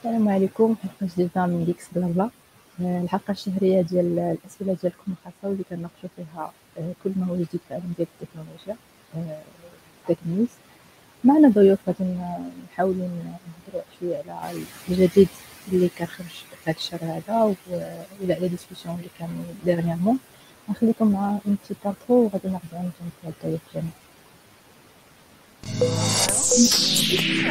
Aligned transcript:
السلام 0.00 0.28
عليكم. 0.28 0.76
حلقه 0.82 1.12
جديده 1.14 1.46
من 1.46 1.64
GeeksBlabla. 1.64 2.30
آه، 2.80 3.02
الحلقة 3.02 3.30
الشهرية 3.30 3.82
ديال 3.82 4.18
الأسئلة 4.18 4.76
ديالكم 4.82 5.12
الخاصة 5.12 5.34
واللي 5.42 5.64
كنناقشوا 5.70 6.08
فيها 6.16 6.52
آه، 6.78 6.92
كل 7.04 7.12
ما 7.16 7.26
هو 7.26 7.34
جديد 7.34 7.46
في 7.48 7.70
العالم 7.70 7.92
ديال 7.96 8.08
التكنولوجيا 8.20 8.76
tech 10.08 10.16
آه، 10.26 10.44
معنا 11.24 11.48
ضيوف 11.48 11.78
غادي 11.88 12.04
نحاولوا 12.72 13.08
نهضروا 13.08 13.82
شوية 14.00 14.32
على 14.32 14.62
الجديد 14.88 15.28
اللي 15.72 15.88
كنخرج 15.88 16.26
في 16.26 16.70
هذا 16.70 16.76
الشهر 16.76 17.00
هذا 17.02 17.54
ولا 18.20 18.34
على 18.34 18.48
discussion 18.48 18.94
اللي 18.96 19.08
كان 19.18 19.44
dernièrement 19.64 20.18
نخليكم 20.68 21.12
مع 21.12 21.38
une 21.46 21.74
petite 21.84 22.02
intro 22.02 22.16
وغادي 22.16 22.48
ناخذ 22.48 22.76
عنكم 22.76 23.04
الضيوف 23.24 23.60
ديالنا 23.72 23.90
Thank 26.52 27.44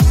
you. 0.00 0.05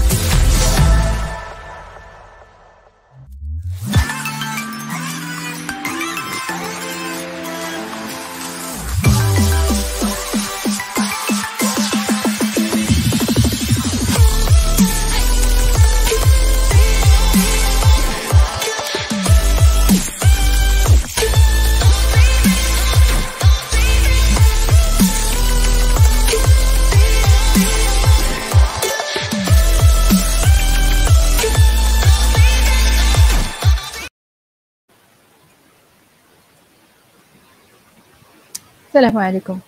السلام 38.95 39.17
عليكم. 39.17 39.59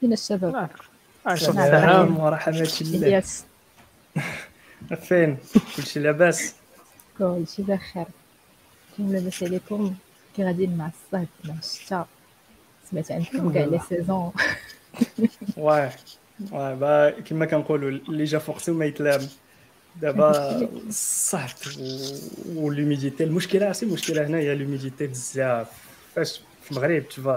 فين 0.00 0.12
الشباب. 0.12 0.70
السلام 1.26 2.20
ورحمة 2.20 2.72
الله. 2.80 3.06
يس 3.06 3.44
فين؟ 5.08 5.36
كلشي 5.76 6.00
لاباس؟ 6.00 6.54
كلشي 7.18 7.62
بخير. 7.62 8.06
كيما 8.96 9.12
لاباس 9.12 9.42
عليكم. 9.42 9.94
كي 10.36 10.44
غاديين 10.44 10.76
مع 10.76 10.86
الصهد 10.86 11.28
مع 11.44 11.54
الشتا. 11.58 12.06
سمعت 12.90 13.12
عندكم 13.12 13.52
كاع 13.52 13.64
les 13.64 13.80
saisons. 13.88 14.32
واه 15.56 15.92
واه 16.52 16.74
با 16.74 17.10
كما 17.10 17.46
كنقولوا 17.46 17.90
اللي 17.90 18.24
جا 18.24 18.38
فوقتو 18.38 18.74
ما 18.74 18.84
يتلام. 18.84 19.28
دابا 20.02 20.56
الصهد 20.88 21.50
وال 22.46 22.60
humidité. 22.60 23.24
المشكلة 23.24 23.66
عرفتي 23.66 23.86
المشكلة 23.86 24.26
هنا 24.26 24.38
هي 24.38 24.52
ال 24.52 24.58
humidité 24.58 25.06
بزاف. 25.06 25.68
فاش 26.14 26.40
في 26.66 26.72
المغرب 26.72 27.08
تشوف 27.08 27.28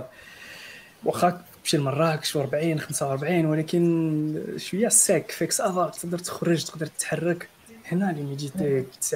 واخا 1.03 1.41
تمشي 1.63 1.77
لمراكش 1.77 2.37
40 2.37 2.79
45 2.79 3.45
ولكن 3.45 4.53
شوية 4.57 4.87
ساك 4.87 5.31
فيك 5.31 5.51
سافا 5.51 5.89
تقدر 5.89 6.19
تخرج 6.19 6.63
تقدر 6.65 6.85
تتحرك. 6.85 7.49
هنا 7.85 8.11
ليميديتي 8.11 8.85
90% 9.01 9.15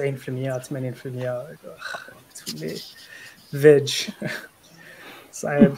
تولي 2.46 2.76
فيج. 3.50 3.92
صعيب. 5.32 5.74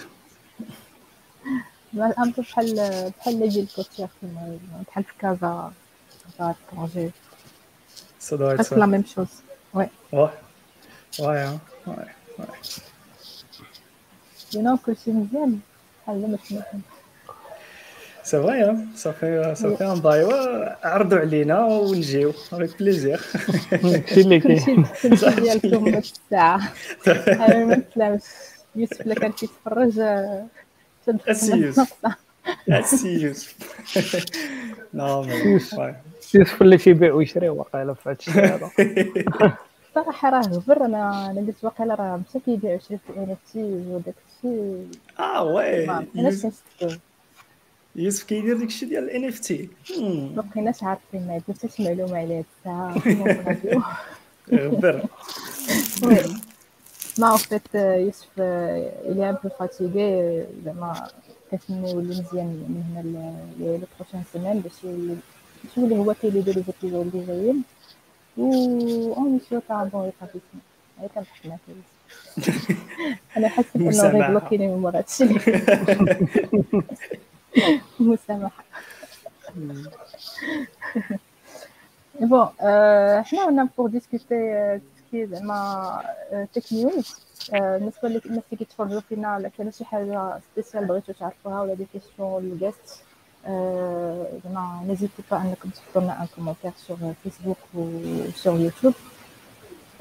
الامر 1.95 2.33
بحال 2.39 2.75
بحال 3.19 3.39
لي 3.41 3.49
جيل 3.49 3.69
كوتير 3.77 4.07
في 4.07 4.23
المغرب 4.23 4.61
بحال 4.89 5.05
في 5.05 5.13
كازا 5.19 5.73
كازا 6.39 6.55
كونجي 6.71 7.11
سا 8.19 8.37
دو 8.37 8.51
لا 8.51 8.87
ميم 8.87 9.05
شوز 9.15 9.27
وي 9.75 9.89
واه 10.13 10.33
واه 11.19 11.59
واه 11.87 12.09
يو 14.55 14.77
كلشي 14.87 15.11
مزيان 15.11 15.61
بحال 16.03 16.31
ما 16.31 16.39
سمعتش 16.45 16.67
سي 18.23 18.43
فري 18.43 18.77
صافي 18.97 19.55
صافي 19.55 19.85
نضايوا 19.85 20.87
عرضوا 20.87 21.19
علينا 21.19 21.65
ونجيو 21.65 22.31
افيك 22.31 22.79
بليزير 22.79 23.21
هادشي 23.73 24.21
اللي 24.21 24.41
كاين 24.41 24.87
كلشي 25.03 25.41
ديالكم 25.41 25.89
هاد 25.89 26.05
الساعة 26.25 26.73
أنا 27.09 27.65
ما 27.65 27.77
نتلامش 27.77 28.23
يوسف 28.77 29.01
الا 29.01 29.15
كان 29.15 29.33
كيتفرج 29.33 29.99
اسي 31.09 31.57
يوسف 31.57 31.93
اسي 32.69 33.21
يوسف 33.21 33.55
non 34.95 35.25
يوسف 36.35 36.63
اللي 36.63 36.79
تيبيع 36.79 37.13
ويشري 37.13 37.49
واقيلا 37.49 37.95
في 37.95 38.11
هادشي 38.11 38.31
هذا 38.31 38.71
صراحة 39.97 40.31
راه 40.31 40.41
غبر 40.41 40.85
أنا 40.85 41.31
أنا 41.31 41.41
قلت 41.41 41.65
واقيلا 41.65 41.95
راه 41.95 42.17
مشى 42.17 42.39
كيبيع 42.45 42.73
ويشري 42.73 42.99
في 42.99 43.19
NFT 43.19 43.63
وداك 43.63 44.15
الشيء 44.29 44.89
آه 45.19 45.45
oui. 45.45 45.87
كنصدقو 46.15 46.97
يوسف 47.97 48.25
كيدير 48.25 48.57
داك 48.57 48.67
الشيء 48.67 48.89
ديال 48.89 49.05
ال 49.05 49.25
NFT 49.29 49.69
ما 50.01 50.43
بقيناش 50.43 50.83
عارفين 50.83 51.27
ما 51.27 51.33
عندنا 51.33 51.57
حتى 51.59 51.69
شي 51.69 51.85
معلومة 51.85 52.19
على 52.19 52.45
هاد 52.67 53.07
الراديو 53.07 53.83
غبر 54.53 55.07
ما 57.19 57.37
fait 57.37 57.75
يوسف 57.75 58.27
est 58.37 59.23
un 59.23 59.35
peu 59.35 59.51
fatigué. 59.59 60.45
زعما 60.65 61.09
كنتمنى 61.51 61.91
يولي 61.91 62.09
مزيان 62.09 62.47
من 62.47 62.83
هنا 62.91 63.35
لو 63.61 63.81
بروشين 63.99 64.23
سيمين 64.33 64.61
باش 64.61 64.85
يولي 65.77 65.99
هو 65.99 66.15
كيدير 66.15 66.45
لي 66.45 66.53
زيبيزود 66.53 67.15
اللي 67.15 67.27
جايين. 67.27 67.63
و 68.37 68.43
اون 69.15 69.41
سيو 69.49 69.61
تاع 69.69 69.85
بون 69.85 70.05
ريتابليسمون 70.05 70.63
هاي 70.99 71.09
كنضحك 71.09 71.47
معاك 71.47 71.61
أنا 73.37 73.49
حاسه 73.49 73.71
إنه. 73.77 74.09
غير 74.09 74.29
بلوكيني 74.29 74.69
من 74.69 74.79
مورا 74.79 74.99
هادشي 74.99 75.25
مسامحة 78.01 78.65
بون 82.21 82.49
حنا 83.25 83.49
هنا 83.49 83.69
بور 83.79 83.89
ديسكوتي 83.89 84.81
كي 85.11 85.27
زعما 85.27 86.03
tech 86.55 86.73
news 86.73 87.21
بالنسبة 87.53 88.09
للناس 88.09 88.25
اللي 88.27 88.57
كيتفرجوا 88.59 89.01
فينا 89.01 89.51
كانوا 89.59 89.73
شي 89.73 89.85
حاجة 89.85 90.39
spécial 90.53 90.85
بغيتو 90.85 91.13
تعرفوها 91.13 91.61
ولا 91.61 91.75
des 91.75 91.87
questions 91.93 92.43
لل 92.43 92.58
guests 92.58 93.03
زعما 94.45 94.83
n'hésitez 94.87 95.23
pas 95.31 95.37
انكم 95.37 95.71
تحطوا 95.71 96.03
لنا 96.03 96.23
un 96.23 96.27
commentaire 96.37 96.73
sur 96.77 96.99
Facebook 97.23 97.57
و 97.75 97.89
sur 98.35 98.61
YouTube 98.61 98.95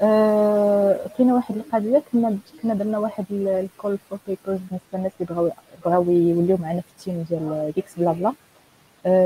آه، 0.02 0.96
كاينة 1.18 1.34
واحد 1.34 1.56
القضية 1.56 2.02
كنا 2.12 2.38
كنا 2.62 2.74
درنا 2.74 2.98
واحد 2.98 3.24
ال 3.30 3.44
call 3.44 3.98
for 3.98 4.18
papers 4.28 4.58
بالنسبة 4.58 4.80
للناس 4.94 5.12
اللي 5.20 5.34
بغاو 5.34 5.50
بغاو 5.84 6.02
يوليو 6.10 6.56
معنا 6.56 6.80
في 6.80 6.86
ال 6.98 7.04
team 7.04 7.26
ديال 7.30 7.72
GeeksBlabla 7.74 8.32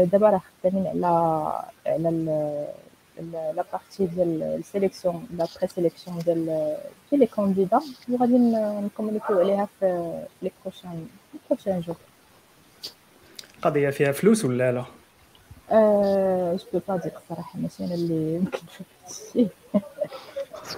دابا 0.04 0.31
راه 0.31 0.41
خدامين 0.62 0.87
على 0.87 1.06
على 1.87 2.10
la 3.56 3.65
partie 3.72 4.06
ديال 4.06 4.42
ال 4.43 4.51
sélection 4.51 5.27
la 5.37 5.47
présélection 5.56 6.19
ديال 6.19 6.44
ديال 7.10 7.20
les 7.21 7.27
candidats 7.27 7.81
وغادي 8.08 8.38
نكومونيكيو 8.84 9.38
عليها 9.41 9.69
في 9.81 10.12
les 10.43 10.50
prochains 10.65 11.06
prochains 11.50 11.81
jours 11.81 11.97
قضيه 13.62 13.91
فيها 13.91 14.12
فلوس 14.12 14.44
ولا 14.44 14.72
لا 14.72 14.84
أه 15.72 16.59
je 16.72 16.81
peux 16.88 16.97
pas 16.97 17.03
dire 17.03 17.12
الصراحه 17.16 17.59
ماشي 17.59 17.84
أنا 17.84 17.94
اللي 17.94 18.34
يمكن 18.34 18.59
نشوف 19.10 19.50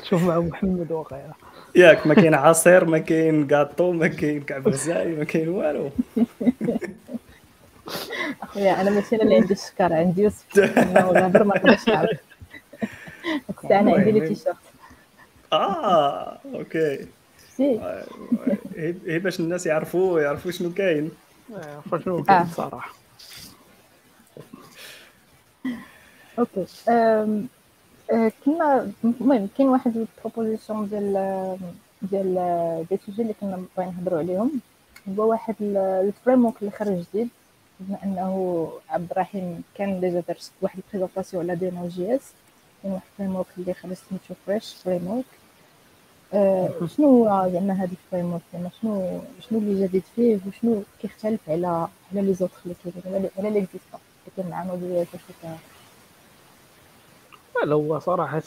شوف 0.08 0.22
مع 0.22 0.38
محمد 0.38 0.92
وغيره 0.92 1.34
ياك 1.74 2.06
ما 2.06 2.14
كاين 2.14 2.34
عصير 2.34 2.84
ما 2.84 2.98
كاين 2.98 3.46
كاطو 3.46 3.92
ما 3.92 4.06
كاين 4.06 4.42
كعب 4.42 4.68
غزالي 4.68 5.16
ما 5.16 5.24
كاين 5.24 5.48
والو 5.48 5.90
اخويا 8.42 8.80
أنا 8.80 8.90
ماشي 8.90 9.16
أنا 9.16 9.22
اللي 9.22 9.36
عندي 9.36 9.52
الشكر 9.52 9.92
عندي 9.92 10.22
يوسف 10.22 10.58
غابر 10.94 11.44
ما 11.44 11.56
نقدرش 11.56 11.88
نعرف 11.88 12.18
أنا 13.64 13.94
عندي 13.94 14.10
لي 14.10 14.28
تيشيرت 14.28 14.56
آه 15.52 16.38
OK 16.54 17.06
هي 19.06 19.18
باش 19.18 19.40
الناس 19.40 19.66
يعرفوا 19.66 20.20
يعرفوا 20.20 20.50
شنو 20.50 20.72
كاين 20.72 21.10
كاين 22.22 22.38
آه. 22.38 22.42
الصراحه 22.42 22.92
OK. 26.38 26.66
أه، 26.88 28.32
كنا 28.44 28.92
المهم 29.04 29.48
كاين 29.58 29.68
واحد 29.68 29.96
ال 29.96 30.04
proposition 30.04 30.88
ديال 30.88 31.56
ديال 32.02 32.86
des 32.90 32.98
sujets 33.06 33.22
اللي 33.22 33.34
كنا 33.40 33.64
باغيين 33.76 33.94
نهضروا 33.96 34.18
عليهم. 34.18 34.60
هو 35.18 35.30
واحد 35.30 35.54
ال 35.60 36.44
framework 36.44 36.54
اللي 36.60 36.70
خرج 36.70 37.04
جديد 37.12 37.28
بما 37.80 37.98
أنه 38.04 38.68
عبد 38.90 39.10
الرحيم 39.10 39.62
كان 39.74 40.00
déjà 40.00 40.20
دار 40.28 40.36
واحد 40.62 40.78
ال 40.78 40.84
présentation 40.84 41.50
على 41.50 41.58
Deno 41.58 41.88
JS 41.88 42.32
كاين 42.82 42.92
واحد 42.94 43.04
ال 43.12 43.36
framework 43.36 43.46
اللي 43.58 43.74
خرج 43.74 43.92
سميتو 43.92 44.34
Fresh 44.46 44.74
framework 44.84 45.24
شنو 46.96 47.06
هو 47.08 47.48
زعما 47.52 47.72
هذا 47.72 47.90
ال 47.92 48.32
framework 48.32 48.42
زعما 48.52 48.70
شنو 48.82 49.20
شنو 49.40 49.58
اللي 49.58 49.86
جديد 49.86 50.02
فيه 50.16 50.38
وشنو 50.48 50.82
كيختلف 51.00 51.50
على 51.50 51.66
على 52.12 52.22
les 52.22 52.34
autres 52.34 52.58
اللي 52.64 52.74
كاينين 52.84 53.30
على 53.38 53.50
l'existant 53.50 54.00
لكن 54.26 54.50
مع 54.50 54.64
nouveautés 54.64 55.06
كيف 55.12 55.46
لا 57.64 57.74
هو 57.74 57.98
صراحة 57.98 58.42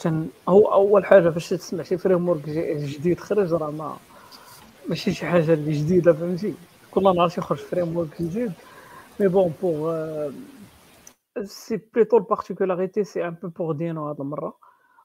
هو 0.48 0.72
أول 0.72 1.04
حاجة 1.04 1.30
فاش 1.30 1.48
تسمع 1.48 1.82
شي 1.82 1.98
framework 1.98 2.48
جديد 2.48 3.20
خرج 3.20 3.52
راه 3.52 3.70
ما 3.70 3.96
ماشي 4.88 5.12
شي 5.12 5.26
حاجة 5.26 5.52
اللي 5.54 5.72
جديدة 5.72 6.12
فهمتي؟ 6.12 6.54
كل 6.90 7.02
نهار 7.02 7.34
يخرج 7.38 7.58
framework 7.58 8.22
جديد 8.22 8.52
mais 9.20 9.28
bon 9.28 9.52
pour 9.62 10.30
c'est 11.44 11.76
plutôt 11.94 12.16
ال 12.16 12.22
particularité 12.22 13.04
c'est 13.04 13.28
un 13.28 13.36
peu 13.42 13.48
pour 13.48 13.72
Deno 13.72 14.08
هاد 14.08 14.20
المرة. 14.20 14.58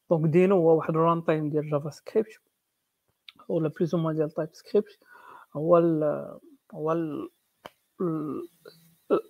donc 0.09 0.25
Deno 0.31 0.55
هو 0.55 0.77
واحد 0.77 0.89
ال 0.89 1.23
runtime 1.23 1.49
ديال 1.49 1.69
JavaScript 1.69 2.50
ولا 3.47 3.69
plus 3.69 3.95
ou 3.95 4.11
ديال 4.11 4.29
TypeScript 4.29 4.99
هو 5.55 5.77
ال 5.77 6.03
هو 6.73 6.93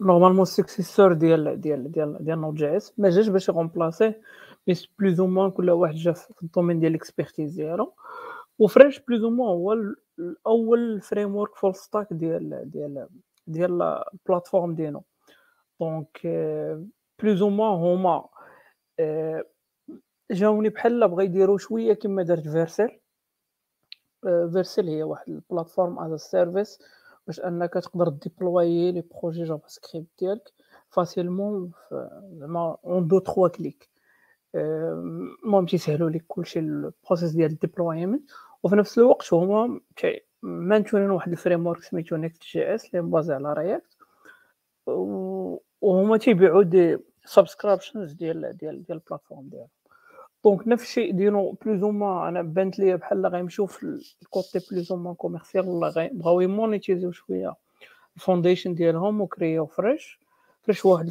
normalement 0.02 0.42
ال 0.42 0.48
successeur 0.48 1.14
ديال 1.14 1.62
ديال 1.62 1.92
ديال 1.92 2.18
ديال 2.26 2.42
Node 2.42 2.54
JS 2.54 3.00
ما 3.00 3.10
جاش 3.10 3.28
باش 3.28 3.50
ي 3.50 3.57
remplacer 3.57 4.22
mais 4.68 4.74
plus 5.00 5.20
ou 5.20 5.28
moins 5.28 5.52
كل 5.52 5.70
واحد 5.70 5.96
جا 5.96 6.12
في 6.12 6.44
ال 6.44 6.48
domaine 6.48 6.80
ديال 6.80 6.92
ال 6.92 6.98
expertise 6.98 7.56
ديالو. 7.56 7.94
و 8.60 8.66
Fresh 8.66 9.00
plus 9.00 9.24
ou 9.24 9.30
moins 9.30 9.58
هو 9.58 9.74
الأول 10.20 11.02
framework 11.02 11.56
full 11.56 11.76
stack 11.76 12.08
ديال 12.12 12.72
ديال 12.72 13.08
ديال 13.48 13.82
ال 14.14 14.19
plateforme 14.19 14.76
ديالو. 14.76 15.04
donc 15.80 16.22
plus 17.24 17.42
ou 17.42 17.50
moins 17.50 17.80
هما 17.80 18.30
جاوني 20.32 20.70
بحال 20.70 21.08
بغا 21.08 21.24
يديروا 21.24 21.58
شوية 21.58 21.94
كما 21.94 22.24
دارت 22.24 22.48
Vercel 22.48 23.01
Vercel 24.22 24.88
هي 24.90 25.04
واحد 25.04 25.30
ال 25.30 25.37
platform 25.37 26.00
as 26.00 26.22
service 26.22 26.80
باش 27.28 27.40
انك 27.40 27.74
تقدر 27.74 28.10
déployer 28.10 28.92
les 28.92 29.04
projets 29.22 29.44
JavaScript 29.44 30.08
ديالك 30.20 30.52
facilement 30.90 31.72
زعما 32.34 32.78
un 32.86 33.08
deux 33.08 33.20
trois 33.20 33.48
clics. 33.48 33.90
المهم 34.56 35.66
تيسهلوا 35.66 36.10
لك 36.10 36.26
كلشي 36.28 36.60
ال 36.60 36.69
process 36.69 37.32
ديال 37.32 37.52
ال 37.52 37.59
deployment 37.59 38.32
وفي 38.64 38.76
نفس 38.76 38.98
الوقت 38.98 39.34
هما 39.34 39.80
maintenين 40.42 41.10
واحد 41.12 41.32
ال 41.32 41.68
framework 41.68 41.84
سميتو 41.84 42.16
Next 42.16 42.44
JS 42.44 42.86
اللي 42.96 43.02
basé 43.12 43.34
على 43.34 43.54
React 43.54 43.98
وهما 45.82 46.18
تيبيعوا 46.18 46.64
des 46.64 46.98
subscriptions 47.26 48.14
ديال 48.14 48.58
ديال 48.58 48.84
ديال 48.84 48.98
ال 48.98 49.02
plateforme 49.02 49.50
ديالهم 49.50 49.70
donc 50.44 50.68
نفس 50.68 50.84
الشيء 50.84 51.12
ديروا 51.12 51.54
plus 51.66 51.84
ما 51.84 52.28
أنا 52.28 52.42
بانت 52.42 52.80
لي 52.80 52.98
بحال 52.98 53.28
غيمشيو 53.28 53.66
في 53.66 54.02
ال 54.22 54.29
côté 54.29 54.60
plus 54.72 54.94
ما 54.94 55.14
commercial 55.14 55.68
ولا 55.68 56.10
بغاو 56.14 56.42
ي 56.42 56.48
monétiserو 56.48 57.12
شوية 57.12 57.56
ال 58.16 58.21
foundation 58.21 58.74
ديالهم 58.76 59.22
و 59.22 59.28
créerو 59.28 59.66
Fresh 59.66 60.20
Fresh 60.62 60.86
واحد 60.86 61.10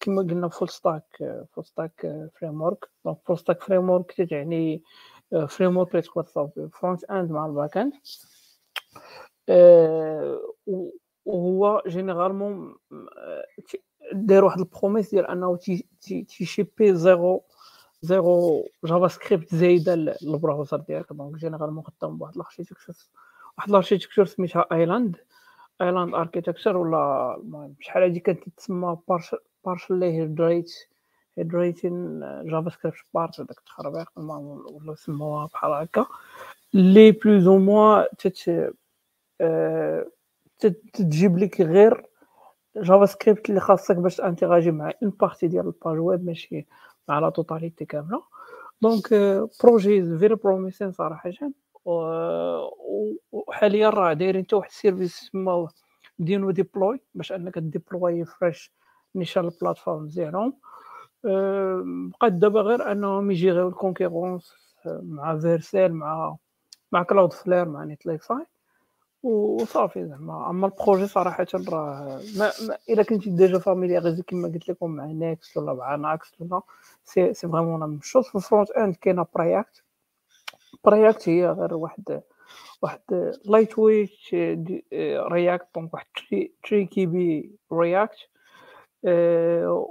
كما 0.00 0.22
قلنا 0.22 0.48
full 0.48 0.68
stack 0.68 1.04
full 1.52 1.64
stack 1.64 2.28
framework 2.40 2.88
donc 3.04 3.18
full 3.24 3.38
stack 3.38 3.62
framework 3.62 4.12
تعني 4.12 4.82
framework 5.48 5.90
اللي 5.90 6.02
تصاوب 6.02 6.70
front-end 6.72 7.30
مع 7.32 7.46
ال 7.46 7.76
back-end 7.76 7.92
وهو 11.26 11.82
généralement 11.86 12.76
داير 14.12 14.44
واحد 14.44 14.58
ال 14.58 14.64
promesse 14.64 15.10
ديال 15.10 15.26
انه 15.26 15.58
تي 16.28 16.44
shippi 16.44 16.94
زيرو 16.94 17.44
زيرو 18.02 18.68
JavaScript 18.84 19.54
زايده 19.54 19.94
لل 19.94 20.12
browser 20.12 20.76
ديالك. 20.76 21.12
donc 21.12 21.36
généralement 21.36 21.84
خدام 21.84 22.18
بواحد 22.18 22.34
ال 22.34 22.39
architecture 22.39 22.94
واحد 23.58 23.68
ال 23.68 23.72
architecture 23.72 24.24
سميتها 24.24 24.66
island 24.72 25.16
island 25.82 26.14
architecture 26.14 26.76
ولا 26.76 27.34
المهم 27.36 27.74
شحال 27.80 28.02
هادي 28.02 28.20
كانت 28.20 28.48
تسمى 28.56 28.96
partially 29.64 30.12
hydrate 30.12 30.72
hydrating 31.38 32.20
JavaScript 32.46 32.96
part 33.14 33.40
داك 33.40 33.58
التخربيق. 33.58 34.08
ولا 34.16 34.94
سموها 34.94 35.46
بحال 35.46 35.72
هكا. 35.72 36.06
les 36.74 37.12
plus 37.12 37.46
ou 37.46 37.58
moins 37.58 38.14
تت 38.18 38.64
تجيب 40.92 41.38
لك 41.38 41.60
غير 41.60 42.06
JavaScript 42.76 43.48
اللي 43.50 43.60
خاصك 43.60 43.96
باش 43.96 44.20
interagir 44.20 44.70
مع 44.70 44.92
une 45.02 45.10
partie 45.10 45.48
ديال 45.48 45.66
ال 45.66 45.72
page 45.72 45.98
web 45.98 46.24
ماشي 46.26 46.66
مع 47.08 47.18
la 47.18 47.30
totalité 47.30 47.84
كامله 47.84 48.22
donc 48.82 49.08
projet 49.64 50.18
very 50.18 50.34
promising 50.34 50.92
صراحة. 50.92 51.30
وحاليا 53.32 53.90
راه 53.90 54.12
دايرين 54.12 54.44
حتى 54.44 54.56
واحد 54.56 54.68
ال 54.70 54.75
service 54.75 55.14
سماوه 55.14 55.70
Deno 56.18 56.50
Deploy 56.50 57.00
باش 57.14 57.32
أنك 57.32 57.58
déployer 57.58 58.24
Fresh 58.24 58.72
نيشان 59.14 59.44
ال 59.44 59.50
plateforme 59.50 60.06
ديالهم 60.06 60.52
بقات 62.10 62.32
دابا 62.32 62.60
غير 62.60 62.92
أنهم 62.92 63.30
يجي 63.30 63.50
غير 63.50 63.68
ال 63.68 63.75
concurrence 63.75 64.54
مع 64.86 65.38
Vercel 65.38 65.92
مع 65.92 66.36
مع 66.92 67.02
Cloudflare 67.02 67.68
مع 67.68 67.84
Netlify 67.84 68.46
وصافي 69.28 70.06
زعما. 70.06 70.50
أما 70.50 70.66
ال 70.66 70.72
projet 70.72 71.06
صراحة 71.06 71.46
راه 71.54 72.20
ما, 72.36 72.52
ما 72.68 72.78
إلا 72.90 73.02
كنتي 73.02 73.30
déjà 73.30 73.58
familiarisé 73.58 74.22
كما 74.22 74.48
قلت 74.48 74.68
لكم 74.68 74.90
مع 74.90 75.04
Next 75.06 75.56
ولا 75.56 75.74
مع 75.74 75.94
ناكس 75.94 76.40
ولا 76.40 76.62
c'est 77.04 77.34
c'est 77.34 77.48
vraiment 77.48 77.94
la 77.94 77.98
chose. 78.02 78.24
في 78.24 78.34
ال 78.34 78.70
front-end 78.70 78.94
كاينة 78.94 79.26
Preact 79.34 79.82
Preact 80.84 81.28
هي 81.28 81.46
غير 81.46 81.74
واحد 81.74 82.22
واحد 82.82 83.34
lightweight 83.44 84.10
React 85.32 85.66
donc 85.74 85.94
واحد 85.94 86.06
trois 86.68 86.86
KB 86.86 87.50
React 87.72 88.18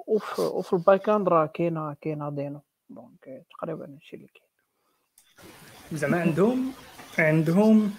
وفي 0.07 0.41
وفي 0.41 0.73
ال 0.73 1.09
back-end 1.09 1.29
راه 1.29 1.45
كاينة 1.45 1.95
كاينة 2.01 2.29
Deno. 2.29 2.61
donc 2.89 3.45
تقريبا 3.51 3.85
هادشي 3.85 4.15
اللي 4.15 4.27
كاين. 4.27 4.47
زعما 5.91 6.21
عندهم 6.21 6.71
عندهم 7.19 7.93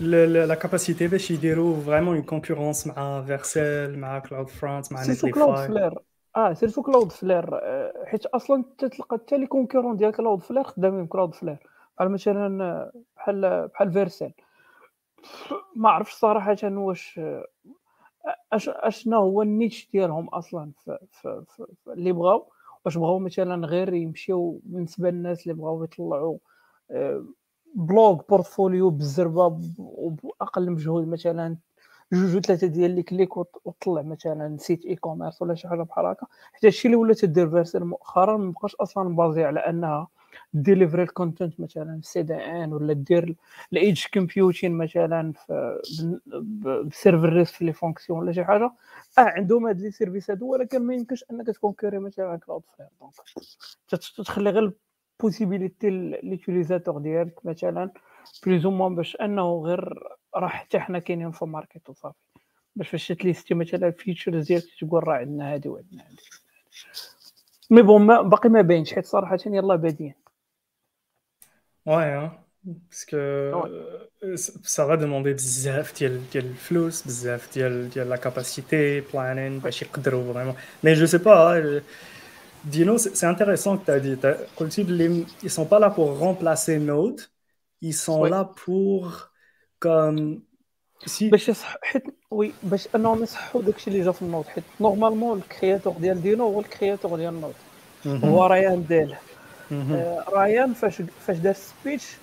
la 0.00 0.54
capacité 0.54 1.08
باش 1.08 1.30
يديروا 1.30 1.80
vraiment 1.80 2.14
en 2.14 2.24
concurrence 2.24 2.86
مع 2.86 3.22
Vercel 3.22 3.98
مع 3.98 4.18
CloudFront 4.18 4.92
مع 4.92 5.02
surtout 5.02 5.30
Cloudflare 5.30 5.98
آه 6.36 6.52
سيرتو 6.52 6.82
كلاود 6.82 7.12
فلير 7.12 7.60
حيت 8.06 8.26
أصلا 8.26 8.64
تلقى 8.78 9.18
حتى 9.18 9.38
les 9.38 9.46
concurrents 9.46 9.96
ديال 9.96 10.12
Cloudflare 10.12 10.64
خدامين 10.64 11.06
Cloudflare 11.06 11.56
بحال 11.96 12.10
مثلا 12.10 12.90
بحال 13.16 13.68
بحال 13.68 13.92
Vercel 13.92 14.32
ما 15.76 15.90
عرفتش 15.90 16.12
صراحة 16.12 16.56
واش 16.62 17.20
أش 18.52 18.68
اشنا 18.68 19.16
هو 19.16 19.42
ال 19.42 19.50
niche 19.50 19.88
ديالهم 19.92 20.28
أصلا 20.28 20.72
في, 20.84 20.98
في, 21.12 21.44
في, 21.48 21.66
في 21.84 21.92
اللي 21.92 22.12
بغاو. 22.12 22.52
واش 22.84 22.98
بغاو 22.98 23.18
مثلا 23.18 23.66
غير 23.66 23.94
يمشيو 23.94 24.60
بالنسبة 24.64 25.10
للناس 25.10 25.42
اللي 25.42 25.54
بغاو 25.54 25.84
يطلعوا 25.84 26.38
blog 27.74 28.22
portfolio 28.28 28.90
بالزربه 28.90 29.48
باقل 30.40 30.70
مجهود 30.70 31.08
مثلا 31.08 31.56
جوج 32.12 32.38
ثلاثة 32.46 32.66
ديال 32.66 32.90
les 32.90 33.02
clics 33.02 33.36
وطلع 33.36 34.02
مثلا 34.02 34.56
site 34.58 34.84
e-commerce 34.86 35.42
ولا 35.42 35.54
شي 35.54 35.68
حاجة 35.68 35.82
بحال 35.82 36.06
هكا. 36.06 36.26
حتى 36.52 36.68
الشيء 36.68 36.86
اللي 36.86 36.96
ولات 36.96 37.24
دير 37.24 37.50
Vercel 37.50 37.84
مؤخرا 37.84 38.36
ما 38.36 38.50
بقاش 38.52 38.74
أصلا 38.74 39.16
basé 39.16 39.44
على 39.44 39.60
أنها 39.60 40.08
delivery 40.52 41.02
ال 41.02 41.09
content 41.09 41.60
مثلا 41.60 42.00
CDN 42.04 42.72
ولا 42.72 42.92
دير 42.92 43.36
ال 43.72 43.78
edge 43.78 44.04
computing 44.14 44.72
مثلا 44.72 45.32
ب 46.86 46.90
serverless 46.90 47.28
ك 47.32 47.54
في 47.54 47.64
les 47.64 47.72
fonctions 47.72 48.18
ولا 48.18 48.32
شي 48.32 48.44
حاجة. 48.44 48.64
آه 49.18 49.20
عندهم 49.20 49.66
هاد 49.66 49.80
les 49.80 49.90
services 49.90 50.30
هادو 50.30 50.46
ولكن 50.52 50.82
ما 50.86 50.94
يمكنش 50.94 51.24
أنك 51.30 51.46
تكون 51.46 51.72
carry 51.72 51.98
مثلا 51.98 52.36
Cloudflare 52.36 52.88
donc 52.98 54.26
تخلي 54.26 54.50
غير 54.50 54.72
possibilité 55.22 55.90
l'utilisateur 56.22 56.98
ديالك 56.98 57.46
مثلا 57.46 57.90
plus 58.46 58.66
moins 58.66 58.94
باش 58.94 59.16
أنه 59.16 59.62
غير 59.62 59.94
راه 60.36 60.48
حتى 60.48 60.80
حنا 60.80 60.98
كاينين 60.98 61.30
في 61.30 61.42
ال 61.42 61.49
market 61.49 61.88
وصافي 61.88 62.18
باش 62.76 62.88
فاش 62.88 63.08
ت 63.08 63.15
lister 63.15 63.54
مثلا 63.54 63.88
ال 63.88 63.94
features 63.94 64.46
ديالك 64.46 64.64
تقول 64.80 65.08
راه 65.08 65.14
عندنا 65.14 65.54
هادي 65.54 65.68
وعندنا 65.68 66.02
هادي. 66.02 66.22
mais 67.70 67.82
bon 67.82 68.28
باقي 68.28 68.48
ما 68.48 68.62
باينش 68.62 68.94
حيت 68.94 69.06
صراحة 69.06 69.38
يلاه 69.46 69.76
بادين 69.76 70.14
Ouais, 71.88 72.30
parce 72.64 72.97
que 72.97 73.16
ça 74.62 74.84
va 74.84 74.94
demander 74.94 75.32
بزاف 75.32 75.98
ديال 75.98 76.30
ديال 76.30 76.44
الفلوس 76.44 77.02
بزاف 77.02 77.54
ديال 77.54 77.90
ديال 77.90 78.08
la 78.08 78.16
capacité 78.16 79.00
planning 79.00 79.58
باش 79.58 79.82
يقدروا 79.82 80.32
vraiment 80.32 80.54
mais 80.84 80.92
je 80.92 81.06
sais 81.06 81.18
pas 81.18 81.80
Deno, 82.64 82.98
c'est 82.98 83.26
intéressant 83.26 83.78
que 83.78 83.84
tu 83.86 83.90
as 83.90 84.00
dit. 84.00 84.16
Ils 84.78 85.24
ne 85.44 85.48
sont 85.48 85.64
pas 85.64 85.78
là 85.78 85.90
pour 85.90 86.18
remplacer 86.18 86.78
Node, 86.78 87.20
ils 87.80 87.94
sont 87.94 88.22
oui. 88.22 88.30
là 88.30 88.44
pour 88.64 89.30
comme 89.78 90.42
si 91.06 91.30
باش 91.30 91.48
يصح 91.48 91.76
حيت 91.82 92.02
وي 92.30 92.52
باش 92.62 92.88
أنهم 92.94 93.22
يصحوا 93.22 93.62
داكشي 93.62 93.90
اللي 93.90 94.04
جا 94.04 94.12
في 94.12 94.22
ال 94.22 94.26
Node. 94.26 94.46
حيت 94.46 94.64
normalement 94.80 95.38
ال 95.38 95.44
créateur 95.44 95.92
ديال 95.92 96.22
Deno 96.22 96.44
هو 96.44 96.60
ال 96.60 96.66
créateur 96.66 97.16
ديال 97.16 97.34
ال 97.34 97.38
Node 97.38 97.54
هو 98.06 98.46
ريان 98.46 98.86
ديله 98.86 99.18
ريان 100.36 100.72
فاش 100.72 101.02
فاش 101.26 101.36
دار 101.36 101.54
speech 101.54 102.16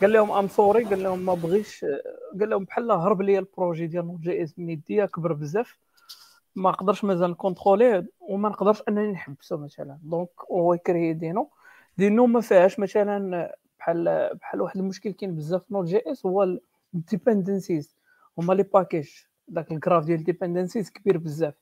قال 0.00 0.12
لهم 0.12 0.30
I'm 0.30 0.48
sorry 0.48 0.84
قال 0.84 1.02
لهم 1.02 1.26
ما 1.26 1.34
بغيش 1.34 1.84
قال 2.40 2.50
لهم 2.50 2.64
بحال 2.64 2.90
هرب 2.90 3.22
لي 3.22 3.38
ال 3.38 3.45
projet 3.45 3.86
ديال 3.86 4.06
Node.js 4.06 4.58
من 4.58 4.70
يديا 4.70 5.06
كبر 5.06 5.32
بزاف. 5.32 5.78
ما 6.56 6.70
نقدرش 6.70 7.04
مازال 7.04 7.30
نكونتروليه 7.30 8.06
وما 8.20 8.48
نقدرش 8.48 8.82
انني 8.88 9.12
نحبسو 9.12 9.56
مثلا. 9.56 9.98
donc 10.02 10.28
هو 10.50 10.74
يكري 10.74 11.12
Deno 11.12 11.50
Deno 11.98 12.26
ما 12.26 12.40
فيهاش 12.40 12.78
مثلا 12.78 13.50
بحال 13.78 14.30
بحال 14.34 14.60
واحد 14.60 14.76
المشكل 14.76 15.10
كاين 15.10 15.36
بزاف 15.36 15.62
في 15.62 15.74
Node.js 15.74 16.26
هو 16.26 16.58
ال 16.94 17.02
dependencies 17.02 17.96
هما 18.38 18.52
لي 18.54 18.62
package 18.62 19.08
داك 19.48 19.72
ال 19.72 19.77
graph 19.77 20.04
ديال 20.04 20.18
ال 20.18 20.24
dependencies 20.24 20.90
كبير 20.90 21.18
بزاف 21.18 21.54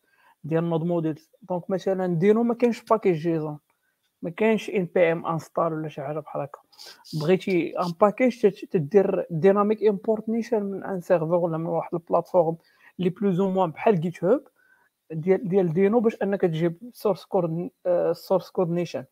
ديال 0.44 0.70
node 0.70 0.82
modules 0.84 1.30
donc 1.42 1.70
مثلا 1.70 2.06
Deno 2.14 2.42
ما 2.42 2.54
كاينش 2.54 2.82
package 2.82 3.16
JSON. 3.16 3.58
ما 4.22 4.30
كاينش 4.30 4.70
npm 4.70 5.26
install 5.26 5.72
ولا 5.72 5.88
شي 5.88 6.02
حاجة 6.02 6.18
بحال 6.18 6.42
هكا. 6.42 6.60
بغيتي 7.20 7.78
un 7.80 7.92
package 8.00 8.46
تدير 8.70 9.26
dynamic 9.30 9.82
امبورتنيشن 9.82 10.62
من 10.62 10.84
un 10.84 11.00
serveur 11.00 11.34
ولا 11.34 11.58
من 11.58 11.66
واحد 11.66 11.94
ال 11.94 12.00
plateforme 12.00 12.56
لي 12.98 13.08
plus 13.08 13.40
ou 13.40 13.50
moins 13.50 13.70
بحال 13.70 14.00
GitHub 14.00 14.42
ديال 15.10 15.48
ديال 15.48 15.72
Deno 15.72 16.00
باش 16.00 16.16
أنك 16.22 16.40
تجيب 16.40 16.90
source 16.92 17.24
code 17.24 17.70
source 18.12 18.50
code 18.50 18.70
نيشن 18.70 19.04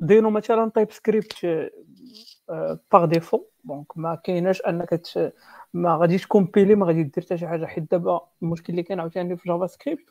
Deno 0.00 0.30
مثلا 0.30 0.70
TypeScript 0.70 1.46
par 2.92 3.04
défaut 3.04 3.44
donc 3.64 3.98
ما 3.98 4.14
كايناش 4.14 4.60
أنك 4.62 5.00
ما 5.74 5.96
غاديش 5.96 6.26
كومبيلي 6.26 6.74
ما 6.74 6.86
غادي 6.86 7.02
دير 7.02 7.24
حتى 7.24 7.38
شي 7.38 7.46
حاجة 7.46 7.66
حيت 7.66 7.90
دابا 7.90 8.20
المشكل 8.42 8.72
اللي 8.72 8.82
كاين 8.82 9.00
عاوتاني 9.00 9.36
في 9.36 9.48
JavaScript 9.48 10.04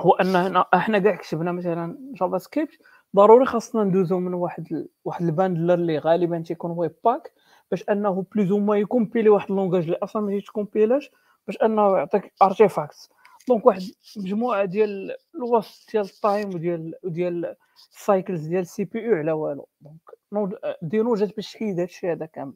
هو 0.00 0.12
أن 0.12 0.36
هنا 0.36 0.66
إحنا 0.74 0.98
كاع 0.98 1.16
كتبنا 1.16 1.52
مثلا 1.52 1.98
JavaScript 2.14 2.78
ضروري 3.16 3.44
خاصنا 3.44 3.84
ندوزو 3.84 4.18
من 4.18 4.34
واحد. 4.34 4.86
واحد 5.04 5.24
ال 5.24 5.30
bundler 5.30 5.74
اللي 5.74 5.98
غالبا 5.98 6.38
تيكون 6.38 6.70
Webpack 6.70 7.32
باش 7.70 7.84
أنه 7.90 8.26
plus 8.34 8.52
ما 8.52 8.76
يكومبيلي 8.76 9.28
واحد 9.28 9.50
ال 9.50 9.54
langage 9.54 9.84
اللي 9.84 9.98
أصلا 10.02 10.22
ما 10.22 10.40
تيكومبيلاش 10.40 11.10
باش 11.46 11.56
أنه 11.62 11.96
يعطيك 11.96 12.32
artifact 12.42 13.10
donc 13.48 13.66
واحد 13.66 13.82
مجموعة 14.16 14.64
ديال 14.64 15.16
الوسط 15.34 15.92
ديال 15.92 16.04
ال 16.04 16.14
time 16.14 16.54
وديال 16.54 16.94
وديال 17.04 17.56
ال 17.92 18.00
cycles 18.00 18.46
ديال 18.46 18.60
ال 18.60 18.84
CPU 18.84 19.14
على 19.14 19.32
والو. 19.32 19.68
donc 19.80 20.50
Deno 20.82 21.14
جات 21.14 21.36
باش 21.36 21.52
تحيد 21.52 21.80
هادشي 21.80 22.12
هذا 22.12 22.26
كامل. 22.26 22.54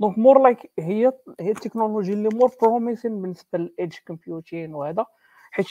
donc 0.00 0.18
more 0.18 0.42
like 0.42 0.70
هي 0.78 1.12
هي 1.40 1.50
التكنولوجي 1.50 2.12
اللي 2.12 2.28
more 2.34 2.50
promising 2.62 3.22
بالنسبة 3.22 3.58
لل 3.58 3.71
edge 3.71 3.96
computing 4.06 4.74
وهذا. 4.74 5.06
حيت 5.50 5.66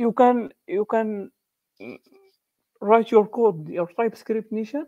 you 0.00 0.12
can 0.20 0.48
you 0.70 0.84
can 0.94 1.30
write 2.84 3.08
your 3.10 3.26
code 3.26 3.68
your 3.68 3.88
TypeScript 3.88 4.52
نيشان 4.52 4.86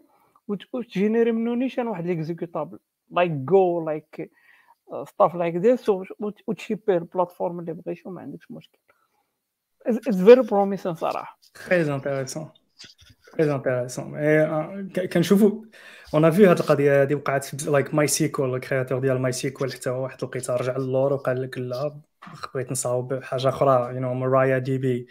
وتجينيري 0.49 1.33
منو 1.33 1.55
نيشان 1.55 1.87
واحد 1.87 2.07
l'exécutable 2.07 2.79
go 3.51 3.85
like 3.91 4.25
uh, 4.93 5.05
stuff 5.05 5.33
like 5.35 5.63
this 5.63 5.89
وتشيبي 6.47 6.97
البلاتفورم 6.97 7.61
اللي 7.61 7.73
بغيتي 7.73 8.03
وما 8.09 8.21
عندكش 8.21 8.51
مشكل. 8.51 8.79
It's 9.89 10.17
very 10.17 10.43
promising 10.47 10.95
صراحة 10.95 11.39
très 11.55 11.89
intéressant. 11.89 12.47
Très 13.37 13.49
intéressant. 13.49 14.15
كنشوفوا 15.13 15.65
اون 16.15 16.31
فيو 16.31 16.49
هاد 16.49 16.59
القضية 16.59 17.03
هادي 17.03 17.15
وقعت 17.15 17.65
لايك 17.65 17.95
ماي 17.95 18.07
سيكول 18.07 18.55
الكرياتور 18.55 18.99
ديال 18.99 19.21
ماي 19.21 19.33
سيكول 19.33 19.73
حتى 19.73 19.91
هو 19.91 20.03
واحد 20.03 20.19
الوقيته 20.19 20.57
رجع 20.57 20.77
للور 20.77 21.13
وقال 21.13 21.43
لك 21.43 21.59
لا 21.59 22.01
بغيت 22.55 22.71
نصاوب 22.71 23.23
حاجة 23.23 23.49
أخرى 23.49 23.95
يو 23.95 24.01
نو 24.01 24.15
مرايا 24.15 24.59
دي 24.59 24.79
بي 24.79 25.07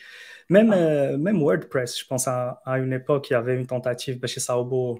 ميم 0.49 0.69
ميم 1.23 1.43
ووردبريس 1.43 1.97
جو 1.97 2.05
بونس 2.09 2.27
ا 2.27 2.57
اون 2.67 2.93
ايبوك 2.93 3.31
يافي 3.31 3.57
اون 3.57 3.67
تونتاتيف 3.67 4.17
باش 4.17 4.37
يصاوبوا 4.37 4.99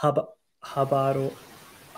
هابا 0.00 0.28
هابارو 0.72 1.30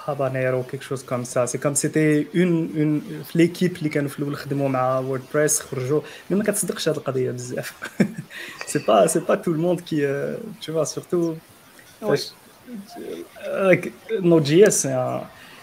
هابانيرو 0.04 0.62
كيك 0.62 0.82
شوز 0.82 1.02
كوم 1.02 1.25
سا 1.25 1.47
سي 1.47 1.59
كوم 1.59 1.75
سيتي 1.75 2.26
اون 2.37 2.71
اون 2.76 3.23
في 3.25 3.38
ليكيب 3.38 3.76
اللي 3.76 3.88
كانوا 3.88 4.09
في 4.09 4.18
الأول 4.18 4.37
خدموا 4.37 4.68
مع 4.68 4.99
ووردبريس 4.99 5.61
خرجوا 5.61 6.00
مي 6.30 6.37
ما 6.37 6.44
كتصدقش 6.44 6.88
هذه 6.88 6.97
القضية 6.97 7.30
بزاف 7.30 7.73
سي 8.66 8.78
با 8.78 9.06
سي 9.06 9.21
با 9.21 9.35
تو 9.35 9.50
الموند 9.50 9.80
كي 9.80 10.06
تو 10.62 10.73
فوا 10.73 10.85
سورتو 10.85 11.35
Node.js, 14.21 14.87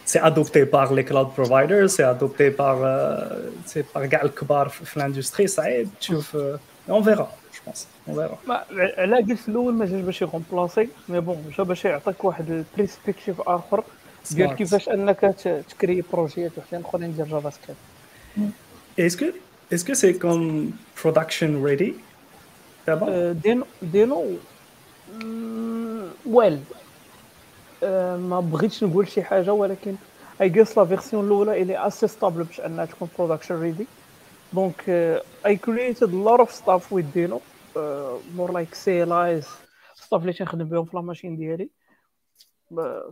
c'est 0.06 0.20
adopté 0.20 0.66
par 0.66 0.94
les 0.94 1.06
cloud 1.10 1.30
providers, 1.40 1.90
c'est 1.90 2.04
adopté 2.04 2.52
par, 2.52 2.78
euh, 2.84 3.26
c'est 3.66 3.84
par 3.94 4.06
كاع 4.06 4.22
الكبار 4.22 4.70
في 4.70 5.00
l'industrie 5.00 5.46
صعيب 5.46 5.90
تشوف 6.00 6.38
on 6.90 7.02
verra 7.02 7.30
je 7.54 7.60
pense 7.66 7.88
on 8.08 8.14
verra. 8.14 8.38
على 8.98 9.16
قلت 9.16 9.40
في 9.40 9.48
الأول 9.50 9.74
ما 9.74 9.86
جاش 9.86 10.02
باش 10.02 10.22
يغومبلاسي 10.22 10.90
mais 11.10 11.20
bon 11.20 11.52
جا 11.58 11.64
باش 11.64 11.86
يعطيك 11.86 12.24
واحد 12.26 12.52
ال 12.52 12.59
perspective 12.59 13.42
اخر 13.42 13.84
ديال 14.32 14.56
كيفاش 14.56 14.90
انك 14.90 15.20
تكري 15.70 16.04
projet 16.14 16.46
ات 16.46 16.52
وحدين 16.58 16.82
اخرين 16.82 17.16
ديال 17.16 17.30
جافا 17.30 17.50
Script 17.50 19.36
est-ce 19.72 19.86
que 19.86 19.94
c'est 19.94 20.16
comme 20.24 20.72
production 20.96 21.52
ready? 21.64 21.94
دابا 22.88 23.32
Deno 23.32 23.66
Deno 23.82 24.26
well 26.26 26.60
ما 28.30 28.40
بغيتش 28.40 28.84
نقول 28.84 29.08
شي 29.08 29.24
حاجة 29.24 29.54
ولكن 29.54 29.96
I 30.42 30.50
guess 30.50 30.78
la 30.78 30.86
version 30.86 31.26
الاولى 31.26 31.62
elle 31.62 31.88
est 31.88 32.08
assez 32.08 32.24
stable 32.24 32.44
باش 32.44 32.60
انها 32.62 32.86
تكون 32.86 33.10
production 33.18 33.62
ready 33.62 33.86
donc 34.54 34.90
I 35.46 35.56
created 35.56 36.14
lot 36.14 36.40
of 36.40 36.52
stuff 36.52 36.94
with 36.94 37.06
Deno 37.14 37.42
more 38.36 38.52
like 38.52 38.76
CLIs 38.76 39.48
stuff 39.96 40.22
اللي 40.22 40.34
تنخدم 40.34 40.66
بهم 40.66 40.86
في 40.86 40.96
la 40.98 41.02
machine 41.02 41.38
ديالي 41.38 41.70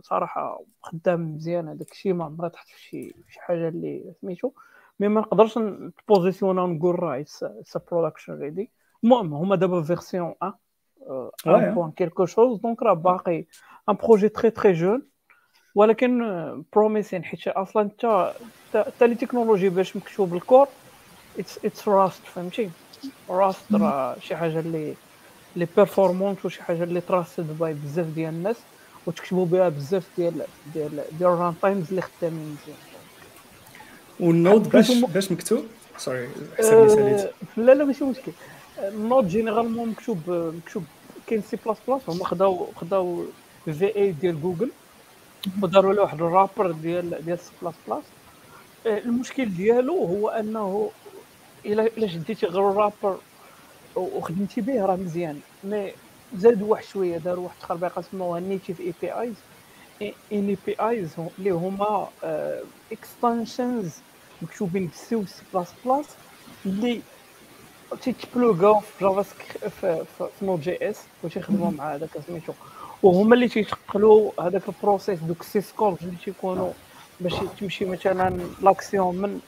صراحة 0.02 0.60
خدام 0.82 1.34
مزيان 1.34 1.68
هذاك 1.68 1.90
الشيء 1.92 2.12
ما 2.12 2.24
عمرها 2.24 2.48
تحت 2.48 2.68
في 2.68 2.80
شي 2.80 3.14
شي 3.28 3.40
حاجة 3.40 3.68
اللي 3.68 4.14
سميتو. 4.20 4.50
mais 5.00 5.08
ما 5.08 5.20
نقدرش 5.20 5.58
نبوزيسيونا 5.58 6.62
ونقول 6.62 7.02
راه 7.02 7.24
ça 7.64 7.80
production 7.90 8.32
ready 8.32 8.70
المهم 9.04 9.34
هما 9.34 9.56
دابا 9.56 9.82
version 9.82 10.34
1 10.42 10.54
1 11.46 11.74
point 11.74 11.90
quelque 11.90 12.26
chose 12.26 12.60
donc 12.60 12.82
راه 12.82 12.94
باقي 12.94 13.44
un 13.88 13.94
projet 13.94 14.28
très 14.28 14.50
très 14.50 14.72
jeune 14.72 15.02
ولكن 15.74 16.64
promising 16.72 17.24
حيت 17.24 17.48
أصلا 17.48 17.82
انت 17.82 18.32
حتى 18.74 19.06
les 19.06 19.14
technologies 19.14 19.68
باش 19.68 19.96
مكتوب 19.96 20.34
ال 20.34 20.41
core 20.41 20.68
it's 21.38 21.64
it's 21.64 21.88
Rust 21.88 22.22
فهمتي؟ 22.24 22.70
Rust 23.30 23.74
راه 23.74 24.18
شي 24.18 24.36
حاجة 24.36 24.58
اللي 24.60 24.94
les 25.56 25.66
performances 25.76 26.44
وشي 26.44 26.62
حاجة 26.62 26.82
اللي 26.84 27.00
trusted 27.00 27.58
by 27.58 27.74
بزاف 27.74 28.06
ديال 28.06 28.34
الناس. 28.34 28.56
وتكتبوا 29.06 29.46
بها 29.46 29.68
بزاف 29.68 30.04
ديال 30.16 30.46
ديال 30.74 31.04
ديال 31.18 31.30
ال 31.30 31.54
runtimes 31.62 31.88
اللي 31.90 32.02
خدامين 32.02 32.56
مزيان. 32.62 32.78
وال 34.20 34.36
Node 34.36 34.68
باش 34.68 34.92
باش 34.92 35.32
مكتوب؟ 35.32 35.64
sorry 35.96 36.28
حسبني 36.58 36.88
ساليت. 36.88 37.30
لا 37.56 37.72
لا 37.72 37.84
ماشي 37.84 38.04
مشكل. 38.04 38.32
ال 38.78 38.88
Node 38.88 39.28
généralement 39.28 39.88
مكتوب 39.88 40.18
مكتوب 40.28 40.84
كاين 41.26 41.42
سي 41.42 41.58
بلاس 41.64 41.76
بلاس 41.88 42.00
هما 42.08 42.24
خداو 42.24 42.66
خداو 42.76 43.24
V8 43.64 44.12
ديال 44.12 44.42
جوجل 44.42 44.70
وداروا 45.62 45.92
له 45.92 46.02
واحد 46.02 46.22
ال 46.22 46.28
wrapper 46.28 46.70
ديال 46.70 47.24
ديال 47.24 47.38
سي 47.38 47.50
بلاس 47.62 47.74
بلاس 47.88 48.04
المشكل 48.86 49.54
ديالو 49.54 50.04
هو 50.04 50.28
أنه 50.28 50.90
الا 51.66 51.86
إلا 51.86 52.06
شديتي 52.08 52.46
غير 52.46 52.70
ال 52.70 52.76
wrapper 52.76 53.16
وخدمتي 53.96 54.60
به 54.60 54.86
راه 54.86 54.96
مزيان. 54.96 55.40
mais 55.64 55.92
زادوا 56.36 56.68
واحد 56.70 56.84
شوية 56.84 57.18
داروا 57.18 57.44
واحد 57.44 57.54
التخربيقه 57.56 58.02
سموها 58.02 58.40
نيتيف 58.40 58.80
اي 58.80 58.94
بي 59.02 59.12
ايز 59.12 59.34
اي 60.02 60.56
بي 60.66 60.76
ايز 60.80 61.08
اللي 61.38 61.50
هما 61.50 62.08
extensions 62.92 63.94
مكتوبين 64.42 64.86
بالسي 64.86 65.16
و 65.16 65.26
سي 65.26 65.42
بلاس 65.54 65.72
بلاس 65.84 66.06
اللي 66.66 67.02
تيتبلوغاو 68.02 68.80
في 68.80 69.04
JavaScript 69.04 69.74
في, 69.74 70.04
في 70.38 70.44
Node.js 70.44 71.04
وتيخدموا 71.22 71.70
مع 71.70 71.94
هذاك 71.94 72.10
سميتو. 72.26 72.52
وهما 73.02 73.34
اللي 73.34 73.48
تيتقلوا 73.48 74.32
هذاك 74.40 74.68
ال 74.68 74.74
process 74.74 75.18
دوك 75.20 75.40
ال 75.40 75.60
syscalls 75.60 75.96
اللي 76.02 76.16
تيكونوا 76.24 76.72
باش 77.20 77.34
تمشي 77.60 77.84
مثلا 77.84 78.40
l'action 78.62 79.16
من 79.16 79.40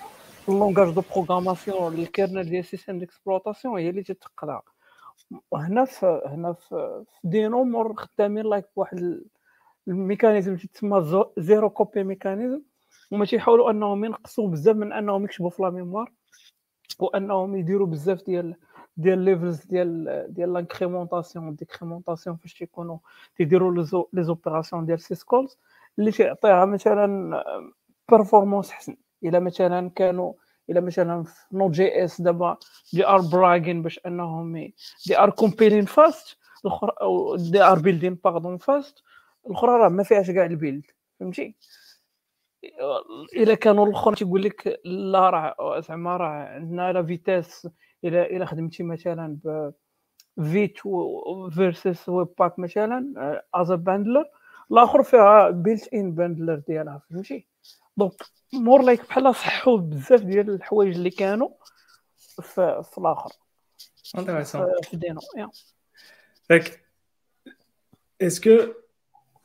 ال 0.48 0.54
langage 0.54 0.94
de 0.94 1.02
programmation 1.14 1.96
لل 1.96 2.08
kernel 2.08 2.44
ديال 2.44 2.60
ال 2.60 2.65
système 2.65 2.98
d'exploitation 2.98 3.78
هي 3.78 3.90
اللي 3.90 4.02
تتقلها 4.02 4.62
وهنا 5.50 5.84
في 5.84 6.22
هنا 6.26 6.52
في 6.52 7.04
Deno 7.24 7.94
خدامين 7.94 8.46
like 8.46 8.66
واحد 8.76 9.20
ال 9.88 9.95
mécanisme 9.95 10.56
تسمى 10.56 11.24
zero 11.38 11.70
copy 11.70 12.04
mechanism. 12.04 12.62
هما 13.12 13.24
تيحاولوا 13.24 13.70
أنهم 13.70 14.04
ينقصوا 14.04 14.48
بزاف 14.48 14.76
من 14.76 14.92
أنهم 14.92 15.24
يكتبوا 15.24 15.50
في 15.50 15.62
la 15.62 15.70
mémoire 15.70 16.12
وأنهم 16.98 17.56
يديروا 17.56 17.86
بزاف 17.86 18.22
ديال 18.26 18.54
ديال 18.96 19.18
ليفلز 19.18 19.64
ديال 19.64 20.26
ديال 20.28 20.52
لانكريمونطاسيون 20.52 21.54
ديكريمونطاسيون 21.54 22.36
فاش 22.36 22.54
تيكونوا 22.54 22.98
تيديروا 23.36 23.84
لي 24.12 24.22
زوبيراسيون 24.22 24.86
ديال 24.86 25.00
سيسكولز 25.00 25.58
اللي 25.98 26.10
تيعطيها 26.12 26.64
مثلا 26.64 27.44
بيرفورمانس 28.10 28.70
حسن. 28.70 28.96
إلا 29.24 29.38
مثلا 29.38 29.90
كانوا 29.90 30.32
إلا 30.70 30.80
مثلا 30.80 31.22
في 31.22 31.32
نوت 31.56 31.70
جي 31.70 32.04
اس 32.04 32.20
دابا 32.20 32.56
دي 32.92 33.06
ار 33.06 33.20
براغين 33.20 33.82
باش 33.82 34.00
أنهم 34.06 34.72
دي 35.06 35.18
ار 35.18 35.30
كومبيلين 35.30 35.84
فاست 35.84 36.38
الاخرى 36.64 36.92
أو 37.02 37.36
دي 37.36 37.62
ار 37.62 37.78
بيلدين 37.78 38.14
باردون 38.14 38.56
فاست 38.58 39.02
الأخرى 39.46 39.70
راه 39.70 39.88
ما 39.88 40.02
فيهاش 40.02 40.30
كاع 40.30 40.44
البيلد 40.46 40.84
فهمتي؟ 41.20 41.54
إلا 43.36 43.54
كانوا 43.54 43.86
الاخرين 43.86 44.16
تيقول 44.16 44.42
لك 44.42 44.80
لا 44.84 45.30
راه 45.30 45.80
زعما 45.80 46.16
راه 46.16 46.28
عندنا 46.28 46.92
لا 46.92 47.02
فيتاس 47.02 47.68
إلى 48.04 48.22
إلى 48.22 48.46
خدمتي 48.46 48.82
مثلا 48.82 49.38
ب 49.44 49.72
Vite 50.42 50.78
versus 51.54 52.08
Webpack 52.08 52.58
مثلا 52.58 53.14
as 53.54 53.72
bundler 53.72 54.24
الآخر 54.72 55.02
فيها 55.02 55.50
built-in 55.50 56.12
bundler 56.14 56.54
ديالها 56.68 57.02
فهمتي؟ 57.10 57.46
donc 57.96 58.39
more 58.54 58.82
like 58.82 59.08
بحال 59.08 59.34
صحوا 59.34 59.78
بزاف 59.78 60.20
ديال 60.20 60.50
الحوايج 60.50 60.94
اللي 60.94 61.10
كانوا 61.10 61.48
في, 62.42 62.82
في 62.92 62.98
الآخر. 62.98 63.30
في 64.82 64.96
Deno 64.96 65.20
Fait 66.52 66.80
est-ce 68.18 68.40
que 68.40 68.76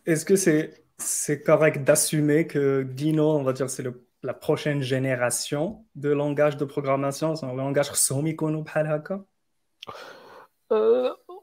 est-ce 0.05 0.25
que 0.25 0.35
c'est 0.35 0.85
c'est 0.97 1.39
correct 1.49 1.77
d'assumer 1.87 2.47
que 2.47 2.83
Deno, 2.83 3.27
on 3.39 3.43
va 3.43 3.53
dire, 3.53 3.69
c'est 3.69 3.85
la 4.23 4.33
prochaine 4.33 4.81
génération 4.81 5.85
de 6.03 6.09
langage 6.21 6.55
de 6.57 6.65
programmation, 6.65 7.35
c'est 7.35 7.45
un 7.45 7.53
langage 7.53 7.89
خصهم 7.89 8.27
يكونوا 8.27 8.63
بحال 8.63 8.87
هكا 8.87 9.25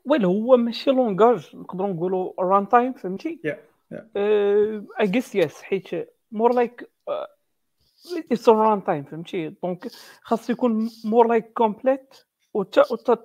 well 0.05 0.25
هو 0.25 0.57
ماشي 0.57 0.91
langage 0.91 1.57
نقدروا 1.57 1.93
نقولوا 1.93 2.33
runtime 2.39 2.93
فهمتي 2.93 3.41
I 5.01 5.07
guess 5.07 5.35
yes 5.35 5.63
حيت 5.63 6.09
more 6.33 6.55
like 6.55 6.91
it's 8.33 8.49
runtime 8.49 9.05
فهمتي 9.05 9.49
donc 9.49 9.89
خاص 10.23 10.51
يكون 10.51 10.91
more 11.05 11.27
like 11.27 11.53
complet 11.53 12.15
وتا 12.55 13.17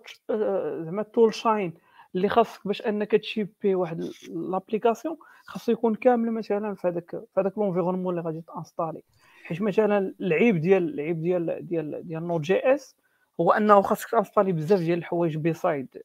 زعما 0.83 1.03
toolchain 1.03 1.73
اللي 2.15 2.29
خاصك 2.29 2.67
باش 2.67 2.81
انك 2.81 3.11
تشيبي 3.11 3.75
واحد 3.75 4.09
l'application 4.29 5.17
خاصو 5.45 5.71
يكون 5.71 5.95
كامل 5.95 6.31
مثلا 6.31 6.75
في 6.75 6.87
هذاك 6.87 7.11
في 7.11 7.39
هذاك 7.41 7.57
l'environnement 7.57 8.13
اللي 8.13 8.25
غادي 8.25 8.43
تانستالي 8.53 9.01
حيت 9.43 9.61
مثلا 9.61 10.13
العيب 10.21 10.61
ديال 10.61 10.93
العيب 10.93 11.21
ديال 11.21 11.67
ديال 11.67 12.07
ديال 12.07 12.27
Node.js 12.27 12.95
هو 13.39 13.51
انه 13.51 13.81
خاصك 13.81 14.09
تانستالي 14.09 14.51
بزاف 14.51 14.79
ديال 14.79 14.97
الحوايج 14.97 15.37
beside 15.37 15.97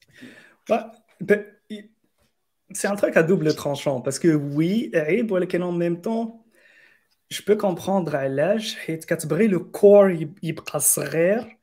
C'est 2.75 2.88
un 2.88 2.97
truc 3.02 3.14
à 3.17 3.23
double 3.23 3.55
tranchant 3.55 4.00
parce 4.00 4.19
que 4.19 4.29
عيب 4.95 5.33
ولكن 5.33 5.62
en 5.62 5.73
même 5.73 6.00
temps 6.00 6.42
je 7.33 7.43
peux 7.43 7.57
comprendre 7.57 8.15
علاش 8.15 8.77
حيت 8.77 9.05
كتبغي 9.05 9.47
le 9.47 9.71
core 9.71 10.29
يبقى 10.43 10.81
صغير 10.81 11.59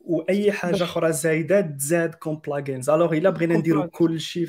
واي 0.00 0.52
حاجة 0.52 0.84
أخرى 0.84 1.12
زايدة 1.12 1.60
تزاد 1.60 2.14
comme 2.14 2.36
plugins 2.46 2.90
alors 2.90 3.12
إلا 3.12 3.30
بغينا 3.30 3.56
نديرو 3.56 3.88
كل 3.88 4.20
شيء 4.20 4.46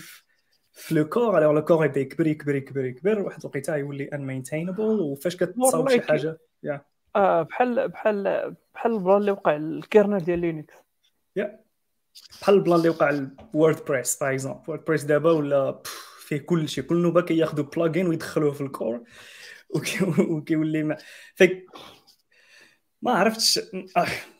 في 0.74 0.96
le 0.96 1.10
core 1.10 1.38
alors 1.38 1.51
le 1.51 1.65
core 1.65 1.86
يبدا 1.86 2.01
يكبر 2.01 2.27
يكبر 2.27 2.55
يكبر 2.55 2.86
يكبر 2.86 3.20
واحد 3.20 3.39
الوقيته 3.39 3.75
يولي 3.75 4.03
ان 4.03 4.25
maintainable 4.25 5.00
وفاش 5.00 5.36
كتصاوب 5.36 5.89
شي 5.89 6.01
حاجة. 6.01 6.38
yeah 6.63 6.82
آه 7.15 7.41
بحال 7.41 7.88
بحال 7.88 8.55
بحال 8.74 8.93
البلان 8.93 9.17
اللي 9.17 9.32
وقع 9.32 9.55
ال 9.55 9.65
kernel 9.65 10.20
ديال 10.20 10.39
Linux. 10.39 10.74
yeah 11.36 11.60
بحال 12.41 12.55
البلان 12.55 12.77
اللي 12.77 12.89
وقع 12.89 13.10
ال 13.10 13.86
WordPress 13.88 14.17
par 14.22 14.32
exemple 14.32 14.60
WordPress 14.67 15.03
دابا 15.03 15.32
ولا 15.32 15.82
فيه 16.20 16.38
كل 16.38 16.70
شيء 16.70 16.84
كل 16.84 17.01
نوبة 17.01 17.22
كياخذوا 17.22 17.65
plugin 17.65 18.08
ويدخلوه 18.08 18.51
في 18.51 18.62
ال 18.62 18.68
core. 18.68 19.03
وكيولي 20.20 20.84
ما 20.84 20.98
فيك 21.36 21.65
ما 23.01 23.12
عرفتش 23.12 23.60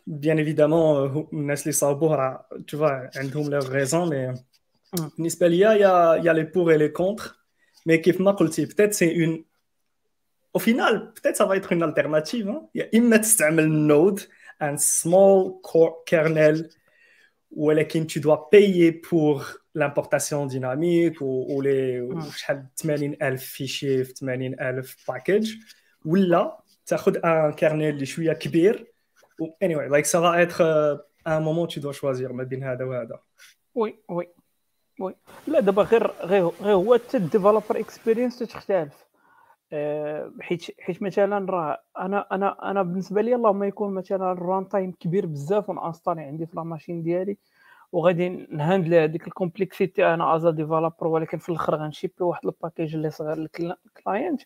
bien 0.08 0.38
évidemment 0.38 1.28
الناس 1.34 1.62
اللي 1.62 1.72
صاوبوه 1.72 2.16
راه 2.16 2.48
تشوفا 2.68 3.10
عندهم 3.16 3.50
les 3.50 3.58
raisons 3.58 4.10
mais 4.10 4.34
بالنسبة 5.18 5.48
ليا 5.48 5.72
y 5.72 6.16
a 6.16 6.34
y 6.34 6.36
a 6.36 6.38
les 6.38 6.44
pour 6.44 6.72
et 6.72 6.78
les 6.78 6.90
contre 6.90 7.36
mais 7.86 7.98
كيف 7.98 8.22
ما 8.22 8.32
قلتي 8.32 8.66
peut-être 8.66 8.94
si 8.94 9.26
on 9.26 9.46
au 10.58 10.60
final 10.60 11.14
peut-être 11.16 11.36
ça 11.36 11.46
va 11.46 11.58
être 11.58 11.72
une 11.72 11.84
alternative 11.84 12.50
hein. 12.50 12.62
يا 12.76 12.90
اما 12.96 13.18
تستعمل 13.18 13.70
Node 13.88 14.20
un 14.62 14.78
small 14.78 15.62
kernel 16.06 16.70
ولكن 17.56 18.08
tu 18.08 18.20
dois 18.20 18.50
payer 18.50 18.92
pour 18.92 19.46
l'importation 19.76 20.46
dynamique 20.46 21.22
ou, 21.22 21.46
ou 21.50 21.62
les 21.62 22.02
شحال 22.36 22.66
80000 22.76 23.44
fichiers 23.44 24.04
في 24.04 24.14
80000 24.14 25.06
package 25.08 25.54
ولا 26.06 26.60
تاخذ 26.86 27.26
un 27.26 27.54
kernel 27.54 27.90
اللي 27.90 28.06
شوية 28.06 28.34
كبير 28.34 28.94
و 29.40 29.46
anyway 29.46 29.90
like 29.90 30.06
ça 30.06 30.20
va 30.20 30.42
être 30.42 30.62
uh, 30.62 30.98
un 31.26 31.40
moment 31.40 31.68
tu 31.68 31.80
dois 31.80 31.94
choisir 31.94 32.32
ما 32.32 32.44
بين 32.44 32.64
هذا 32.64 32.86
وهذا 32.86 33.20
oui 33.76 33.96
oui 34.10 34.28
oui 35.00 35.16
لا 35.48 35.60
دابا 35.60 35.84
غير 35.84 36.12
غير 36.22 36.48
غير 36.62 36.76
هو 36.76 36.94
حتى 36.96 37.18
ال 37.18 37.24
developer 37.24 37.80
experience 37.80 38.40
تختلف 38.40 38.94
أه 38.94 39.03
حيت 40.42 40.82
حيت 40.82 41.02
مثلا 41.02 41.52
راه 41.52 41.82
أنا 42.00 42.28
أنا 42.32 42.72
أنا 42.72 42.84
بالنسبة 42.84 43.22
لي 43.22 43.36
اللهم 43.36 43.64
يكون 43.64 43.94
مثلا 43.94 44.32
ال 44.32 44.68
runtime 44.70 44.92
كبير 44.92 45.26
بزاف 45.26 45.70
ونانستالي 45.70 46.22
عندي 46.22 46.46
في 46.46 46.56
la 46.56 46.64
machine 46.64 47.04
ديالي 47.04 47.38
وغادي 47.92 48.30
نهاندل 48.30 48.94
هذيك 48.94 49.28
ال 49.28 49.36
complexity 49.36 50.14
أنا 50.14 50.36
as 50.36 50.52
a 50.52 50.57
developer 50.57 51.08
ولكن 51.08 51.38
في 51.38 51.50
الأخر 51.50 51.76
غنشيبي 51.76 52.14
واحد 52.20 52.46
ال 52.46 52.52
package 52.52 52.96
اللي 52.96 53.10
صغير 53.10 53.38
لل 53.38 53.64
client 53.64 54.42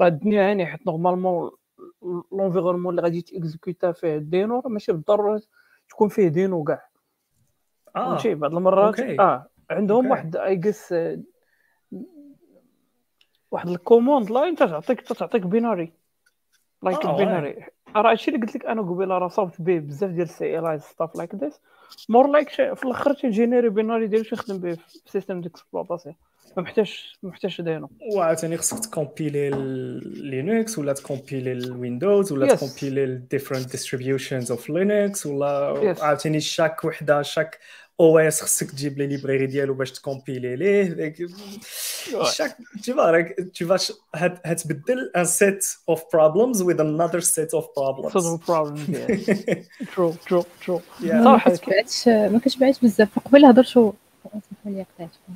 راه 0.00 0.08
الدنيا 0.08 0.50
هاني 0.50 0.66
حيت 0.66 0.86
normalement 0.86 1.50
l'environnement 2.32 2.90
اللي 2.90 3.02
غادي 3.02 3.22
تيكزيكوتا 3.22 3.92
فيه 3.92 4.16
Deno 4.16 4.62
ماشي 4.66 4.92
بالضرورة 4.92 5.42
تكون 5.88 6.08
فيه 6.08 6.28
Deno 6.28 6.64
كاع 6.64 6.88
آه 7.96 8.08
فهمتي 8.10 8.34
بعض 8.34 8.54
المرات 8.54 9.00
OK. 9.00 9.20
آه 9.20 9.46
عندهم 9.70 9.96
OK. 9.98 10.10
واحد 10.10 10.36
I 10.36 10.56
guess 10.56 10.94
واحد 13.54 13.68
ال 13.68 13.76
command 13.76 14.30
line 14.30 14.56
تعطيك 14.56 15.00
تعطيك 15.00 15.42
binary 15.42 15.92
like 16.82 17.06
ال 17.06 17.15
binary 17.15 17.66
راه 17.96 18.10
هادشي 18.10 18.30
اللي 18.30 18.46
قلت 18.46 18.56
لك 18.56 18.66
أنا 18.66 18.82
قبيلة 18.82 19.18
راه 19.18 19.28
صاوبت 19.28 19.62
به 19.62 19.78
بزاف 19.78 20.10
ديال 20.10 20.22
ال 20.22 20.66
CLI 20.66 20.78
stuff 20.78 21.16
like 21.16 21.34
this 21.34 21.60
more 22.08 22.26
like 22.26 22.48
في 22.48 22.84
الأخر 22.84 23.14
تيجينيري 23.14 23.68
binary 23.68 24.06
ديالو 24.06 24.24
تخدم 24.24 24.58
به 24.58 24.74
في 24.74 25.10
système 25.10 25.40
d'exploitation 25.40 26.14
ما 26.56 26.62
محتاجش 26.62 27.18
ما 27.22 27.30
محتاجش 27.30 27.60
Deno 27.60 27.90
وعاوتاني 28.14 28.56
خصك 28.56 28.78
تكومبيلي 28.78 29.50
Linux 30.16 30.78
ولا 30.78 30.92
تكومبيلي 30.92 31.52
ال 31.52 31.62
Windows 31.62 32.32
ولا 32.32 32.54
تكومبيلي 32.54 33.04
ال 33.04 33.11
different 33.11 33.70
distributions 33.70 34.50
of 34.50 34.70
Linux 34.70 35.26
ولا 35.26 35.96
عاوتاني 36.00 36.40
chaque 36.40 36.84
وحدة 36.84 37.22
chaque 37.22 37.58
OS 38.00 38.42
خصك 38.42 38.70
تجيب 38.70 38.98
les 38.98 39.06
library 39.06 39.46
ديالو 39.46 39.74
باش 39.74 39.92
تكومبيلي 39.92 40.56
ليه. 40.56 41.14
chaque 42.32 42.56
tu 42.76 42.92
vas 42.92 43.34
tu 43.58 43.66
vas 43.66 43.92
هتبدل 44.14 45.12
un 45.16 45.24
set 45.24 45.66
of 45.88 46.02
problems 46.12 46.62
with 46.62 46.76
another 46.76 47.20
set 47.20 47.58
of 47.58 47.64
problems. 47.64 48.12
Set 48.12 48.26
of 48.34 48.46
problems 48.46 48.96
true 49.94 50.12
true 50.28 50.44
true. 50.66 50.80
صراحة 51.02 51.52
ما 52.06 52.38
كتبعتش 52.44 52.80
بزاف. 52.82 53.18
قبل 53.18 53.44
هضرتو 53.44 53.92
اسمحوا 54.26 54.72
لي 54.72 54.86
قطعتكم 54.98 55.34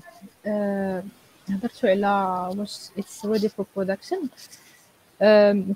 هضرتو 1.50 1.88
على 1.88 2.50
واش 2.58 2.88
it's 2.98 3.26
ready 3.26 3.48
for 3.48 3.66
production 3.76 4.28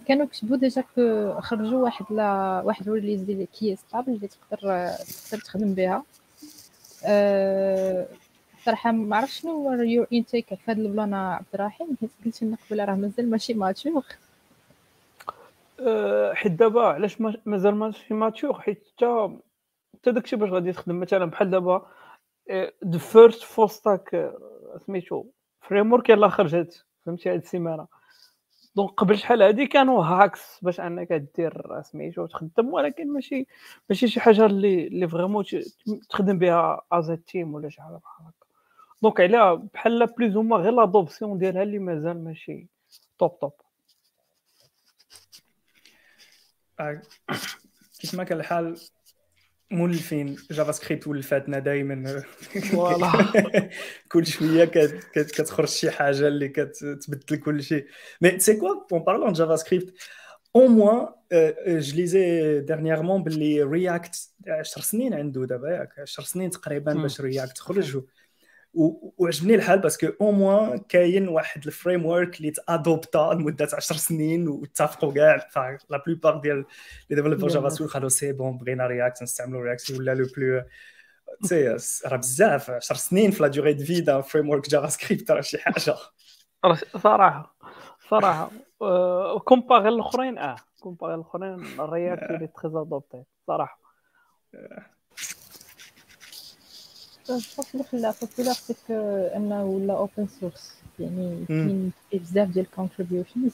كانوا 0.06 0.26
كتبوا 0.26 0.56
déjà 0.56 0.84
خرجوا 1.40 1.82
واحد 1.84 2.04
لا 2.10 2.62
واحد 2.64 2.88
release 2.88 3.22
ديال 3.22 3.46
qui 3.58 3.76
stable 3.76 4.12
اللي 4.12 4.28
تقدر 4.28 4.58
تقدر 5.30 5.42
تخدم 5.44 5.74
بها. 5.74 6.02
صراحة 8.64 8.92
ما 8.92 9.16
عرفتش 9.16 9.40
شنو 9.40 9.52
هو 9.52 9.72
your 9.72 10.06
own 10.12 10.27
take 10.27 10.46
في 10.54 10.70
هذا 10.70 10.80
البلان 10.80 11.14
عبد 11.14 11.46
الرحيم. 11.54 11.96
حيت 12.00 12.10
قلت 12.24 12.42
لنا 12.42 12.56
قبل 12.70 12.88
راه 12.88 12.94
مازال 12.94 13.30
ماشي 13.30 13.54
mature 13.54 14.04
حيت 16.34 16.52
دابا 16.52 16.86
علاش 16.86 17.20
مازال 17.46 17.74
ماشي 17.74 18.14
mature 18.14 18.60
حيت 18.60 18.84
حتى 18.96 19.38
حتى 19.94 20.12
داكشي 20.12 20.36
باش 20.36 20.50
غادي 20.50 20.72
تخدم. 20.72 21.00
مثلا 21.00 21.24
بحال 21.24 21.50
دابا 21.50 21.86
the 22.84 22.98
first 22.98 23.42
full 23.42 23.70
stack 23.70 24.32
سميتو 24.78 25.24
framework 25.60 26.08
يلاه 26.08 26.28
خرجت 26.28 26.84
فهمتي؟ 27.06 27.30
هاد 27.30 27.38
السيمانة. 27.40 27.86
donc 28.76 28.90
قبل 28.90 29.18
شحال 29.18 29.42
هادي 29.42 29.66
كانوا 29.66 30.04
hacks 30.04 30.58
باش 30.62 30.80
أنك 30.80 31.12
دير 31.12 31.82
سميتو 31.82 32.26
تخدم 32.26 32.72
ولكن 32.72 33.12
ماشي 33.12 33.46
ماشي 33.88 34.08
شي 34.08 34.20
حاجة 34.20 34.46
اللي 34.46 34.86
اللي 34.86 35.08
vraiment 35.08 35.44
تخدم 36.10 36.38
بها 36.38 36.82
as 36.92 37.10
team 37.26 37.54
ولا 37.54 37.68
شي 37.68 37.82
حاجة 37.82 37.96
بحال 37.96 38.26
هكا. 38.26 38.46
donc 39.02 39.20
على 39.20 39.62
بحال 39.74 40.06
بلوز 40.06 40.36
هما 40.36 40.56
غير 40.56 40.72
l'adoption 40.72 41.38
ديالها 41.38 41.62
اللي 41.62 41.78
مازال 41.78 42.24
ماشي 42.24 42.66
top 43.18 43.38
top 43.38 43.52
كيف 48.00 48.14
ما 48.14 48.24
كان 48.24 48.40
الحال 48.40 48.76
مولفين 49.72 50.36
JavaScript 50.50 51.06
ولفاتنا 51.06 51.58
دائما 51.58 52.22
voilà. 52.70 53.12
كل 54.12 54.26
شوية 54.26 54.64
كتخرج 55.14 55.68
شي 55.68 55.90
حاجة 55.90 56.28
اللي 56.28 56.48
كتبدل 56.48 57.36
كل 57.36 57.62
شيء 57.62 57.86
mais 58.20 58.38
c'est 58.38 58.54
quoi 58.56 58.74
on 58.92 59.04
parle 59.04 59.32
en 59.32 59.56
JavaScript 59.56 59.94
au 60.56 60.66
moins 60.66 61.06
je 61.66 61.96
lisais 61.96 62.60
dernièrement 62.60 63.22
باللي 63.22 63.62
React 63.62 64.30
10 64.48 64.82
سنين 64.82 65.14
عنده 65.14 65.46
دابا 65.46 65.68
ياك 65.68 65.98
10 65.98 66.24
سنين 66.24 66.50
تقريبا 66.50 66.92
باش 66.92 67.20
React 67.20 67.58
خرج 67.58 68.00
وعجبني 68.74 69.54
الحال 69.54 69.78
parce 69.78 70.06
qu'au 70.20 70.32
moins 70.32 70.78
كاين 70.78 71.28
واحد 71.28 71.66
ال 71.66 72.06
framework 72.06 72.38
اللي 72.40 72.50
تأدوبتا 72.50 73.30
لمدة 73.34 73.68
10 73.72 73.96
سنين 73.96 74.48
واتفقوا 74.48 75.12
كاع 75.12 75.48
la 75.90 76.02
plupart 76.06 76.38
ديال 76.38 76.64
les 77.10 77.16
développeurs 77.16 77.48
JavaScript 77.48 77.92
قالوا 77.92 78.08
c'est 78.08 78.32
bon 78.32 78.58
بغينا 78.58 78.86
React 78.86 79.22
نستعملوا 79.22 79.62
React 79.62 79.90
ولا 79.90 80.14
le 80.14 80.26
plus 80.36 80.64
c'est 81.42 81.76
راه 82.06 82.16
بزاف 82.16 82.70
10 82.70 82.96
سنين 82.96 83.30
في 83.30 83.42
la 83.42 83.48
durée 83.48 83.72
de 83.72 83.84
vie 83.84 84.00
d'un 84.00 84.22
framework 84.22 84.68
JavaScript 84.68 85.30
راه 85.30 85.40
شي 85.40 85.58
حاجة. 85.58 85.94
صراحة 86.98 87.56
صراحة. 88.10 88.50
comparé 89.44 89.88
الاخرين 89.88 90.38
آه 90.38 90.56
comparé 90.80 91.14
الاخرين 91.14 91.80
ال 91.80 91.87
React 91.87 92.22
اللي 92.22 92.46
très 92.46 92.70
adopté 92.82 93.22
صراحة. 93.46 93.80
bon 97.32 97.74
اللي 97.74 97.84
خلاه 97.84 98.14
populaire 98.22 98.54
c'est 98.54 98.74
que 98.86 98.94
أنه 99.36 99.64
ولا 99.64 99.94
open 99.94 100.26
source 100.40 100.72
يعني 100.98 101.44
كاين 101.48 101.92
بزاف 102.12 102.48
ديال 102.48 102.64
ال 102.64 102.71
contributions 102.71 103.52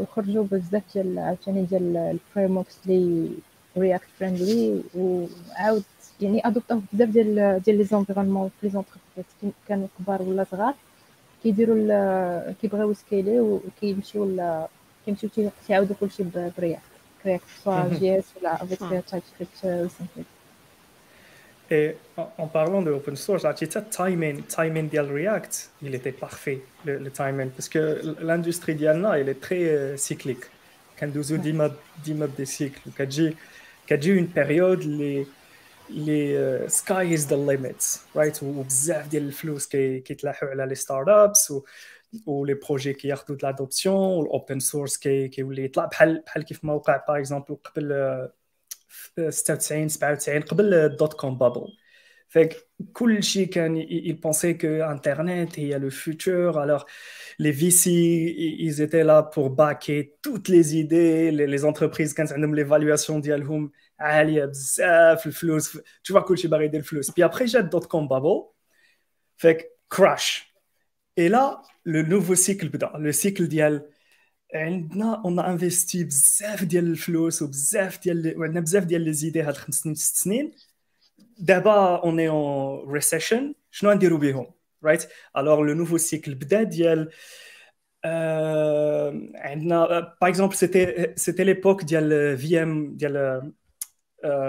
وخرجوا 0.00 0.44
بزاف 0.44 0.82
ديال 0.94 1.18
عاوتاني 1.18 1.62
ديال 1.62 1.96
ال 1.96 2.56
frameworks 2.56 2.76
لي 2.86 3.30
React 3.76 4.06
friendly 4.18 4.82
وعاود 4.94 5.82
يعني 6.20 6.46
ادوبتاو 6.46 6.80
بزاف 6.92 7.08
ديال 7.08 7.62
ديال 7.64 7.78
les 7.78 7.84
environnements 7.84 8.50
في 8.60 8.66
les 8.66 8.72
entreprises 8.72 9.54
كانوا 9.68 9.86
كبار 9.98 10.22
ولا 10.22 10.44
صغار. 10.44 10.74
كيديروا 11.42 12.52
كيبغيو 12.52 12.94
scaler 12.94 13.40
وكيمشيو 13.40 14.38
كيمشيو 15.06 15.30
تيعاودوا 15.66 15.96
كلشي 16.00 16.24
ب 16.58 16.82
React 17.26 17.44
React 17.64 17.88
soit 17.98 18.18
JS 18.18 18.24
ولا 18.40 18.62
avec 18.62 18.78
TypeScript 18.78 20.26
Et 21.71 21.95
en, 22.15 22.47
parlant 22.47 22.83
de 22.83 22.91
open 22.91 23.15
source, 23.15 23.43
le 23.43 23.89
timing, 23.89 24.43
timing 24.43 24.87
de 24.87 24.99
React, 24.99 25.71
il 25.81 25.95
était 25.95 26.11
parfait, 26.11 26.61
le, 26.85 27.09
timing, 27.09 27.49
parce 27.49 27.69
que 27.69 28.15
l'industrie 28.21 28.75
d'Yalna, 28.75 29.17
elle 29.17 29.29
est 29.29 29.41
très 29.41 29.63
euh, 29.63 29.97
cyclique. 29.97 30.45
Quand 30.99 31.07
nous 31.13 31.33
avons 31.33 31.71
des 32.37 32.45
cycles, 32.45 32.81
quand 32.95 33.09
j'ai 33.09 33.35
une 34.11 34.27
période, 34.27 34.83
les, 34.83 35.27
les 35.89 36.33
uh, 36.33 36.69
sky 36.69 37.13
is 37.13 37.27
the 37.27 37.35
limit, 37.35 37.99
right? 38.13 38.41
Ou 38.41 38.63
بزاف 38.63 39.07
ديال 39.07 39.23
الفلوس 39.23 39.67
كي 39.67 39.99
كيتلاحوا 39.99 40.49
على 40.49 40.75
les 40.75 40.79
startups 40.79 41.49
ou 41.49 41.63
ou 42.25 42.45
les 42.45 42.55
projets 42.55 42.95
qui 42.95 43.07
ياخذوا 43.07 43.37
de 43.37 43.45
l'adoption 43.45 44.17
ou 44.17 44.23
l'open 44.23 44.59
source 44.59 44.97
كي 44.99 45.27
كيولي 45.27 45.65
يطلع 45.65 45.85
بحال 45.85 46.23
بحال 46.25 46.43
كيف 46.43 46.65
ما 46.65 46.73
وقع 46.73 47.03
باغ 47.07 47.17
اكزومبل 47.17 47.57
قبل 49.17 49.33
96 49.33 49.89
97 49.89 50.41
قبل 50.41 50.73
الدوت 50.73 51.13
كوم 51.13 51.37
بابل 51.37 51.77
fait 52.29 52.55
كل 52.93 53.23
شيء 53.23 53.47
كان 53.47 53.81
ils 53.81 54.19
pensaient 54.19 54.57
que 54.57 54.81
internet 54.81 55.57
il 55.57 55.67
y 55.67 55.73
a 55.73 55.79
le 55.79 55.89
futur 55.89 56.57
alors 56.57 56.85
les 57.39 57.51
VC 57.51 57.85
ils 58.59 58.81
étaient 58.81 59.03
là 59.03 59.23
pour 59.23 59.49
backer 59.49 60.15
toutes 60.21 60.47
les 60.47 60.75
idées 60.75 61.31
les, 61.31 61.47
les 61.47 61.65
entreprises 61.65 62.13
كانت 62.13 62.31
عندهم 62.33 62.55
l'évaluation 62.55 63.21
ديالهم 63.21 63.71
عاليه 63.99 64.45
بزاف 64.45 65.27
الفلوس 65.27 65.77
tu 65.77 66.13
vois 66.13 66.23
كل 66.23 66.37
شيء 66.37 66.51
باغي 66.51 66.65
يدير 66.65 66.79
الفلوس 66.79 67.11
puis 67.11 67.23
après 67.23 67.43
جات 67.43 67.65
دوت 67.65 67.85
كوم 67.85 68.07
بابل 68.07 68.43
fait 69.37 69.65
crash 69.89 70.55
et 71.17 71.29
là 71.29 71.61
le 71.83 72.01
nouveau 72.01 72.35
cycle 72.35 72.65
بدا 72.65 72.91
le 72.97 73.11
cycle 73.11 73.43
ديال 73.43 73.89
عندنا 74.54 75.22
on 75.24 75.38
investit 75.40 76.04
بزاف 76.04 76.64
ديال 76.64 76.84
الفلوس 76.86 77.42
وبزاف 77.42 78.02
ديال 78.02 78.34
وعندنا 78.38 78.60
بزاف 78.60 78.84
ديال 78.84 79.00
les 79.02 79.12
idées 79.12 79.42
هاد 79.42 79.56
خمس 79.56 79.74
سنين 79.74 79.94
ست 79.94 80.16
سنين. 80.16 80.52
دابا 81.38 81.96
on 81.96 82.20
est 82.20 82.28
en 82.28 82.92
récession 82.92 83.54
شنو 83.70 83.92
نديرو 83.92 84.18
بهم 84.18 84.46
right 84.84 85.08
alors 85.36 85.60
le 85.60 85.74
nouveau 85.74 85.96
cycle 85.96 86.34
بدا 86.34 86.62
ديال 86.62 87.10
آه 88.04 89.30
عندنا 89.34 90.00
par 90.22 90.30
exemple 90.30 90.54
c'était 90.54 91.14
c'était 91.16 91.44
l'époque 91.44 91.84
ديال 91.84 92.38
VM 92.38 92.96
ديال 92.96 93.52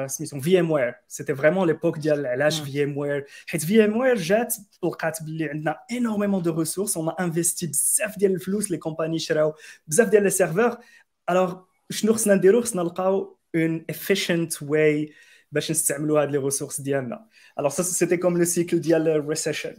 سميتهم 0.08 0.42
VMware 0.42 0.96
c'était 1.08 1.36
vraiment 1.36 1.68
l'époque 1.68 1.98
ديال 1.98 2.26
علاش 2.26 2.60
في 2.62 2.84
ام 2.84 2.98
وير 2.98 3.26
حيت 3.48 3.66
في 3.66 3.86
ام 3.86 3.98
وير 3.98 4.16
جات 4.16 4.56
لقات 4.84 5.24
باللي 5.24 5.50
عندنا 5.50 5.80
énormément 5.92 6.42
de 6.42 6.60
ressources 6.60 6.98
on 6.98 7.10
investit 7.20 7.68
بزاف 7.68 8.18
ديال 8.20 8.32
الفلوس 8.32 8.72
les 8.72 8.78
compagnies 8.78 9.20
شراو 9.20 9.54
بزاف 9.88 10.10
ديال 10.10 10.24
les 10.24 10.30
serveurs 10.30 10.78
alors 11.30 11.62
شنو 11.90 12.14
خصنا 12.14 12.36
نديرو 12.36 12.62
خصنا 12.62 12.84
نلقاو 12.84 13.38
an 13.56 13.86
efficient 13.92 14.62
way 14.62 15.14
باش 15.52 15.72
نستعملوا 15.72 16.22
هاد 16.22 16.32
les 16.32 16.38
ressources 16.38 16.82
ديالنا 16.82 17.28
alors 17.60 17.70
c'était 17.70 18.18
comme 18.18 18.38
le 18.38 18.44
cycle 18.44 18.82
ديال 18.82 19.08
ال 19.08 19.15
récession 19.15 19.76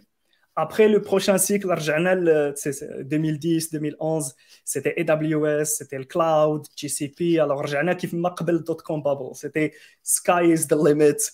Après 0.59 0.89
le 0.89 1.01
prochain 1.01 1.37
cycle, 1.37 1.67
2010-2011, 1.67 4.33
c'était 4.65 4.95
AWS, 4.97 5.65
c'était 5.65 5.99
le 5.99 6.05
cloud, 6.05 6.65
GCP. 6.75 7.39
Alors, 7.39 7.61
رجعنا 7.61 7.93
كيف 7.93 8.13
ما 8.13 8.29
قبل 8.29 8.63
دوت 8.63 8.81
كوم 8.81 9.03
بابل. 9.03 9.35
C'était 9.35 9.71
sky 10.03 10.53
is 10.53 10.67
the 10.67 10.75
limit. 10.75 11.31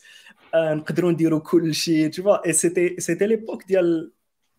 نقدروا 0.56 1.12
نديروا 1.12 1.40
كل 1.40 1.74
شيء, 1.74 2.12
tu 2.12 2.22
vois. 2.22 2.42
Et 2.44 2.54
c'était 2.54 2.96
c'était 2.98 3.28
l'époque 3.28 3.66
ديال 3.68 4.12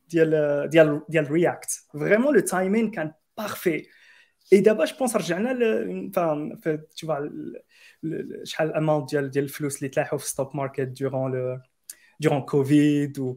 ديال 0.09 0.69
ديال 0.69 1.03
ديال 1.09 1.27
React. 1.27 1.85
Vraiment 1.95 2.33
le 2.33 2.43
timing 2.43 2.91
كان 2.91 3.13
parfait. 3.41 3.87
Et 4.51 4.61
d'abord, 4.63 4.87
je 4.87 4.95
pense 4.95 5.17
رجعنا 5.17 5.53
enfin 6.11 6.51
tu 6.97 7.07
vois 7.07 7.31
شحال 8.45 8.69
الاماونت 8.69 9.11
ديال 9.11 9.31
ديال 9.31 9.45
الفلوس 9.45 9.79
اللي 9.79 9.89
تلاحوا 9.89 10.19
في 10.19 10.29
ستوك 10.29 10.55
ماركت 10.55 10.99
durant 10.99 11.29
le 11.29 11.59
durant 12.23 12.43
Covid 12.43 13.19
ou, 13.19 13.37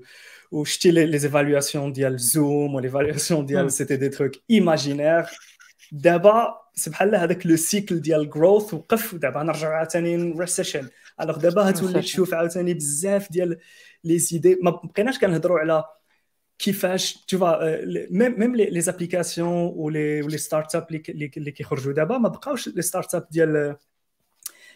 ou 0.52 0.64
les, 0.86 1.06
les 1.08 1.26
évaluations 1.26 1.90
d'Ial 1.90 2.18
Zoom 2.18 2.76
ou 2.76 2.80
l'évaluation 2.80 3.44
d'Ial, 3.44 3.66
mm. 3.66 3.70
c'était 3.70 3.98
des 3.98 4.10
trucs 4.10 4.42
imaginaires. 4.50 5.30
D'abord, 5.92 6.70
c'est 6.74 6.94
avec 7.02 7.44
le 7.44 7.58
cycle 7.58 8.00
d'Ial 8.00 8.28
Growth 8.28 8.74
ou 8.74 8.84
d'abord, 9.18 9.44
on 9.46 9.96
une 10.00 10.40
recession. 10.40 10.86
Alors 11.18 11.40
d'abord, 11.40 11.72
tu 11.74 11.86
tu 12.02 12.26
fais 12.26 12.36
عاوتاني 12.36 12.74
بزاف 12.74 13.32
ديال 13.32 13.58
les 14.08 14.34
idées 14.34 14.58
ما 14.62 14.72
بقيناش 14.84 15.20
كنهضروا 15.20 15.60
على 15.60 15.84
كيفاش 16.60 17.26
tu 17.32 17.38
vois 17.38 17.60
même 18.12 18.36
même 18.38 18.56
les, 18.56 18.70
les 18.70 18.90
applications 18.90 19.74
ou 19.76 19.90
les 19.90 20.22
ou 20.22 20.28
les 20.28 20.38
startups 20.38 21.10
اللي 21.10 21.32
اللي 21.38 21.52
كيخرجوا 21.52 21.94
دابا 21.94 22.18
ما 22.18 22.30
بقاوش 22.30 22.70
les 22.70 22.84
startups 22.84 23.32
ديال 23.32 23.76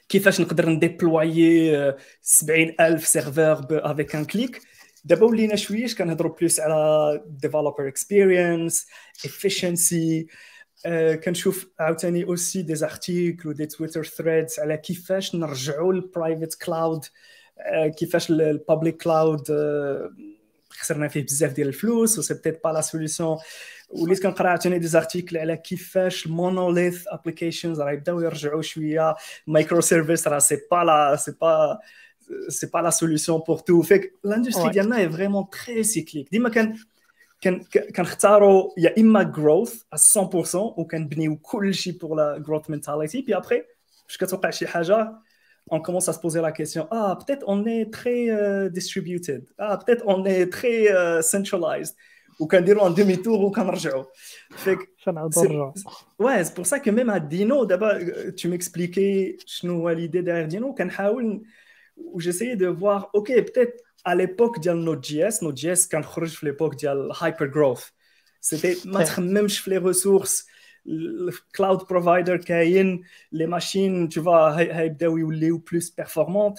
كيفاش 0.09 0.41
نقدر 0.41 0.69
نديبلويي 0.69 1.93
70000 2.21 3.07
سيرفر 3.07 3.65
افيك 3.71 4.15
ان 4.15 4.25
كليك 4.25 4.61
دابا 5.06 5.26
ولينا 5.26 5.56
شوية 5.56 5.86
كنهضروا 5.98 6.36
plus 6.36 6.60
على 6.60 7.22
developer 7.26 7.88
experience 7.88 8.86
efficiency 9.26 10.26
كنشوف 11.24 11.68
عاوتاني 11.80 12.24
aussi 12.24 12.62
des 12.62 12.74
articles 12.74 13.48
و 13.48 13.53
des 13.53 13.66
Twitter 13.66 14.04
threads 14.04 14.60
على 14.60 14.76
كيفاش 14.76 15.34
نرجعوا 15.34 15.92
ال 15.92 16.01
private 16.01 16.62
cloud 16.64 17.04
كيفاش 17.98 18.30
ال 18.30 18.41
public 18.41 19.02
cloud 19.02 19.42
خسرنا 20.70 21.08
فيه 21.08 21.22
بزاف 21.24 21.52
ديال 21.52 21.68
الفلوس 21.68 22.30
و 22.30 22.34
peut-être 22.34 22.64
pas 22.64 22.68
la 22.68 22.80
solution 22.80 23.38
وليت 23.90 24.22
كنقرا 24.22 24.48
عاوتاني 24.48 24.78
des 24.78 24.86
articles 24.86 25.38
على 25.38 25.56
كيفاش 25.56 26.26
ال 26.26 26.35
monolith 26.35 27.04
applications 27.08 27.80
راه 27.80 27.92
يبداو 27.92 28.20
يرجعوا 28.20 28.62
شوية 28.62 29.14
microservices 29.46 30.28
راه 30.28 30.38
c'est 30.38 30.58
pas 30.70 30.84
la 30.84 31.16
c'est 31.16 31.32
pas 31.40 31.78
c'est 32.48 32.66
pas 32.66 32.78
la 32.78 32.90
solution 32.90 33.40
pour 33.40 33.58
tout 33.58 33.82
vu 33.82 33.94
que 33.94 34.12
l'industrie 34.24 34.70
ديالنا 34.70 34.98
هي 34.98 35.10
vraiment 35.10 35.44
très 35.50 35.82
cyclique 35.82 36.30
ديما 36.30 36.48
كان 36.48 36.76
كان 37.40 37.60
كنختاروا 37.96 38.70
يا 38.78 38.94
اما 38.98 39.22
growth 39.22 39.82
100% 39.94 40.54
وكنبنيو 40.54 41.36
كلشي 41.36 41.92
pour 41.92 42.16
la 42.16 42.38
growth 42.38 42.70
mentality 42.70 43.22
puis 43.22 43.36
après 43.36 43.62
فاش 44.08 44.16
كتوقع 44.16 44.50
شي 44.50 44.66
حاجة 44.66 45.26
on 45.68 45.80
commence 45.80 46.08
à 46.08 46.12
se 46.12 46.20
poser 46.20 46.40
la 46.40 46.52
question 46.52 46.86
ah 46.92 47.18
peut-être 47.20 47.44
on 47.48 47.66
est 47.66 47.92
très 47.92 48.30
euh, 48.30 48.68
distributed. 48.68 49.42
Ah 49.58 49.76
peut-être 49.80 50.04
on 50.06 50.24
est 50.24 50.46
très 50.52 50.78
euh, 50.92 51.22
centralized. 51.22 51.96
وكنديروا 52.40 52.88
ان 52.88 52.94
ديمي 52.94 53.16
تور 53.16 53.44
وكنرجعوا 53.44 54.04
فيك 54.50 54.78
ouais 56.22 56.44
c'est 56.44 56.54
pour 56.54 56.66
ça 56.66 56.78
que 56.80 56.90
même 56.90 57.10
à 57.10 57.20
Dino 57.20 57.66
d'abord 57.66 57.94
tu 58.36 58.48
m'expliquais 58.48 59.36
شنو 59.46 59.74
هو 59.74 59.94
l'idée 59.94 60.22
derrière 60.22 60.48
Dino. 60.48 60.74
كنحاول 61.96 62.22
j'essayais 62.22 62.56
de 62.56 62.66
voir 62.66 63.10
ok 63.12 63.28
peut-être 63.28 63.82
à 64.04 64.14
l'époque 64.14 64.60
ديال 64.60 64.84
Node.js 64.84 65.42
Node.js 65.42 65.88
كان 65.88 66.04
خرج 66.04 66.28
في 66.28 66.52
l'époque 66.52 66.76
ديال 66.76 67.12
hyper 67.14 67.50
growth 67.50 67.92
c'était 68.40 68.86
ما 68.86 69.04
تخممش 69.04 69.58
في 69.58 69.70
les 69.70 69.82
ressources 69.82 70.46
الكلاود 70.86 71.78
بروفايدر 71.90 72.36
كاين 72.36 73.02
لي 73.32 73.46
ماشين 73.46 74.08
tu 74.08 74.20
vois 74.22 74.28
هيبداو 74.56 75.16
يوليو 75.16 75.58
بلوس 75.58 75.90
بيرفورمانت 75.90 76.58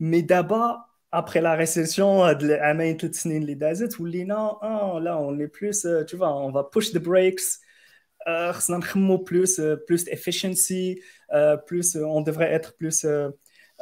مي 0.00 0.20
دابا 0.20 0.84
après 1.16 1.40
la 1.40 1.54
récession 1.54 2.32
de 2.34 2.46
l'année 2.46 2.96
ثلاث 3.00 3.14
سنين 3.14 3.42
اللي 3.42 3.54
دازت 3.54 4.00
ولينا 4.00 4.34
آه 4.62 5.00
لا 5.00 5.18
on 5.18 5.38
est 5.38 5.58
plus 5.58 5.86
tu 6.06 6.16
vois 6.16 6.34
on 6.34 6.50
va 6.50 6.62
push 6.76 6.92
the 6.92 6.98
brakes 6.98 7.60
خصنا 8.50 8.76
نخمو 8.76 9.24
plus 9.24 9.60
plus 9.88 10.08
efficiency 10.08 11.00
plus 11.68 11.96
on 11.96 12.20
devrait 12.20 12.52
être 12.52 12.72
plus 12.76 13.06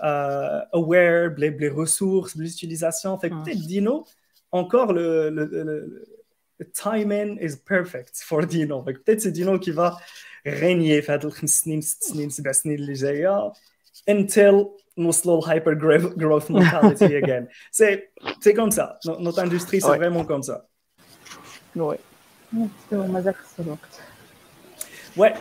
uh, 0.03 0.62
aware 0.73 1.33
les 1.38 1.69
ressources 1.69 2.36
l'utilisation 2.36 3.17
fait 3.19 3.29
Hmm. 3.29 3.43
peut-être 3.43 3.65
Dino 3.71 4.05
encore 4.51 4.93
le, 4.93 5.29
le, 5.29 5.43
le, 5.45 6.05
le 6.60 6.65
timing 6.83 7.29
is 7.47 7.55
perfect 7.73 8.15
for 8.29 8.41
Dino 8.45 8.83
fait 8.83 8.93
que 8.95 8.99
peut-être 9.03 9.21
c'est 9.21 9.31
Dino 9.31 9.53
qui 9.60 9.71
va 9.71 9.97
régner 10.45 11.01
في 11.01 11.12
هاد 11.12 11.25
الخمس 11.25 11.49
سنين 11.62 11.81
ست 11.81 12.03
سنين 12.03 12.29
سبع 12.29 12.51
سنين 12.51 12.75
اللي 12.79 12.93
جايه 12.93 13.51
until 14.10 14.65
نوصلوا 14.97 15.39
الهايبر 15.39 15.75
growth 16.17 16.49
mentality 16.49 17.13
again 17.23 17.45
c'est 17.71 18.12
c'est 18.43 18.53
comme 18.53 18.71
ça 18.71 18.97
No- 19.05 19.19
notre 19.19 19.39
industrie 19.39 19.81
c'est 19.81 19.89
Ouais. 19.89 19.97
vraiment 19.97 20.25
comme 20.25 20.43
ça 20.43 20.57
وي 21.75 21.97
باسكو 22.51 23.07
مازال 23.07 23.36
خص 23.36 23.60
الوقت 23.60 23.99
Ouais, 25.17 25.33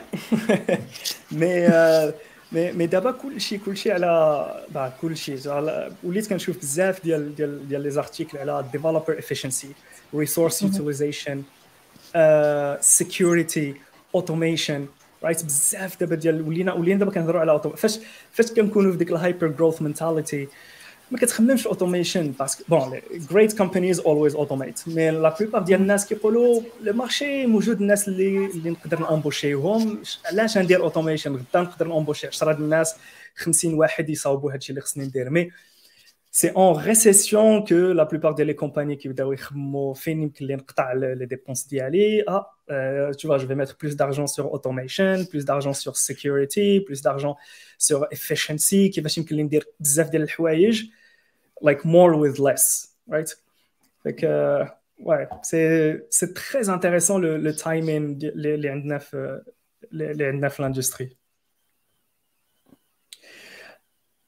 mais 1.40 1.66
euh, 1.68 2.10
mais 2.51 2.73
mais 2.73 2.85
دابا 2.85 3.11
كلشي 3.11 3.57
كلشي 3.57 3.91
على 3.91 4.65
bah 4.73 5.01
كلشي 5.01 5.35
وليت 6.03 6.29
كنشوف 6.29 6.57
بزاف 6.57 7.03
ديال 7.03 7.35
ديال 7.35 7.67
ديال 7.67 7.81
لي 7.81 7.89
زارتيكل 7.89 8.37
على 8.37 8.65
developer 8.73 9.21
efficiency, 9.21 9.67
resource 10.15 10.61
utilization, 10.61 11.37
uh, 12.15 12.81
security, 12.81 13.73
automation, 14.17 14.81
right? 15.23 15.45
بزاف 15.45 15.99
دابا 15.99 16.15
ديال 16.15 16.41
ولينا 16.41 16.73
ولينا 16.73 16.99
دابا 16.99 17.11
كنهضروا 17.11 17.41
على 17.41 17.61
فاش 17.77 17.99
فاش 18.31 18.51
كنكونوا 18.51 18.91
في 18.91 18.97
ديك 18.97 19.11
ال 19.11 19.17
hyper 19.17 19.47
growth 19.47 19.83
mentality 19.83 20.47
ما 21.11 21.17
كتخممش 21.17 21.67
automation 21.67 22.31
parce 22.31 22.51
que 22.51 22.63
bon 22.69 23.01
great 23.31 23.57
companies 23.57 23.99
always 23.99 24.35
automate 24.35 24.79
mais 24.87 25.11
la 25.11 25.35
plupart 25.39 25.61
ديال 25.61 25.81
الناس 25.81 26.07
كيقولوا 26.07 26.61
le 26.81 26.93
marché 26.93 27.45
موجود 27.45 27.81
الناس 27.81 28.07
اللي 28.07 28.45
اللي 28.45 28.69
نقدر 28.69 28.99
نامبوشيهم 28.99 30.01
علاش 30.25 30.57
ندير 30.57 30.81
automation 30.81 31.35
غدا 31.35 31.61
نقدر 31.61 31.87
نامبوشي 31.87 32.27
10 32.27 32.51
ديال 32.51 32.63
الناس 32.63 32.95
50 33.35 33.73
واحد 33.73 34.09
يصاوبوا 34.09 34.53
هادشي 34.53 34.69
اللي 34.69 34.81
خصني 34.81 35.05
ندير. 35.05 35.29
mais 35.29 35.51
سي 36.31 36.49
اون 36.49 36.83
ريسيسيون 36.83 37.65
كو 37.65 37.75
لا 37.75 38.03
بلوبار 38.03 38.31
ديال 38.31 38.47
لي 38.47 38.53
كومباني 38.53 38.95
كيبداو 38.95 39.33
يخمموا. 39.33 39.93
فين 39.93 40.21
يمكن 40.21 40.45
لي 40.45 40.55
نقطع 40.55 40.93
لي 40.93 41.25
ديبونس 41.25 41.67
ديالي؟ 41.67 42.23
آه 42.27 42.45
euh, 42.71 43.11
tu 43.19 43.27
vois, 43.27 43.37
je 43.37 43.45
vais 43.45 43.55
mettre 43.55 43.75
plus 43.77 43.95
d'argent 43.95 44.27
sur 44.27 44.53
automation, 44.53 45.25
plus 45.25 45.43
d'argent 45.45 45.73
sur 45.73 45.97
security, 45.97 46.79
plus 46.87 47.01
d'argent 47.01 47.35
sur 47.77 48.07
efficiency, 48.11 48.89
كيفاش 48.89 49.17
يمكن 49.17 49.35
لي 49.35 49.43
ندير 49.43 49.67
بزاف 49.79 50.09
ديال 50.09 50.23
الحوايج؟ 50.23 50.83
Like 51.61 51.81
more 51.85 52.13
with 52.23 52.35
less, 52.47 52.65
right? 53.13 53.29
Fait 54.03 54.15
que, 54.21 54.31
ouais, 55.09 55.27
c'est, 55.43 56.05
c'est 56.17 56.33
très 56.33 56.65
intéressant 56.75 57.17
le, 57.25 57.31
le 57.37 57.51
timing 57.55 58.17
de- 58.21 58.33
les, 58.35 58.57
les 58.57 58.69
عندنا 58.69 58.97
في 58.97 59.41
les, 59.91 60.13
les 60.13 60.21
عندنا 60.21 60.49
في 60.49 60.61
l'industrie. 60.63 61.11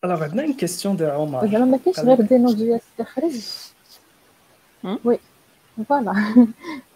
Alors, 0.05 0.21
عندنا 0.23 0.43
une 0.45 0.55
question 0.57 0.93
de 0.95 1.05
Omar. 1.05 1.45
زعما 1.45 1.65
ما 1.65 1.77
كاينش 1.77 1.99
غير 1.99 2.21
Deno 2.21 2.53
JS 2.53 2.81
تخرج 2.97 3.47
هم؟ 4.83 4.99
oui 5.05 5.19
voilà 5.89 6.13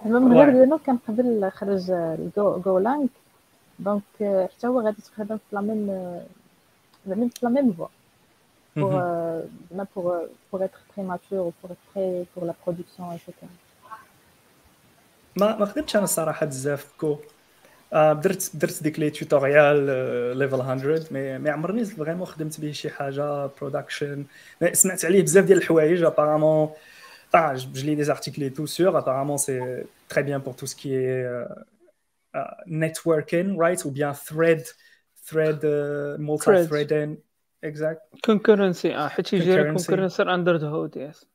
زعما 0.05 0.19
من 0.19 0.37
غير 0.37 0.47
Ouais. 0.47 0.55
Deno 0.63 0.77
كان 0.77 0.97
قبل 1.07 1.51
خرج 1.51 1.91
ال 1.91 2.59
Go 2.59 2.72
Golang 2.72 3.09
donc 3.79 4.03
آه، 4.21 4.47
حتى 4.57 4.67
هو 4.67 4.81
غادي 4.81 5.01
تخدم 5.01 5.37
في 5.37 5.55
la 5.55 5.61
même 5.61 5.87
زعما 7.07 7.29
في 7.29 7.39
la 7.45 7.49
même 7.49 7.73
voie 7.73 7.87
pour, 8.78 8.90
Mhm. 8.90 8.98
euh, 8.98 9.42
même 9.70 9.86
pour, 9.94 10.10
euh, 10.10 10.26
pour 10.50 10.62
être 10.62 10.80
très 10.88 11.02
mature 11.02 11.46
ou 11.48 11.52
pour 11.60 11.70
être 11.72 11.84
prêt 11.92 12.26
pour 12.34 12.44
la 12.44 12.52
production, 12.54 13.04
etc. 13.12 13.46
ما 15.36 15.56
ما 15.58 15.66
خدمتش 15.66 15.96
انا 15.96 16.04
الصراحه 16.04 16.46
بزاف 16.46 16.92
كو 16.98 17.16
آه، 17.92 18.12
درت 18.12 18.56
درت 18.56 18.82
ديك 18.82 18.98
لي 18.98 19.10
توتوريال 19.10 19.86
ليفل 20.38 20.58
100 20.58 21.12
مي 21.12 21.38
ما 21.38 21.50
عمرني 21.50 21.84
فريمون 21.84 22.26
خدمت 22.26 22.60
به 22.60 22.72
شي 22.72 22.90
حاجه 22.90 23.46
برودكشن 23.46 24.24
سمعت 24.72 25.04
عليه 25.04 25.22
بزاف 25.22 25.44
ديال 25.44 25.58
الحوايج 25.58 26.02
ابارامون 26.02 26.70
Enfin, 27.34 27.56
je, 27.56 27.66
je 27.74 27.86
lis 27.86 27.96
des 27.96 28.10
articles 28.10 28.42
et 28.42 28.52
tout 28.52 28.66
sur. 28.66 28.94
Apparemment, 28.94 29.38
c'est 29.38 29.86
très 30.08 30.22
bien 30.22 30.38
pour 30.38 30.54
tout 30.54 30.66
ce 30.66 30.76
qui 30.76 30.94
est 30.94 31.24
euh, 31.24 31.46
euh, 32.36 32.44
networking, 32.66 33.56
right? 33.58 33.82
Ou 33.86 33.90
bien 33.90 34.12
thread, 34.12 34.62
thread, 35.26 35.64
euh, 35.64 36.18
multi-threading. 36.18 37.16
Exact. 37.71 38.19
كونكورنسي 38.25 38.95
آه 38.95 39.07
حيت 39.07 39.27
Concurrency. 39.27 39.73
كونكورنسي 39.87 40.23
اندر 40.23 40.55
ذا 40.55 40.67
هود 40.67 40.97
يس. 40.97 41.27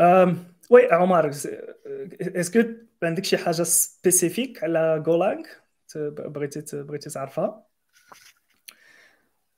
Euh, 0.00 0.34
oui, 0.70 0.82
Omar, 0.92 1.24
est-ce 1.26 2.50
que 2.50 2.66
عندك 3.02 3.24
شي 3.24 3.36
حاجة 3.36 3.62
spécifique 3.62 4.62
على 4.62 5.02
ت- 5.88 5.98
بغيتي 5.98 6.82
بغيتي 6.82 7.10
تعرفها؟ 7.10 7.66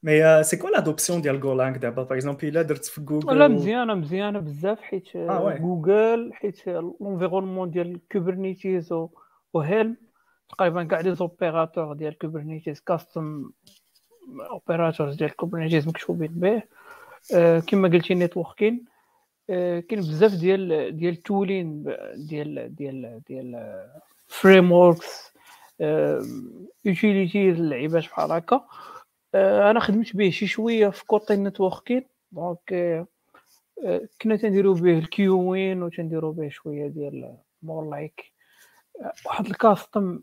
Euh, 0.06 0.42
c'est 0.44 0.58
quoi 0.58 0.70
l'adoption 0.70 1.12
ديال 1.20 1.40
Golang 1.42 1.78
دابا؟ 1.78 2.04
Par 2.04 2.16
exemple, 2.22 2.44
إلا 2.44 2.62
درت 2.62 2.84
في 2.84 3.00
la 3.00 3.06
Google 3.06 3.48
مزيانة 3.48 3.94
مزيانة 3.94 4.38
بزاف 4.40 4.80
حيت 4.80 5.16
آه، 5.16 5.44
oui. 5.44 5.58
Google 5.58 6.30
حيت 6.34 6.66
l'environnement 6.68 7.70
ديال 7.70 8.00
Kubernetes 8.12 8.94
و 9.52 9.61
Helm 9.61 9.96
تقريبا 10.48 10.84
كاع 10.84 11.00
les 11.00 11.14
opérateurs 11.14 11.92
ديال 11.92 12.18
Kubernetes 12.18 12.80
custom 12.80 13.50
operators 14.50 15.14
ديال 15.14 15.36
Kubernetes 15.36 15.88
مكتوبين 15.88 16.32
به. 16.32 16.62
آه، 17.34 17.58
كما 17.58 17.88
قلتي 17.88 18.14
networking 18.14 18.84
آه، 19.50 19.80
كاين 19.80 20.00
بزاف 20.00 20.34
ديال 20.34 20.96
ديال 20.96 21.12
ال 21.14 21.23
tooling 21.23 21.82
ديال 22.16 22.74
ديال 22.74 23.20
ديال 23.28 23.84
frameworks 24.26 25.32
utilities 26.84 27.56
اللعيبات 27.60 28.04
بحال 28.04 28.32
هكا. 28.32 28.66
آه، 29.34 29.70
أنا 29.70 29.80
خدمت 29.80 30.16
به 30.16 30.30
شي 30.30 30.46
شوية 30.46 30.88
في 30.88 31.06
côté 31.06 31.36
networking 31.36 32.04
donc 32.32 33.06
كنا 34.22 34.36
تنديرو 34.36 34.74
به 34.74 34.98
ال 34.98 35.09
queuing 35.09 35.82
وتنديرو 35.82 36.32
به 36.32 36.48
شوية 36.48 36.86
ديال 36.86 37.36
more 37.62 37.90
like 37.90 38.32
واحد 39.26 39.46
ال 39.46 39.57
custom 39.57 40.20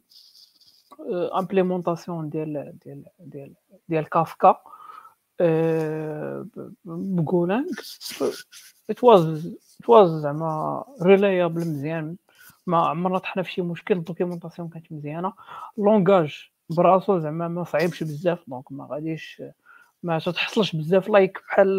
implémentation 1.40 2.30
ديال 2.30 2.78
ديال 2.86 3.06
ديال 3.20 3.54
ديال 3.90 4.10
كافكا 4.10 4.62
ب 6.86 6.98
Golang 6.98 7.70
it 8.90 9.04
was 9.04 9.48
it 9.82 9.90
was 9.90 10.10
زعما 10.10 10.84
reliable 11.02 11.60
مزيان. 11.60 12.16
ما 12.68 12.88
عمرنا 12.88 13.18
طحنا 13.18 13.44
في 13.44 13.52
شي 13.52 13.62
مشكل 13.62 13.98
ال 13.98 14.03
documentation 14.03 14.70
كانت 14.70 14.92
مزيانة. 14.92 15.34
langage 15.78 16.50
براسو 16.70 17.20
زعما 17.20 17.48
ما 17.48 17.64
صعيبش 17.64 18.04
بزاف 18.04 18.44
donc 18.48 18.72
ما 18.72 18.88
غاديش 18.92 19.44
ما 20.04 20.20
تتحصلش 20.20 20.76
بزاف 20.76 21.10
like 21.10 21.42
بحال 21.48 21.78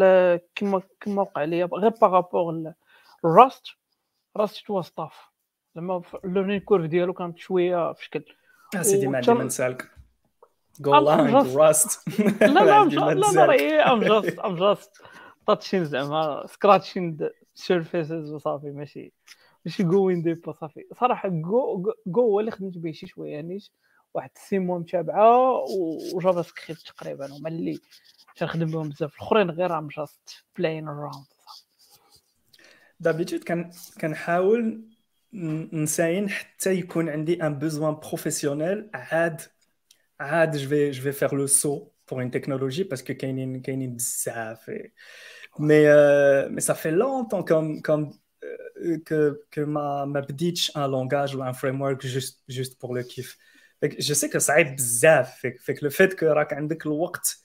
كما 0.55 0.81
كما 1.01 1.21
وقع 1.21 1.43
ليا. 1.43 1.65
غير 1.65 1.89
par 2.01 2.23
rapport 2.23 2.73
ال 3.25 3.33
Rust 3.33 3.67
Rust 4.37 4.69
was 4.69 4.89
tough 4.89 5.31
زعما 5.75 6.01
ال 6.25 6.29
learning 6.29 6.59
curve 6.59 6.85
ديالو 6.85 7.13
كانت 7.13 7.37
شوية 7.37 7.93
في 7.93 8.05
شكل 8.05 8.25
آه 8.75 8.81
سيدي 8.81 9.07
ما 9.07 9.17
عندي 9.17 9.33
ما 9.33 9.43
نسالك 9.43 9.91
Golang, 10.81 11.31
just- 11.31 11.55
Rust. 11.57 12.19
لا 12.41 12.47
لا 12.47 13.31
لا. 13.33 13.45
راهي 13.45 13.79
ام 13.79 13.99
جاست 14.03 14.39
ام 14.39 14.55
جاست 14.55 14.91
تاتشين 15.47 15.85
زعما 15.85 16.45
scratching 16.47 17.29
surfaces 17.55 18.31
وصافي 18.33 18.71
ماشي 18.71 19.13
ماشي 19.65 19.83
going 19.83 20.21
deep 20.21 20.51
صافي 20.51 20.85
صراحة 20.99 21.29
جو 21.29 21.93
جو 22.07 22.21
هو 22.21 22.39
اللي 22.39 22.51
خدمت 22.51 22.77
به 22.77 22.91
شي 22.91 23.07
شوية 23.07 23.41
نيت 23.41 23.63
واحد 24.13 24.29
six 24.35 24.59
mois 24.59 24.79
متابعة 24.79 25.63
و 26.13 26.41
JavaScript 26.41 26.81
تقريبا 26.81 27.25
هما 27.37 27.49
اللي 27.49 27.79
تنخدم 28.35 28.65
بهم 28.71 28.89
بزاف. 28.89 29.15
الأخرين 29.15 29.49
غير 29.51 29.77
I'm 29.77 29.87
just 29.87 30.43
playing 30.57 30.87
around 30.87 31.25
d'habitude 32.99 33.43
كان 33.43 33.71
كنحاول 34.01 34.81
نساين 35.72 36.30
حتى 36.30 36.72
يكون 36.74 37.08
عندي 37.08 37.42
ان 37.42 37.58
بوزوان 37.58 37.94
بروفيسيونيل 37.94 38.90
عاد 38.94 39.40
عاد 40.20 40.56
جو 40.56 40.68
في 40.68 40.90
جو 40.90 41.02
في 41.02 41.12
فير 41.12 41.34
لو 41.34 41.46
سو 41.46 41.88
pour 42.10 42.16
une 42.20 42.30
technologie 42.30 42.84
parce 42.84 43.02
que 43.02 43.12
كاينين 43.12 43.60
كاينين 43.62 43.96
بزاف 43.96 44.70
et- 44.70 44.92
mais 45.58 45.86
euh, 45.86 46.48
mais 46.50 46.60
ça 46.60 46.74
fait 46.74 46.90
longtemps 46.90 47.42
comme 47.50 47.82
comme 47.82 48.12
euh, 48.44 48.98
que 49.06 49.40
que 49.50 49.60
ma 49.60 50.04
ما 50.06 50.20
بديتش 50.20 50.70
un 50.70 50.86
langage 50.88 51.34
ou 51.36 51.42
un 51.42 51.52
framework 51.52 52.00
juste 52.06 52.42
juste 52.48 52.78
pour 52.80 52.94
le 52.94 53.02
kiff 53.02 53.38
Fait 53.80 53.88
que 53.88 54.02
je 54.02 54.14
sais 54.14 54.28
que 54.30 54.38
صعيب 54.38 54.76
بزاف 54.76 55.40
fait, 55.40 55.54
fait 55.58 55.74
que 55.74 55.84
le 55.84 55.90
fait 55.90 56.14
que 56.16 56.24
راك 56.24 56.52
عندك 56.52 56.86
الوقت 56.86 57.36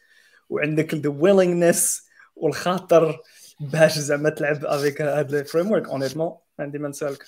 وعندك 0.50 0.96
the 0.96 1.10
willingness 1.10 2.02
والخاطر 2.36 3.20
باش 3.60 4.00
زعما 4.00 4.30
تلعب 4.30 4.66
افيك 4.66 5.02
هاد 5.02 5.34
الفريم 5.34 5.72
ورك 5.72 5.90
اونيتمون 5.90 6.38
عندي 6.60 6.78
ما 6.80 6.90
نسالك 6.90 7.26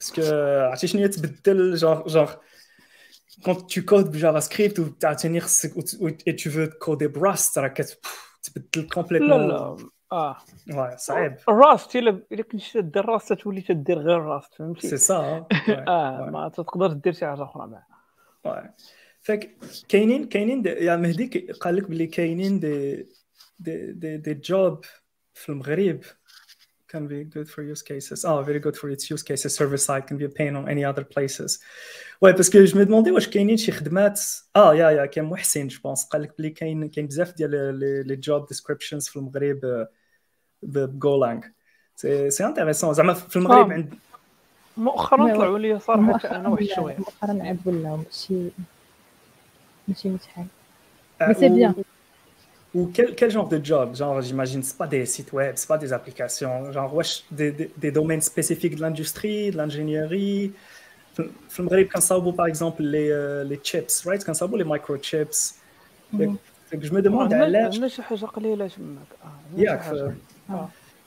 parce 0.00 0.14
que 0.14 0.22
عرفتي 0.68 0.86
شنو 0.86 1.06
تبدل 1.06 1.74
جونغ 1.74 2.08
جونغ 2.08 2.30
quand 3.42 3.66
tu 3.66 3.84
codes 3.84 4.14
JavaScript 4.14 4.78
ou 4.78 4.98
تعتني 5.00 5.40
خصك 5.40 5.72
et 6.26 6.36
tu 6.36 6.48
veux 6.48 6.68
coder 6.68 7.08
Rust 7.16 7.58
راه 7.58 7.68
كت 7.68 7.98
تبدل 8.42 8.82
la 8.82 8.88
complètement 8.88 9.48
la 9.48 9.76
آه 10.12 10.36
ouais 10.70 10.96
صعيب 10.96 11.36
ال 11.48 11.58
Rust 11.58 11.96
الا 11.96 12.22
الا 12.32 12.42
كنتي 12.42 12.82
تدير 12.82 13.04
Rust 13.04 13.32
تولي 13.32 13.60
تدير 13.60 13.98
غير 13.98 14.20
Rust 14.20 14.50
si 14.52 14.56
فهمتي 14.58 14.96
ça 14.96 15.46
آه 15.88 16.30
ما 16.32 16.48
تقدر 16.48 16.92
دير 16.92 17.12
شي 17.12 17.26
حاجة 17.26 17.42
أخرى 17.42 17.66
معاه 17.66 17.86
Ouais. 18.48 18.70
فك 19.20 19.56
كاينين 19.88 20.24
كاينين 20.24 20.66
يا 20.66 20.96
مهدي 20.96 21.52
قال 21.60 21.76
لك 21.76 21.90
بلي 21.90 22.06
كاينين 22.06 22.60
دي 22.60 23.06
دي 23.58 23.92
دي, 23.92 24.16
دي 24.16 24.34
جوب 24.34 24.84
في 25.34 25.48
المغرب 25.48 26.00
can 26.92 27.04
be 27.12 27.20
good 27.36 27.48
for 27.54 27.60
use 27.72 27.82
cases. 27.92 28.18
Oh, 28.30 28.38
very 28.50 28.60
good 28.66 28.76
for 28.80 28.88
its 28.94 29.04
use 29.14 29.22
cases. 29.30 29.50
Server 29.58 29.80
side 29.86 30.04
can 30.08 30.16
be 30.22 30.26
a 30.30 30.34
pain 30.40 30.52
on 30.60 30.64
any 30.74 30.84
other 30.90 31.04
places. 31.14 31.50
Ouais, 32.22 32.34
parce 32.34 32.50
que 32.52 32.66
je 32.66 32.74
me 32.76 32.84
demandais 32.84 33.12
واش 33.12 33.28
كاينين 33.28 33.56
شي 33.56 33.72
خدمات 33.72 34.20
آه 34.56 34.74
يا 34.74 34.90
يا 34.90 35.06
كان 35.06 35.24
محسن 35.24 35.68
je 35.68 35.80
pense 35.84 36.04
قال 36.04 36.22
لك 36.22 36.34
بلي 36.38 36.50
كاين 36.50 36.88
كاين 36.88 37.06
بزاف 37.06 37.32
ديال 37.36 37.78
les 38.06 38.16
job 38.16 38.46
descriptions 38.46 39.08
في 39.08 39.16
المغرب 39.16 39.86
ب 40.62 40.74
Golang 40.74 41.44
c'est 41.96 42.30
c'est 42.30 42.46
intéressant 42.46 42.94
زعما 42.94 43.14
في 43.14 43.36
المغرب 43.36 43.72
عند 43.72 43.94
مؤخرا 44.76 45.34
طلعوا 45.34 45.58
لي 45.58 45.78
صراحة 45.78 46.36
أنا 46.36 46.48
واحد 46.48 46.64
شوية. 46.64 46.96
مؤخرا 46.96 47.42
عاد 47.42 47.58
ولاو 47.64 47.96
ماشي 47.96 48.50
ماشي 49.88 50.08
متحال 50.08 50.46
مي 51.22 51.34
سي 51.34 51.48
بيان. 51.48 51.74
ou 52.73 52.91
quel, 52.93 53.15
quel, 53.15 53.31
genre 53.31 53.47
de 53.47 53.59
job 53.63 53.95
Genre, 53.95 54.21
j'imagine, 54.21 54.61
c'est 54.61 54.77
pas 54.77 54.87
des 54.87 55.05
sites 55.05 55.31
web, 55.31 55.53
c'est 55.55 55.67
pas 55.67 55.77
des 55.77 55.93
applications. 55.93 56.71
Genre, 56.71 56.93
wesh, 56.93 57.23
des, 57.31 57.51
des, 57.51 57.71
des, 57.77 57.91
domaines 57.91 58.21
spécifiques 58.21 58.75
de 58.75 58.81
l'industrie, 58.81 59.51
de 59.51 59.57
l'ingénierie. 59.57 60.51
Quand 61.17 62.01
ça 62.01 62.15
par 62.35 62.47
exemple, 62.47 62.83
les, 62.83 63.09
euh, 63.09 63.45
les 63.45 63.59
chips, 63.63 64.03
right 64.05 64.21
Quand 64.25 64.33
ça 64.33 64.47
les 64.53 64.65
microchips. 64.65 65.55
Mm. 66.11 66.35
je 66.81 66.91
me 66.93 67.01
demande 67.01 67.33
علاش 67.33 67.79
ماشي 67.79 68.01
حاجه 68.01 68.25
قليله 68.25 68.67
تماك 68.67 69.07
ياك 69.57 70.13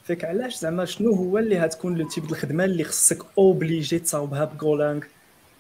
فيك 0.05 0.25
علاش 0.25 0.59
زعما 0.59 0.85
شنو 0.85 1.13
هو 1.13 1.39
اللي 1.39 1.61
غتكون 1.61 1.95
لو 1.99 2.09
تيب 2.09 2.25
الخدمه 2.25 2.65
اللي 2.65 2.85
خصك 2.85 3.19
اوبليجي 3.39 3.99
تصاوبها 3.99 4.45
بغولانغ 4.45 5.03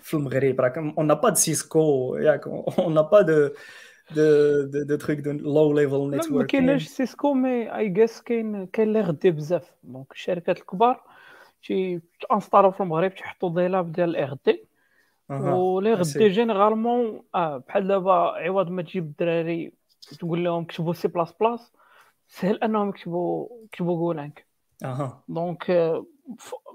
في 0.02 0.14
المغرب 0.14 0.60
راك 0.60 0.78
اون 0.78 1.14
با 1.14 1.28
دو 1.28 1.34
سيسكو 1.34 2.16
ياك 2.16 2.46
اون 2.46 3.02
با 3.02 3.22
دو 3.22 3.50
de, 4.15 4.83
de 4.85 4.97
trucs 4.97 5.21
de 5.21 5.31
low 5.31 5.73
level 5.73 6.09
networking. 6.09 6.31
ما 6.31 6.43
كاينش 6.43 6.87
Cisco 6.87 7.33
mais 7.33 7.75
I 7.77 7.89
guess 7.89 8.21
كاين 8.21 8.65
كاين 8.65 8.87
ال 8.87 9.01
R&D 9.01 9.31
بزاف 9.31 9.71
donc 9.83 10.11
الشركات 10.11 10.57
الكبار 10.57 11.03
تي 11.63 12.01
انستالو 12.31 12.71
في 12.71 12.83
المغرب 12.83 13.15
تيحطوا 13.15 13.49
des 13.49 13.67
labs 13.67 13.91
ديال 13.91 14.09
ال 14.09 14.25
R&D 14.25 14.65
ولي 15.29 15.93
R&D 15.93 16.29
généralement 16.29 17.21
آه 17.35 17.57
بحال 17.57 17.87
دابا 17.87 18.13
عوض 18.13 18.69
ما 18.69 18.81
تجيب 18.81 19.03
الدراري 19.03 19.71
تقول 20.19 20.43
لهم 20.43 20.63
كتبوا 20.63 20.93
سي 20.93 21.07
بلاس 21.07 21.33
بلاس 21.39 21.71
سهل 22.27 22.55
انهم 22.63 22.89
يكتبوا 22.89 23.47
يكتبوا 23.63 23.97
Golang 23.97 24.45
أها 24.83 25.23
donc 25.27 25.93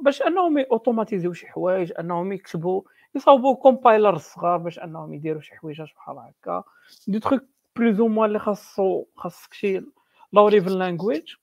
باش 0.02 0.22
انهم 0.22 0.58
اوتوماتيزيو 0.58 1.32
شي 1.32 1.46
حوايج 1.46 1.92
انهم 1.98 2.32
يكتبوا 2.32 2.82
يصاوبوا 3.14 3.54
compiler 3.54 4.18
صغار 4.18 4.56
باش 4.56 4.78
أنهم 4.78 5.14
يديروا 5.14 5.40
شي 5.40 5.54
حويجات 5.54 5.88
بحال 5.96 6.18
هكا. 6.18 6.64
des 7.08 7.20
trucs 7.20 7.42
plus 7.76 8.00
haut 8.00 8.24
اللي 8.24 8.38
خاصو 8.38 9.04
خاصك 9.16 9.54
شي 9.54 9.80
low 10.32 10.48
level 10.48 10.78
language 10.78 11.34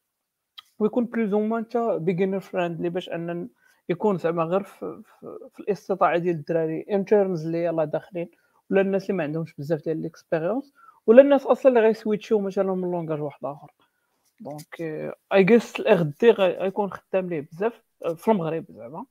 ويكون 0.80 1.06
plus 1.06 1.34
ou 1.34 1.58
moins 1.58 1.78
beginner 1.78 2.40
friendly 2.40 2.90
باش 2.90 3.10
أن 3.10 3.50
يكون 3.90 4.18
زعما 4.18 4.44
غير 4.44 4.64
في, 4.64 5.02
في, 5.20 5.38
في 5.54 5.60
الاستطاعة 5.60 6.18
ديال 6.18 6.36
الدراري. 6.36 6.86
interns 6.92 7.46
اللي 7.46 7.64
يلاه 7.64 7.86
داخلين 7.86 8.30
ولا 8.72 8.82
الناس 8.82 9.04
اللي 9.04 9.18
ما 9.18 9.24
عندهمش 9.24 9.54
بزاف 9.58 9.84
ديال 9.84 9.98
ال 9.98 10.05
expérience 10.05 10.74
ولا 11.08 11.22
الناس 11.22 11.46
أصلا 11.46 11.70
اللي 11.70 11.80
غيسويتشيو 11.80 12.40
مثلا 12.40 12.74
من 12.74 12.92
langage 12.92 13.22
واحد 13.22 13.46
آخر. 13.46 13.72
donc 14.40 14.82
I 15.34 15.44
guess 15.44 15.80
ال 15.80 16.02
R&D 16.02 16.32
غيكون 16.32 16.92
خدام 16.92 17.30
ليه 17.30 17.48
بزاف 17.52 17.82
في 18.16 18.32
المغرب 18.32 18.66
زعما. 18.70 19.06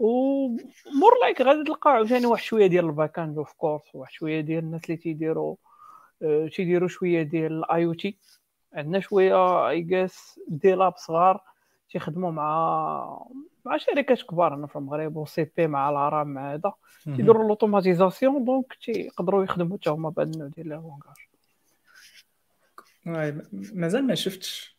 و 0.00 0.24
more 0.24 1.18
like 1.22 1.40
غادي 1.42 1.64
تلقى 1.64 1.90
عاوتاني 1.90 2.26
واحد 2.26 2.42
شوية 2.42 2.66
ديال 2.66 2.84
ال 2.84 2.89
background 2.89 3.38
of 3.38 3.52
course 3.52 3.82
واحد 3.94 4.12
شوية 4.12 4.40
ديال 4.40 4.64
الناس 4.64 4.84
اللي 4.84 4.96
تيديروا 4.96 5.56
آه، 6.22 6.48
تيديروا 6.48 6.88
شوية 6.88 7.22
ديال 7.22 7.52
ال 7.52 7.84
IoT 7.84 8.18
عندنا 8.72 9.00
شوية 9.00 9.68
I 9.68 9.80
guess 9.80 10.40
des 10.48 10.69
labs 10.69 10.96
صغار 10.96 11.42
تيخدموا 11.90 12.30
مع 12.30 13.26
مع 13.64 13.76
شركات 13.76 14.22
كبار 14.22 14.54
هنا 14.54 14.66
في 14.66 14.76
المغرب 14.76 15.16
وسي 15.16 15.46
بي 15.56 15.66
مع 15.66 15.90
العرام 15.90 16.28
مع 16.28 16.54
هذا. 16.54 16.72
تيديروا 17.04 17.48
l'automatisation 17.48 18.44
donc 18.44 18.74
تيقدروا 18.82 19.44
يخدموا 19.44 19.76
حتى 19.78 19.90
هما 19.90 20.10
بهذا 20.10 20.30
النوع 20.30 20.48
ديال 20.48 20.68
langage 20.68 21.16
مازال 23.72 24.06
ما 24.06 24.14
شفتش 24.14 24.76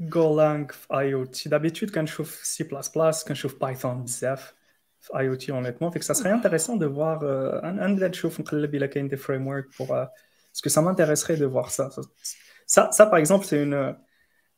جولانغ 0.00 0.66
في 0.66 0.98
اي 0.98 1.14
أو 1.14 1.24
تي 1.24 1.48
دابيتود 1.48 1.90
كنشوف 1.90 2.30
سي 2.30 2.64
بلاس 2.64 2.88
بلاس 2.88 3.24
كنشوف 3.24 3.60
بايثون 3.60 4.02
بزاف. 4.02 4.61
في 5.01 5.19
اي 5.19 5.29
او 5.29 5.35
تي 5.35 5.51
اونيتمون 5.51 5.91
فيك 5.91 6.03
سا 6.03 6.13
سري 6.13 6.33
انتريسون 6.33 6.79
دو 6.79 6.93
فوار 6.93 7.19
نبدا 7.65 8.07
نشوف 8.07 8.39
نقلب 8.39 8.75
الا 8.75 8.85
كاين 8.85 9.07
دي 9.07 9.17
فريم 9.17 9.47
ورك 9.47 9.65
بور 9.79 10.07
باسكو 10.53 10.69
سا 10.69 10.81
m'intéresserait 10.81 11.37
de 11.37 11.45
voir 11.45 11.71
ça. 11.71 11.89
Ça, 12.67 12.91
ça 12.91 13.05
par 13.05 13.17
exemple, 13.17 13.45
c'est 13.45 13.61
une 13.63 13.95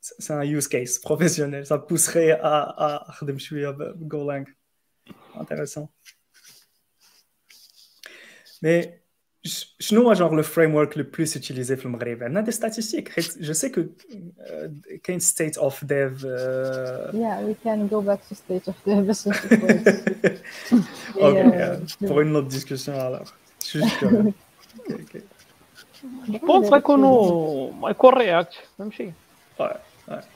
c'est 0.01 0.33
un 0.33 0.43
use 0.43 0.67
case 0.67 0.97
professionnel. 0.97 1.65
Ça 1.65 1.77
pousserait 1.77 2.31
à 2.31 2.55
à 2.87 3.11
خدم 3.11 3.37
شويه 3.37 3.69
بجولانغ. 3.69 4.45
Intéressant. 5.35 5.89
Mais 8.61 9.01
شنو 9.78 10.02
هو 10.02 10.14
genre 10.14 10.32
le 10.32 10.42
framework 10.42 10.96
le 10.96 11.04
plus 11.04 11.36
utilisé 11.36 11.74
في 11.74 11.84
المغرب 11.84 12.22
عندنا 12.22 12.40
دي 12.40 12.52
statistiques 12.52 13.08
حيت 13.10 13.24
je 13.24 13.52
sais 13.52 13.68
que 13.68 13.80
uh, 13.80 14.98
كاين 15.02 15.20
state 15.20 15.58
of 15.60 15.84
dev 15.84 16.24
uh... 16.24 17.14
yeah 17.14 17.40
we 17.46 17.54
can 17.64 17.88
go 17.90 18.00
back 18.00 18.20
to 18.28 18.34
state 18.34 18.68
of 18.68 18.74
dev 18.86 19.00
باش 19.00 19.28
ok 21.14 21.36
yeah. 21.36 22.08
pour 22.08 22.20
une 22.20 22.36
autre 22.36 22.48
discussion 22.48 22.92
alors 22.92 23.28
juste 23.72 24.02
okay, 24.02 24.32
okay. 24.90 25.22
بونس 26.46 26.68
غيكونوا 26.68 27.70
غيكون 27.86 28.14
رياكت 28.14 28.52
فهمتي 28.78 29.12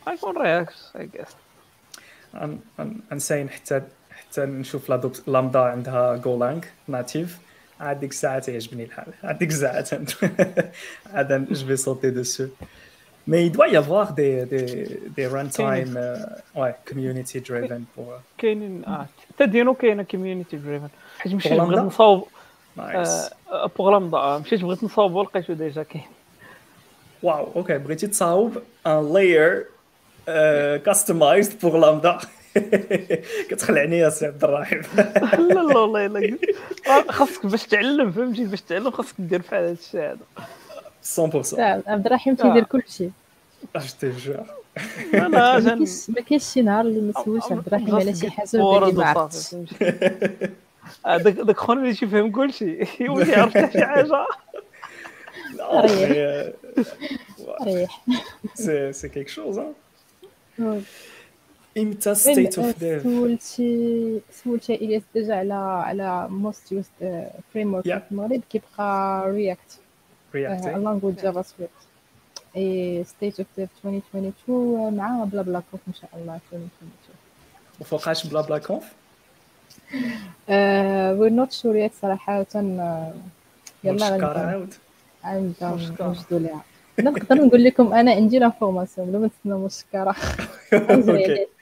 غيكون 0.08 0.36
رياكت 0.36 0.74
اي 0.96 1.08
جيس 1.16 1.36
انساين 3.12 3.50
حتى 3.50 3.82
حتى 4.10 4.40
نشوف 4.40 4.90
لامدا 5.26 5.60
عندها 5.60 6.16
Golang 6.16 6.64
native 6.88 7.38
عاد 7.80 8.00
ديك 8.00 8.10
الساعة 8.10 8.38
تيعجبني 8.38 8.84
الحال. 8.84 9.06
عاد 9.24 9.38
ديك 9.38 9.48
الساعة 9.48 9.86
عاد 11.14 11.46
je 11.52 11.66
vais 11.66 11.76
sauter 11.76 12.10
dessus 12.10 12.46
Mais 13.30 13.44
il 13.44 13.52
doit 13.52 13.68
y 13.68 13.76
avoir 13.76 14.14
des, 14.14 14.46
des, 14.46 14.66
des 15.16 15.26
runtime 15.26 15.98
uh, 15.98 16.60
ouais, 16.60 16.74
community 16.86 17.40
driven 17.40 17.84
pour. 17.94 18.20
كاينين 18.38 18.84
آه 18.84 19.06
حتى 19.34 19.46
Deno 19.46 19.74
كاينة 19.74 20.06
community 20.12 20.56
driven. 20.56 20.90
حيت 21.18 21.34
مشيت 21.34 21.52
بغيت 21.52 21.78
نصاوب 21.78 22.28
pour 23.76 23.90
Lambda 23.90 24.38
مشيت 24.38 24.62
بغيت 24.62 24.84
نصاوبو 24.84 25.22
لقيتو 25.22 25.52
déjà 25.52 25.82
كاين 25.82 26.04
wow 27.22 27.52
ok 27.56 27.78
بغيتي 27.78 28.06
تصاوب 28.06 28.62
un 28.86 29.12
layer 29.12 29.64
customized 30.78 31.60
pour 31.60 31.76
Lambda 31.76 32.18
كتخلعني 33.50 33.98
يا 33.98 34.10
سي 34.10 34.26
عبد 34.26 34.44
الرحيم. 34.44 34.82
لا 34.96 35.54
لا 35.54 35.78
والله 35.78 36.06
الا 36.06 36.38
خاصك 37.08 37.46
باش 37.46 37.66
تعلم 37.66 38.12
فهمتي؟ 38.12 38.44
باش 38.44 38.60
تعلم 38.60 38.90
خاصك 38.90 39.14
دير 39.18 39.42
بحال 39.42 39.64
هذا 39.64 39.72
الشيء 39.72 40.00
هذا. 40.00 40.18
100% 41.82 41.88
عبد 41.88 42.06
الرحيم 42.06 42.34
تيدير 42.34 42.64
كل 42.64 42.82
شيء. 42.88 43.10
اش 43.76 43.92
تيجا 43.92 44.44
ما 45.12 46.20
كاينش 46.28 46.44
شي 46.44 46.62
نهار 46.62 46.80
اللي 46.80 47.00
ما 47.00 47.24
سولش 47.24 47.52
عبد 47.52 47.66
الرحيم 47.66 47.94
على 47.96 48.14
شي 48.14 48.30
حاجة 48.30 48.62
ولا 48.62 48.92
ما 48.92 49.04
عرفتش 49.06 49.54
داك 51.06 51.34
داك 51.34 51.56
خونا 51.56 51.80
اللي 51.82 51.94
تيفهم 51.94 52.30
كل 52.30 52.52
شيء. 52.52 52.88
هو 53.02 53.20
اللي 53.20 53.32
يعرف 53.32 53.56
حتى 53.56 53.72
شي 53.72 53.86
حاجة. 53.86 54.26
ريح. 55.60 56.52
ريح. 57.62 58.04
c'est 58.54 58.92
c'est 58.92 59.08
quelque 59.08 59.28
chose 59.28 59.60
إمتى 61.78 62.14
State 62.14 62.58
of 62.58 62.78
Dev 62.78 63.02
سولتي 63.02 64.20
سولتي 64.44 64.74
الياس 64.74 65.02
déjà 65.14 65.34
على 65.34 65.54
على 65.54 66.28
most 66.28 66.72
used 66.72 66.90
framework 67.54 67.84
في 67.84 68.02
المغرب 68.12 68.40
كيبقى 68.50 69.22
React 69.30 69.78
React 70.34 70.64
language 70.66 71.14
JavaScript 71.14 71.70
et 72.56 73.04
State 73.04 73.38
of 73.40 73.48
Dev 73.56 73.68
2022 73.84 74.96
مع 74.96 75.24
BlaBlaConf 75.24 75.82
إن 75.88 75.94
شاء 75.94 76.10
الله 76.14 76.34
2022 76.34 76.90
وفوقاش 77.80 78.26
BlaBlaConf 78.26 78.92
we're 81.20 81.32
not 81.32 81.52
sure 81.52 81.76
ياك 81.76 81.92
صراحة. 82.02 82.46
يلا 83.84 84.08
غنبدا 85.24 85.78
نوجدوا 86.00 86.38
ليها 86.38 86.62
نقدر 87.00 87.34
نقول 87.44 87.64
لكم 87.64 87.92
أنا 87.92 88.12
عندي 88.12 88.38
لافورماسيون 88.38 89.08
بلا 89.08 89.18
ما 89.18 89.28
تسناو 89.42 89.66
مشكرة. 89.66 90.16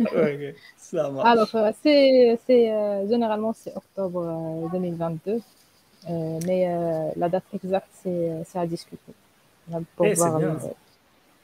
اوكي 0.00 0.54
سلام 0.78 1.20
Alors, 1.32 1.50
c'est, 1.82 2.38
c'est 2.46 2.64
euh, 2.72 3.08
généralement 3.12 3.52
c'est 3.62 3.74
octobre 3.82 4.20
euh, 4.26 4.68
2022, 4.72 5.40
euh, 6.10 6.38
mais 6.46 6.60
euh, 6.68 7.10
la 7.16 7.28
date 7.28 7.44
exacte 7.54 7.92
c'est, 8.02 8.42
c'est 8.48 8.58
à 8.58 8.66
discuter. 8.66 9.14
Pour 9.96 10.06
Eh, 10.06 10.14
c'est 10.14 10.20
voir, 10.20 10.38
bien. 10.38 10.48
euh, 10.48 10.68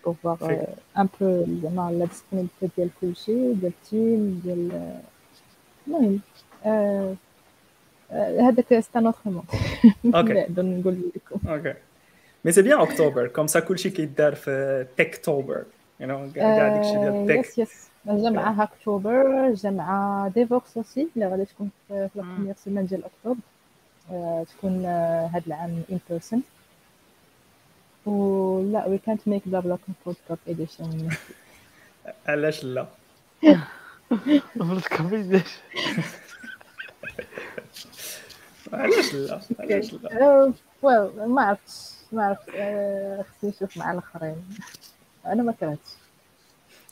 pour 0.03 0.15
voir 0.23 0.39
Fait- 0.39 0.67
euh, 0.69 1.01
un 1.03 1.07
peu 1.07 1.45
زعما 1.63 1.91
la 2.01 2.07
disponibilité 2.07 2.69
ديال 2.77 2.91
كلشي 3.01 3.53
ديال 3.53 3.73
التيم 3.83 4.41
ديال 4.45 4.93
المهم 5.87 6.21
آه، 6.67 7.15
هذاك 8.41 8.69
سي 8.81 8.99
ان 8.99 9.07
اوتر 9.07 9.19
موند 9.27 9.45
اوكي 10.15 10.47
نقول 10.59 11.03
لكم 11.17 11.49
اوكي 11.49 11.75
مي 12.45 12.53
سي 12.53 12.63
بيان 12.63 12.81
اكتوبر 12.81 13.27
كوم 13.27 13.47
سا 13.47 13.61
كلشي 13.61 13.91
كيدار 13.91 14.35
في 14.35 14.87
تيكتوبر 14.97 15.65
يو 16.00 16.08
نو 16.08 16.32
كاع 16.36 16.68
داكشي 16.68 16.92
ديال 16.92 17.28
tech 17.28 17.58
yes 17.60 17.60
yes 17.60 17.90
معاها 18.06 18.64
اكتوبر 18.64 19.54
جا 19.54 19.70
مع 19.70 20.28
Devoxx 20.36 20.78
aussi 20.78 21.08
اللي 21.16 21.28
غادي 21.28 21.46
تكون 21.46 21.70
في 21.88 21.94
la 21.94 22.10
première 22.16 22.56
semaine 22.56 22.86
ديال 22.86 23.04
اكتوبر 23.06 23.40
آه، 24.12 24.44
تكون 24.44 24.86
آه، 24.86 25.28
هاد 25.34 25.44
العام 25.48 25.84
in 25.92 26.00
person 26.10 26.44
ولا 28.06 28.88
وي 28.88 28.98
كانت 28.98 29.28
ميك 29.28 29.42
بلا 29.46 29.60
بلا 29.60 29.78
كود 30.06 30.16
كاب 30.30 30.38
اديشن 30.48 31.10
علاش 32.28 32.64
لا؟ 32.64 32.88
علاش 38.74 39.14
لا؟ 39.14 39.42
علاش 39.60 39.94
لا؟ 39.94 40.54
ويل 40.82 41.30
ما 41.30 41.42
عرفتش. 41.42 41.94
ما 42.12 42.26
عرفت 42.26 42.50
آه، 42.56 43.22
خصني 43.22 43.50
نشوف 43.50 43.78
مع 43.78 43.92
الآخرين. 43.92 44.36
انا 45.27 45.43
ما 45.43 45.53
كرهتش 45.53 45.99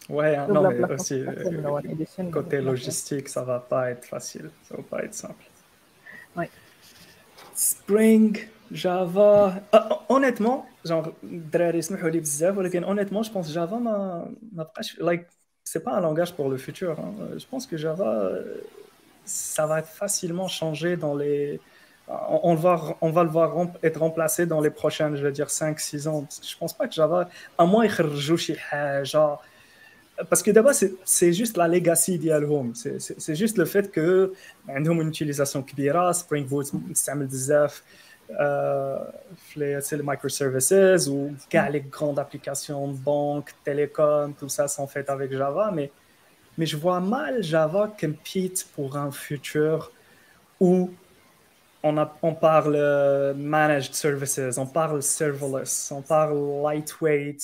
Ouais, 0.09 0.37
hein, 0.37 0.47
بلا 0.49 0.61
non, 0.61 0.73
بلا 0.73 0.87
mais 0.87 0.91
aussi, 1.01 1.29
أحسن 1.29 1.55
من 1.55 1.65
euh, 1.67 1.69
one 1.69 1.87
edition. 1.91 2.31
côté 2.31 2.61
logistique, 2.61 3.29
ça 3.29 3.43
va 3.43 3.59
pas 3.73 3.91
être 3.91 4.05
facile. 4.05 4.51
Ça 4.69 4.77
va 4.77 4.83
pas 4.83 5.03
être 5.05 5.15
simple. 5.15 5.45
Ouais. 6.37 6.51
Spring, 7.55 8.37
Java. 8.73 9.63
Ah, 9.73 10.01
honnêtement, 10.09 10.67
genre, 10.85 11.09
الدراري 11.25 11.79
يسمحوا 11.79 12.09
لي 12.11 12.21
بزاف 12.21 12.57
ولكن 12.59 12.85
honnêtement, 12.85 13.23
je 13.23 13.31
pense 13.33 13.53
Java 13.55 13.73
ما 13.73 14.29
ما 14.53 14.63
بقاش 14.63 14.97
like 15.01 15.27
c'est 15.69 15.83
pas 15.85 15.93
un 15.93 16.01
langage 16.01 16.33
pour 16.35 16.49
le 16.49 16.57
futur. 16.57 17.01
hein. 17.01 17.13
Je 17.37 17.47
pense 17.47 17.67
que 17.67 17.77
Java 17.77 18.11
euh, 18.15 18.61
ça 19.25 19.67
va 19.67 19.79
être 19.81 19.89
facilement 20.05 20.49
changé 20.49 20.97
dans 20.97 21.15
les 21.23 21.61
on, 22.30 22.56
va, 22.56 22.98
on 23.02 23.12
va 23.12 23.24
le 23.24 23.30
voir 23.30 23.56
être 23.84 24.00
remplacé 24.00 24.46
dans 24.46 24.62
les 24.62 24.70
prochaines, 24.70 25.16
je 25.16 25.24
vais 25.24 25.32
dire, 25.32 25.48
5-6 25.48 26.08
ans. 26.08 26.22
Parce 26.24 26.40
que 26.40 26.48
je 26.48 26.58
pense 26.58 26.74
pas 26.74 26.88
que 26.88 26.94
Java, 26.94 27.30
à 27.58 27.66
moins 27.66 27.88
euh, 27.88 29.04
genre. 29.04 29.44
Parce 30.30 30.44
que 30.44 30.52
d'abord, 30.52 30.74
c'est 31.04 31.34
juste 31.34 31.58
la 31.58 31.68
legacy 31.68 32.20
d'Ial 32.20 32.46
Home. 32.46 32.74
C'est 32.76 33.36
juste 33.36 33.58
le 33.58 33.66
fait 33.66 33.92
que 33.92 34.34
ben, 34.68 34.80
nous 34.84 35.02
une 35.02 35.08
utilisation 35.08 35.64
kibira, 35.64 36.14
Spring 36.14 36.46
Boot, 36.46 36.72
Samuel 36.94 37.30
Dzef, 37.30 37.84
euh, 38.40 39.00
les 39.56 39.80
microservices 40.04 41.08
ou 41.08 41.34
les 41.72 41.82
grandes 41.82 42.20
applications 42.20 42.90
de 42.90 42.98
banque, 42.98 43.52
télécom, 43.64 44.34
tout 44.34 44.50
ça 44.50 44.68
sont 44.68 44.86
faites 44.86 45.10
avec 45.10 45.32
Java. 45.32 45.72
Mais, 45.74 45.92
mais 46.58 46.66
je 46.66 46.78
vois 46.78 47.00
mal 47.00 47.42
Java 47.42 47.92
compete 48.00 48.68
pour 48.76 48.98
un 48.98 49.12
futur 49.12 49.92
où 50.60 50.92
on, 51.83 51.99
a, 51.99 52.07
on 52.23 52.35
parle 52.35 52.75
euh, 52.77 53.35
managed 53.35 53.95
services, 53.95 54.59
on 54.59 54.67
parle 54.67 55.03
serverless, 55.03 55.93
on 55.93 56.03
parle 56.03 56.39
lightweight 56.63 57.43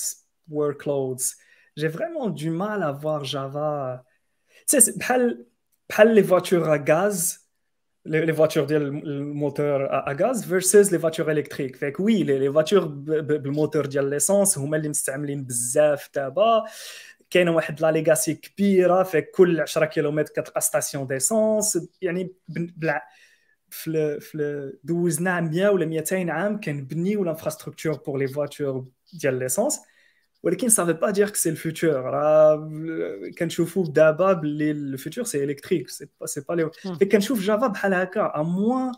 workloads. 0.49 1.35
J'ai 1.77 1.87
vraiment 1.87 2.29
du 2.29 2.49
mal 2.49 2.83
à 2.83 2.91
voir 2.91 3.23
Java. 3.23 4.03
Tu 4.49 4.63
sais, 4.67 4.81
c'est 4.81 4.97
بحال- 4.97 5.45
بحال 5.89 6.13
les 6.15 6.21
voitures 6.21 6.69
à 6.69 6.77
gaz, 6.79 7.39
les, 8.05 8.25
les 8.25 8.33
voitures 8.33 8.65
ديال 8.67 8.81
الموتور 9.07 9.87
à, 9.87 10.09
à 10.09 10.13
gaz 10.15 10.45
versus 10.45 10.91
les 10.91 10.97
voitures 10.97 11.29
électriques. 11.29 11.77
Fait 11.77 11.91
que 11.93 12.01
oui, 12.01 12.23
les, 12.23 12.37
les 12.39 12.49
voitures 12.49 12.85
ب- 12.87 13.05
ب- 13.11 13.41
بالموتور 13.43 13.85
ديال 13.85 14.19
l'essence 14.19 14.57
هما 14.57 14.77
اللي 14.77 14.89
مستعملين 14.89 15.43
بزاف 15.43 16.09
دابا 16.15 16.63
كاينه 17.29 17.51
واحد 17.55 17.81
لا 17.81 17.91
ليغاسي 17.91 18.33
كبيره 18.33 19.03
في 19.03 19.21
كل 19.21 19.61
10 19.61 19.85
كيلومتر 19.85 20.33
كتلقى 20.33 20.61
ستاسيون 20.61 21.07
ديسونس 21.07 21.87
يعني 22.01 22.31
بن- 22.47 22.73
بلا 22.77 23.03
في 23.70 23.90
ال- 23.90 24.20
في 24.20 24.34
ال- 24.34 24.78
douzaine 24.84 25.40
100 25.40 25.68
ولا 25.68 25.86
200 25.86 26.30
عام 26.30 26.60
كنبنيو 26.60 27.24
l'infrastructure 27.24 27.92
pour 27.94 28.18
les 28.18 28.28
voitures 28.28 28.86
ديال 29.12 29.38
l'essence 29.38 29.80
ولكن 30.42 30.68
ça 30.68 30.84
veut 30.84 30.98
pas 31.00 31.12
dire 31.12 31.32
que 31.32 31.38
c'est 31.38 31.50
le 31.50 31.56
futur. 31.56 31.84
راه 31.84 32.70
كنشوفوا 33.38 33.86
دابا 33.86 34.32
باللي 34.32 34.70
les 34.70 35.24
voitures 35.24 35.44
électriques 35.44 35.88
c'est 35.88 36.08
pas 36.20 36.26
c'est 36.26 36.40
pas 36.40 36.54
les 36.54 36.70
مم. 36.84 36.98
كنشوف 37.12 37.40
Java 37.40 37.66
بحال 37.66 37.94
هكا 37.94 38.32
au 38.36 38.42
moins 38.42 38.92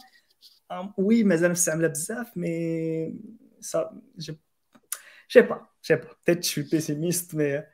oui 0.98 1.24
مازال 1.24 1.50
مستعمله 1.50 1.88
بزاف 1.88 2.36
mais 2.36 3.14
ça 3.62 3.78
je 4.18 4.32
je 5.28 5.38
sais 5.40 5.46
pas 5.48 5.58
je 5.82 5.88
sais 5.88 6.00
pas. 6.02 6.10
Peut-être 6.24 6.42
je 6.44 6.48
suis 6.48 6.62
pessimiste 6.64 7.32
mais 7.34 7.64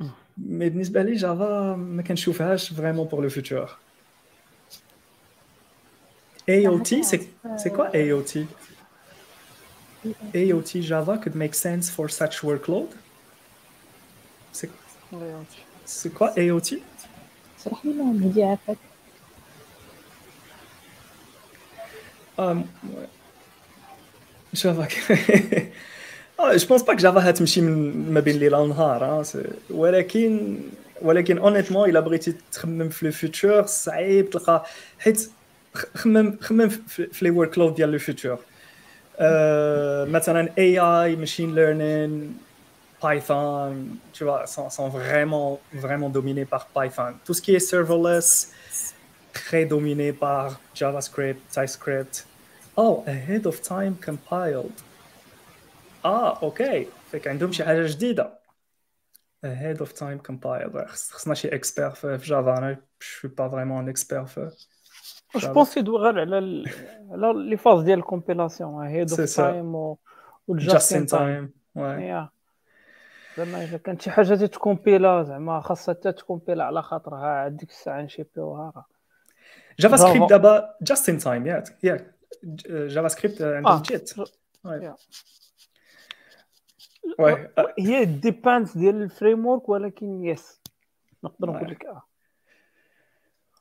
مم. 0.00 0.10
mais 0.38 0.68
بالنسبة 0.68 1.02
لي 1.02 1.14
Java 1.14 1.76
ما 1.76 2.02
كنشوفهاش 2.02 2.72
vraiment 2.74 3.06
pour 3.06 3.20
le 3.22 3.28
futur. 3.38 3.68
AOT 6.49 6.89
c'est 7.09 7.21
c'est 7.61 7.71
quoi 7.77 7.87
AOT 8.01 8.31
AOT 10.41 10.71
Java 10.89 11.13
could 11.21 11.35
make 11.43 11.55
sense 11.65 11.85
for 11.95 12.05
such 12.19 12.35
workload 12.47 12.89
c'est 14.57 14.69
c'est 15.85 16.13
quoi 16.17 16.29
AOT 16.43 16.69
شرح 17.65 17.85
لي 17.85 17.93
ما 17.93 18.27
هدي 18.27 18.43
عافاك 18.43 18.77
Ah, 22.37 22.53
ouais. 22.53 23.09
Java. 24.61 24.85
ah, 26.37 26.57
je 26.57 26.65
pense 26.65 26.83
pas 26.83 26.95
que 26.95 27.01
Java 27.01 27.19
هتمشي 27.19 27.61
من 27.61 28.13
ما 28.13 28.19
بين 28.19 28.35
الليل 28.35 28.55
والنهار 28.55 29.05
ها 29.05 29.23
سي- 29.23 29.43
ولكن 29.69 30.57
ولكن 31.01 31.37
اونيتمون 31.37 31.89
الا 31.89 31.99
بغيتي 31.99 32.35
تخمم 32.51 32.89
في 32.89 33.05
لو 33.05 33.11
فيتور 33.11 33.65
صعيب 33.65 34.29
تلقى 34.29 34.65
حيت 34.99 35.21
خ- 35.21 35.29
خمم 35.95 36.37
خمم 36.41 36.69
في 36.69 37.07
في 37.07 37.25
لي 37.25 37.31
ورك 37.31 37.57
لود 37.57 37.75
ديال 37.75 37.91
لو 37.91 37.99
فيتور 37.99 38.39
Euh, 39.19 40.05
مثلا 40.09 40.49
AI, 40.57 41.15
machine 41.15 41.55
learning, 41.55 42.33
Python, 43.01 43.73
tu 44.13 44.25
vois, 44.25 44.45
sont, 44.45 44.69
sont 44.69 44.89
vraiment, 44.89 45.61
vraiment 45.71 46.09
dominés 46.09 46.45
par 46.45 46.67
Python. 46.75 47.13
Tout 47.25 47.33
ce 47.33 47.41
qui 47.41 47.55
est 47.55 47.59
serverless, 47.59 48.51
très 49.33 49.65
dominé 49.65 50.11
par 50.11 50.59
JavaScript, 50.73 51.39
TypeScript. 51.49 52.27
Oh, 52.75 53.03
ahead 53.07 53.45
of 53.47 53.61
time 53.61 53.95
compiled. 54.07 54.75
Ah, 56.03 56.37
ok. 56.41 56.61
fait 57.11 57.19
qu'عندهم 57.21 57.51
شي 57.51 57.63
حاجة 57.63 57.85
جديدة. 57.87 58.39
Ahead 59.45 59.81
of 59.81 59.93
time 59.93 60.19
compiled. 60.19 60.87
خص- 60.87 61.11
خصنا 61.11 61.33
شي 61.33 61.49
expert 61.49 61.93
في 61.95 62.17
في 62.19 62.25
Java. 62.25 62.57
أنا 62.57 62.77
je 63.03 63.05
suis 63.07 63.29
pas 63.29 63.47
vraiment 63.47 63.79
un 63.79 63.87
expert 63.87 64.25
في 64.25 64.51
جو. 65.36 65.52
بونس 65.52 65.76
يدوي 65.76 65.98
غير 65.98 66.20
على 66.20 66.64
على 67.10 67.32
لي 67.50 67.56
فاز 67.56 67.82
ديال 67.82 67.98
الكومبيلاسيون 67.98 68.86
هيد 68.86 69.10
اوف. 69.10 69.36
تايم 69.36 69.74
و 69.74 69.94
Just 69.94 70.48
والجاست 70.48 70.92
in 70.92 70.96
ان 70.96 71.06
تايم 71.06 71.52
زعما 73.36 73.64
إذا 73.64 73.76
كانت 73.76 74.02
شي 74.02 74.10
حاجة 74.10 74.34
تتكومبيلا 74.34 75.22
زعما 75.22 75.60
خاصها 75.60 75.94
حتى 75.94 76.12
تكومبيلا 76.12 76.64
على 76.64 76.82
خاطرها 76.82 77.26
عاد 77.26 77.56
ديك 77.56 77.70
الساعة 77.70 78.02
نشيبيوها 78.02 78.84
JavaScript. 79.80 80.30
دابا 80.30 80.74
just 80.92 81.12
in 81.12 81.24
time 81.24 81.46
ياك 81.46 81.78
ياك 81.84 82.14
JavaScript 82.66 83.42
آه 83.42 83.82
جيت 83.82 84.14
هي 87.78 88.04
dépend 88.04 88.76
ديال 88.76 89.02
ال 89.02 89.46
framework 89.46 89.68
ولكن 89.68 90.24
yes 90.24 90.60
نقدر 91.24 91.50
نقول 91.50 91.70
لك 91.70 91.84
آه. 91.84 92.02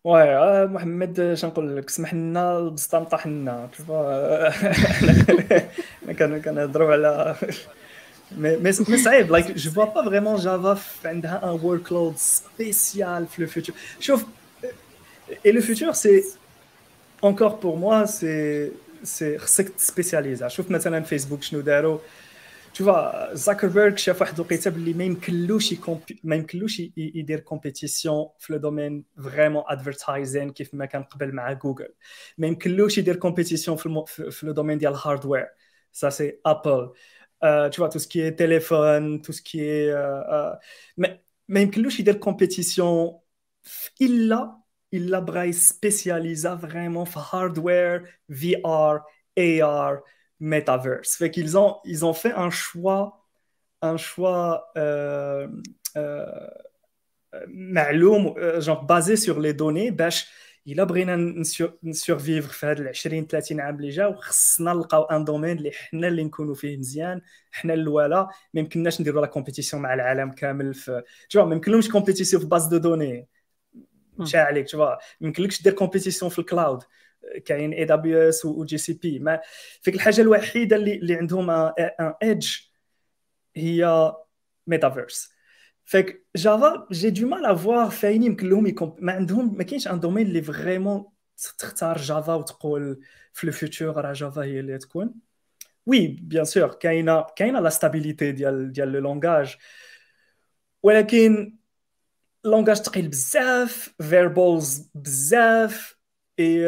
oui 0.09 0.21
آه، 0.21 0.65
محمد 0.65 1.33
شنقول 1.33 1.77
لك 1.77 1.89
سمح 1.89 2.13
لنا 2.13 2.57
البسطه 2.57 2.99
نطاح 2.99 3.27
لنا 3.27 3.69
شوفوا 3.77 4.49
حنا 4.49 6.13
كان 6.13 6.41
كنهضروا 6.41 6.91
على 6.91 7.35
مي 8.31 8.57
مي 8.57 8.71
مي 8.89 8.97
صعيب 8.97 9.31
like 9.31 9.51
je 9.51 9.71
vois 9.71 9.85
pas 9.85 10.05
vraiment 10.05 10.35
جافا 10.35 11.09
عندها 11.09 11.43
un 11.43 11.59
workload 11.63 12.17
spécial 12.17 13.27
في 13.27 13.41
le 13.41 13.47
futur 13.47 13.75
شوف 13.99 14.25
et 15.45 15.51
le 15.51 15.61
futur 15.61 15.93
c'est 15.93 16.23
encore 17.23 17.59
pour 17.59 17.77
moi 17.77 18.07
c'est 18.07 18.71
c'est 19.03 19.37
خصك 19.37 19.69
تسبيسياليزا 19.69 20.47
شوف 20.47 20.71
مثلا 20.71 21.03
فيسبوك 21.03 21.43
شنو 21.43 21.61
داروا 21.61 21.99
tu 22.73 22.83
vois 22.83 23.33
زاكربيرغ 23.33 23.95
شاف 23.95 24.21
واحد 24.21 24.33
الوقيته 24.33 24.71
باللي 24.71 24.93
ما 24.93 25.03
يمكنلوش 25.03 25.71
يكومبي... 25.71 26.19
ما 26.23 26.35
يمكنلوش 26.35 26.79
ي- 26.79 26.93
يدير 26.97 27.39
compétition 27.39 28.29
في 28.39 28.53
le 28.53 28.59
domaine 28.59 29.05
vraiment 29.23 29.63
advertising 29.67 30.49
كيف 30.51 30.73
ما 30.73 30.85
كان 30.85 31.03
قبل 31.03 31.31
مع 31.35 31.53
جوجل 31.53 31.93
ما 32.37 32.47
يمكنلوش 32.47 32.97
يدير 32.97 33.15
compétition 33.15 33.77
في, 33.77 33.85
الم... 33.85 34.05
في 34.05 34.31
في 34.31 34.45
le 34.45 34.51
domaine 34.53 34.77
ديال 34.77 34.91
ال 34.93 34.99
hardware 34.99 35.47
ça 36.01 36.11
c'est 36.11 36.39
Apple. 36.45 36.85
Euh, 37.43 37.69
tu 37.69 37.77
vois 37.81 37.89
tout 37.89 37.99
ce 37.99 38.07
qui 38.07 38.19
est 38.21 38.35
téléphone 38.35 39.21
tout 39.21 39.33
ce 39.33 39.41
qui 39.41 39.59
est 39.61 39.89
euh, 39.91 40.21
euh, 40.53 40.55
ما 40.97 41.19
ما 41.47 41.59
يمكنلوش 41.59 41.99
يدير 41.99 42.15
كومبيتيسيون 42.15 43.19
الا 44.01 44.59
الا 44.93 45.19
بغا 45.19 45.43
يسبيسياليزا 45.43 46.55
فريمون 46.55 47.05
في 47.05 47.19
هاردوير 47.31 48.19
في 48.31 48.61
ار 48.65 49.03
اي 49.37 49.61
ار 49.63 50.03
metaverse. 50.39 51.15
Fait 51.15 51.31
qu'ils 51.31 51.57
ont, 51.57 51.77
ils 51.85 52.05
ont 52.05 52.13
fait 52.13 52.31
un 52.31 52.49
choix, 52.49 53.25
un 53.81 53.97
choix 53.97 54.71
euh, 54.77 55.47
euh, 55.97 56.49
معلوم, 57.47 58.33
euh, 58.37 58.61
genre 58.61 58.83
basé 58.85 59.15
sur 59.15 59.39
les 59.39 59.53
données, 59.53 59.91
باش 59.91 60.27
الا 60.67 60.83
بغينا 60.83 61.15
نسورفيفر 61.83 62.51
في 62.51 62.65
هاد 62.65 62.81
20 62.81 63.27
30 63.27 63.59
عام 63.59 63.75
اللي 63.75 63.89
جاو 63.89 64.15
خصنا 64.15 64.73
نلقاو 64.73 65.03
un 65.03 65.23
domaine 65.25 65.57
اللي 65.57 65.71
حنا 65.71 66.07
اللي 66.07 66.23
نكونوا 66.23 66.55
فيه 66.55 66.77
مزيان 66.77 67.21
حنا 67.51 67.73
الاولى 67.73 68.27
ما 68.53 68.59
يمكنناش 68.61 69.01
نديروا 69.01 69.21
la 69.21 69.27
compétition 69.27 69.81
مع 69.81 69.93
العالم 69.93 70.31
كامل 70.31 70.73
في 70.73 71.03
جو 71.31 71.45
ما 71.45 71.55
يمكنلهمش 71.55 71.89
compétition 71.89 72.41
في 72.41 72.47
base 72.47 72.65
de 72.65 72.77
données 72.77 73.27
مشى 74.17 74.37
عليك 74.37 74.65
تشوف 74.65 74.81
ما 74.81 74.97
يمكنلكش 75.21 75.61
دير 75.61 75.73
compétition 75.73 76.31
في 76.31 76.39
ال 76.39 76.47
cloud 76.47 76.83
كاين 77.45 77.73
AWS 77.73 78.45
و 78.45 78.65
GCP 78.65 79.19
ما 79.19 79.39
فيك 79.81 79.95
الحاجة 79.95 80.21
الوحيدة 80.21 80.75
اللي 80.75 80.93
اللي 80.93 81.15
عندهم 81.15 81.49
un 81.49 82.13
edge 82.23 82.57
هي 83.55 84.13
ميتافيرس 84.67 85.29
fait 85.85 86.08
que 86.08 86.25
جافا 86.35 86.87
j'ai 86.91 87.09
du 87.09 87.27
mal 87.27 87.45
à 87.45 87.54
voir 87.54 87.89
فاين 87.89 88.23
يمكن 88.23 88.49
لهم 88.49 88.67
يكون 88.67 88.95
ما 88.99 89.13
عندهم 89.13 89.57
ما 89.57 89.63
كاينش 89.63 89.87
un 89.87 89.99
domaine 89.99 90.27
اللي 90.27 90.41
vraiment 90.41 91.05
تختار 91.59 91.97
جافا 91.97 92.33
وتقول 92.33 92.99
في 93.33 93.47
le 93.47 93.53
futur 93.53 94.05
راه 94.05 94.13
جافا 94.13 94.43
هي 94.43 94.59
اللي 94.59 94.77
تكون. 94.77 95.15
oui 95.85 96.07
bien 96.07 96.45
sûr 96.45 96.67
كاينة 96.67 97.21
كاينة 97.35 97.59
la 97.59 97.69
stabilité 97.69 98.31
ديال 98.31 98.71
ديال 98.71 98.91
le 98.91 98.99
langage 98.99 99.57
ولكن 100.83 101.57
langage 102.43 102.77
ثقيل 102.77 103.07
بزاف 103.07 103.95
verbose 104.01 104.89
بزاف 104.95 105.98
اي 106.39 106.65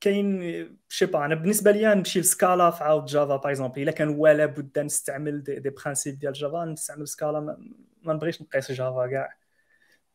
كاين 0.00 0.78
شي 0.88 1.04
أنا 1.04 1.34
بالنسبة 1.34 1.70
لي 1.70 1.94
نمشي 1.94 2.20
لسكالا 2.20 2.70
في 2.70 2.84
عاود 2.84 3.04
جافا 3.04 3.36
par 3.36 3.50
exemple 3.50 3.82
إلا 3.82 3.90
كان 3.92 4.08
ولا 4.08 4.46
بد 4.46 4.78
نستعمل 4.78 5.42
des, 5.42 5.58
des 5.58 5.70
principes 5.70 6.18
ديال 6.18 6.32
جافا 6.32 6.64
نستعمل 6.64 7.08
سكالا 7.08 7.40
ما, 7.40 7.56
ما 8.02 8.12
نبغيش 8.14 8.42
نقيس 8.42 8.72
جافا 8.72 9.06
كاع. 9.06 9.36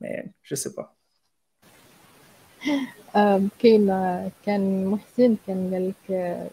mais 0.02 0.32
je 0.50 0.56
sais 0.56 0.70
pas 0.70 0.90
كاين 3.60 3.88
كان 4.46 4.86
محسن 4.86 5.38
كان 5.48 5.74
قال 5.74 5.90
لك 5.90 6.12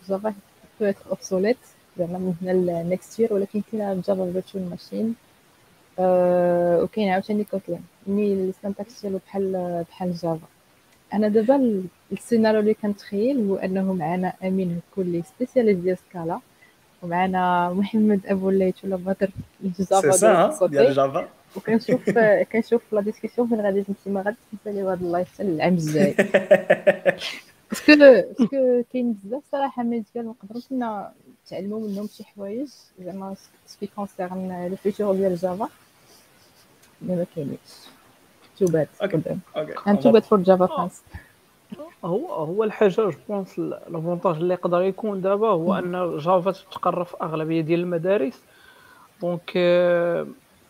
جافا 0.08 0.34
بو 0.80 0.92
obsolete 1.10 1.58
زعما 1.98 2.18
من 2.18 2.34
هنا 2.42 2.82
ل 2.82 2.90
next 2.90 3.20
year 3.20 3.32
ولكن 3.34 3.62
كاين 3.72 4.00
جافا 4.00 4.32
virtual 4.32 4.70
machine 4.70 5.14
وكاين 5.98 7.08
عاوتاني 7.08 7.44
كوتلين. 7.44 7.84
mais 8.06 8.32
ال 8.32 8.42
syntax 8.42 9.00
ديالو 9.02 9.18
بحال 9.26 9.84
بحال 9.90 10.12
جافا. 10.12 10.48
أنا 11.14 11.28
دابا 11.28 11.82
السيناريو 12.12 12.60
اللي 12.60 12.74
كنتخيل 12.74 13.48
هو 13.48 13.56
أنه 13.56 13.92
معنا 13.92 14.32
أمين 14.44 14.80
كل 14.96 15.22
spécialiste 15.24 15.80
ديال 15.80 15.98
سكالا 15.98 16.40
ومعنا 17.02 17.72
محمد 17.72 18.20
أبو 18.26 18.50
الليث 18.50 18.84
ولا 18.84 18.96
بدر 18.96 19.30
جافا 19.62 20.66
ديال 20.66 20.94
جافا 20.94 21.28
وكنشوف 21.56 22.10
كنشوف 22.52 22.82
la 22.92 23.00
discussion 23.00 23.48
فين 23.48 23.60
غادي 23.60 23.82
تمشي 23.82 24.10
ما 24.10 24.22
غاديش 24.22 24.38
نساليو 24.60 24.90
هذا 24.90 25.00
ال 25.00 25.07
live 25.07 25.34
حتى 25.34 25.42
العام 25.42 25.74
الجاي. 25.74 26.14
parce 27.70 27.86
que 27.86 27.96
parce 27.96 28.50
que 28.50 28.82
كاين 28.92 29.12
بزاف 29.12 29.42
صراحة 29.52 29.82
ميديال 29.82 30.26
نقدروا 30.26 30.62
كنا 30.70 31.12
نتعلموا 31.46 31.88
منهم 31.88 32.06
شي 32.06 32.24
حوايج 32.24 32.68
زعما 33.00 33.34
ce 33.66 33.75
qui 33.75 33.88
concerne 33.96 34.68
le 34.70 34.76
futur 34.76 35.14
ديال 35.14 35.36
جافا 35.36 35.68
mais 37.02 37.16
ما 37.16 37.26
كاينينش. 37.34 37.58
too 38.58 38.66
bad 38.66 38.88
and 39.86 40.02
too 40.02 40.10
bad 40.12 40.22
for 40.22 40.38
جافا 40.38 40.66
fans 40.66 41.02
هو 42.04 42.34
هو 42.34 42.64
الحاجة 42.64 42.88
جو 42.88 43.12
بونس 43.28 43.58
لافونتاج 43.58 44.36
اللي 44.36 44.54
يقدر 44.54 44.82
يكون 44.82 45.20
دابا 45.20 45.48
هو 45.48 45.74
أن 45.74 46.18
جافا 46.18 46.50
تتقرب 46.50 47.06
في 47.06 47.16
أغلبية 47.22 47.60
ديال 47.60 47.80
المدارس. 47.80 48.40
دونك 49.22 49.52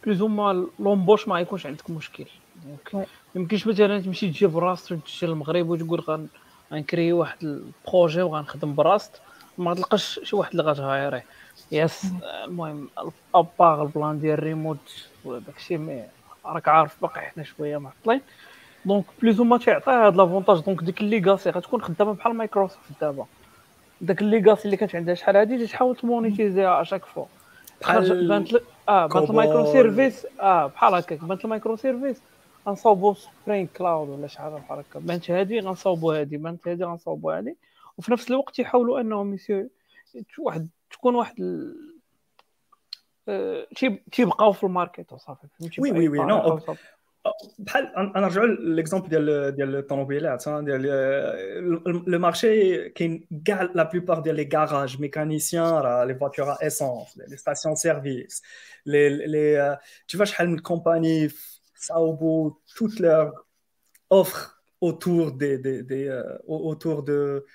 بلوز 0.04 0.22
هما 0.22 0.66
لومبوش 0.78 1.28
ما 1.28 1.40
يكونش 1.40 1.66
عندك 1.66 1.90
مشكل. 1.90 2.24
دونك 2.64 2.94
ما 2.94 3.06
يمكنش 3.34 3.66
مثلا 3.66 4.00
تمشي 4.00 4.30
تجي 4.30 4.46
براسك 4.46 4.88
تمشي 4.88 5.26
للمغرب 5.26 5.68
وتقول 5.68 6.28
غنكري 6.72 7.12
واحد 7.12 7.38
البروجي 7.42 8.22
وغنخدم 8.22 8.74
براست 8.74 9.20
ما 9.58 9.74
تلقاش 9.74 10.20
شي 10.22 10.36
واحد 10.36 10.50
اللي 10.50 10.62
غتهايريه 10.62 11.24
يس 11.72 12.06
المهم 12.44 12.88
اباغ 13.34 13.82
البلان 13.82 14.20
ديال 14.20 14.42
ريموت 14.42 15.06
وداكشي 15.24 15.76
مي 15.76 16.04
راك 16.52 16.68
عارف 16.68 17.02
باقي 17.02 17.20
حنا 17.20 17.44
شوية 17.44 17.78
معطلين 17.78 18.20
donc 18.84 19.04
plus 19.22 19.44
ou 19.44 19.48
moins 19.48 19.58
تيعطي 19.58 19.90
هاد 19.90 20.16
l'avantage 20.16 20.60
donc 20.60 20.82
ديك 20.82 21.00
ال 21.00 21.07
legacy 21.07 21.50
غتكون 21.50 21.82
خدامة 21.82 22.12
بحال 22.12 22.34
مايكروسوفت 22.34 23.00
دابا. 23.00 23.26
داك 24.00 24.20
ال 24.22 24.28
legacy 24.28 24.64
اللي 24.64 24.76
كانت 24.76 24.96
عندها 24.96 25.14
شحال 25.14 25.36
هادي 25.36 25.66
تحاول 25.66 25.96
تمونيتيزيها 25.96 26.82
à 26.82 26.85
chaque 26.85 27.04
fois 27.04 27.24
بحال 27.80 28.28
بانت 28.28 28.48
آه 28.88 29.06
بانت 29.06 29.30
ال 29.30 29.72
microservices 29.72 30.26
آه 30.40 30.66
بحال 30.66 30.94
هكاك. 30.94 31.24
بانت 31.24 31.44
ال 31.44 31.76
microservices 31.76 32.22
غنصاوبو 32.68 33.14
Spring 33.14 33.66
Cloud 33.66 34.08
ولا 34.08 34.26
شي 34.26 34.38
حاجة 34.38 34.54
بحال 34.54 34.78
هكا. 34.78 34.98
بانت 34.98 35.30
هادي 35.30 35.60
غنصاوبو 35.60 36.12
هادي. 36.12 36.36
بانت 36.36 36.68
هادي 36.68 36.84
غنصاوبو 36.84 37.30
هادي. 37.30 37.56
وفي 37.98 38.12
نفس 38.12 38.30
الوقت 38.30 38.58
يحاولوا 38.58 39.00
أنهم 39.00 39.34
يسيو 39.34 39.70
واحد 40.38 40.68
تكون 40.90 41.14
واحد 41.14 41.34
تيبقاو 44.12 44.52
في 44.52 44.64
ال 44.64 44.71
market 44.71 45.12
وصافي 45.12 45.46
فهمتي؟ 45.60 45.80
oui 45.80 45.92
oui 45.92 46.08
oui 46.08 46.18
non. 46.18 46.60
بحال 47.58 47.96
أنا 47.96 48.20
نرجعوا 48.20 48.46
l'exemple 48.46 49.08
ديال 49.08 49.56
ديال 49.56 49.76
الطوموبيلات 49.76 50.48
ديال 50.48 50.82
le 52.06 52.18
marché 52.18 52.88
كاين 52.88 53.26
كاع 53.44 53.62
la 53.62 53.82
plupart 53.82 54.18
ديال 54.18 54.36
les 54.36 54.44
garages 54.44 55.00
mécaniciens 55.00 55.64
راه 55.64 56.04
les 56.04 56.14
voitures 56.14 56.56
essence 56.62 57.18
les 57.18 57.36
stations-service 57.36 58.42
les 58.86 59.26
les 59.26 59.78
tu 60.12 60.18
vois 60.18 60.22
شحال 60.22 60.50
من 60.50 60.58
كومباني 60.58 61.30
صاوبوا 61.74 62.50
toutes 62.76 63.00
leurs 63.00 63.44
offres 64.12 64.58
autour 64.80 65.32
des, 65.32 65.58
des, 65.58 65.82
des 65.82 66.08
euh, 66.08 66.22
autour 66.46 67.02
de 67.02 67.12
euh, 67.12 67.46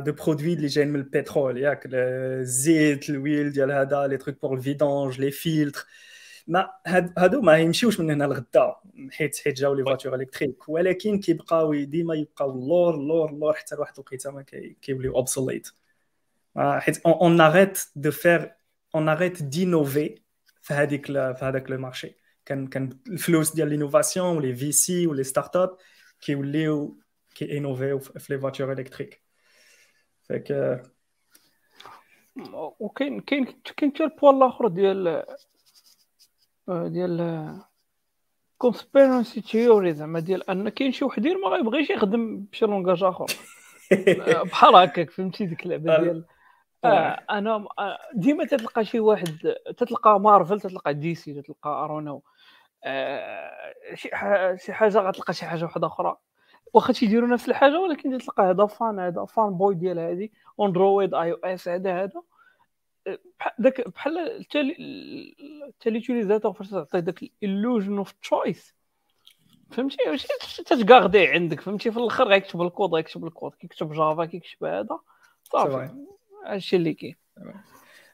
de 0.00 0.12
produits 0.12 0.56
اللي 0.56 0.66
جايين 0.66 0.90
من 0.90 0.96
البترول 0.96 1.58
ياك 1.58 1.82
الزيت 1.92 3.10
الويل 3.10 3.52
ديال 3.52 3.72
هذا 3.72 4.06
les 4.06 4.16
trucs 4.16 4.40
pour 4.42 4.54
ال 4.54 4.62
vidange 4.62 5.20
les 5.20 5.30
filtres 5.30 5.86
ما 6.46 6.70
هادو 6.86 7.40
ما 7.40 7.58
يمشيوش 7.58 8.00
من 8.00 8.10
هنا 8.10 8.24
لغدا 8.24 8.74
حيت 9.10 9.36
حيت 9.36 9.56
جاو 9.56 9.74
les 9.74 9.84
voitures 9.84 10.14
électriques 10.14 10.68
ولكن 10.68 11.20
كيبقاو 11.20 11.74
ديما 11.74 12.14
يبقاو 12.14 12.50
اللور 12.50 12.94
اللور 12.94 13.30
اللور 13.30 13.54
حتى 13.54 13.74
لواحد 13.74 13.92
الوقيته 13.94 14.30
ما 14.30 14.42
كيوليو 14.82 15.16
obsolètes 15.16 15.68
حيت 16.56 16.98
on 17.06 17.40
arrête 17.40 17.78
de 17.96 18.10
faire 18.10 18.54
on 18.94 19.08
arrête 19.08 19.42
d'innover 19.42 20.14
في 20.62 20.74
هذيك 20.74 21.06
في 21.06 21.38
هذاك 21.42 21.70
le 21.70 21.78
marché 21.78 22.16
كان 22.44 22.66
كان 22.66 22.98
الفلوس 23.06 23.54
ديال 23.54 23.68
l'innovation 23.68 24.36
و 24.36 24.54
les 24.54 24.72
VC 24.72 25.06
و 25.06 25.24
les 25.24 25.56
startups 25.56 25.76
كيوليو 26.20 26.98
كي 27.34 27.58
innoviو 27.58 27.98
في 27.98 28.32
les 28.32 28.40
voitures 28.40 28.72
électriques 28.72 29.27
fait 30.28 30.58
que 30.58 30.80
وكاين 32.80 33.20
كاين 33.20 33.44
كاين 33.76 33.92
حتى 33.94 34.04
ال 34.04 34.09
point 34.09 34.36
الآخر 34.36 34.68
ديال 34.68 35.24
ديال 36.68 37.60
conspiracy 38.58 39.40
theory 39.40 39.94
زعما 39.94 40.20
ديال 40.20 40.50
أن 40.50 40.68
كاين 40.68 40.92
شي 40.92 41.04
وحدين 41.04 41.40
ما 41.40 41.48
غيبغيش 41.48 41.90
يخدم 41.90 42.40
بشي 42.52 42.66
langage 42.66 43.04
آخر. 43.04 43.26
بحال 44.50 44.74
هكاك 44.74 45.10
فهمتي 45.10 45.46
ديك 45.46 45.62
اللعبة 45.62 45.98
ديال 45.98 46.24
آه 46.84 47.24
أنا 47.30 47.66
ديما 48.14 48.44
تتلقى 48.44 48.84
شي 48.84 49.00
واحد 49.00 49.54
تتلقى 49.76 50.20
مارفل 50.20 50.60
تتلقى 50.60 50.94
DC 50.94 51.42
تتلقى 51.42 51.84
ارونو 51.84 52.22
آه 52.84 53.74
شي 53.94 54.10
شي 54.56 54.72
حاجة 54.72 54.98
غتلقى 54.98 55.32
شي 55.34 55.46
حاجة 55.46 55.64
واحدة 55.64 55.86
أخرى. 55.86 56.16
واخا 56.74 56.92
تيديروا 56.92 57.28
نفس 57.28 57.48
الحاجة 57.48 57.80
ولكن 57.80 58.18
تلقى 58.18 58.42
هذا 58.42 58.66
fan 58.66 58.98
هذا 58.98 59.24
fanboy 59.24 59.74
ديال 59.74 59.98
هذه 59.98 60.28
أندرويد 60.60 61.14
آي 61.14 61.32
أو 61.32 61.36
إس 61.36 61.68
هذا 61.68 62.02
هذا 62.02 62.22
داك 63.58 63.88
بحال 63.88 64.44
حتى 64.44 65.90
l'utilisateur 65.90 66.52
فاش 66.52 66.70
تعطي 66.70 67.00
داك 67.00 67.22
ال 67.42 67.48
illusion 67.48 67.98
of 67.98 68.12
choice 68.12 68.74
فهمتي؟ 69.70 69.96
واش 70.10 70.26
تتكاردي 70.66 71.26
عندك 71.26 71.60
فهمتي؟ 71.60 71.90
في 71.90 71.96
الأخر 71.96 72.28
غيكتب 72.28 72.62
الكود 72.62 72.94
غيكتب 72.94 73.24
الكود 73.24 73.54
كيكتب 73.54 73.92
جافا 73.92 74.24
كيكتب 74.24 74.64
هذا 74.64 74.98
صافي. 75.44 75.90
هادشي 76.46 76.76
اللي 76.76 76.94
كاين. 76.94 77.16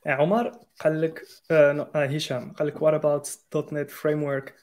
عمر 0.07 0.52
قال 0.80 1.00
لك 1.00 1.22
آه 1.50 1.88
هشام 1.94 2.52
قال 2.52 2.68
لك 2.68 2.82
what 2.82 2.95
about 2.95 3.72
.NET 3.72 3.91
framework 3.91 4.55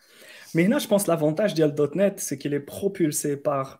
mais 0.56 0.66
هنا 0.66 0.78
je 0.78 0.90
pense 0.90 1.10
l'avantage 1.10 1.54
ديال 1.54 1.76
.NET 1.76 1.98
c'est 1.98 2.20
qu'il 2.20 2.36
est 2.36 2.60
propulsé 2.60 3.36
par 3.36 3.80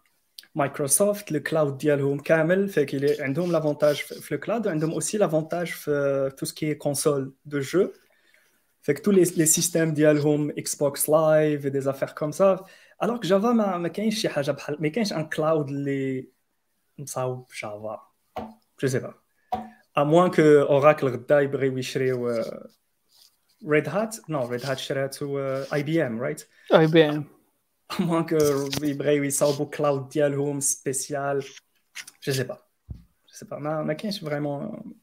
مايكروسوفت 0.56 1.32
ال 1.32 1.40
cloud 1.40 1.78
ديالهم 1.78 2.20
كامل 2.20 2.70
fait 2.70 3.00
que 3.00 3.22
عندهم 3.22 3.52
l'avantage 3.52 3.96
في 3.96 4.36
ال 4.36 4.41
cloud 4.41 4.68
وعندهم 4.68 4.92
aussi 4.92 5.18
l'avantage 5.18 5.68
في 5.68 6.32
tout 6.38 6.46
ce 6.46 6.57
qui 6.57 6.74
console 6.76 7.34
de 7.46 7.60
jeu 7.60 7.92
fait 8.82 8.92
que 8.92 9.00
tous 9.00 9.12
les 9.12 9.24
les 9.24 9.46
systèmes 9.46 9.94
ديالهم 9.94 10.50
إكس 10.50 10.76
بوكس 10.76 11.10
لايف 11.10 11.68
des 11.68 11.82
affaires 11.82 12.10
comme 12.10 12.32
ça 12.32 12.66
alors 13.04 13.20
جافا 13.20 13.52
ما, 13.52 13.78
ما 13.78 13.88
كاينش 13.88 14.22
شي 14.22 14.30
حاجة 14.30 14.52
بحال 14.52 14.78
ما 14.82 14.88
كاينش 14.88 15.14
un 15.14 15.30
cloud 15.30 15.70
اللي 15.70 16.28
مصاوب 16.98 17.48
جافا 17.62 18.00
je 18.82 18.88
sais 18.88 19.00
pas 19.00 19.14
à 19.98 20.04
moins 20.04 20.32
que 20.32 20.42
اوراكل 20.42 21.08
غدا 21.08 21.40
يبغيو 21.40 21.78
يشريو 21.78 22.44
ريد 23.68 23.90
هات 23.90 24.30
non 24.30 24.48
ريد 24.48 24.66
هات 24.66 24.78
شراتو 24.78 25.40
اي 25.74 25.84
بي 25.84 26.08
ام 26.08 26.22
رايت 26.22 26.48
اي 26.74 26.88
بي 26.88 27.10
ام 27.10 27.26
moins 28.00 28.26
que 28.26 28.84
يبغيو 28.84 29.24
يصاوبوا 29.24 29.66
cloud 29.66 30.10
ديالهم 30.10 30.60
spécial 30.60 31.44
je 32.24 32.34
sais 32.34 32.44
pas 32.44 32.58
je 33.28 33.34
sais 33.34 33.46
pas 33.46 33.58
ما 33.58 33.84
ما 33.84 33.94
كاينش 33.94 34.20
vraiment 34.20 34.94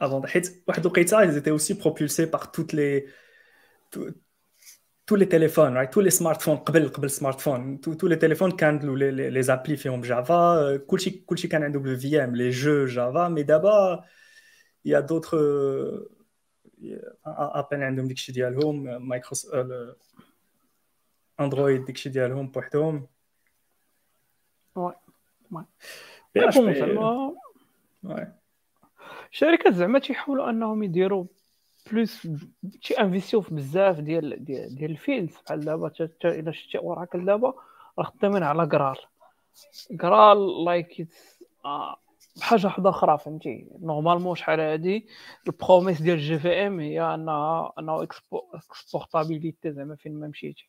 avant 0.00 0.26
حيت 0.26 0.62
واحد 0.68 0.80
الوقيته 0.80 1.24
ils 1.24 1.36
étaient 1.36 1.50
aussi 1.50 1.78
propulsés 1.78 2.26
par 2.26 2.52
toutes 2.52 2.72
les 2.72 3.06
tous 5.06 5.16
les 5.16 5.28
téléphones 5.28 5.74
right? 5.74 5.90
Tous 5.90 6.00
les 6.00 6.10
smartphones 6.10 6.58
قبل 6.66 6.88
قبل 6.88 7.10
smartphone 7.10 7.80
tous 7.80 8.08
les 8.08 8.18
téléphones 8.18 8.56
كانوا 8.56 8.98
les 8.98 9.30
les 9.30 9.50
applis 9.50 9.74
فيهم 9.74 10.00
Java 10.00 10.76
كلشي 10.76 11.10
كلشي 11.10 11.48
كان 11.48 11.62
عنده 11.62 11.80
بال 11.80 12.24
VM 12.24 12.36
les 12.36 12.54
jeux 12.54 12.94
Java 12.94 13.28
mais 13.28 13.44
d'abord 13.44 14.04
il 14.84 14.90
y 14.90 14.94
a 14.94 15.02
d'autres 15.02 16.13
Apple 17.26 17.82
عندهم 17.82 18.08
داكشي 18.08 18.32
ديالهم 18.32 19.08
Microsoft 19.08 19.66
Android 21.40 21.84
داكشي 21.84 22.08
ديالهم 22.08 22.48
بوحدهم. 22.48 23.06
Oui 24.76 24.92
oui. 28.04 28.32
الشركات 29.32 29.74
زعما 29.74 29.98
تيحاولوا 29.98 30.50
أنهم 30.50 30.82
يديروا 30.82 31.24
plus 31.92 32.28
ت 32.82 33.00
investi 33.00 33.31
يو 33.31 33.40
في 33.40 33.54
بزاف 33.54 34.00
ديال 34.00 34.44
ديال, 34.44 34.74
ديال 34.74 34.90
ال 34.90 34.96
fields. 34.96 35.36
بحال 35.46 35.60
دابا 35.60 35.92
إلا 36.24 36.52
شتي 36.52 36.78
Oracle 36.78 37.24
دابا 37.24 37.54
راه 37.98 38.04
خدامين 38.04 38.42
على 38.42 38.66
Graal 38.66 38.96
Graal 39.90 40.64
like 40.64 41.08
بحاجة 42.36 42.66
واحدة 42.66 42.90
أخرى 42.90 43.18
فهمتي؟ 43.18 43.66
normalement 43.80 44.34
شحال 44.36 44.60
هادي 44.60 45.06
ال 45.46 45.52
promesse 45.52 46.02
ديال 46.02 46.18
JVM 46.18 46.80
هي 46.80 47.00
أنها 47.00 47.72
une 47.78 48.06
exportabilité 48.54 49.72
زعما 49.72 49.96
فين 49.96 50.20
ما 50.20 50.26
مشيتي. 50.28 50.68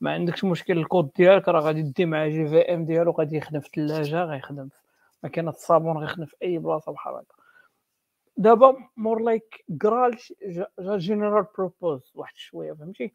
ما 0.00 0.12
عندكش 0.12 0.44
مشكل 0.44 0.78
الكود 0.78 1.10
ديالك 1.16 1.48
راه 1.48 1.60
غادي 1.60 1.82
دي 1.82 2.06
مع 2.06 2.28
JVM 2.28 2.84
ديالو 2.84 3.10
غادي 3.10 3.36
يخدم 3.36 3.60
في 3.60 3.66
الثلاجه 3.66 4.24
غيخدم 4.24 4.68
في 4.68 4.76
ماكينه 5.22 5.50
الصابون 5.50 5.98
غيخدم 5.98 6.24
في 6.24 6.36
أي 6.42 6.58
بلاصة 6.58 6.92
بحال 6.92 7.14
هكا. 7.14 7.34
دابا 8.36 8.76
مور 8.96 9.22
like 9.22 9.64
Graal 9.68 10.18
جا 10.78 10.96
general 10.96 11.46
purpose 11.58 12.12
واحد 12.14 12.36
شوية 12.36 12.72
فهمتي؟ 12.72 13.12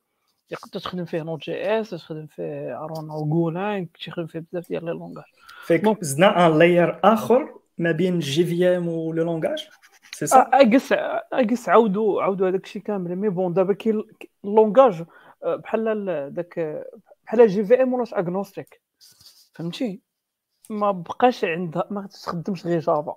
تقدر 0.49 0.79
تخدم 0.79 1.05
فيه 1.05 1.21
Node.js 1.21 1.89
تخدم 1.89 2.25
فيه 2.27 2.83
ارون 2.83 3.11
أو 3.11 3.25
Golang 3.25 3.87
تخدم 4.05 4.27
فيه 4.27 4.39
بزاف 4.39 4.67
ديال 4.69 4.85
les 4.85 4.91
langages. 4.91 5.25
فيك 5.65 6.03
زدنا 6.03 6.47
un 6.47 6.59
layer 6.59 6.99
آخر 7.03 7.57
ما 7.77 7.91
بين 7.91 8.19
JVM 8.19 8.87
و 8.87 9.13
le 9.13 9.23
langage 9.23 9.67
c'est 10.11 10.27
ça 10.27 10.39
exact 10.53 10.91
exact 11.33 11.69
عاودوا 11.69 12.21
عاودوا 12.21 12.49
هذاك 12.49 12.63
الشيء 12.63 12.81
كامل. 12.81 13.15
mais 13.15 13.29
bon 13.29 13.53
دابا 13.53 13.73
كاين 13.73 14.03
langage 14.43 15.03
بحال 15.45 16.33
داك 16.33 16.83
بحال 17.25 17.47
JVM 17.47 17.93
ولات 17.93 18.13
agnostique 18.13 18.81
فهمتي؟ 19.53 20.01
ما 20.69 20.91
بقاش 20.91 21.45
عندها 21.45 21.87
ما 21.91 22.07
تخدمش 22.07 22.65
غير 22.65 22.79
Java 22.79 23.15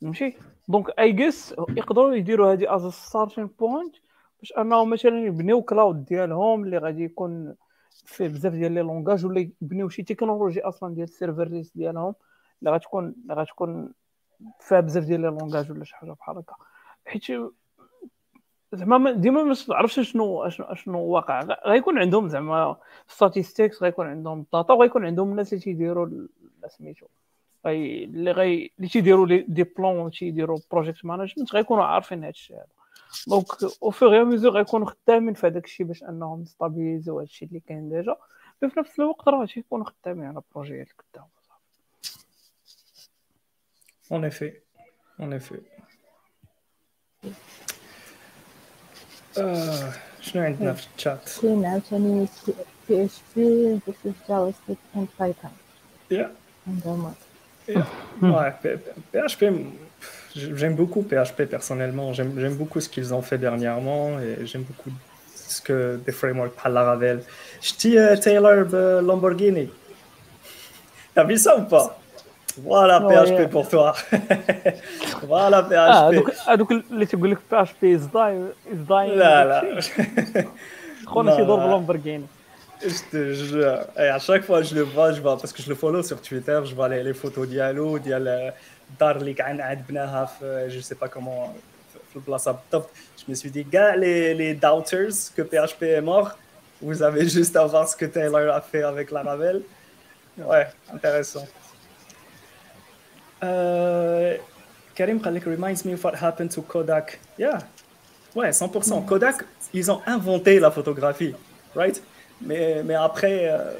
فهمتي؟ 0.00 0.36
Donc 0.68 0.98
I 0.98 1.12
guess 1.12 1.54
يقدروا 1.68 2.14
يديروا 2.14 2.52
هذه 2.52 2.76
as 2.76 2.92
starting 2.92 3.46
point 3.46 3.94
باش 4.40 4.52
أنهم 4.58 4.90
مثلا 4.90 5.26
يبنيو 5.26 5.62
cloud 5.62 6.04
ديالهم 6.04 6.64
اللي 6.64 6.78
غادي 6.78 7.04
يكون 7.04 7.54
فيه 8.04 8.28
بزاف 8.28 8.52
ديال 8.52 8.72
les 8.72 8.80
langages 8.80 9.26
ولا 9.26 9.50
يبنيو 9.62 9.88
شي 9.88 10.02
تكنولوجي 10.02 10.60
أصلا 10.60 10.94
ديال 10.94 11.04
ال 11.04 11.12
servers 11.12 11.72
ديالهم. 11.74 12.14
اللي 12.60 12.70
غتكون 12.70 13.14
اللي 13.22 13.34
غتكون 13.34 13.92
فيها 14.60 14.80
بزاف 14.80 15.04
ديال 15.04 15.20
les 15.20 15.26
langages 15.26 15.70
ولا 15.70 15.84
شي 15.84 15.96
حاجة 15.96 16.12
بحال 16.12 16.38
هكا. 16.38 16.54
حيت 17.06 17.24
زعما 18.72 19.10
ديما 19.10 19.42
ما 19.42 19.54
تعرفش 19.54 20.00
شنو 20.00 20.48
شنو 20.74 20.98
واقع. 20.98 21.40
غيكون 21.66 21.98
عندهم 21.98 22.28
زعما 22.28 22.76
statistics 23.08 23.82
غيكون 23.82 24.06
عندهم 24.06 24.46
data 24.52 24.72
وغيكون 24.74 25.06
عندهم 25.06 25.30
الناس 25.30 25.52
اللي 25.52 25.64
تيديروا 25.64 26.26
سميتو. 26.68 27.06
اللي 27.66 28.30
غي 28.30 28.70
اللي 28.78 28.88
تيديروا 28.88 29.26
des 29.26 29.64
plans 29.64 30.10
تيديروا 30.10 30.58
project 30.70 31.04
management 31.04 31.54
غيكونوا 31.54 31.84
عارفين 31.84 32.18
هذا 32.18 32.30
الشيء 32.30 32.56
هذا 32.56 32.66
donc 33.28 33.46
au 33.82 33.90
fur 33.90 34.24
et 34.24 34.30
à 34.30 34.33
mesure 34.33 34.52
غيكونوا 34.52 34.86
خدامين 34.86 35.34
في 35.34 35.46
هذاك 35.46 35.64
الشيء 35.64 35.86
باش 35.86 36.04
أنهم 36.04 36.44
stabilisé 36.44 37.03
يو 37.03 37.16
هذا 37.16 37.24
الشيء 37.24 37.48
اللي 37.48 37.60
كاين 37.60 37.88
déjà. 37.88 38.16
في 38.60 38.80
نفس 38.80 39.00
الوقت 39.00 39.28
راه 39.28 39.44
تيكونوا 39.46 39.84
خدامين 39.84 40.24
على 40.24 40.42
projet 40.54 40.79
يات 40.79 40.88
قدام 40.98 41.26
En 44.11 44.23
effet, 44.23 44.53
en 45.19 45.31
effet. 45.31 45.61
آه 49.37 49.93
شنو 50.21 50.43
عندنا 50.43 50.73
في 50.73 50.87
الشات؟ 50.97 51.29
كاين 51.41 51.65
عاوتاني 51.65 52.27
بي 52.89 53.03
اتش 53.05 53.19
بي 53.35 53.79
فيرسس 53.85 54.17
جافا 54.29 54.51
سكريبت 54.51 54.79
اند 54.95 55.07
بايثون 55.19 55.51
Yeah. 56.11 56.27
عندهم 56.67 57.13
Ouais, 58.21 58.51
PHP, 59.13 59.41
j'aime 60.35 60.75
beaucoup 60.81 61.03
PHP 61.11 61.39
personnellement. 61.55 62.07
J'aime 62.17 62.31
j'aime 62.41 62.55
beaucoup 62.61 62.81
ce 62.85 62.89
qu'ils 62.93 63.09
ont 63.17 63.23
fait 63.29 63.37
dernièrement 63.47 64.03
et 64.19 64.45
j'aime 64.49 64.63
beaucoup 64.69 64.91
ce 65.53 65.59
que 65.67 65.77
des 66.05 66.15
frameworks 66.19 66.55
par 66.59 66.69
Laravel. 66.75 67.17
Je 67.67 67.71
dis 67.81 67.97
euh, 67.97 68.15
Taylor 68.25 68.57
euh, 68.73 69.01
Lamborghini. 69.07 69.65
T'as 71.13 71.25
vu 71.29 71.37
ça 71.45 71.51
ou 71.59 71.63
pas 71.73 71.87
Voilà 72.69 72.95
Oh, 73.01 73.07
PHP 73.09 73.39
yeah. 73.39 73.47
pour 73.55 73.65
toi. 73.73 73.89
voilà 75.31 75.57
اه 75.71 76.11
PHP. 76.11 76.13
هذوك 76.13 76.31
هذوك 76.47 76.71
اللي 76.71 77.05
تيقول 77.05 77.31
لك 77.31 77.37
بي 77.51 77.61
اش 77.61 77.69
بي 77.81 77.95
از 77.95 78.05
داي 78.05 78.37
از 78.73 78.79
داي 78.89 79.07
لا 79.15 79.45
لا. 79.45 79.81
خونا 81.05 81.29
لا، 81.31 81.35
تيدور 81.37 81.59
لا. 81.59 81.65
بلامبرغيني 81.65 82.25
Je 82.83 83.01
te 83.13 83.21
jure. 83.49 83.79
Et 84.03 84.09
à 84.17 84.19
chaque 84.27 84.43
fois 84.47 84.57
que 84.61 84.67
je 84.71 84.75
le 84.79 84.85
vois, 84.93 85.09
je 85.15 85.21
vois, 85.25 85.35
parce 85.41 85.53
que 85.55 85.61
je 85.65 85.69
le 85.73 85.75
follow 85.83 86.01
sur 86.09 86.19
Twitter, 86.27 86.59
je 86.69 86.73
vois 86.79 86.89
les, 86.89 87.03
les 87.03 87.13
photos 87.13 87.45
d'Yalo, 87.47 87.97
ديال 87.97 88.51
الدار 88.91 89.15
اللي 89.15 89.33
كان 89.33 89.61
عاد 89.61 89.87
بناها 89.89 90.25
في 90.25 90.69
je 90.69 90.83
sais 90.87 90.97
pas 90.97 91.07
comment 91.07 91.49
في 92.09 92.15
البلاصه 92.15 92.51
بالضبط. 92.51 92.89
Je 93.17 93.31
me 93.31 93.35
suis 93.35 93.51
dit, 93.51 93.63
gars, 93.73 93.95
les, 93.95 94.33
les 94.33 94.53
doubters 94.55 95.15
que 95.37 95.41
PHP 95.43 95.81
est 95.83 96.01
mort, 96.01 96.29
vous 96.81 97.03
avez 97.03 97.25
juste 97.37 97.55
à 97.55 97.65
voir 97.65 97.87
ce 97.87 97.95
que 97.95 98.05
Taylor 98.05 98.45
a 98.59 98.61
fait 98.71 98.83
avec 98.83 99.11
Laravel. 99.11 99.61
Ouais, 100.51 100.67
intéressant. 100.95 101.45
Euh, 103.42 104.36
Karim 104.94 105.20
Khalek 105.20 105.44
reminds 105.44 105.84
me 105.84 105.92
of 105.92 106.04
what 106.04 106.14
happened 106.14 106.50
to 106.50 106.62
Kodak. 106.62 107.18
Yeah. 107.38 107.58
Ouais, 108.34 108.50
100%. 108.50 109.02
Mm. 109.02 109.06
Kodak, 109.06 109.44
ils 109.72 109.90
ont 109.90 110.00
inventé 110.06 110.58
la 110.60 110.70
photographie, 110.70 111.34
right? 111.74 112.02
Mais, 112.40 112.82
mais 112.82 112.94
après, 112.94 113.48
euh, 113.50 113.72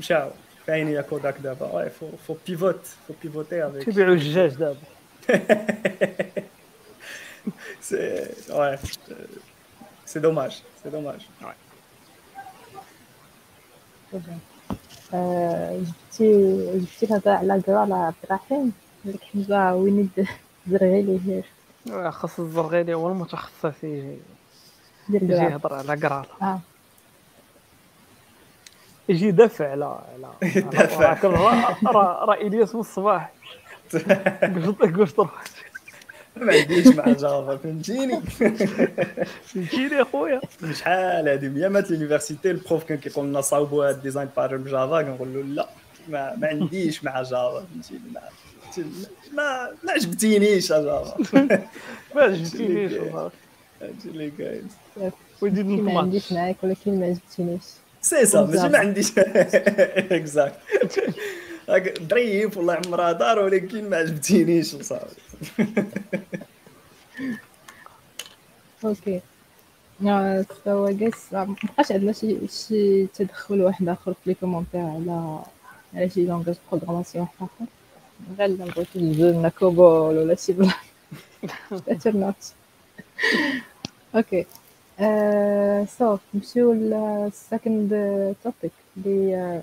ciao. 0.00 0.30
Euh, 0.68 0.78
il 0.78 0.90
y 0.90 1.04
Kodak 1.08 1.40
d'abord. 1.42 1.74
Ouais, 1.74 1.90
faut, 1.90 2.10
faut 2.26 2.34
pivote, 2.34 2.86
faut 3.06 3.14
pivoter 3.14 3.60
avec. 3.60 3.84
Tu 3.84 3.90
veux 3.90 4.04
le 4.04 4.16
geste 4.16 4.58
d'abord. 4.58 4.76
c'est 7.80 8.30
ouais, 8.52 8.76
c'est 10.04 10.20
dommage, 10.20 10.62
c'est 10.82 10.90
dommage. 10.90 11.28
Ouais. 11.42 11.48
آه، 19.06 19.10
ديك 19.10 19.20
حمزة 19.22 19.74
وين 19.74 20.10
زرغي 20.68 21.02
ليه 21.02 21.42
آه، 21.92 22.10
خاص 22.10 22.40
الزرغيلي 22.40 22.94
هو 22.94 23.08
المتخصص 23.08 23.84
يجي 23.84 24.16
يجي 25.08 25.32
يهضر 25.32 25.74
على 25.74 25.94
Graal 25.94 26.24
آه. 26.42 26.60
يجي 29.08 29.26
يدافع 29.26 29.70
على 29.70 29.84
على 29.84 30.28
يدافع. 30.56 31.12
راه 31.24 31.76
راه 31.84 32.24
راه 32.24 32.34
إلياس 32.34 32.74
من 32.74 32.80
الصباح. 32.80 33.32
قلت 34.42 34.82
قلت 34.82 35.18
روح 35.18 35.30
ما 36.36 36.52
عنديش 36.52 36.86
مع 36.86 37.04
Java 37.04 37.56
فهمتيني؟ 37.56 38.20
فهمتيني 39.46 40.02
اخويا 40.02 40.40
شحال 40.72 41.28
هادي؟ 41.28 41.46
ايامات 41.60 41.90
l'université 41.90 42.50
ال 42.50 42.57
prof 42.57 42.84
كان 42.84 42.98
كيقول 42.98 43.26
لنا 43.26 43.40
صاوبوا 43.40 43.88
هاد 43.88 43.94
ال 43.94 43.99
design 43.99 44.28
pattern 44.36 44.62
ب 44.62 44.70
Java 44.70 45.02
كنقول 45.02 45.34
له 45.34 45.42
لا 45.42 45.68
ما, 46.08 46.36
ما 46.36 46.48
عنديش 46.48 47.04
مع 47.04 47.22
Java 47.22 47.64
فهمتيني؟ 47.72 48.00
ما 49.32 49.70
ما 49.84 49.92
عجبتينيش 49.92 50.72
ما 50.72 51.12
عجبتينيش 52.16 52.92
والله. 52.92 53.30
هادشي 53.82 54.08
اللي 54.08 54.30
كاين 54.30 54.68
ودي 55.42 55.62
ما 55.62 55.98
عنديش 56.00 56.32
معاك 56.32 56.56
ولكن 56.62 57.00
ما 57.00 57.06
عجبتينيش 57.06 57.62
سي 58.00 58.26
سا 58.26 58.42
ماشي. 58.44 58.68
ما 58.68 58.78
عنديش. 58.78 59.12
exact 59.18 60.56
ظريف 62.10 62.56
والله 62.56 62.74
عمرها 62.86 63.12
دار 63.12 63.38
ولكن 63.38 63.90
ما 63.90 63.96
عجبتينيش 63.96 64.74
وصافي. 64.74 65.16
OK 68.84 69.20
آه، 70.06 70.44
فهو 70.64 70.86
قاس 70.86 71.32
ما 71.32 71.56
بقاش 71.64 71.92
عندنا 71.92 72.12
شي 72.12 72.48
شي 72.48 73.06
تدخل 73.06 73.60
واحد 73.62 73.88
اخر 73.88 74.12
في 74.12 74.20
les 74.26 74.34
commentaires 74.34 74.80
على 74.80 75.38
على 75.94 76.10
شي 76.10 76.24
langage 76.26 76.54
programmation 76.72 77.26
واحد 77.40 77.50
اخر 77.60 77.66
غير 78.38 78.48
الا 78.48 78.64
بغيتو 78.64 78.82
تجبدوا 78.82 79.30
لنا 79.30 79.48
COBOL 79.48 80.18
ولا 80.18 80.34
شي 80.34 80.52
بلا 80.52 80.72
انترنت 81.88 82.36
OK 84.14 84.46
so 85.98 86.18
نمشيو 86.34 86.72
لل 86.72 87.01
second 87.01 87.90
topic 88.44 88.72
اللي 88.96 89.62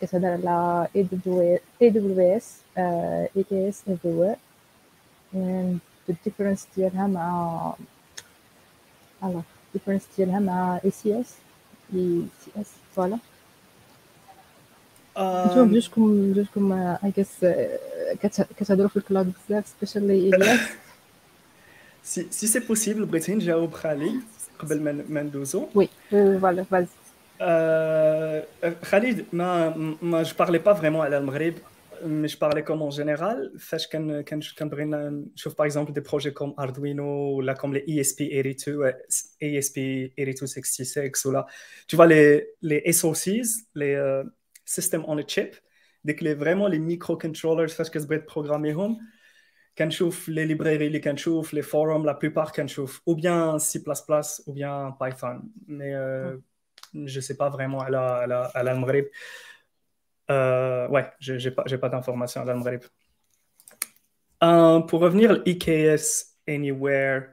كتهضر 0.00 0.26
على 0.26 0.88
اي 0.96 1.02
دبليو 1.02 1.58
اي 1.82 1.90
دبليو 1.90 2.36
اس 2.36 2.56
اي 2.78 3.42
كي 3.48 3.68
اس 3.68 3.82
everywhere. 3.88 4.38
And 5.34 5.80
the 6.06 6.12
difference 6.24 6.66
ديالها 6.76 7.06
مع 7.06 7.74
alors 9.24 9.42
difference 9.76 10.02
ديالها 10.16 10.38
مع 10.40 10.80
اي 10.84 10.90
سي 10.90 11.20
اس 11.20 11.34
اي 11.94 12.22
سي 12.44 12.60
اس 12.60 12.70
voilà 12.96 13.18
نتوما 15.18 15.64
بجوجكم 15.64 16.32
بجوجكم 16.32 16.72
I 16.72 17.12
guess 17.16 17.46
كتهضروا 18.56 18.88
في 18.88 18.96
ال 18.96 19.02
cloud 19.02 19.32
بزاف 19.48 19.64
specially 19.66 20.36
الياس 20.36 20.60
si 22.02 22.26
si 22.30 22.46
si 22.46 22.60
possible 22.60 23.04
بغيتي 23.04 23.34
نجاوب 23.34 23.72
خالد 23.72 24.20
قبل 24.58 25.04
ما 25.08 25.22
ندوزو 25.22 25.66
oui 25.74 25.88
voilà 26.10 26.64
فاز 26.64 26.86
خالد 28.82 29.24
ما 29.32 29.68
ما 30.02 30.22
je 30.22 30.34
parlais 30.38 30.58
pas 30.58 30.74
vraiment 30.74 31.06
على 31.06 31.18
المغرب 31.18 31.54
mais 32.04 32.28
je 32.28 32.36
parlais 32.36 32.62
comme 32.62 32.82
en 32.82 32.90
général. 32.90 33.50
Fait 33.58 33.78
que 33.90 34.22
quand 34.28 34.40
je 34.40 34.54
quand 34.54 34.70
par 35.56 35.66
exemple 35.66 35.92
des 35.92 36.00
projets 36.00 36.32
comme 36.32 36.54
Arduino 36.56 37.34
ou 37.34 37.40
là 37.40 37.54
comme 37.54 37.74
les 37.74 37.84
ESP82, 37.94 38.92
ESP8266 39.40 41.26
ou 41.26 41.30
là, 41.32 41.46
tu 41.86 41.96
vois 41.96 42.06
les 42.06 42.48
les 42.62 42.92
SoCs, 42.92 43.50
les 43.74 43.94
euh, 43.94 44.24
system 44.66 45.04
on 45.08 45.16
a 45.16 45.26
chip 45.26 45.56
dès 46.04 46.14
que 46.14 46.28
vraiment 46.34 46.68
les 46.68 46.78
microcontrollers 46.78 47.70
fassent 47.70 47.90
que 47.90 47.98
ce 47.98 48.06
bête 48.06 48.26
programmé 48.26 48.74
home 48.74 48.98
quand 49.76 49.88
les 50.28 50.46
librairies, 50.46 50.88
les 50.88 51.00
les 51.52 51.62
forums, 51.62 52.04
la 52.04 52.14
plupart 52.14 52.52
ou 53.04 53.14
bien 53.14 53.58
C++ 53.58 53.82
ou 54.46 54.52
bien 54.52 54.96
Python. 54.98 55.42
Mais 55.66 55.94
euh, 55.94 56.36
je 56.94 57.16
ne 57.16 57.20
sais 57.20 57.36
pas 57.36 57.50
vraiment 57.50 57.80
à 57.80 57.90
l'Almreb. 58.62 59.06
Euh, 60.30 60.88
ouais, 60.88 61.12
je 61.20 61.34
n'ai 61.34 61.50
pas, 61.50 61.64
pas 61.64 61.88
d'informations 61.88 62.40
à 62.40 62.44
l'Almreb. 62.46 62.82
Euh, 64.42 64.80
pour 64.80 65.00
revenir 65.00 65.30
à 65.30 65.34
l'IKS 65.34 66.38
Anywhere, 66.48 67.28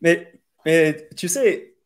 mais, 0.00 0.40
tu 1.16 1.28
sais, 1.28 1.76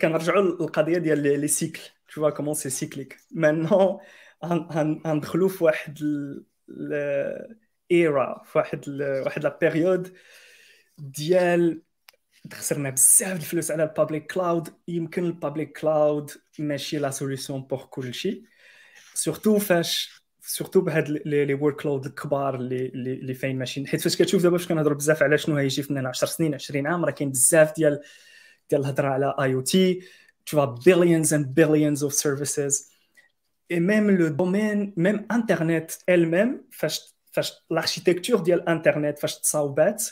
quand 0.00 0.10
on 0.10 0.18
regarde 0.18 0.56
le 0.58 0.66
cadre 0.66 0.98
des 0.98 1.48
cycles, 1.48 1.92
tu 2.10 2.20
vois 2.20 2.32
comment 2.32 2.54
c'est 2.54 2.70
cyclique. 2.70 3.14
Maintenant, 3.32 4.00
on 4.42 5.20
trouve 5.20 5.70
l'era, 8.86 9.30
la 9.42 9.50
période 9.50 10.12
ديال 10.98 11.82
خسرنا 12.52 12.90
بزاف 12.90 13.36
الفلوس 13.36 13.70
على 13.70 13.82
البابليك 13.82 14.32
كلاود 14.32 14.68
يمكن 14.88 15.24
البابليك 15.24 15.78
كلاود 15.78 16.30
ماشي 16.58 16.98
لا 16.98 17.10
سوليسيون 17.10 17.62
بور 17.62 17.78
كل 17.78 18.14
شيء 18.14 18.44
surtout 19.14 19.58
فاش 19.58 20.22
surtout 20.40 20.80
بهاد 20.80 21.08
les 21.08 21.54
workloads 21.54 22.06
الكبار 22.06 22.54
اللي 22.54 22.86
اللي 22.86 23.34
فاين 23.34 23.58
ماشيين 23.58 23.86
حيت 23.86 24.00
فاش 24.00 24.16
كتشوف 24.16 24.42
دابا 24.42 24.58
فاش 24.58 24.68
كنهضروا 24.68 24.96
بزاف 24.96 25.22
على 25.22 25.38
شنو 25.38 25.56
هيجي 25.56 25.82
في 25.82 25.98
10 25.98 26.28
سنين 26.28 26.54
20 26.54 26.86
عام 26.86 27.04
راه 27.04 27.10
كاين 27.10 27.30
بزاف 27.30 27.76
ديال 27.76 28.00
ديال 28.70 28.80
الهضره 28.80 29.08
على 29.08 29.34
IoT 29.40 30.00
tu 30.44 30.56
vois 30.56 30.74
billions 30.84 31.32
and 31.32 31.44
billions 31.60 32.02
of 32.02 32.12
services. 32.12 32.88
Et 33.68 33.80
même 33.80 34.10
le 34.10 34.30
domaine 34.30 34.92
même 34.96 35.26
internet 35.30 35.98
elle-même 36.06 36.52
فاش 36.70 37.14
فاش 37.32 37.52
l'architecture 37.74 38.42
ديال 38.42 38.64
internet 38.68 39.20
فاش 39.20 39.40
تصاوبات 39.40 40.02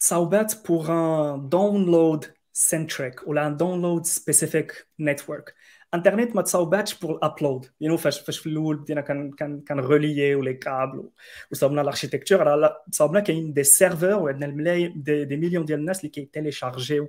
تصاوبات 0.00 0.52
pour 0.52 0.90
un 0.90 1.38
download 1.38 2.26
centric 2.70 3.26
ولا 3.26 3.48
un 3.48 3.56
download 3.56 4.06
specific 4.06 4.72
network. 4.98 5.54
انترنت 5.94 6.36
ما 6.36 6.42
تصاوباتش 6.42 6.98
pour 6.98 7.16
l'upload 7.16 7.66
يعني 7.80 7.98
فاش 7.98 8.20
فاش 8.20 8.38
في 8.38 8.46
الأول 8.46 8.76
بدينا 8.76 9.00
كان 9.00 9.30
كان 9.32 9.60
كان 9.60 9.80
relié 9.80 10.34
و 10.34 10.39
les 10.39 10.54
câbles 10.54 11.10
وصاوبنا 11.50 11.82
ال 11.82 11.86
architecture 11.86 12.40
راه 12.40 12.84
صاوبنا 12.90 13.20
كاين 13.20 13.52
des 13.52 13.64
serveurs 13.64 14.14
وعندنا 14.14 14.46
الملايين 14.46 15.02
des, 15.02 15.24
des 15.24 15.36
millions 15.36 15.64
ديال 15.64 15.78
الناس 15.78 16.00
اللي 16.00 16.08
كي 16.08 16.22
téléchargé 16.22 16.94
يو 16.94 17.08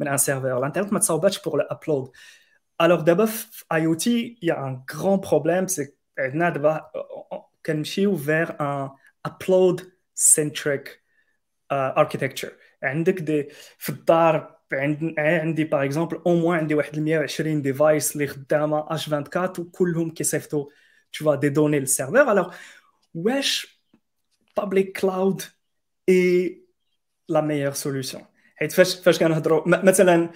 من 0.00 0.08
un 0.08 0.16
serveur 0.16 0.58
الانترنت 0.58 0.92
ما 0.92 0.98
تصاوباتش 0.98 1.42
pour 1.42 1.60
l'upload 1.60 2.10
alors 2.80 3.00
دابا 3.00 3.26
في 3.26 3.64
IoT 3.72 4.38
y 4.42 4.66
a 4.66 4.72
un 4.72 4.84
grand 4.94 5.20
problème 5.20 5.66
c'est 5.66 5.94
عندنا 6.18 6.50
دابا 6.50 6.90
كنمشيو 7.66 8.16
vers 8.16 8.60
un 8.60 8.90
upload 9.26 9.92
centric 10.14 11.02
architecture 11.72 12.52
عندك 12.82 13.20
دي 13.20 13.48
في 13.78 13.88
الدار 13.90 14.54
عندي 15.18 15.64
par 15.64 15.84
exemple 15.84 16.22
au 16.26 16.34
moins 16.34 16.58
عندي 16.58 16.74
واحد 16.74 16.98
120 16.98 17.62
devices 17.62 18.12
اللي 18.12 18.26
خدامه 18.26 18.94
اش 18.94 19.12
24 19.12 19.66
وكلهم 19.66 20.10
كيصيفطوا 20.10 20.66
tu 21.16 21.24
vois 21.24 21.36
des 21.36 21.50
données 21.50 21.80
لل 21.80 21.92
serveur 21.92 22.34
alors 22.34 22.54
واش 23.14 23.74
public 24.60 24.92
cloud 24.92 25.42
est 26.06 26.62
la 27.28 27.42
meilleure 27.42 27.76
solution. 27.76 28.26
حيت 28.54 28.72
فاش 28.72 28.94
فاش 28.94 29.18
كنهضروا 29.18 29.62
مثلا 29.66 30.30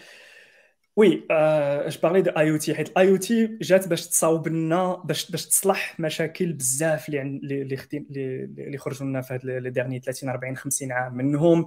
oui 0.97 1.27
أش 1.31 1.99
parler 1.99 2.23
de 2.23 2.31
IoT 2.31 2.75
حيت 2.75 2.89
ال 2.89 3.11
IoT 3.11 3.59
جات 3.63 3.89
باش 3.89 4.07
تصاوب 4.07 4.49
لنا 4.49 5.03
باش 5.05 5.31
باش 5.31 5.47
تصلح 5.47 6.01
مشاكل 6.01 6.53
بزاف 6.53 7.09
اللي 7.09 7.63
اللي 7.63 7.77
خدم 7.77 8.07
اللي 8.11 8.79
خرجوا 8.79 9.07
لنا 9.07 9.21
في 9.21 9.35
هاد 9.35 9.45
les 9.45 9.71
dernières 9.71 10.01
30 10.01 10.29
40 10.29 10.57
50 10.57 10.93
عام 10.93 11.17
منهم 11.17 11.67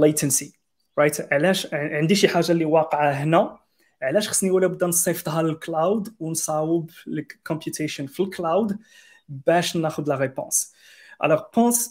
latency 0.00 0.46
uh, 0.46 0.58
right 0.98 1.32
علاش؟ 1.32 1.74
عندي 1.74 2.14
شي 2.14 2.28
حاجة 2.28 2.52
اللي 2.52 2.64
واقعة 2.64 3.10
هنا 3.10 3.58
علاش 4.02 4.28
خصني 4.28 4.50
ولا 4.50 4.66
بدا 4.66 4.86
نصيفطها 4.86 5.42
لل 5.42 5.63
cloud 5.63 6.14
ونصاوب 6.20 6.90
ال 7.08 7.16
computation 7.16 8.06
في 8.06 8.20
ال 8.20 8.30
cloud 8.30 8.78
باش 9.28 9.76
ناخذ 9.76 10.08
la 10.08 10.16
réponse 10.16 10.74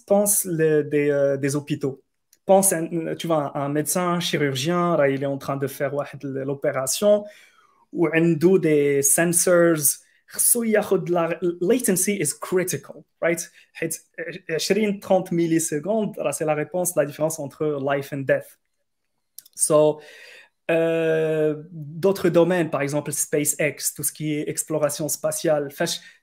pense 0.08 0.46
les, 0.46 0.84
des, 0.84 1.10
euh, 1.10 1.38
des 1.38 1.56
hôpitaux. 1.56 2.05
pense 2.47 2.73
un, 2.73 3.15
tu 3.15 3.27
vois 3.27 3.57
un 3.57 3.69
médecin 3.69 4.21
chirurgien 4.21 4.97
là, 4.97 5.09
il 5.09 5.23
est 5.23 5.27
en 5.27 5.39
train 5.39 5.57
de 5.57 5.67
faire 5.67 5.93
l'opération 6.23 7.25
ou 7.93 8.07
عنده 8.07 8.59
des 8.59 9.03
sensors 9.03 9.99
خصو 10.27 10.63
ياخذ 10.63 11.09
la 11.11 11.29
latency 11.61 12.21
is 12.21 12.33
critical 12.41 13.03
right 13.21 13.51
حيت 13.73 13.97
20 14.49 15.01
30 15.01 15.33
ملي 15.33 15.59
سكوند 15.59 16.19
راه 16.19 16.31
سي 16.31 16.45
لا 16.45 16.55
ريبونس 16.55 16.97
لا 16.97 17.05
ديفيرونس 17.05 17.41
entre 17.41 17.81
life 17.81 18.13
and 18.13 18.25
death 18.27 18.61
So, 19.61 20.01
euh, 20.71 21.63
d'autres 21.71 22.31
domaines, 22.31 22.71
par 22.71 22.81
exemple 22.81 23.13
SpaceX, 23.13 23.93
tout 23.95 24.03
ce 24.03 24.13
qui 24.13 24.35
est 24.35 24.49
exploration 24.49 25.09
spatiale. 25.09 25.69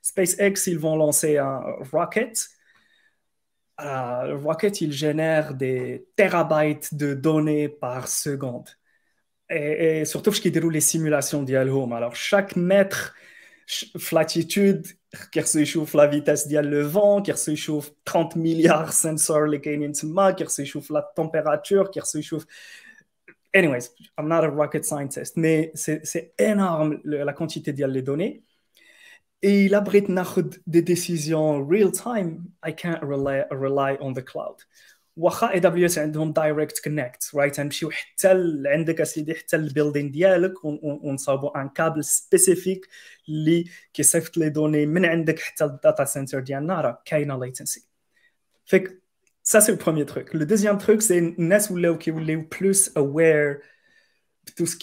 SpaceX, 0.02 0.66
ils 0.66 0.78
vont 0.78 0.96
lancer 0.96 1.38
un 1.38 1.62
rocket. 1.92 2.48
euh, 3.83 4.37
rocket, 4.37 4.81
il 4.81 4.91
génère 4.91 5.53
des 5.53 6.07
terabytes 6.15 6.95
de 6.95 7.13
données 7.13 7.67
par 7.69 8.07
seconde. 8.07 8.69
Et, 9.49 9.99
et 10.01 10.05
surtout, 10.05 10.31
ce 10.31 10.41
qui 10.41 10.51
déroule 10.51 10.73
les 10.73 10.81
simulations 10.81 11.43
d'Yalhome. 11.43 11.93
Alors, 11.93 12.15
chaque 12.15 12.55
mètre, 12.55 13.13
latitude, 14.11 14.87
qui 15.31 15.65
chauffe 15.65 15.93
la 15.93 16.07
vitesse 16.07 16.47
d'Yal 16.47 16.69
le 16.69 16.81
vent, 16.81 17.21
qui 17.21 17.55
chauffe 17.55 17.91
30 18.05 18.35
milliards 18.35 18.87
de 18.87 18.91
sensors, 18.91 19.45
les 19.47 19.61
qui 19.61 20.65
chauffe 20.65 20.89
la 20.89 21.01
température, 21.15 21.91
qui 21.91 21.99
chauffe 22.21 22.45
anyways, 23.53 23.89
I'm 24.17 24.27
not 24.27 24.43
a 24.43 24.49
rocket 24.49 24.85
scientist, 24.85 25.37
mais 25.37 25.71
c'est 25.75 26.33
énorme 26.39 26.99
la 27.03 27.33
quantité 27.33 27.73
de 27.73 28.01
données. 28.01 28.43
Et 29.45 29.65
il 29.65 29.75
abrite 29.75 30.09
des 30.67 30.81
décisions 30.81 31.65
real 31.67 31.91
time. 31.91 32.45
I 32.63 32.71
can't 32.71 33.01
rely, 33.03 33.43
rely 33.51 33.97
on 33.99 34.13
the 34.13 34.23
cloud. 34.23 34.63
واخا 35.17 35.53
اي 35.53 35.59
دبليو 35.59 35.85
اس 35.85 35.97
عندهم 35.97 36.33
دايركت 36.33 36.83
كونكت 36.83 37.31
رايت 37.35 37.59
نمشيو 37.59 37.91
حتى 37.91 38.27
عندك 38.65 39.01
اسيدي 39.01 39.35
حتى 39.35 39.55
البيلدين 39.55 40.11
ديالك 40.11 40.53
ونصاوبوا 40.63 41.61
ان 41.61 41.69
كابل 41.69 42.03
سبيسيفيك 42.03 42.87
اللي 43.29 43.65
كيصيفط 43.93 44.37
les 44.37 44.49
données 44.49 44.85
من 44.85 45.05
عندك 45.05 45.39
حتى 45.39 45.65
ال 45.65 45.73
data 45.73 46.05
center 46.05 46.39
ديالنا 46.39 46.81
راه 46.81 47.01
كاينة 47.05 47.39
latency 47.39 47.87
فيك 48.65 49.03
Ça, 49.45 49.59
c'est 49.59 49.73
le 49.73 49.77
premier 49.77 50.05
truc. 50.05 50.33
Le 50.33 50.45
deuxième 50.45 50.77
truc, 50.77 51.01
c'est 51.01 51.19
NES 51.37 51.97
qui 51.99 52.09
est 52.09 52.37
plus 52.49 52.91
aware 52.95 53.57
de 54.45 54.51
tout 54.55 54.65
ce 54.65 54.77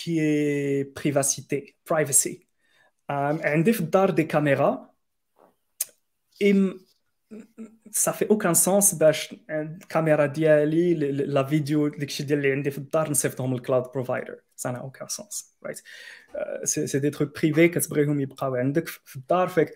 عندي 3.11 3.73
في 3.73 3.81
الدار 3.81 4.15
des 4.15 4.27
caméras. 4.27 4.91
Et 6.41 6.55
ça 7.93 8.13
fait 8.13 8.29
aucun 8.29 8.55
sens 8.55 8.95
باش 8.95 9.35
الكاميرا 9.51 10.27
ديالي 10.27 10.95
la 10.95 11.43
vidéo 11.43 11.89
داكشي 11.89 12.23
ديال 12.23 12.39
اللي 12.39 12.53
عندي 12.53 12.71
في 12.71 12.79
الدار 12.79 13.11
نصيفطهم 13.11 13.55
لل 13.55 13.63
cloud 13.63 13.83
provider 13.95 14.37
ça 14.57 14.73
n'a 14.73 14.85
aucun 14.85 15.09
sens 15.09 15.45
right? 15.65 15.83
Uh, 16.35 16.67
c'est 16.67 17.01
des 17.01 17.11
trucs 17.11 17.33
privés 17.33 17.71
كتبغيهم 17.71 18.21
يبقاو 18.21 18.55
عندك 18.55 18.89
في 18.89 19.17
الدار 19.17 19.49
فيك 19.49 19.75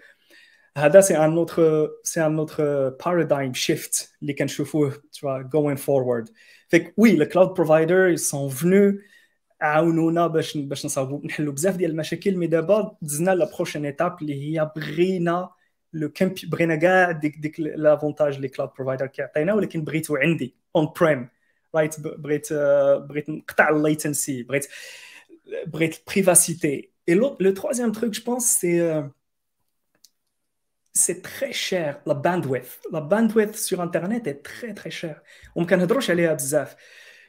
هذا 0.76 1.00
c'est 1.00 1.16
un 1.16 1.36
autre 1.36 1.90
c'est 2.02 2.26
un 2.26 2.38
autre 2.38 2.88
paradigm 2.88 3.54
shift 3.54 4.14
اللي 4.22 4.32
كنشوفوه 4.32 4.90
tu 4.92 5.20
vois 5.20 5.42
going 5.42 5.78
forward. 5.78 6.32
فيك 6.68 6.94
oui 6.96 7.16
les 7.16 7.26
cloud 7.26 7.48
providers 7.48 8.16
sont 8.16 8.50
venus 8.50 8.98
عاونونا 9.64 10.26
باش 10.26 10.56
باش 10.56 10.86
نصاوبوا 10.86 11.26
نحلوا 11.26 11.52
بزاف 11.52 11.76
ديال 11.76 11.90
المشاكل 11.90 12.36
mais 12.36 12.46
دابا 12.46 12.96
دزنا 13.02 13.30
la 13.30 13.50
prochaine 13.56 13.84
étape 13.84 14.16
اللي 14.22 14.34
هي 14.34 14.70
بغينا 14.76 15.50
le 15.92 16.08
compute 16.08 16.34
بغينا 16.44 16.76
كاع 16.76 17.10
ديك 17.10 17.38
ديك 17.38 17.60
l'avantage 17.60 18.34
اللي 18.34 18.48
cloud 18.48 18.70
provider 18.76 19.06
كيعطينا 19.06 19.54
ولكن 19.54 19.84
بغيتو 19.84 20.16
عندي 20.16 20.56
on-prem 20.76 21.28
right 21.74 22.00
بغيت 22.00 22.52
بغيت 23.08 23.30
نقطع 23.30 23.68
ال 23.68 23.77
latency 23.78 24.42
بغيت 24.42 24.66
بغيت 25.66 25.98
ال 25.98 26.06
privacité 26.06 26.75
et 26.75 26.90
le 27.08 27.54
troisième 27.54 27.92
truc 27.92 28.14
je 28.14 28.20
pense 28.20 28.44
c'est 28.60 28.80
euh, 28.80 29.02
c'est 30.94 31.22
très 31.22 31.52
cher 31.52 32.00
la 32.06 32.14
bandwidth. 32.14 32.80
La 32.92 33.00
bandwidth 33.00 33.56
sur 33.56 33.80
internet 33.80 34.26
est 34.26 34.42
très 34.42 34.74
très 34.74 34.90
cher. 34.90 35.22
وما 35.54 35.66
كنهضروش 35.66 36.10
عليها 36.10 36.34
بزاف 36.34 36.76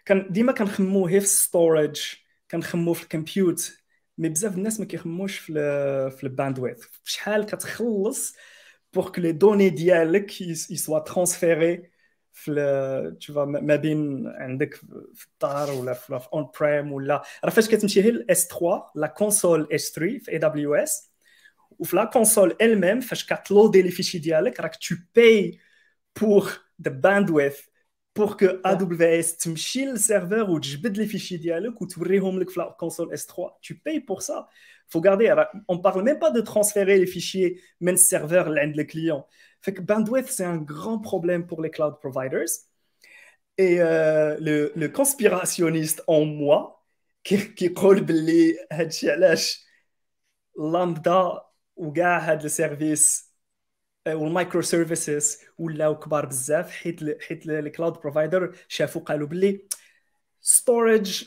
كان 0.06 0.28
ديما 0.30 0.52
كنخمو 0.52 1.08
هي 1.08 1.20
في 1.20 1.28
storage 1.28 2.25
كنخمو 2.52 2.94
في 2.94 3.04
ال 3.04 3.13
compute 3.13 3.78
mais 4.18 4.30
بزاف 4.30 4.56
الناس 4.56 4.80
ما 4.80 4.86
كيخموش 4.86 5.38
في 5.38 5.54
ال 5.54 6.12
في 6.12 6.24
ال 6.24 6.29
bandwidth. 6.29 6.86
شحال 7.04 7.46
كتخلص 7.46 8.36
pour 8.94 9.12
que 9.12 9.22
les 9.22 9.32
données 9.32 9.70
ديالك 9.70 10.42
يسوا 10.42 11.00
transférées 11.00 11.90
في 12.34 12.52
vois 13.34 13.38
ما 13.38 13.76
بين 13.76 14.28
عندك 14.28 14.74
في 15.14 15.26
الدار 15.34 15.72
ولا 15.72 15.94
في 15.94 16.28
on-prem 16.34 16.92
ولا. 16.94 17.24
راه 17.46 17.50
فاش 17.50 17.70
كتمشي 17.70 18.04
هي 18.04 18.10
ال 18.10 18.22
S3 18.22 18.48
la 18.48 19.08
console 19.08 19.68
S3 19.74 20.18
في 20.20 20.32
AWS 20.32 21.12
وفي 21.80 21.96
la 21.96 22.06
console 22.06 22.58
elle-même 22.62 23.00
فاش 23.02 23.26
كت 23.26 23.40
loader 23.40 23.82
les 23.82 23.92
fichiers 23.92 24.18
ديالك 24.20 24.60
راك 24.60 24.76
tu 24.76 24.96
payes 25.16 25.60
pour 26.22 26.52
the 26.82 26.92
bandwidth 26.92 27.60
بور 28.17 28.37
كو 28.37 28.47
اي 28.47 28.75
دبليو 28.75 29.21
اس 29.21 29.37
تمشي 29.37 29.85
للسيرفر 29.85 30.51
وتجبد 30.51 30.97
لي 30.97 31.07
فيشي 31.07 31.37
ديالك 31.37 31.83
وتوريهم 31.83 32.41
لك 32.41 32.51
في 32.51 32.61
لا 32.61 32.77
كونسول 32.81 33.13
اس 33.13 33.27
3 33.27 33.35
تو 33.63 33.75
باي 33.85 33.99
بور 33.99 34.21
سا 34.21 34.49
faut 34.93 35.01
garder 35.01 35.35
on 35.69 35.79
parle 35.79 36.03
même 36.03 36.19
pas 36.19 36.31
de 36.31 36.41
transférer 36.41 36.99
les 36.99 37.07
fichiers 37.07 37.61
من 37.81 37.93
السيرفر 37.93 38.47
اللي 38.47 38.61
عند 38.61 38.79
الكليون 38.79 39.23
Fait 39.63 39.75
que 39.75 39.83
bandwidth, 39.83 40.29
c'est 40.29 40.45
un 40.45 40.57
grand 40.57 40.99
problème 40.99 41.47
pour 41.47 41.61
les 41.61 41.71
cloud 41.71 41.99
providers. 42.01 42.49
Et 43.59 43.81
euh, 43.81 44.37
le, 44.41 44.73
le, 44.75 44.89
conspirationniste 44.89 46.03
en 46.07 46.25
moi, 46.25 46.83
qui, 47.23 47.55
qui 47.55 47.73
croit 47.75 47.95
que 47.95 48.03
lambda 50.57 51.53
ou 51.77 51.93
gars 51.93 52.19
had 52.19 52.43
le 52.43 52.49
service 52.49 53.24
ou 54.08 54.30
microservices 54.30 55.26
ولاو 55.58 56.00
كبار 56.00 56.26
بزاف 56.26 56.72
حيت 56.72 57.22
حيت 57.22 57.44
cloud 57.78 57.94
provider 57.94 58.56
شافوا 58.68 59.02
قالوا 59.02 59.28
بلي 59.28 59.68
storage 60.44 61.26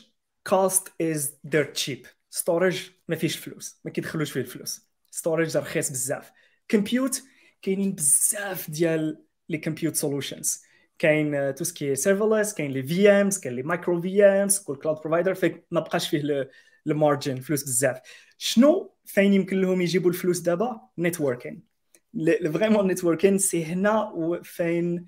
cost 0.49 0.83
is 1.03 1.21
dirt 1.47 1.73
cheap. 1.73 2.07
storage 2.35 2.77
ما 3.07 3.15
فيش 3.15 3.37
فلوس 3.37 3.79
ما 3.85 3.91
كيدخلوش 3.91 4.31
فيه 4.31 4.39
الفلوس. 4.39 4.81
storage 5.15 5.55
رخيص 5.55 5.89
بزاف. 5.89 6.31
compute 6.75 7.21
كاينين 7.61 7.91
بزاف 7.91 8.69
ديال 8.69 9.23
les 9.49 9.57
compute 9.57 9.95
solutions 9.95 10.61
كاين 10.99 11.55
tout 11.55 11.63
ce 11.63 11.76
qui 11.76 11.95
est 11.95 12.08
serverless 12.08 12.53
كاين 12.53 12.71
les 12.71 12.83
VMs 12.83 13.39
كاين 13.39 13.55
les 13.55 13.63
micro 13.63 14.01
VMs 14.01 14.59
كل 14.59 14.75
cloud 14.75 14.97
provider 14.97 15.33
فيك 15.33 15.65
ما 15.71 15.79
بقاش 15.79 16.09
فيه 16.09 16.49
ال 16.87 16.94
margin 16.94 17.39
فلوس 17.39 17.63
بزاف. 17.63 17.99
شنو 18.37 18.95
فين 19.05 19.33
يمكن 19.33 19.61
لهم 19.61 19.81
يجيبوا 19.81 20.09
الفلوس 20.09 20.39
دابا؟ 20.39 20.81
networking 20.97 21.68
vraiment 22.53 22.87
networking 22.87 23.37
c'est 23.37 23.65
هنا 23.65 24.11
فين 24.43 25.05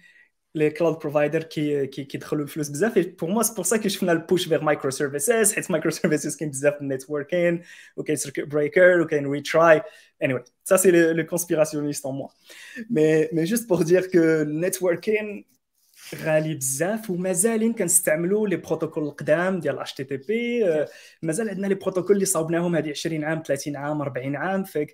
les 0.55 0.69
cloud 0.69 0.99
providers 0.99 1.43
كي 1.43 1.87
كيدخلوا 1.87 2.43
الفلوس 2.43 2.69
بزاف 2.69 2.99
pour 2.99 3.29
moi 3.29 3.43
c'est 3.43 3.55
pour 3.55 3.63
ça 3.65 3.77
كي 3.77 3.89
شفنا 3.89 4.11
ال 4.11 4.47
push 4.47 4.63
vers 4.63 4.91
microservices 4.91 5.53
حيت 5.53 5.71
microservices 5.71 6.35
كاين 6.35 6.49
بزاف 6.49 6.81
ال 6.81 6.89
networking 6.89 7.61
وكاين 7.97 8.17
circuit 8.17 8.39
breaker 8.39 9.01
وكاين 9.01 9.31
retry 9.31 9.81
anyway 10.23 10.43
ça 10.69 10.77
c'est 10.77 10.91
le, 10.91 11.13
le 11.13 11.23
conspirationniste 11.23 12.05
en 12.05 12.13
moi. 12.19 12.29
Mais 12.95 13.29
mais 13.33 13.45
juste 13.51 13.67
pour 13.67 13.83
dire 13.83 14.03
que 14.13 14.43
networking 14.43 15.45
غالي 16.15 16.53
بزاف 16.55 17.09
ومازالين 17.09 17.73
كنستعملوا 17.73 18.47
les 18.47 18.55
protocoles 18.55 19.03
القدام 19.03 19.59
ديال 19.59 19.79
HTTP 19.79 20.63
مازال 21.21 21.49
عندنا 21.49 21.67
les 21.67 21.75
protocoles 21.75 22.15
اللي 22.15 22.25
صاوبناهم 22.25 22.75
هذه 22.75 22.89
20 22.89 23.23
عام 23.23 23.43
30 23.47 23.75
عام 23.75 24.01
40 24.01 24.35
عام 24.35 24.63
فيك 24.63 24.93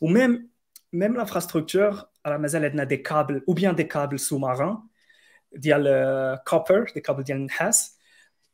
و 0.00 0.10
même 0.10 0.50
même 0.92 1.16
l'infrastructure 1.16 2.02
راه 2.26 2.36
مازال 2.36 2.64
عندنا 2.64 2.84
des 2.84 2.96
câbles 2.96 3.44
ou 3.48 3.54
bien 3.54 3.74
des 3.74 3.84
câbles 3.84 4.18
sous-marins 4.18 4.78
ديال 5.52 6.38
copper 6.46 6.92
des 6.94 7.00
câbles 7.00 7.22
ديال 7.22 7.38
النحاس 7.38 7.98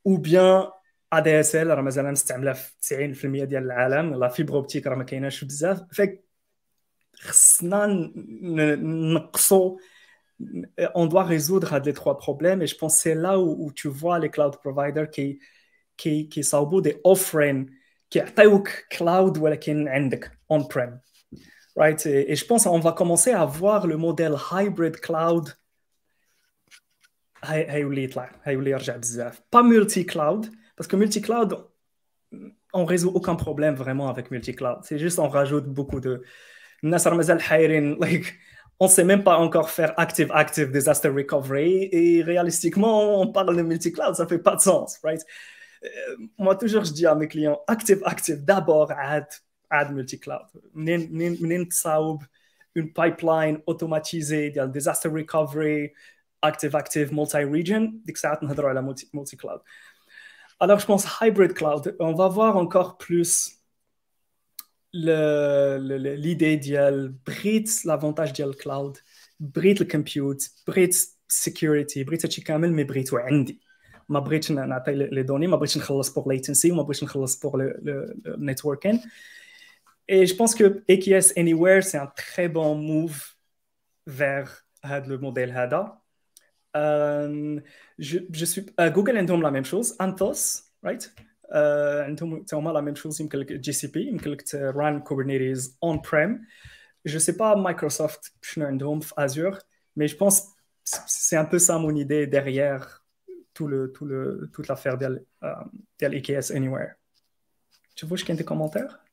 أو 0.06 0.16
بيان 0.16 0.66
ا 1.12 1.20
دي 1.20 1.40
اس 1.40 1.56
ال 1.56 1.66
راه 1.66 1.82
مازال 1.82 2.12
مستعمله 2.12 2.52
في 2.52 2.72
90% 2.80 3.44
ديال 3.44 3.64
العالم 3.64 4.14
لا 4.14 4.28
فيبر 4.28 4.54
اوبتيك 4.54 4.86
راه 4.86 4.96
ما 4.96 5.04
كايناش 5.04 5.44
بزاف 5.44 5.82
فك 5.92 6.24
خصنا 7.14 7.86
نقصوا 9.16 9.78
on 10.94 11.06
doit 11.06 11.22
résoudre 11.22 11.78
les 11.84 11.92
trois 11.92 12.16
problèmes 12.18 12.60
et 12.62 12.66
je 12.66 12.76
pense 12.76 12.98
c'est 12.98 13.14
là 13.14 13.38
où, 13.38 13.56
où, 13.64 13.72
tu 13.72 13.88
vois 13.88 14.18
les 14.18 14.30
cloud 14.30 14.56
providers 14.56 15.08
qui 15.10 15.38
qui 15.96 16.28
qui 16.28 16.42
صاوبوا 16.42 16.82
des 16.82 17.00
offering 17.04 17.70
qui 18.10 18.18
يعطيوك 18.18 18.68
cloud 18.68 19.38
ولكن 19.38 19.88
عندك 19.88 20.30
on 20.52 20.62
prem 20.64 20.98
Right? 21.76 22.06
Et, 22.06 22.36
je 22.36 22.44
pense 22.44 22.64
qu'on 22.64 22.80
va 22.80 22.92
commencer 22.92 23.32
à 23.32 23.44
voir 23.44 23.86
le 23.86 23.96
modèle 23.96 24.36
hybrid 24.52 25.00
cloud. 25.00 25.56
Pas 29.50 29.62
multi-cloud, 29.62 30.50
parce 30.76 30.88
que 30.88 30.96
multi-cloud, 30.96 31.66
on 32.72 32.84
résout 32.84 33.10
aucun 33.14 33.34
problème 33.34 33.74
vraiment 33.74 34.08
avec 34.08 34.30
multi-cloud. 34.30 34.78
C'est 34.82 34.98
juste 34.98 35.18
on 35.18 35.28
rajoute 35.28 35.66
beaucoup 35.66 36.00
de. 36.00 36.22
Like, 36.82 38.34
on 38.80 38.86
ne 38.86 38.90
sait 38.90 39.04
même 39.04 39.22
pas 39.22 39.38
encore 39.38 39.70
faire 39.70 39.98
active-active 39.98 40.70
disaster 40.70 41.08
recovery 41.08 41.88
et 41.92 42.22
réalistiquement, 42.22 43.20
on 43.20 43.32
parle 43.32 43.56
de 43.56 43.62
multi-cloud, 43.62 44.14
ça 44.16 44.24
ne 44.24 44.28
fait 44.28 44.38
pas 44.38 44.56
de 44.56 44.60
sens, 44.60 44.98
right? 45.02 45.24
Euh, 45.84 45.88
moi, 46.38 46.56
toujours, 46.56 46.84
je 46.84 46.92
dis 46.92 47.06
à 47.06 47.14
mes 47.14 47.28
clients, 47.28 47.60
active-active 47.66 48.44
d'abord, 48.44 48.90
add 48.92 49.26
add 49.80 49.90
multi 49.90 50.18
cloud 50.18 50.60
منين 50.74 51.12
منين 51.12 51.38
منين 51.40 51.68
تصاوب 51.68 52.22
une 52.78 52.92
pipeline 53.00 53.56
automatisée 53.70 54.52
ديال 54.52 54.72
disaster 54.72 55.10
recovery 55.10 55.90
active 56.46 56.74
active 56.74 57.12
multi 57.12 57.44
region 57.54 57.92
ديك 58.04 58.16
الساعات 58.16 58.42
نهضروا 58.42 58.70
على 58.70 58.82
multi, 58.82 59.04
multi 59.16 59.36
cloud 59.36 59.60
alors 60.60 60.78
je 60.78 60.86
pense 60.86 61.04
hybrid 61.20 61.52
cloud. 61.52 61.96
On 62.00 62.14
va 62.14 62.28
voir 62.28 62.56
encore 62.56 62.96
plus 62.96 63.60
l'idée 64.94 66.54
ديال 66.54 67.14
بغيت 67.26 67.86
l'avantage 67.86 68.32
ديال 68.32 68.48
ال 68.48 68.57
cloud 68.57 68.98
بغيت 69.40 69.80
ال 69.80 69.89
compute 69.89 70.50
بغيت 70.66 70.96
security 71.28 72.04
بغيت 72.04 72.24
هادشي 72.24 72.42
كامل 72.42 72.72
mais 72.72 72.84
بغيتو 72.84 73.16
عندي 73.16 73.60
ما 74.08 74.20
بغيتش 74.20 74.52
نعطي 74.52 74.94
les 74.94 75.22
données 75.22 75.46
ما 75.46 75.56
بغيتش 75.56 75.78
نخلص 75.78 76.14
pour 76.14 76.28
latency 76.32 76.70
ما 76.70 76.82
بغيتش 76.82 77.04
نخلص 77.04 77.40
pour 77.40 77.74
networking 78.26 79.00
Et 80.08 80.26
je 80.26 80.34
pense 80.34 80.54
que 80.54 80.84
EKS 80.88 81.32
Anywhere, 81.36 81.82
c'est 81.82 81.98
un 81.98 82.06
très 82.06 82.48
bon 82.48 82.74
move 82.74 83.22
vers 84.06 84.66
le 84.84 85.16
modèle 85.16 85.50
هادا. 85.50 86.00
Euh, 86.76 87.60
je, 87.98 88.18
je 88.30 88.44
suis, 88.44 88.66
uh, 88.78 88.90
Google 88.90 89.16
عندهم 89.16 89.42
la 89.42 89.50
même 89.50 89.64
chose. 89.64 89.94
Anthos, 89.98 90.64
right? 90.82 91.10
عندهم 91.52 92.44
هما 92.52 92.70
la 92.70 92.80
même 92.80 92.94
chose 92.94 93.20
يمكن 93.20 93.38
لك 93.38 93.52
GCP 93.52 94.08
يمكن 94.08 94.30
لك 94.30 94.42
ت 94.42 95.00
run 95.00 95.78
Kubernetes 95.82 96.00
on-prem 96.12 96.46
je 97.06 97.18
sais 97.18 97.32
pas 97.32 97.54
مايكروسوفت 97.54 98.32
شنو 98.42 98.66
عندهم 98.66 99.00
في 99.00 99.14
Azure 99.18 99.58
mais 99.96 100.06
je 100.06 100.18
pense 100.18 100.54
c'est 101.06 101.40
un 101.40 101.44
peu 101.44 101.58
ça 101.58 101.76
mon 101.76 101.96
idée 101.96 102.24
derrière 102.24 102.80
tout 103.54 103.68
le 103.68 103.92
tout 103.92 104.04
le 104.04 104.50
toute 104.52 104.68
l'affaire 104.68 104.94
ديال 104.94 105.24
ديال 105.98 106.22
EKS 106.22 106.50
Anywhere 106.50 106.94
تشوفوا 107.96 108.12
واش 108.12 108.24
كاين 108.24 108.36
des 108.36 108.44
commentaires 108.44 109.03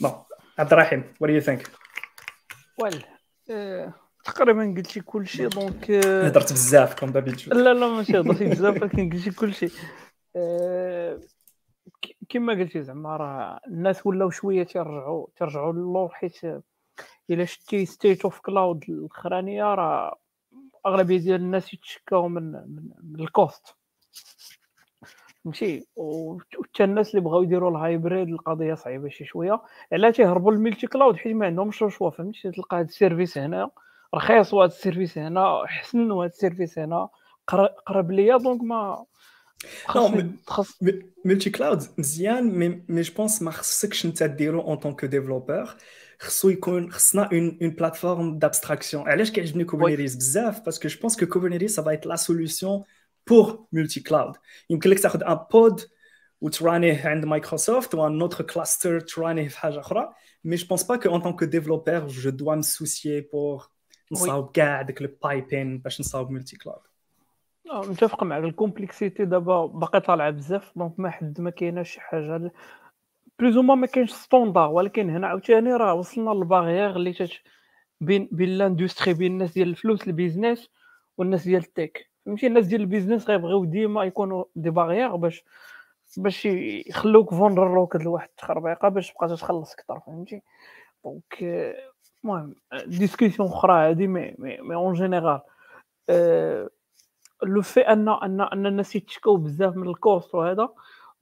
bon 0.00 0.12
عبد 0.58 0.72
الرحيم 0.72 1.14
what 1.24 1.26
do 1.26 1.30
you 1.30 1.46
think? 1.46 1.68
well 2.78 3.04
تقريبا 4.24 4.74
قلتي 4.76 5.00
كلشي 5.00 5.46
donc 5.46 5.90
هضرت 5.90 6.52
بزاف 6.52 7.00
comme 7.00 7.12
d'habitude 7.12 7.54
لا 7.54 7.74
لا 7.74 7.88
ماشي 7.88 8.20
هضرتي 8.20 8.44
بزاف 8.44 8.82
ولكن 8.82 9.10
قلتي 9.10 9.30
كلشي 9.30 9.68
كما 12.28 12.52
قلتي 12.52 12.82
زعما 12.82 13.16
راه 13.16 13.60
الناس 13.66 14.06
ولاو 14.06 14.30
شوية 14.30 14.62
تيرجعوا 14.62 15.26
تيرجعوا 15.36 15.72
للور 15.72 16.08
حيت 16.08 16.40
إلا 17.30 17.44
شتي 17.44 17.86
state 17.86 18.24
of 18.24 18.40
cloud 18.40 18.84
الأخرانية 18.88 19.64
راه 19.64 20.18
أغلبية 20.86 21.18
ديال 21.18 21.40
الناس 21.40 21.74
يتشكاو 21.74 22.28
من 22.28 22.52
من, 22.52 22.90
من 23.02 23.20
ال 23.20 23.31
cost 23.31 23.74
فهمتي؟ 25.44 25.86
وحتى 25.96 26.84
الناس 26.84 27.10
اللي 27.10 27.20
بغاو 27.20 27.42
يديروا 27.42 27.70
ال 27.70 27.78
hybrid 27.78 28.28
القضية 28.28 28.74
صعيبة 28.74 29.08
شي 29.08 29.24
شوية. 29.24 29.62
علاش 29.92 30.16
تيهربوا 30.16 30.52
لل 30.52 30.62
multi 30.62 30.86
cloud 30.86 31.16
حيت 31.16 31.34
ما 31.34 31.46
عندهمش 31.46 31.82
ال 31.82 31.87
choix 31.87 32.10
فهمتي؟ 32.10 32.50
تلقى 32.50 32.76
هذا 32.76 32.84
ال 32.84 32.91
service 32.91 33.38
هنا 33.38 33.70
رخيص 34.14 34.54
وهذا 34.54 34.72
ال 34.72 34.78
service 34.78 35.18
هنا 35.18 35.62
حسن 35.66 36.10
وهذا 36.10 36.30
ال 36.30 36.36
service 36.36 36.78
هنا 36.78 37.08
قرب 37.86 38.10
ليا 38.10 38.36
donc 38.36 38.62
ما 38.62 39.04
خاص 39.86 40.78
multi 41.24 41.50
cloud 41.50 41.82
مزيان 41.98 42.58
mais 42.58 42.82
mais 42.88 43.00
je 43.00 43.14
pense 43.14 43.42
ما 43.42 43.50
خصكش 43.50 44.04
انت 44.04 44.22
ديرو 44.22 44.60
en 44.60 44.76
tant 44.76 44.92
que 44.92 45.04
développeur 45.04 45.76
خصو 46.18 46.48
يكون 46.48 46.92
خصنا 46.92 47.28
une 47.32 47.58
une 47.62 47.70
plateforme 47.70 48.38
d'abstraction 48.38 49.08
علاش 49.08 49.30
كيعجبني 49.30 49.64
Kubernetes 49.64 50.16
بزاف 50.16 50.64
parce 50.64 50.79
que 50.79 50.88
je 50.88 51.00
pense 51.00 51.20
que 51.20 51.26
Kubernetes 51.26 51.74
ça 51.74 51.82
va 51.82 51.90
être 51.90 52.06
la 52.06 52.16
solution 52.16 52.82
pour 53.28 53.66
multi-cloud 53.72 54.36
يمكن 54.70 54.90
لك 54.90 55.00
تاخذ 55.00 55.22
un 55.22 55.38
pod 55.52 55.80
وت 56.40 56.59
run 56.59 56.89
يه 56.89 57.08
عند 57.08 57.24
مايكروسوفت 57.24 57.94
و 57.94 58.03
un 58.03 58.20
autre 58.20 58.44
cluster 58.44 59.00
ت 59.00 59.08
run 59.08 59.32
يه 59.32 59.48
في 59.48 59.58
حاجة 59.58 59.80
أخرى 59.80 60.12
mais 60.44 60.56
je 60.56 60.66
pense 60.66 60.82
pas 60.82 60.96
que 60.96 61.08
en 61.08 61.20
tant 61.20 61.34
que 61.34 61.44
développeur 61.44 62.06
je 62.06 62.30
dois 62.30 62.54
me 62.54 62.69
soucier 62.69 63.20
pour 63.20 63.70
نصاوب 64.12 64.50
كاع 64.52 64.82
داك 64.82 65.00
ال 65.00 65.09
pipeline 65.09 65.78
باش 65.78 66.00
نصاوب 66.00 66.30
multi-cloud 66.30 66.82
متفق 67.72 68.24
معك 68.24 68.44
ال 68.44 68.51
complexité 68.51 69.24
دابا 69.24 69.66
باقي 69.66 70.00
طالعه 70.00 70.30
بزاف 70.30 70.72
donc 70.76 71.00
ما 71.00 71.10
حد 71.10 71.40
ما 71.40 71.50
كايناش 71.50 71.90
شي 71.90 72.00
حاجة 72.00 72.52
plus 73.38 73.56
ما 73.56 73.74
ما 73.74 73.86
كاينش 73.86 74.12
standard 74.12 74.70
ولكن 74.70 75.10
هنا 75.10 75.26
عاوتاني 75.26 75.72
راه 75.72 75.94
وصلنا 75.94 76.30
ل 76.30 76.35
les 76.35 76.50
barrières 76.50 76.96
اللي 76.96 77.12
تش 77.12 77.42
بين 78.00 78.28
بين 78.32 78.48
l'industrie 78.48 79.14
بين 79.14 79.32
الناس 79.32 79.52
ديال 79.52 79.68
الفلوس 79.68 80.06
ال 80.06 80.13
business 80.13 80.70
والناس 81.18 81.44
ديال 81.44 81.62
ال 81.62 81.71
tech 81.71 82.09
فهمتي؟ 82.26 82.46
الناس 82.46 82.66
ديال 82.66 82.80
ال 82.80 82.86
business 82.86 83.30
غيبغيو 83.30 83.64
ديما 83.64 84.04
يكونوا 84.04 84.44
des 84.56 84.70
barrières 84.70 85.16
باش 85.16 85.44
باش 86.16 86.46
يخلوك 86.46 87.34
كد 87.92 88.02
لواحد 88.02 88.28
التخربيقة 88.28 88.88
باش 88.88 89.12
تبقى 89.12 89.28
تخلص 89.36 89.72
أكثر 89.72 90.00
فهمتي؟ 90.00 90.42
donc 91.04 91.34
المهم 92.24 92.54
discussion 92.86 93.48
أخرى 93.48 93.88
هادي 93.88 94.06
mais 94.06 94.34
mais 94.38 94.74
en 94.74 94.94
général 94.94 95.40
le 97.42 97.62
fait 97.62 97.80
أن 97.80 98.08
أن 98.08 98.40
أن 98.40 98.66
الناس 98.66 98.96
يتشكاو 98.96 99.36
بزاف 99.36 99.76
من 99.76 99.88
ال 99.88 99.97
cost 99.97 100.34
وهذا 100.34 100.68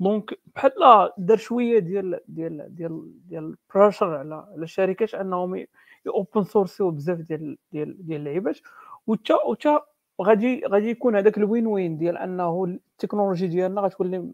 donc 0.01 0.41
بحال 0.55 0.73
دار 1.19 1.37
شوية 1.37 1.79
ديال 1.79 2.21
ديال 2.29 2.75
ديال 2.75 3.13
ديال 3.29 3.57
pressure 3.75 4.14
على 4.17 4.35
على 4.35 4.63
الشركات 4.63 5.15
أنهم 5.15 5.67
open 6.07 6.45
source 6.45 6.79
يو 6.79 6.91
بزاف 6.91 7.19
ديال 7.19 7.57
ديال 7.73 8.07
ديال 8.07 8.21
اللعيبات 8.21 8.59
وتا 9.07 9.35
وتا 9.47 9.81
غادي 10.23 10.66
غادي 10.66 10.91
يكون 10.91 11.16
هذاك 11.16 11.39
ال 11.39 11.46
win 11.46 11.66
win 11.66 11.99
ديال 11.99 12.19
أنه 12.19 12.64
التكنولوجي 12.64 13.47
ديالنا 13.47 13.81
غتولي 13.81 14.33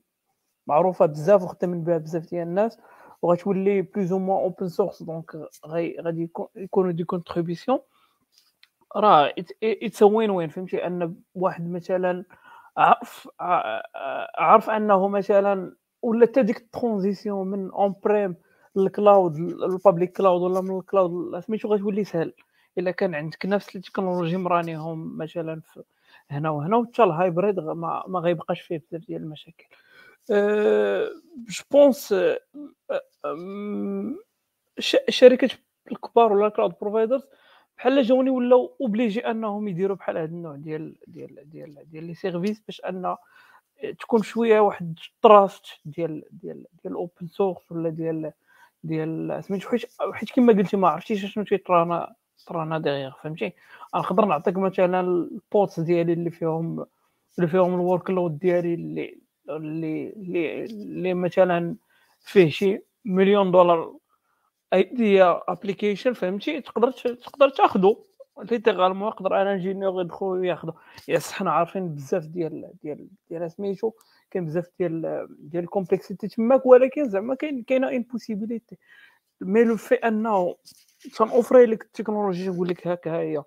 معروفة 0.67 1.07
بزاف 1.07 1.43
وخدامين 1.43 1.85
بها 1.85 1.99
بزاف 1.99 2.31
ديال 2.31 2.43
الناس 2.49 2.79
وغتولي 3.23 3.83
plus 3.83 4.13
ou 4.13 4.19
moins 4.19 4.43
open 4.43 4.69
source 4.69 5.03
donc 5.03 5.37
غادي 5.67 6.31
يكونوا 6.57 6.93
des 6.93 7.05
contributions 7.05 7.79
راه 8.97 9.33
it's 9.63 10.03
win 10.03 10.31
win 10.31 10.49
فهمتي؟ 10.49 10.87
أن 10.87 11.15
واحد 11.35 11.71
مثلا 11.71 12.25
عرف 12.77 13.29
عرف 14.39 14.71
أنه 14.71 15.09
مثلا 15.09 15.77
ولا 16.03 16.27
حتى 16.27 16.43
ديك 16.43 16.57
ال 16.57 16.65
transition 16.65 17.47
من 17.49 17.71
on-prem 17.71 18.37
لل 18.77 18.94
cloud 18.94 19.37
ال 19.37 19.48
public 19.48 20.17
cloud 20.17 20.43
ولا 20.43 20.61
من 20.61 20.79
ال 20.79 20.89
cloud 20.89 21.41
سميتو 21.41 21.69
غتولي 21.69 22.05
سهل. 22.05 22.33
إلا 22.79 22.91
كان 22.91 23.15
عندك 23.15 23.47
نفس 23.47 23.77
التكنولوجي 23.77 24.37
م 24.37 24.49
run 24.49 24.84
يهم 24.84 25.19
مثلا 25.19 25.61
هنا 26.31 26.51
وهنا 26.51 26.77
وحتى 26.77 27.03
ال 27.03 27.11
hybrid 27.11 27.61
ما, 27.61 28.05
ما 28.09 28.19
غيبقاش 28.21 28.61
فيه 28.61 28.79
بزاف 28.79 29.07
ديال 29.07 29.23
المشاكل. 29.23 29.67
أه 30.31 31.09
je 31.49 31.65
pense 31.71 32.13
أه 32.13 32.41
الشركات 34.79 35.51
الكبار 35.93 36.33
ولا 36.33 36.47
ال 36.47 36.52
cloud 36.52 36.75
providers 36.81 37.23
بحال 37.79 38.03
جاوني 38.03 38.31
ولاو 38.31 38.77
obligés 38.81 39.31
أنهم 39.31 39.69
يديروا 39.69 39.97
بحال 39.97 40.19
هذا 40.19 40.31
النوع 40.31 40.57
ديال 40.57 40.97
ديال 41.07 41.51
ديال 41.51 41.91
ديال 41.91 42.05
les 42.05 42.15
services 42.15 42.61
باش 42.61 42.81
أن 42.81 43.17
تكون 44.01 44.23
شوية 44.23 44.61
واحد 44.61 44.99
ال 45.17 45.25
trust 45.25 45.67
ديال 45.85 46.23
ديال 46.31 46.65
ديال 46.83 46.93
ال 46.93 47.00
open 47.00 47.27
source 47.27 47.73
ولا 47.73 47.89
ديال 47.89 48.33
ديال 48.83 49.45
سميتو 49.45 49.69
حيت 49.69 49.85
حيت 50.13 50.31
كما 50.31 50.53
قلتي 50.53 50.77
ما 50.77 50.89
عرفتيش 50.89 51.27
شنو 51.27 51.45
تيطرانا 51.45 52.15
طرانا 52.47 52.79
derrière 52.79 53.13
فهمتي؟ 53.23 53.53
نقدر 53.95 54.25
نعطيك 54.25 54.57
مثلا 54.57 55.01
ال 55.01 55.17
pods 55.17 55.81
ديالي 55.81 56.13
اللي 56.13 56.31
فيهم 56.31 56.87
اللي 57.39 57.49
فيهم 57.49 57.75
ال 57.75 58.11
workload 58.11 58.39
ديالي 58.39 58.75
اللي 58.75 59.19
اللي 59.51 60.13
اللي, 60.17 60.65
اللي 60.65 61.15
مثلا 61.15 61.77
فيه 62.21 62.49
شي 62.49 62.81
million 63.05 63.51
dollar 63.51 63.97
idea 64.73 65.41
application 65.49 66.13
فهمتي؟ 66.13 66.61
تقدر 66.61 66.91
تقدر 66.93 67.49
تأخذو. 67.49 68.05
littéralement 68.51 69.09
يقدر 69.09 69.43
أنا 69.43 69.53
ingénieur 69.53 70.01
يدخل 70.01 70.27
ويأخذو. 70.27 70.73
يا 71.09 71.19
صح 71.19 71.39
حنا 71.39 71.53
عارفين 71.53 71.95
بزاف 71.95 72.27
ديال 72.27 72.71
ديال 72.83 73.09
ديال 73.31 73.51
سميتو 73.51 73.93
كاين 74.31 74.45
بزاف 74.45 74.67
ديال 74.79 75.27
ديال 75.39 75.65
ال 75.65 75.71
complexité 75.71 76.29
تماك 76.29 76.67
ولكن 76.67 77.09
زعما 77.09 77.35
كاين 77.35 77.63
كاينة 77.63 77.89
impossibilité 77.97 78.77
mais 79.41 79.65
le 79.65 79.77
fait 79.77 79.95
أنه 79.95 80.57
تنوفري 81.11 81.67
لك 81.67 81.83
التكنولوجي 81.83 82.49
نقول 82.49 82.69
لك 82.69 82.87
هكا 82.87 83.21
هي 83.21 83.43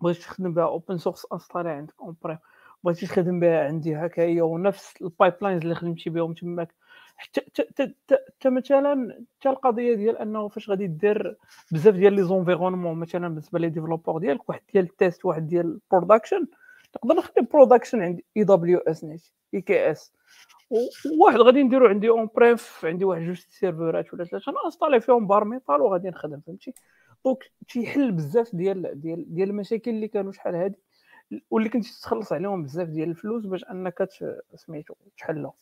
بغيتي 0.00 0.20
تخدم 0.20 0.54
بها 0.54 0.64
open 0.64 0.98
source 0.98 1.26
installer 1.32 1.70
عندك 1.70 1.94
on-prem 2.00 2.38
بغيتي 2.84 3.06
تخدم 3.06 3.40
بها 3.40 3.64
عندي 3.64 3.96
هكا 3.96 4.22
هي 4.22 4.40
ونفس 4.40 5.02
ال 5.02 5.34
pipelines 5.42 5.62
اللي 5.62 5.74
خدمتي 5.74 6.10
بهم 6.10 6.34
تماك. 6.34 6.74
حتى 7.16 8.50
مثلا 8.50 9.24
حتى 9.40 9.48
القضية 9.48 9.94
ديال 9.94 10.18
أنه 10.18 10.48
فاش 10.48 10.70
غادي 10.70 10.86
دير 10.86 11.36
بزاف 11.72 11.94
ديال 11.94 12.12
les 12.12 12.22
environnements 12.22 12.98
مثلا 12.98 13.28
بالنسبة 13.28 13.58
les 13.58 13.68
développeurs 13.68 14.18
ديالك 14.18 14.48
واحد 14.48 14.60
ديال 14.72 14.84
ال 14.84 14.92
test 14.92 15.24
واحد 15.24 15.46
ديال 15.46 15.80
ال 15.92 15.97
production 15.97 16.46
نقدر 16.96 17.14
نخدم 17.14 17.46
production 17.52 18.02
عندي 18.02 18.24
AWS 18.36 19.04
نيت 19.04 19.22
EKS 19.54 20.12
وواحد 20.72 21.40
غادي 21.40 21.62
نديرو 21.62 21.86
عندي 21.86 22.08
on-prem 22.08 22.84
عندي 22.84 23.04
واحد 23.04 23.22
جوج 23.22 23.36
سيرفرات 23.36 24.14
ولا 24.14 24.24
ثلاثة 24.24 24.52
installer 24.64 25.00
فيهم 25.00 25.26
bare 25.26 25.44
metal 25.44 25.80
وغادي 25.80 26.08
نخدم 26.08 26.40
فهمتي؟ 26.46 26.74
donc 27.24 27.52
تيحل 27.68 28.12
بزاف 28.12 28.54
ديال 28.54 29.00
ديال 29.00 29.34
ديال 29.34 29.50
المشاكل 29.50 29.90
اللي 29.90 30.08
كانوا 30.08 30.32
شحال 30.32 30.54
هادي 30.54 30.78
واللي 31.50 31.68
كنتي 31.68 31.90
تخلص 32.02 32.32
عليهم 32.32 32.62
بزاف 32.62 32.88
ديال 32.88 33.08
الفلوس 33.08 33.46
باش 33.46 33.64
أنك 33.64 34.08
سميتو 34.54 34.94
تحلهم. 35.18 35.52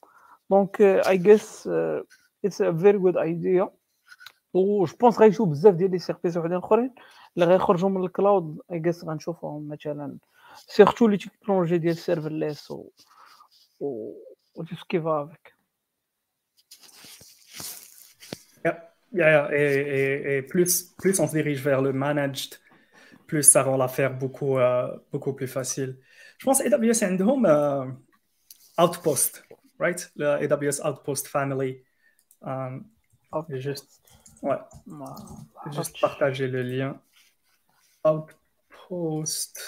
donc 0.50 0.80
I 0.82 1.18
guess 1.18 1.68
it's 2.44 2.62
a 2.62 2.72
very 2.72 2.98
good 2.98 3.16
idea 3.16 3.70
و 4.54 4.84
je 4.84 4.96
pense 5.00 5.18
غيشوف 5.20 5.48
بزاف 5.48 5.74
ديال 5.74 5.90
les 5.90 5.98
services 5.98 6.36
وحدين 6.36 6.56
أخرين 6.56 6.94
اللي 7.36 7.46
غيخرجوا 7.46 7.88
من 7.88 8.04
الكلاود 8.04 8.58
اي 8.72 8.78
جيس 8.78 9.04
غنشوفهم 9.04 9.68
مثلا. 9.68 10.16
سيرتو 10.56 11.06
لي 11.06 11.16
تكنولوجي 11.16 11.78
ديال 11.78 11.92
السيرفرليس 11.92 12.70
و 12.70 12.88
و 13.80 14.12
och 14.60 14.66
det 14.66 14.76
ska 14.76 15.00
vara 15.00 15.20
avec. 15.20 15.40
Yeah, 19.12 19.48
et, 19.52 20.42
plus, 20.42 20.94
plus 20.96 21.18
on 21.18 21.26
se 21.26 21.32
dirige 21.32 21.62
vers 21.62 21.82
le 21.82 21.92
managed, 21.92 22.60
plus 23.26 23.42
ça 23.42 23.64
rend 23.64 23.76
l'affaire 23.76 24.16
beaucoup, 24.16 24.56
euh, 24.58 24.96
beaucoup 25.10 25.32
plus 25.32 25.48
facile. 25.48 25.98
Je 26.38 26.44
pense 26.44 26.60
AWS 26.60 27.02
Endhome 27.02 27.44
euh, 27.44 27.86
Outpost, 28.78 29.42
right? 29.80 30.12
Le 30.14 30.26
AWS 30.26 30.80
Outpost 30.84 31.26
Family. 31.26 31.82
Um, 32.42 32.84
juste, 33.48 34.00
ouais, 34.42 34.58
juste 35.72 36.00
partager 36.00 36.46
le 36.46 36.62
lien. 36.62 37.00
Outpost. 38.04 39.60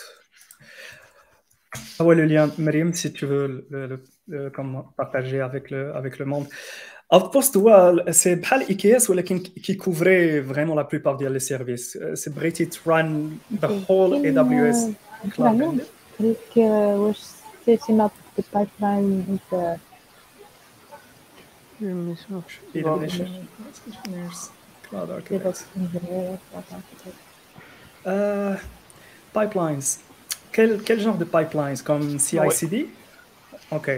Ah 1.99 2.05
ouais, 2.05 2.14
le 2.14 2.27
lien 2.27 2.51
Merim, 2.59 2.93
si 2.93 3.12
tu 3.12 3.27
veux 3.27 3.66
le, 3.70 4.03
euh, 4.33 4.51
partager 4.97 5.41
avec 5.41 5.70
le, 5.70 5.95
avec 5.95 6.18
le 6.18 6.25
monde. 6.27 6.47
Outpost, 7.11 7.59
c'est 8.11 8.41
IKS, 8.68 9.11
qui 9.62 9.77
couvrait 9.77 10.41
vraiment 10.41 10.75
la 10.75 10.85
plupart 10.85 11.16
des 11.16 11.41
services. 11.41 11.99
Euh, 12.01 12.14
c'est 12.14 12.35
Britit 12.35 12.70
run 12.87 13.31
the 13.61 13.68
whole 13.89 14.14
AWS 14.27 14.95
pipeline 15.25 15.81
euh, 28.07 28.57
Pipelines. 29.33 29.99
Quel, 30.53 30.82
quel, 30.82 31.00
genre 31.00 31.18
de 31.18 31.24
pipelines 31.24 31.78
Comme 31.84 32.18
CI/CD 32.18 32.76
ouais. 32.76 32.88
Ok. 33.70 33.90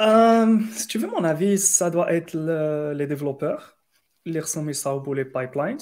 Euh, 0.00 0.58
si 0.72 0.86
tu 0.86 0.98
veux 0.98 1.08
mon 1.08 1.24
avis, 1.24 1.58
ça 1.58 1.90
doit 1.90 2.12
être 2.12 2.32
le, 2.32 2.92
les 2.94 3.06
développeurs, 3.06 3.76
les 4.24 4.40
ressources 4.40 4.82
pour 5.04 5.14
les 5.14 5.24
pipelines. 5.24 5.78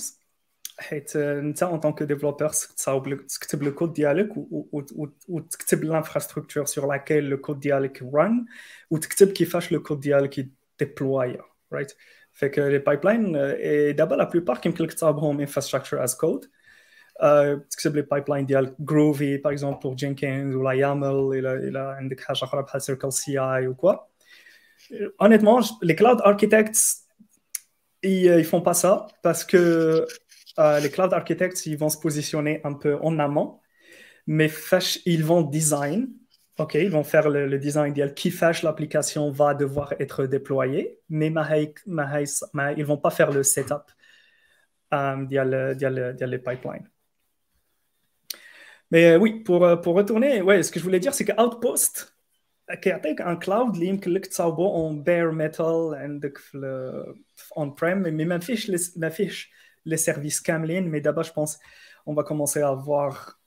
حيت 0.80 1.16
انت 1.16 1.62
en 1.62 1.80
tant 1.80 1.93
que 1.93 2.02
développeur 2.02 2.48
تصاوب 2.48 3.26
تكتب 3.26 3.62
le 3.62 3.74
code 3.74 3.92
ديالك 3.92 4.28
وتكتب 5.28 5.84
l'infrastructure 5.84 6.64
sur 6.64 6.88
laquelle 6.88 7.24
le 7.24 7.36
code 7.36 7.60
ديالك 7.60 8.02
run 8.14 8.46
وتكتب 8.90 9.28
كيفاش 9.28 9.72
le 9.72 9.82
code 9.82 10.00
ديالك 10.00 10.48
déployé 10.78 11.42
right 11.72 11.92
فيك 12.32 12.58
لي 12.58 12.78
بايبلاين 12.78 13.32
دابا 13.96 14.14
لا 14.14 14.24
بلوبار 14.24 14.58
كيمكن 14.58 14.84
لك 14.84 14.92
تصاوبهم 14.92 15.40
انفراستركتور 15.40 16.04
از 16.04 16.14
كود 16.16 16.50
تكتب 17.69 17.95
لي 17.95 18.01
بايبلاين 18.01 18.45
ديال 18.45 18.75
جروفي 18.79 19.37
باغ 19.37 19.53
اكزومبل 19.53 19.79
بور 19.79 19.95
جينكينز 19.95 20.55
ولا 20.55 20.71
يامل 20.71 21.29
الى 21.33 21.53
الى 21.53 21.79
عندك 21.79 22.19
حاجه 22.19 22.43
اخرى 22.43 22.61
بحال 22.61 22.81
سيركل 22.81 23.13
سي 23.13 23.39
اي 23.39 23.67
وكوا 23.67 23.93
honnêtement 25.23 25.61
les 25.81 25.95
cloud 25.95 26.19
architects 26.23 27.03
ils, 28.03 28.25
ils 28.25 28.45
font 28.45 28.61
pas 28.61 28.73
ça 28.73 29.07
parce 29.21 29.43
que 29.43 30.05
euh, 30.59 30.79
les 30.79 30.89
cloud 30.89 31.13
architects, 31.13 31.65
ils 31.65 31.77
vont 31.77 31.89
se 31.89 31.97
positionner 31.97 32.61
un 32.63 32.73
peu 32.73 32.97
en 33.01 33.17
amont, 33.19 33.59
mais 34.27 34.51
ils 35.05 35.23
vont 35.23 35.41
design, 35.41 36.09
ok, 36.59 36.75
ils 36.75 36.91
vont 36.91 37.03
faire 37.03 37.29
le, 37.29 37.47
le 37.47 37.57
design 37.57 37.91
idéal 37.91 38.13
qui 38.13 38.29
fâche 38.29 38.61
l'application 38.61 39.31
va 39.31 39.53
devoir 39.53 39.93
être 39.99 40.25
déployée, 40.25 40.99
mais 41.09 41.27
ils 41.27 41.33
ne 41.87 42.83
vont 42.83 42.97
pas 42.97 43.09
faire 43.09 43.31
le 43.31 43.43
setup 43.43 43.83
um, 44.91 45.27
les 45.29 46.39
pipelines. 46.39 46.89
Mais 48.90 49.12
euh, 49.12 49.18
oui, 49.18 49.40
pour, 49.40 49.64
euh, 49.64 49.76
pour 49.76 49.94
retourner, 49.94 50.42
ouais, 50.42 50.62
ce 50.62 50.72
que 50.72 50.78
je 50.78 50.84
voulais 50.84 51.00
dire, 51.00 51.14
c'est 51.14 51.24
que 51.24 51.32
Outpost, 51.40 52.14
un 52.68 53.36
cloud 53.36 53.74
اللي 53.74 53.86
يمكن 53.86 54.10
لك 54.10 54.26
تصاوبه 54.26 54.90
en 54.90 55.04
bare 55.04 55.32
metal 55.32 55.94
عندك 55.94 56.38
في 56.38 57.14
on 57.56 57.70
prem 57.70 58.02
mais 58.02 58.26
ما 58.26 58.38
فيش 58.38 58.70
ما 58.96 59.08
فيش 59.08 59.50
les 59.86 59.96
services 59.96 60.40
Camlin, 60.40 60.82
mais 60.82 61.00
d'abord, 61.00 61.24
je 61.24 61.32
pense 61.32 61.58
on 62.06 62.14
va 62.14 62.22
commencer 62.22 62.60
à 62.60 62.74
voir 62.74 63.40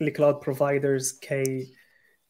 les 0.00 0.12
cloud 0.12 0.40
providers 0.40 1.04
qui, 1.20 1.74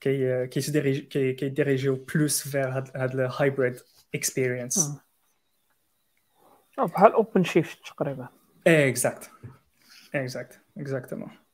qui, 0.00 0.24
euh, 0.24 0.46
qui 0.46 0.62
se 0.62 0.70
dirigent, 0.70 1.06
qui, 1.08 1.34
qui 1.34 1.50
dirigent 1.50 1.88
au 1.88 1.96
plus 1.96 2.46
vers 2.46 2.84
le 3.14 3.28
hybrid 3.40 3.76
experience. 4.12 4.90
Oh, 6.78 6.84
بحال 6.84 7.12
OpenShift 7.12 7.78
تقريبا 7.86 8.28
exact 8.66 9.30
exact 10.14 10.60
exactement 10.78 11.30
yeah. 11.30 11.45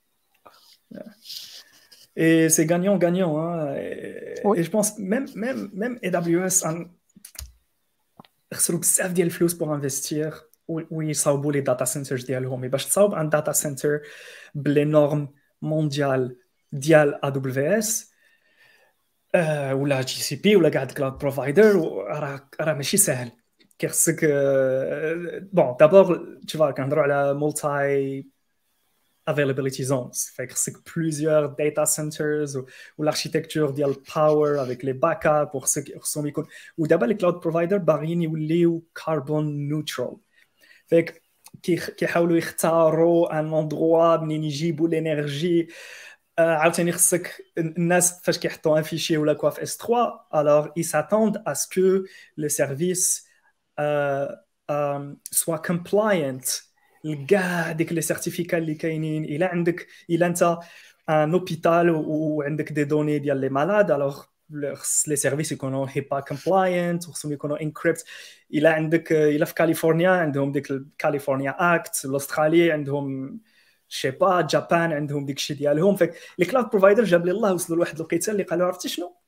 Et 2.16 2.48
c'est 2.48 2.66
gagnant 2.66 2.96
gagnant 2.98 3.38
hein. 3.38 3.74
et, 3.76 4.34
oui. 4.44 4.58
et 4.58 4.62
je 4.62 4.70
pense 4.70 4.98
même 4.98 5.26
même 5.34 5.70
même 5.72 5.98
AWS 6.02 6.56
en 6.68 6.76
خسروا 8.54 8.80
بزاف 8.80 9.12
ديال 9.12 9.26
الفلوس 9.26 9.54
pour 9.54 9.68
investir 9.72 10.52
ويصاوبوا 10.68 11.52
les 11.52 11.60
data 11.60 11.84
centers 11.84 12.24
ديالهم 12.24 12.68
باش 12.68 12.86
تصاوب 12.86 13.14
un 13.14 13.28
data 13.28 13.52
center 13.52 14.00
ب 14.54 14.62
les 14.62 14.84
normes 14.84 15.28
mondiales 15.62 16.36
ديال 16.72 17.24
AWS 17.24 18.12
ولا 19.72 20.00
GCP 20.00 20.56
ولا 20.56 20.68
كاع 20.68 20.84
cloud 20.84 21.18
provider 21.18 21.76
راه 22.06 22.48
راه 22.60 22.74
ماشي 22.74 22.96
ساهل 22.96 23.30
كيخصك 23.78 24.20
bon 25.52 25.76
d'abord 25.80 26.38
تشوف 26.46 26.62
كنهضروا 26.62 27.02
على 27.02 27.34
multi 27.34 28.26
availability 29.30 29.82
zones. 29.82 30.32
فخصك 30.34 30.76
plusieurs 30.88 31.56
data 31.56 31.86
centers 31.86 32.56
ou 32.98 33.02
l'architecture 33.02 33.72
ديال 33.72 33.94
power 33.94 34.58
avec 34.58 34.82
les 34.82 34.94
backups 34.94 35.58
خصهم 35.98 36.26
يكون 36.26 36.46
ودابا 36.78 37.06
les 37.06 37.16
cloud 37.16 37.40
provider 37.42 37.74
باغيين 37.74 38.22
يوليو 38.22 38.84
carbon 38.98 39.44
neutral. 39.70 40.16
fait 40.86 41.07
que 41.07 41.22
كيحاولوا 41.96 42.36
يختاروا 42.36 43.38
un 43.38 43.54
endroit 43.54 44.16
منين 44.16 44.44
يجيبوا 44.44 44.88
ال 44.88 44.98
énergie 44.98 45.68
عاوتاني 46.38 46.92
خصك 46.92 47.42
الناس 47.58 48.22
فاش 48.22 48.38
كيحطوا 48.38 48.78
un 48.78 48.82
fichier 48.82 49.16
ولا 49.16 49.32
quoi 49.32 49.50
في 49.50 49.62
S3 49.62 50.20
alors 50.34 50.82
ils 50.82 50.95
s'attendent 50.95 51.42
à 51.46 51.56
ce 51.56 51.75
que 51.75 52.04
le 52.36 52.48
service 52.48 53.28
soit 55.30 55.56
compliant 55.56 56.44
لكاع 57.04 57.72
ديك 57.72 57.92
les 57.92 58.00
certificats 58.00 58.58
اللي 58.58 58.74
كاينين. 58.74 59.24
إلا 59.24 59.46
عندك 59.48 59.86
إلا 60.10 60.26
أنت 60.26 60.58
un 61.10 61.32
hôpital 61.34 61.90
وعندك 61.90 62.72
des 62.72 62.84
données 62.84 63.18
ديال 63.18 63.36
les 63.40 63.48
malades 63.48 63.90
alors 63.90 64.22
les 65.06 65.16
services 65.16 65.52
يكونوا 65.52 65.86
HIPAA 65.90 66.20
compliant 66.20 67.08
وخصهم 67.08 67.32
يكونوا 67.32 67.62
encrypted 67.62 68.04
إلا 68.54 68.72
عندك 68.72 69.12
إلا 69.12 69.44
في 69.44 69.54
كاليفورنيا 69.54 70.10
عندهم 70.10 70.52
ديك 70.52 70.68
California 70.98 71.74
Act 71.74 72.04
l'Australie 72.04 72.72
عندهم 72.72 73.40
chais 73.88 74.10
pas 74.10 74.40
Japan 74.40 74.92
عندهم 74.92 75.26
ديك 75.26 75.36
الشيء 75.36 75.56
ديالهم. 75.56 75.96
fait 75.96 76.06
que 76.06 76.14
les 76.38 76.44
cloud 76.46 76.70
provider 76.70 77.04
جاب 77.04 77.26
لي 77.26 77.30
الله 77.32 77.54
وصلوا 77.54 77.76
لواحد 77.76 77.96
الوقيته 77.96 78.30
اللي 78.32 78.42
قالوا 78.42 78.66
عرفتي 78.66 78.88
شنو؟ 78.88 79.21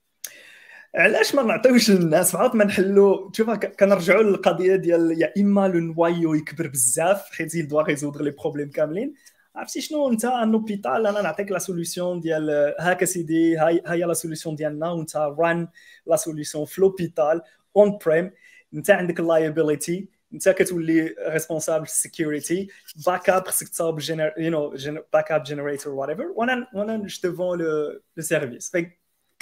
علاش 0.95 1.35
ما 1.35 1.43
نعطيوش 1.43 1.91
للناس؟ 1.91 2.35
عاد 2.35 2.57
ما 2.57 2.65
نحلوا 2.65 3.31
شوف 3.33 3.51
كنرجعوا 3.51 4.23
للقضية 4.23 4.77
ديال 4.77 5.23
يا 5.23 5.33
إما 5.39 5.69
le 5.69 5.81
noyau 5.81 6.35
يكبر 6.35 6.67
بزاف 6.67 7.31
حيت 7.31 7.55
il 7.55 7.69
doit 7.69 7.83
résoudre 7.83 8.23
les 8.23 8.31
problèmes 8.31 8.71
كاملين. 8.71 9.15
عرفتي 9.57 9.81
شنو؟ 9.81 10.09
انت 10.09 10.25
un 10.25 10.53
hôpital 10.53 11.07
أنا 11.07 11.23
نعطيك 11.23 11.51
la 11.53 11.59
solution 11.59 12.21
ديال 12.21 12.75
هاكا 12.81 13.07
سيدي 13.07 13.57
هاي 13.57 13.83
هاي 13.87 14.01
la 14.03 14.15
solution 14.15 14.55
ديالنا 14.55 14.91
وانت 14.91 15.17
run 15.17 15.69
la 16.07 16.17
solution 16.17 16.65
في 16.65 16.81
l'hôpital 16.81 17.43
on-prem 17.77 18.31
انت 18.75 18.91
عندك 18.91 19.21
ال 19.21 19.29
liability 19.29 20.09
انت 20.35 20.49
كتولي 20.49 21.15
responsable 21.29 21.89
security 21.89 22.69
backup 23.07 23.47
خصك 23.47 23.69
تصاوب 23.69 24.01
you 24.39 24.51
know 24.51 24.77
backup 25.12 25.43
generator 25.43 25.93
whatever 25.93 26.27
وأنا 26.37 26.67
وأنا 26.75 26.97
devant 27.23 27.59
le 27.59 28.01
service 28.19 28.71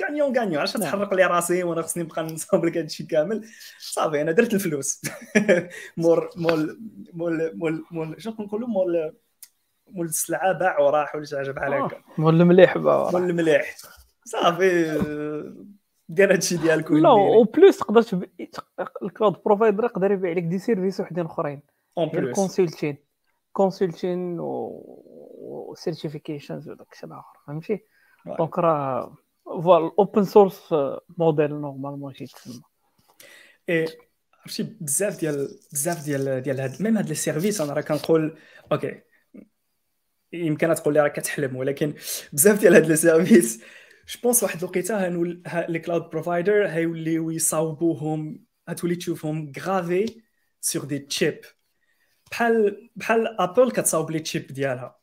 كانيون 0.07 0.33
كانيون 0.33 0.57
علاش 0.57 0.73
تحرق 0.73 1.15
لي 1.15 1.27
راسي 1.27 1.63
وأنا 1.63 1.83
خصني 1.83 2.03
نبقى 2.03 2.23
نصاوب 2.23 2.65
لك 2.65 2.77
هادشي 2.77 3.07
كامل؟ 3.07 3.45
صافي 3.79 4.21
أنا 4.23 4.33
درت 4.33 4.55
الفلوس. 4.55 5.03
مول 5.97 6.29
مول 6.37 6.81
مول 7.13 7.53
مول 7.57 7.85
مول 7.91 8.23
شنو 8.23 8.35
نقولوا 8.41 8.69
مول 8.69 9.13
مول 9.91 10.07
السلعة 10.07 10.53
باع 10.53 10.81
وراح 10.81 11.15
ولا 11.15 11.25
شي 11.25 11.37
حاجة 11.37 11.51
بحال 11.51 11.73
هكا. 11.73 12.03
مول 12.19 12.41
المليح 12.41 12.79
باع 12.79 13.11
مول 13.11 13.31
المليح. 13.31 13.77
صافي 14.25 15.01
دير 16.09 16.33
هادشي 16.33 16.57
ديالك 16.57 16.91
لا 16.91 17.09
أو 17.09 17.45
plus 17.45 17.79
تقدر 17.79 18.05
ال 19.03 19.09
cloud 19.09 19.43
provider 19.45 19.85
يقدر 19.85 20.13
يبيع 20.13 20.33
لك 20.33 20.43
des 20.43 20.59
services 20.59 21.01
وحدين 21.01 21.25
أخرين. 21.27 21.63
en 21.99 22.09
plus 22.09 22.37
consulting 22.37 22.97
consulting 23.53 24.41
و 24.41 25.75
certifications 25.77 26.69
وداك 26.69 26.93
الشيء 26.93 27.09
الآخر 27.09 27.39
فهمتي؟ 27.47 27.81
donc 28.39 28.59
راه 28.59 29.17
voilà 29.45 29.87
ال 29.87 29.94
open 29.94 30.25
source 30.25 30.75
model 31.19 31.51
normalement 31.51 32.01
ماشي 32.01 32.27
تسمى. 32.27 32.63
عرفتي 34.45 34.63
بزاف 34.63 35.21
ديال 35.21 35.59
بزاف 35.73 36.05
ديال 36.05 36.41
ديال 36.41 36.61
هاد 36.61 36.83
même 36.83 36.97
هاد 36.97 37.09
les 37.09 37.15
services 37.15 37.61
أنا 37.61 37.73
راه 37.73 37.81
كنقول 37.81 38.39
okay 38.73 39.01
يمكن 40.33 40.75
تقول 40.75 40.95
لي 40.95 41.01
راه 41.01 41.09
كتحلم 41.09 41.57
ولكن 41.57 41.95
بزاف 42.33 42.61
ديال 42.61 42.75
هاد 42.75 42.87
les 42.87 42.97
services 42.97 43.63
je 44.09 44.21
pense 44.23 44.43
واحد 44.43 44.59
الوقيتة 44.59 45.09
les 45.69 45.79
cloud 45.79 46.11
providers 46.11 46.67
هيوليو 46.67 47.31
يصاوبوهم 47.31 48.45
هتولي 48.69 48.97
تشوفهم 48.97 49.53
gravés 49.61 50.23
sur 50.61 50.85
des 50.85 50.99
chips 50.99 51.41
بحال 52.31 52.91
بحال 52.97 53.41
Apple 53.41 53.71
كتصاوب 53.71 54.11
les 54.11 54.19
chips 54.19 54.47
ديالها. 54.47 55.02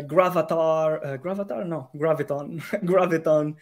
Graviton 0.00 1.16
Graviton 1.16 1.64
no 1.64 1.86
Graviton 1.94 2.60
Graviton 2.82 3.56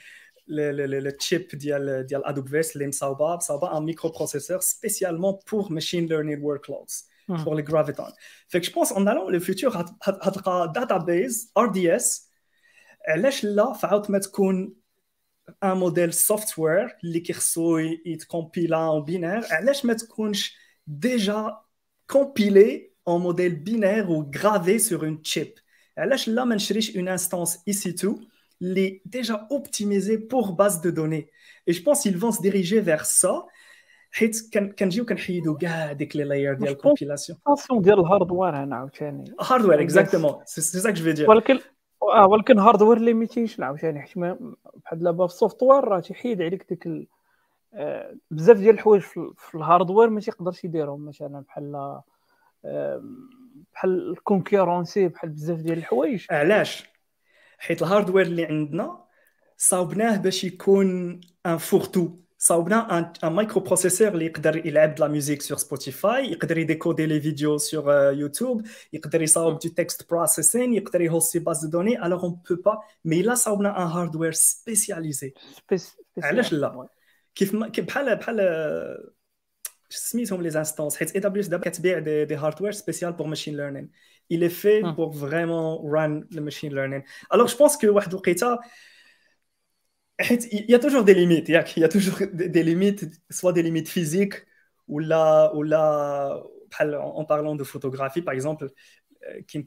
le 0.50 1.10
chip 1.10 1.56
ديال 1.56 2.06
ديال 2.06 2.24
AWS 2.24 2.72
اللي 2.76 2.86
مصاوبه 2.88 3.36
مصاوبه 3.36 3.78
un 3.78 3.82
microprocesseur 3.82 4.60
spécialement 4.60 5.38
pour 5.52 5.72
machine 5.72 6.06
learning 6.06 6.42
workloads 6.42 7.08
pour 7.28 7.54
les 7.54 7.62
Graviton 7.62 8.06
fait 8.48 8.56
que 8.56 8.62
je 8.62 8.72
pense 8.72 8.92
en 8.92 9.08
allant 9.08 9.32
le 9.32 9.40
futur 9.40 9.70
غتلقى 10.08 10.72
database 10.74 11.52
RDS 11.58 12.30
علاش 13.08 13.44
لا 13.44 13.72
فعاود 13.72 14.10
ما 14.10 14.18
تكون 14.18 14.74
un 15.64 15.76
modèle 15.76 16.12
software 16.12 16.96
اللي 17.04 17.20
كيخصو 17.20 17.78
يتكومبيلا 17.78 18.76
en 18.76 19.04
binaire 19.04 19.44
علاش 19.50 19.84
ما 19.84 19.92
تكونش 19.92 20.56
déjà 20.86 21.56
compilée 22.10 22.89
en 23.10 23.18
modèle 23.18 23.56
binaire 23.68 24.10
ou 24.10 24.24
gravé 24.24 24.78
sur 24.78 25.04
une 25.04 25.18
chip. 25.22 25.60
علاش 25.98 26.28
لا 26.28 26.44
ما 26.44 26.54
نشريش 26.54 26.96
une 26.96 27.08
instance 27.08 27.58
EC2 27.70 28.14
اللي 28.62 29.00
est 29.04 29.18
déjà 29.18 29.46
optimisée 29.50 30.18
pour 30.18 30.52
base 30.52 30.80
de 30.80 30.90
données. 30.90 31.30
Et 31.66 31.72
je 31.72 31.82
pense 31.82 32.02
qu'ils 32.02 32.18
vont 32.18 32.32
se 32.32 32.42
diriger 32.42 32.80
vers 32.80 33.06
ça. 33.06 33.46
حيت 34.12 34.54
كنجيو 34.78 35.04
كنحيدوا 35.04 35.56
كاع 35.56 35.92
ديك 35.92 36.16
les 36.16 36.24
layers 36.24 36.54
ديال 36.54 36.68
ال 36.68 36.74
compilation 36.74 37.38
فاسيون 37.46 37.82
ديال 37.82 38.00
ال 38.00 38.07
hardware 38.07 38.56
هنا 38.56 38.76
عاوتاني 38.76 39.34
hardware 39.40 39.80
exactement 39.80 40.34
c'est 40.44 40.60
ça 40.60 40.90
je 40.90 41.10
dire 41.10 41.30
ولكن 41.30 41.58
آه 42.02 42.28
ولكن 42.28 42.58
hardware 42.58 42.96
اللي 42.96 43.14
ميتينش 43.14 43.60
عاوتاني 43.60 44.00
حيت 44.00 44.18
بحال 44.18 44.98
دابا 44.98 45.26
في 45.26 45.32
ال 45.32 45.62
software 45.62 45.84
راه 45.84 46.00
تيحيد 46.00 46.42
عليك 46.42 46.66
ديك 46.68 46.86
ال... 46.86 47.06
آه 47.74 48.16
بزاف 48.30 48.56
ديال 48.56 48.74
الحوايج 48.74 49.02
في 49.36 49.54
ال 49.54 49.61
hardware 49.61 50.10
ما 50.10 50.20
تيقدرش 50.20 50.64
يديرهم 50.64 51.06
مثلا 51.06 51.44
بحال 51.48 52.00
بحال 53.72 54.10
ال 54.10 54.19
concurrency 54.19 55.08
بحال 55.08 55.30
بزاف 55.30 55.58
ديال 55.58 55.78
الحوايج. 55.78 56.26
علاش؟ 56.30 56.84
حيت 57.58 57.82
ال 57.82 57.87
hardware 57.87 58.26
اللي 58.26 58.44
عندنا 58.44 59.04
صاوبناه 59.56 60.16
باش 60.16 60.44
يكون 60.44 61.20
un 61.46 61.56
fourre-tout 61.56 62.08
صاوبنا 62.38 62.98
un 63.24 63.32
microprocesseur 63.32 64.08
اللي 64.08 64.26
يقدر 64.26 64.66
يلعب 64.66 65.00
la 65.00 65.08
musique 65.08 65.42
sur 65.42 65.58
Spotify 65.58 66.32
يقدر 66.32 66.58
يديكودي 66.58 67.06
les 67.06 67.20
vidéos 67.20 67.58
sur 67.58 67.92
YouTube 68.12 68.66
يقدر 68.92 69.22
يصاوب 69.22 69.58
du 69.58 69.68
text 69.68 70.10
processing 70.10 70.74
يقدر 70.74 71.00
يهوستي 71.00 71.38
base 71.38 71.64
de 71.64 71.70
données 71.70 72.06
alors 72.06 72.22
on 72.22 72.40
peut 72.50 72.56
pas 72.64 72.78
mais 73.04 73.22
là 73.22 73.34
صاوبنا 73.34 73.82
un 73.82 73.86
hardware 73.86 74.32
spécialisé 74.32 75.34
علاش 76.22 76.52
لا؟ 76.52 76.88
كيف 77.34 77.56
بحال 77.56 78.16
بحال 78.16 78.40
سميتهم 79.89 80.41
لي 80.41 80.59
انستونس 80.59 80.97
حيت 80.97 81.15
اي 81.15 81.19
دبليو 81.19 81.43
اس 81.43 81.47
دابا 81.47 81.69
كتبيع 81.69 81.99
دي, 81.99 82.25
دي 82.25 82.35
هاردوير 82.35 82.71
سبيسيال 82.71 83.13
بور 83.13 83.27
ماشين 83.27 83.57
ليرنين 83.57 83.89
il 84.29 84.43
est 84.43 84.49
fait 84.49 84.81
pour 84.95 85.11
vraiment 85.11 85.81
run 85.83 86.21
le 86.31 86.41
machine 86.41 86.73
learning 86.73 87.03
alors 87.29 87.47
je 87.47 87.55
pense 87.55 87.77
que 87.77 87.87
واحد 87.87 88.09
الوقيته 88.09 88.57
il 90.51 90.65
y 90.69 90.75
a 90.75 90.79
toujours 90.79 91.03
des 91.03 91.13
limites 91.13 91.49
il 91.49 91.79
y 91.81 91.83
a 91.83 91.89
toujours 91.89 92.19
des 92.33 92.63
limites 92.63 93.05
soit 93.29 93.53
des 93.53 93.63
limites 93.63 93.89
physiques 93.89 94.37
ou 94.87 94.99
là 94.99 95.53
ou 95.55 95.63
là 95.63 96.41
en 97.19 97.25
parlant 97.25 97.55
de 97.55 97.63
photographie 97.63 98.21
par 98.21 98.33
exemple 98.33 98.69
il 99.53 99.65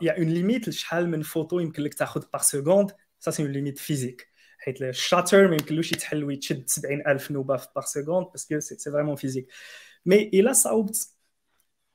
y 0.00 0.08
a 0.08 0.16
une 0.16 0.32
limite 0.32 0.70
شحال 0.70 1.10
من 1.10 1.22
photo 1.22 1.60
يمكن 1.60 1.90
تاخذ 1.90 2.22
par 2.36 2.44
seconde 2.44 2.92
ça 3.20 3.32
c'est 3.32 3.42
une 3.42 3.52
limite 3.52 3.78
physique 3.78 4.22
حيت 4.59 4.81
الشاتر 4.81 5.47
ما 5.47 5.55
يمكنلوش 5.55 5.91
يتحل 5.91 6.23
ويتشد 6.23 6.69
70000 6.69 7.31
نوبه 7.31 7.57
par 7.57 7.87
seconde 7.87 8.31
parce 8.31 8.45
que 8.45 8.59
c'est 8.59 8.89
vraiment 8.89 9.15
physique 9.15 9.47
mais 10.05 10.29
il 10.31 10.47
a 10.47 10.53
صعوبت 10.53 10.97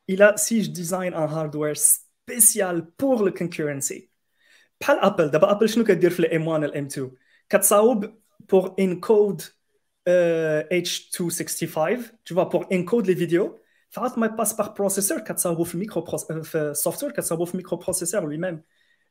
il 0.08 0.22
a 0.22 0.36
si 0.36 0.64
je 0.64 0.70
design 0.70 1.14
un 1.14 1.26
hardware 1.26 1.76
spécial 1.76 2.86
pour 2.98 3.24
le 3.24 3.30
concurrency 3.30 4.10
بحال 4.80 4.98
ابل 4.98 5.30
دابا 5.30 5.50
ابل 5.50 5.68
شنو 5.68 5.84
كدير 5.84 6.10
في 6.10 6.20
الام 6.20 6.48
1 6.48 6.64
الام 6.64 6.84
2 6.86 7.10
كتصاوب 7.48 8.14
pour 8.52 8.74
encode 8.80 9.42
uh, 10.08 10.62
H265 10.72 12.00
tu 12.24 12.34
vois 12.34 12.48
pour 12.48 12.66
encode 12.72 13.06
les 13.06 13.14
vidéos 13.14 13.60
فعاد 13.90 14.18
ما 14.18 14.36
passe 14.36 14.54
par 14.54 14.74
processeur 14.74 15.20
كتصاوبوا 15.20 15.64
في 15.64 15.74
الميكرو 15.74 16.04
في 16.42 16.74
software 16.74 17.12
كتصاوبوا 17.12 17.46
في 17.46 17.58
microprocesseur 17.58 18.22
lui-même 18.24 18.58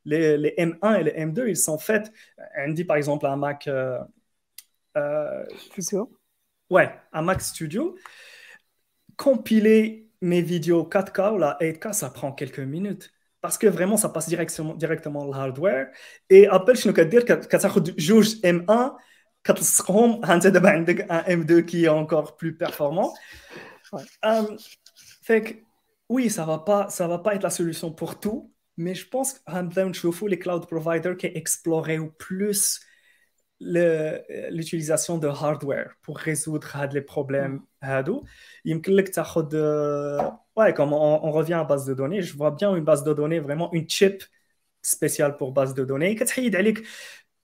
les, 0.05 0.39
les 0.39 0.55
M1 0.59 1.01
et 1.01 1.05
les 1.05 1.13
M2 1.13 1.49
ils 1.49 1.57
sont 1.57 1.79
faits 1.79 2.11
on 2.59 2.71
dit 2.73 2.85
par 2.85 2.97
exemple 2.97 3.27
un 3.27 3.37
Mac 3.37 3.67
euh, 3.67 3.99
euh, 4.97 5.45
Studio 5.71 6.11
ouais 6.71 6.91
un 7.13 7.23
Mac 7.23 7.41
Studio 7.41 7.97
compiler 9.17 10.09
mes 10.21 10.43
vidéos 10.43 10.89
4K 10.91 11.35
ou 11.35 11.39
la 11.39 11.57
8K 11.61 11.93
ça 11.93 12.11
prend 12.11 12.33
quelques 12.33 12.61
minutes 12.61 13.13
parce 13.41 13.59
que 13.59 13.67
vraiment 13.67 13.97
ça 13.97 14.09
passe 14.09 14.29
directement 14.29 14.75
directement 14.75 15.25
le 15.25 15.33
hardware 15.33 15.89
et 16.31 16.47
Apple 16.49 16.75
شنو 16.75 16.93
كدير 16.93 17.23
كتاخذ 17.23 17.97
جوج 17.97 18.41
M1 18.47 18.93
كتلصقهم 19.45 20.25
انت 20.25 20.47
دابا 20.47 20.71
عندك 20.71 21.07
un 21.13 21.23
M2 21.23 21.65
qui 21.65 21.85
est 21.85 21.89
encore 21.89 22.37
plus 22.37 22.57
performant 22.57 23.13
ouais. 23.93 24.03
um, 24.25 24.57
fait 25.23 25.43
que 25.43 25.55
oui 26.09 26.31
ça 26.31 26.45
va 26.45 26.59
pas 26.59 26.89
ça 26.89 27.07
va 27.07 27.19
pas 27.19 27.35
être 27.35 27.43
la 27.45 27.51
solution 27.51 27.93
pour 27.93 28.19
tout 28.19 28.52
mais 28.77 28.95
je 28.95 29.09
pense 29.09 29.35
que 29.35 30.27
les 30.27 30.39
cloud 30.39 30.67
providers 30.67 31.17
qui 31.17 31.27
explorent 31.27 32.11
plus 32.19 32.81
l'utilisation 33.61 35.19
de 35.19 35.29
hardware 35.29 35.91
pour 36.03 36.19
résoudre 36.19 36.89
les 36.93 37.01
problèmes 37.03 37.61
هادو 37.83 38.25
يمكن 38.65 38.93
لك 38.93 39.09
تاخذ 39.09 39.51
ouais 40.57 40.73
comme 40.75 40.93
on, 40.93 41.21
on 41.25 41.31
revient 41.31 41.55
à 41.55 41.65
base 41.65 41.87
de 41.87 41.95
données 41.95 42.23
je 42.23 42.37
vois 42.37 42.51
bien 42.51 42.75
une 42.77 42.85
base 42.85 43.05
de 43.05 43.13
données 43.13 43.41
vraiment 43.41 43.73
une 43.73 43.89
chip 43.89 44.25
spéciale 44.83 45.37
pour 45.37 45.53
base 45.53 45.75
de 45.75 45.85
données 45.85 46.15
كتحيد 46.15 46.57
عليك 46.57 46.83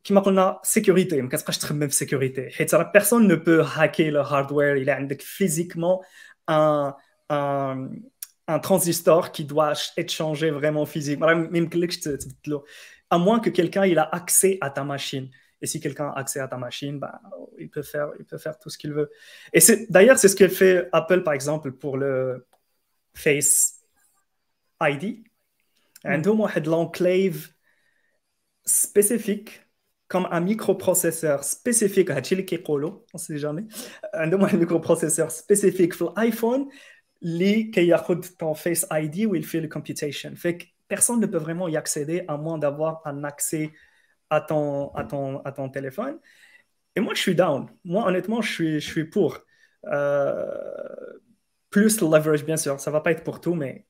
كما 0.05 0.21
قلنا 0.21 0.61
sécurité 0.65 1.15
ما 1.15 1.29
كتبقاش 1.29 1.59
تخمم 1.59 1.89
في 1.89 2.07
sécurité 2.07 2.55
حيت 2.55 2.75
راه 2.75 2.93
personne 2.97 3.27
ne 3.27 3.37
peut 3.37 3.63
hacker 3.63 4.11
le 4.11 4.21
hardware 4.21 4.77
il 4.77 4.91
a 4.91 4.93
عندك 4.93 5.23
physiquement 5.23 6.01
un 6.49 6.95
un 7.31 7.91
un 8.49 8.59
transistor 8.59 9.33
qui 9.33 9.45
doit 9.45 9.75
être 9.97 10.13
changé 10.13 10.51
vraiment 10.51 10.87
physiquement 10.87 11.29
à 13.11 13.19
moins 13.19 13.41
que 13.41 13.51
quelqu'un 13.51 13.87
il 13.87 13.99
a 13.99 14.09
accès 14.15 14.59
à 14.61 14.71
ta 14.71 14.85
machine 14.85 15.31
et 15.65 15.67
si 15.67 15.81
quelqu'un 15.81 16.09
a 16.09 16.19
accès 16.19 16.41
à 16.41 16.49
ta 16.49 16.59
machine, 16.59 16.99
bah, 16.99 17.23
il, 17.59 17.71
peut 17.71 17.81
faire, 17.83 18.11
il 18.19 18.27
peut 18.27 18.37
faire 18.37 18.59
tout 18.59 18.69
ce 18.69 18.77
qu'il 18.77 18.93
veut. 18.93 19.11
Et 19.55 19.61
d'ailleurs, 19.89 20.19
c'est 20.19 20.29
ce 20.29 20.37
que 20.37 20.47
fait 20.47 20.91
Apple, 20.93 21.23
par 21.23 21.33
exemple, 21.33 21.73
pour 21.73 21.97
le 21.97 22.47
Face 23.15 23.81
ID. 24.83 25.25
عندهم 26.05 26.41
واحد 26.41 26.69
l'enclave 26.69 27.49
spécifique 28.67 29.63
comme 30.09 30.27
un 30.31 30.41
microprocesseur 30.41 31.45
spécifique 31.45 32.11
هادشي 32.11 32.35
اللي 32.35 32.43
كيقولوا 32.43 33.01
on 33.17 33.19
sait 33.19 33.39
jamais 33.39 33.65
عندهم 34.15 34.43
واحد 34.43 34.65
microprocesseur 34.65 35.31
spécifique 35.31 35.95
في 35.95 36.03
الايفون 36.03 36.69
les 37.22 37.72
ton 38.38 38.54
Face 38.54 38.88
ID 38.92 39.26
où 39.26 39.36
il 39.36 39.46
fait 39.46 39.62
le 39.62 39.68
computation. 39.68 40.36
Fait 40.36 40.58
que 40.58 40.66
personne 40.88 41.20
ne 41.20 41.26
peut 41.26 41.38
vraiment 41.38 41.68
y 41.68 41.78
accéder 41.78 42.24
à 42.28 42.38
moins 42.38 42.58
d'avoir 42.58 43.02
un 43.06 43.24
accès 43.24 43.72
à 44.30 44.42
ton, 44.42 44.90
à 44.96 45.04
ton, 45.04 45.40
à 45.42 45.52
ton 45.52 45.70
téléphone. 45.70 46.20
Et 46.96 47.00
moi, 47.02 47.14
je 47.14 47.22
suis 47.22 47.36
down. 47.36 47.68
Moi, 47.84 48.06
honnêtement, 48.06 48.42
je 48.42 48.52
suis, 48.52 48.80
je 48.80 48.90
suis 48.92 49.06
pour. 49.06 49.40
Euh, 49.86 50.46
plus 51.70 52.02
le 52.02 52.08
leverage, 52.08 52.44
bien 52.44 52.58
sûr. 52.58 52.80
Ça 52.80 52.90
ne 52.90 52.94
va 52.94 53.02
pas 53.02 53.12
être 53.12 53.24
pour 53.24 53.40
tout, 53.40 53.54
mais, 53.54 53.86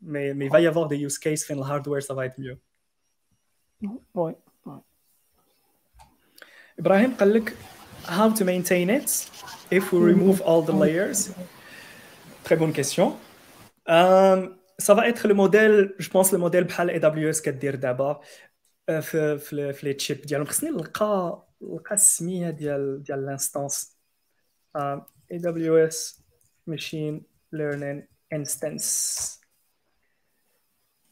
mais, 0.00 0.34
mais 0.34 0.46
il 0.46 0.50
va 0.50 0.60
y 0.60 0.66
avoir 0.66 0.88
des 0.88 0.98
use 0.98 1.18
cases. 1.18 1.44
Fin 1.44 1.60
hardware, 1.60 2.02
ça 2.02 2.14
va 2.14 2.26
être 2.26 2.38
mieux. 2.38 2.58
Oui. 4.14 4.32
Ibrahim, 6.78 7.14
how 8.08 8.32
to 8.32 8.44
maintain 8.44 8.88
it 8.88 9.28
if 9.70 9.92
we 9.92 10.00
remove 10.00 10.40
all 10.42 10.62
the 10.62 10.72
layers? 10.72 11.30
Très 12.48 12.56
bonne 12.56 12.72
question. 12.72 13.14
Euh, 13.90 14.48
ça 14.78 14.94
va 14.94 15.06
être 15.06 15.28
le 15.28 15.34
modèle, 15.34 15.94
je 15.98 16.08
pense, 16.08 16.32
le 16.32 16.38
modèle 16.38 16.64
بحال 16.64 16.88
AWS 16.90 17.42
كدير 17.42 17.76
d'abord. 17.76 18.24
في 18.86 19.38
في, 19.38 19.72
في 19.72 19.86
les 19.86 19.94
chips 19.94 20.20
ديالهم 20.20 20.46
خصني 20.46 20.70
نلقى 20.70 21.46
نلقى 21.62 21.94
السميه 21.94 22.50
ديال 22.50 23.02
ديال 23.02 23.26
l'instance 23.26 23.96
AWS 24.76 26.22
machine 26.66 27.22
learning 27.52 28.08
instance 28.32 29.40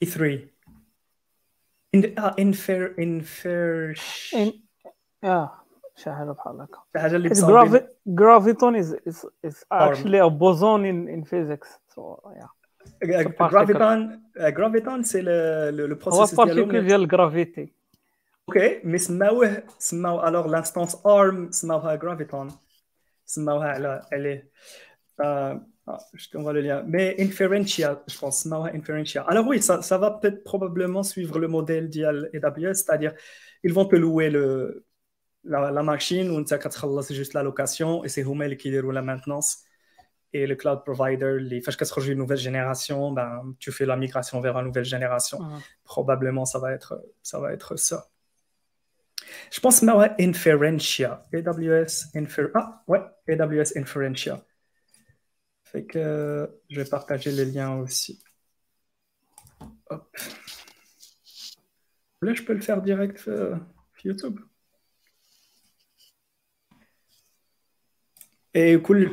E3 0.03 0.49
Infer 2.39 2.95
Infer 2.99 4.01
آه 5.25 5.66
شي 5.96 6.12
حاجه 6.12 6.32
بحال 6.32 6.62
هكا 6.62 6.80
شي 6.94 7.00
حاجه 7.00 7.16
اللي 7.16 7.88
جرافيتون 8.08 8.76
از 8.76 8.98
از 9.46 9.66
actually 9.74 10.20
a 10.20 10.30
boson 10.30 10.86
in 10.86 11.08
in 11.16 11.24
physics 11.26 11.70
so 11.96 12.02
yeah 12.36 12.52
Graviton, 13.54 14.00
Graviton 14.58 15.04
c'est 15.04 15.22
le, 15.22 15.72
le, 15.72 15.84
le 15.88 15.96
processus 15.96 16.40
هو 16.40 16.46
بارتيكول 16.46 16.88
ديال 16.88 17.02
الجرافيتي 17.02 17.74
اوكي 18.50 18.82
مي 18.84 18.98
سماوه 18.98 19.64
سماو 19.80 20.28
الوغ 20.28 20.48
لانستونس 20.48 21.06
ارم 21.06 21.52
سماوها 21.52 21.96
جرافيتون 21.96 22.52
سماوها 23.26 23.68
على 23.68 24.02
عليه 24.14 24.52
je 26.14 26.30
t'envoie 26.30 26.54
le 26.54 26.62
lien. 26.62 26.84
Mais 26.88 27.16
Inferentia, 27.20 28.04
je 28.08 28.18
pense, 28.18 28.46
Mawa 28.46 28.70
Inferentia. 28.74 29.22
Alors 29.24 29.46
oui, 29.48 29.62
ça, 29.62 29.82
ça 29.82 29.98
va 29.98 30.12
peut-être 30.12 30.44
probablement 30.44 31.04
suivre 31.04 31.40
le 31.40 31.48
modèle 31.48 31.90
d'IAL 31.90 32.30
AWS, 32.34 32.76
c'est-à-dire 32.82 33.14
ils 33.64 33.74
vont 33.74 33.86
te 33.86 33.96
louer 33.96 34.30
le, 34.30 34.85
la, 35.47 35.71
la 35.71 35.83
machine, 35.83 36.31
ou 36.31 36.45
c'est 36.47 37.15
juste 37.15 37.35
la 37.35 37.43
location, 37.43 38.05
et 38.05 38.09
c'est 38.09 38.23
Hummel 38.23 38.57
qui 38.57 38.71
déroule 38.71 38.95
la 38.95 39.03
maintenance 39.03 39.67
et 40.33 40.47
le 40.47 40.57
cloud 40.57 40.83
provider, 40.85 41.39
les 41.41 41.61
une 41.61 42.19
nouvelle 42.19 42.39
génération, 42.39 43.13
ben, 43.13 43.55
tu 43.59 43.73
fais 43.73 43.87
la 43.87 43.97
migration 43.97 44.41
vers 44.41 44.57
une 44.59 44.67
nouvelle 44.67 44.85
génération. 44.85 45.39
-huh. 45.39 45.61
Probablement, 45.85 46.45
ça 46.45 46.59
va 46.59 46.73
être 46.73 46.93
ça. 47.23 47.39
Va 47.39 47.53
être 47.53 47.77
ça. 47.77 48.09
Je 49.51 49.61
pense 49.61 49.81
que 49.81 49.87
ouais, 49.97 50.13
Inferentia. 50.21 51.27
AWS 51.33 51.95
Infer... 52.15 52.51
Ah, 52.55 52.83
ouais, 52.87 53.03
AWS 53.29 53.71
Inferentia. 53.77 54.45
Fait 55.65 55.85
que 55.85 56.49
je 56.71 56.81
vais 56.81 56.89
partager 56.89 57.33
les 57.33 57.47
liens 57.47 57.75
aussi. 57.79 58.23
Hop. 59.91 60.17
Là, 62.23 62.35
je 62.35 62.43
peux 62.43 62.55
le 62.55 62.61
faire 62.61 62.83
direct 62.83 63.27
euh, 63.29 63.57
YouTube. 64.05 64.39
et 68.57 68.81
cool 68.81 69.13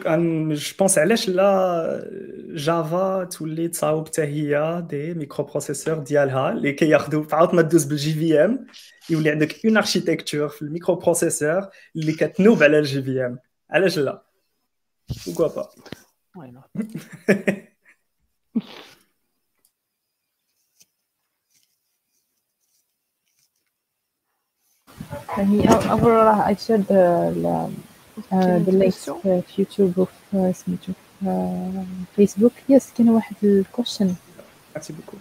je 0.55 0.73
pense 0.73 0.97
allez 0.97 1.15
là 1.27 1.99
Java 2.53 3.27
tous 3.29 3.45
les 3.45 3.73
sauts 3.73 4.03
de 4.03 4.81
des 4.81 5.13
microprocesseurs 5.15 6.01
d'ialha 6.01 6.53
les 6.53 6.77
qui 6.77 6.87
y 6.87 6.93
a 6.93 7.05
deux 7.09 7.23
partent 7.23 7.53
de 7.53 7.61
deux 7.63 7.97
JVM 7.97 8.65
ont 9.17 9.21
architecture 9.75 10.55
le 10.61 10.69
microprocesseur 10.69 11.69
les 11.93 12.15
quatre 12.15 12.39
nouvelles 12.39 12.85
JVM 12.85 13.37
allez 13.67 13.93
là? 13.97 14.23
Pourquoi 15.25 15.53
pas? 15.53 15.69
the 28.33 28.71
links 28.71 29.09
في 29.09 29.43
يوتيوب 29.57 29.93
وفي 29.97 30.53
سميتو. 30.53 30.93
Facebook. 32.15 32.51
yes 32.69 32.91
كاين 32.97 33.09
واحد 33.09 33.35
ال 33.43 33.51
question 33.51 34.15
merci 34.75 34.93
beaucoup 34.93 35.17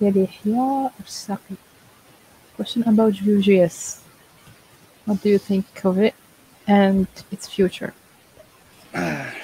ديال 0.00 0.16
يحيى 0.16 0.90
الرساقي 1.00 1.56
question 2.60 2.82
about 2.82 3.14
Vue.js 3.14 3.76
what 5.06 5.16
do 5.22 5.28
you 5.28 5.38
think 5.38 5.84
of 5.84 5.98
it 5.98 6.14
and 6.68 7.06
its 7.32 7.46
future? 7.46 7.92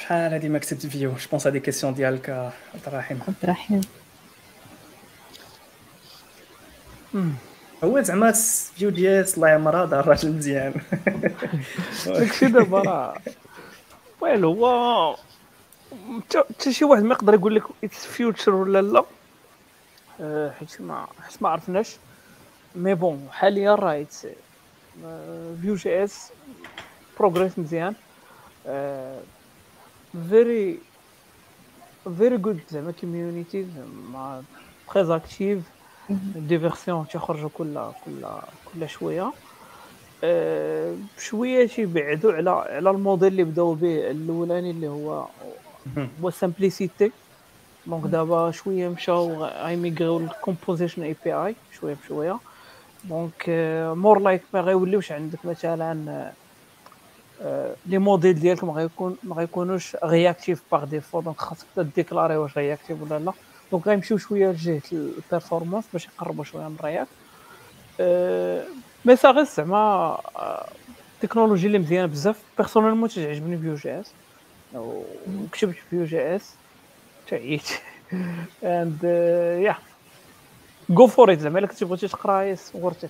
شحال 0.02 0.32
هادي 0.32 0.48
ما 0.48 0.59
كتبت 0.59 0.86
Vue؟ 0.86 1.10
je 1.10 1.16
pense 1.30 1.47
هادي 1.47 1.60
question 1.60 1.94
ديالك 1.94 2.31
عبد 2.31 2.86
الرحيم. 2.86 3.20
عبد 3.28 3.36
الرحيم. 3.43 3.81
هو 7.84 8.00
زعما 8.00 8.32
Vue.js 8.32 9.34
الله 9.34 9.48
يعمرها 9.48 9.84
دار 9.84 10.09
راجل 10.09 10.32
مزيان. 10.32 10.74
داكشي 12.06 12.46
دابا 12.46 12.78
راه 12.78 13.16
ويل 14.20 14.44
هو 14.44 15.16
حتى 16.34 16.72
شي 16.72 16.84
واحد 16.84 17.02
ما 17.02 17.14
يقدر 17.14 17.34
يقول 17.34 17.54
لك 17.54 17.62
its 17.84 18.06
future 18.06 18.55
ولا 18.54 18.82
لا 18.82 19.04
أه، 20.20 20.50
حيت 20.50 20.80
ما 20.80 21.06
حيت 21.22 21.42
ما 21.42 21.48
عرفناش. 21.48 21.96
mais 22.76 22.94
bon 22.94 23.28
حاليا 23.32 23.74
راه 23.74 24.06
Vue.js 25.62 26.32
progresse 27.18 27.59
مزيان. 27.59 27.94
very 30.28 30.78
very 32.18 32.36
good 32.36 32.60
زعما 32.70 32.92
community 32.93 33.66
زعما 33.76 34.42
très 34.94 35.16
active 35.16 35.62
des 36.36 36.59
versions 36.59 37.09
تيخرجوا 37.09 37.48
كل 37.59 37.74
كل 38.05 38.26
كل 38.74 38.89
شوية. 38.89 39.32
أه 40.24 40.94
شوية 41.18 41.66
تيبعدوا 41.66 42.32
على 42.32 42.51
على 42.51 42.90
الموديل 42.90 43.28
اللي 43.28 43.44
بداو 43.44 43.74
به 43.74 44.10
الأولاني 44.10 44.70
اللي 44.70 44.89
هو 44.89 45.26
هو 46.22 46.30
simplicité 46.30 47.12
donc 47.86 48.05
دابا 48.06 48.51
شوية 48.51 48.89
مشاو 48.89 49.44
غيميغريو 49.44 50.18
ال 50.18 50.26
composition 50.26 51.02
API 51.02 51.55
شوية 51.72 51.97
بشوية. 52.05 52.39
donc 53.05 53.44
more 53.97 54.18
like 54.18 54.43
ما 54.55 54.60
غيوليوش 54.60 55.12
عندك 55.12 55.44
مثلا 55.44 56.32
les 57.86 57.98
modèles 57.98 58.34
ديالك 58.34 58.64
ما 58.64 58.72
غيكون 58.72 59.16
ما 59.22 59.34
غيكونوش 59.34 59.97
réactifs 60.05 60.62
par 60.72 60.84
défaut 60.84 61.20
donc 61.20 61.36
خاصك 61.39 61.66
تديكلاري 61.76 62.36
واش 62.36 62.59
réactif 62.59 63.02
ولا 63.02 63.18
لا. 63.18 63.32
donc 63.72 63.86
غيمشيو 63.89 64.19
شوية 64.19 64.51
لجهه 64.51 64.82
ال 64.93 65.00
performance 65.00 65.84
باش 65.93 66.07
يقربوا 66.07 66.44
شوية 66.44 66.69
من 66.69 66.77
ال 66.80 66.85
React 66.85 67.09
mais 69.05 69.16
ça 69.16 69.43
زعما 69.43 70.19
التكنولوجي 71.15 71.66
اللي 71.66 71.78
مزيانه 71.78 72.07
بزاف 72.07 72.36
personnellement 72.59 73.09
تعجبني 73.09 73.59
Vue.js 73.59 74.12
وكتبت 74.74 75.74
فيو 75.90 76.05
جي 76.05 76.36
اس 76.36 76.55
تعيت 77.28 77.69
اند 78.65 79.05
يا 79.65 79.77
جو 80.90 81.07
فور 81.07 81.32
ات 81.32 81.39
زعما 81.39 81.59
الا 81.59 81.66
كنتي 81.66 81.85
بغيتي 81.85 82.09
تقرا 82.09 82.43
يس 82.43 82.70
ورث 82.74 83.05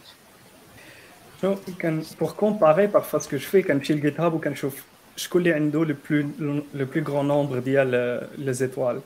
شو 1.42 1.54
كان 1.78 2.02
بور 2.20 2.30
كومباري 2.30 2.86
بارفوا 2.86 3.18
سكو 3.18 3.36
جو 3.36 3.46
في 3.48 3.62
كنمشي 3.62 3.94
لجيت 3.94 4.20
هاب 4.20 4.34
وكنشوف 4.34 4.84
شكون 5.16 5.42
اللي 5.42 5.54
عنده 5.54 5.84
لو 5.84 5.94
بلو 6.10 6.62
لو 6.74 6.84
بلو 6.84 7.04
غران 7.04 7.28
نومبر 7.28 7.58
ديال 7.58 7.90
لي 8.38 8.52
زيتوال 8.52 9.00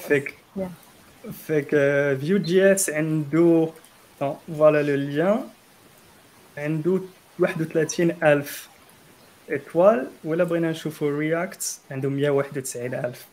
فيك 0.00 0.39
فيك 1.46 1.68
فيو 2.20 2.38
جي 2.38 2.72
اس 2.72 2.90
عنده 2.90 3.68
فوالا 4.20 4.82
لو 4.82 4.94
ليان 4.94 5.44
عنده 6.58 7.00
31000 7.38 8.68
étoiles 9.50 10.06
ولا 10.24 10.44
بغينا 10.44 10.70
نشوفوا 10.70 11.18
React 11.18 11.80
عنده 11.90 12.08
191000 12.08 13.26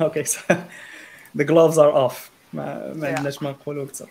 okay 0.00 0.24
the 1.38 1.44
gloves 1.44 1.76
are 1.76 2.10
off. 2.10 2.16
ما 2.52 2.92
ما 2.94 3.08
عندناش 3.08 3.42
ما 3.42 3.50
نقولوا 3.50 3.84
أكثر 3.84 4.08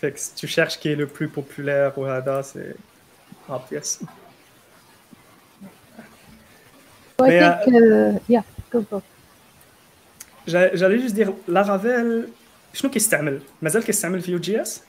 فيك 0.00 0.18
tu 0.18 0.46
cherches 0.46 0.78
qui 0.80 0.88
est 0.88 0.96
le 0.96 1.06
plus 1.06 1.28
populaire 1.28 1.98
وهذا 1.98 2.42
c'est 2.42 2.74
obvious. 3.48 4.02
I 7.18 7.30
think, 7.30 7.74
uh, 7.74 8.18
yeah, 8.28 8.42
go 8.70 8.80
go. 8.82 9.02
جالي 10.48 10.98
juste 10.98 11.14
دير 11.14 11.32
Laravel 11.48 12.28
شنو 12.74 12.90
كيستعمل؟ 12.90 13.40
مازال 13.62 13.84
كيستعمل 13.84 14.20
Vue.js؟ 14.20 14.82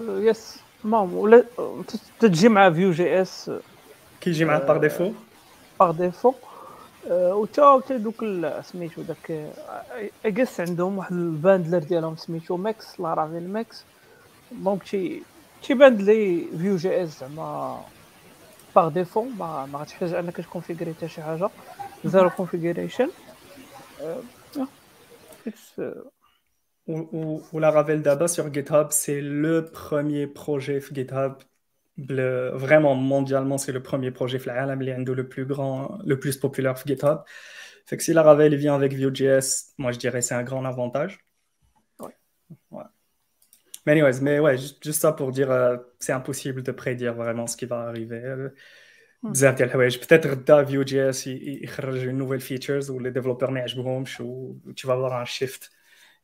Yes. 0.00 0.56
مام 0.84 1.14
ولا 1.14 1.44
تجي 2.20 2.48
مع 2.48 2.70
Vue.js 2.70 3.50
كيجي 4.20 4.44
معاه 4.44 4.58
par 4.58 4.76
défaut 4.76 5.12
par 5.80 5.90
défaut 5.90 6.34
وتا 7.10 7.80
تا 7.88 7.96
donc 7.96 8.24
سميتو 8.62 9.02
داك 9.02 9.52
JS 10.26 10.60
عندهم 10.60 10.98
واحد 10.98 11.12
ال 11.12 11.20
bundler 11.20 11.78
ديالهم 11.78 12.16
سميتو 12.16 12.56
Mix 12.56 13.00
Laravel 13.00 13.48
Mix 13.48 13.84
donc 14.52 14.82
تي 14.82 15.22
تيبان 15.62 15.96
لي 15.96 16.46
Vue.js 16.58 17.20
زعما 17.20 17.80
par 18.76 18.88
défaut 18.88 19.22
ما 19.22 19.66
ما 19.66 19.78
غاتحتاج 19.78 20.14
أنك 20.14 20.36
ت 20.36 20.41
configurer 20.41 20.94
حتى 20.94 21.08
شي 21.08 21.22
حاجة. 21.22 21.50
zero 22.04 22.30
configuration 22.30 23.08
Ou 26.88 27.58
Laravel 27.58 28.02
d'Aba 28.02 28.28
sur 28.28 28.52
GitHub, 28.52 28.88
c'est 28.90 29.20
le 29.20 29.64
premier 29.64 30.26
projet 30.26 30.80
GitHub. 30.80 31.34
Le, 31.96 32.50
vraiment, 32.54 32.94
mondialement, 32.94 33.58
c'est 33.58 33.72
le 33.72 33.82
premier 33.82 34.10
projet 34.10 34.38
Flayalam, 34.38 34.80
le 34.80 35.28
plus 35.28 35.44
grand, 35.44 35.98
le 36.04 36.18
plus 36.18 36.36
populaire 36.36 36.74
GitHub. 36.84 37.18
Fait 37.86 37.96
que 37.96 38.02
si 38.02 38.12
Laravel 38.12 38.54
vient 38.54 38.74
avec 38.74 38.94
Vue.js, 38.94 39.74
moi 39.78 39.92
je 39.92 39.98
dirais 39.98 40.22
c'est 40.22 40.34
un 40.34 40.44
grand 40.44 40.64
avantage. 40.64 41.20
Ouais. 42.00 42.16
ouais. 42.70 42.84
Mais 43.84 43.92
anyways, 43.92 44.20
mais 44.20 44.38
ouais, 44.38 44.56
juste, 44.56 44.82
juste 44.82 45.00
ça 45.00 45.12
pour 45.12 45.32
dire, 45.32 45.50
euh, 45.50 45.76
c'est 45.98 46.12
impossible 46.12 46.62
de 46.62 46.72
prédire 46.72 47.14
vraiment 47.14 47.46
ce 47.46 47.56
qui 47.56 47.66
va 47.66 47.80
arriver. 47.80 48.22
بزاف 49.22 49.54
ديال 49.54 49.68
الحوايج. 49.68 49.98
بتات 49.98 50.26
غدا 50.26 50.64
فيو 50.64 50.82
جي 50.82 51.08
اس 51.10 51.26
يخرج 51.26 52.08
نوفيل 52.08 52.40
فيتشرز 52.40 52.90
واللي 52.90 53.10
ديفلوبر 53.10 53.50
ما 53.50 53.60
يعجبهمش 53.60 54.20
و 54.20 54.54
تي 54.76 54.86
فالور 54.86 55.20
ان 55.20 55.24
شيفت 55.24 55.70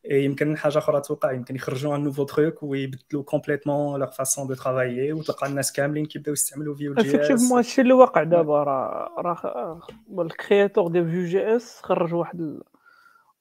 يمكن 0.05 0.57
حاجة 0.57 0.77
أخرى 0.77 1.01
توقع 1.01 1.31
يمكن 1.31 1.55
يخرجوا 1.55 1.95
ان 1.95 2.03
نوفو 2.03 2.23
تروك 2.23 2.63
ويبدلوا 2.63 3.23
كومبليتمون 3.23 3.99
لوغ 3.99 4.11
فاسون 4.11 4.47
دو 4.47 4.53
ترافايي 4.53 5.13
وتلقى 5.13 5.47
الناس 5.47 5.71
كاملين 5.71 6.05
كيبداو 6.05 6.33
يستعملوا 6.33 6.75
فيو 6.75 6.93
جي 6.93 7.01
اس 7.01 7.15
افكتيفمون 7.15 7.57
هادشي 7.57 7.81
اللي 7.81 7.93
واقع 7.93 8.23
دابا. 8.23 8.63
راه 8.63 9.15
راه 9.17 9.81
الكرياتور 10.19 10.87
ديال 10.87 11.11
فيو 11.11 11.25
جي 11.25 11.55
اس 11.55 11.81
خرج 11.81 12.13
واحد 12.13 12.39
ال... 12.39 12.63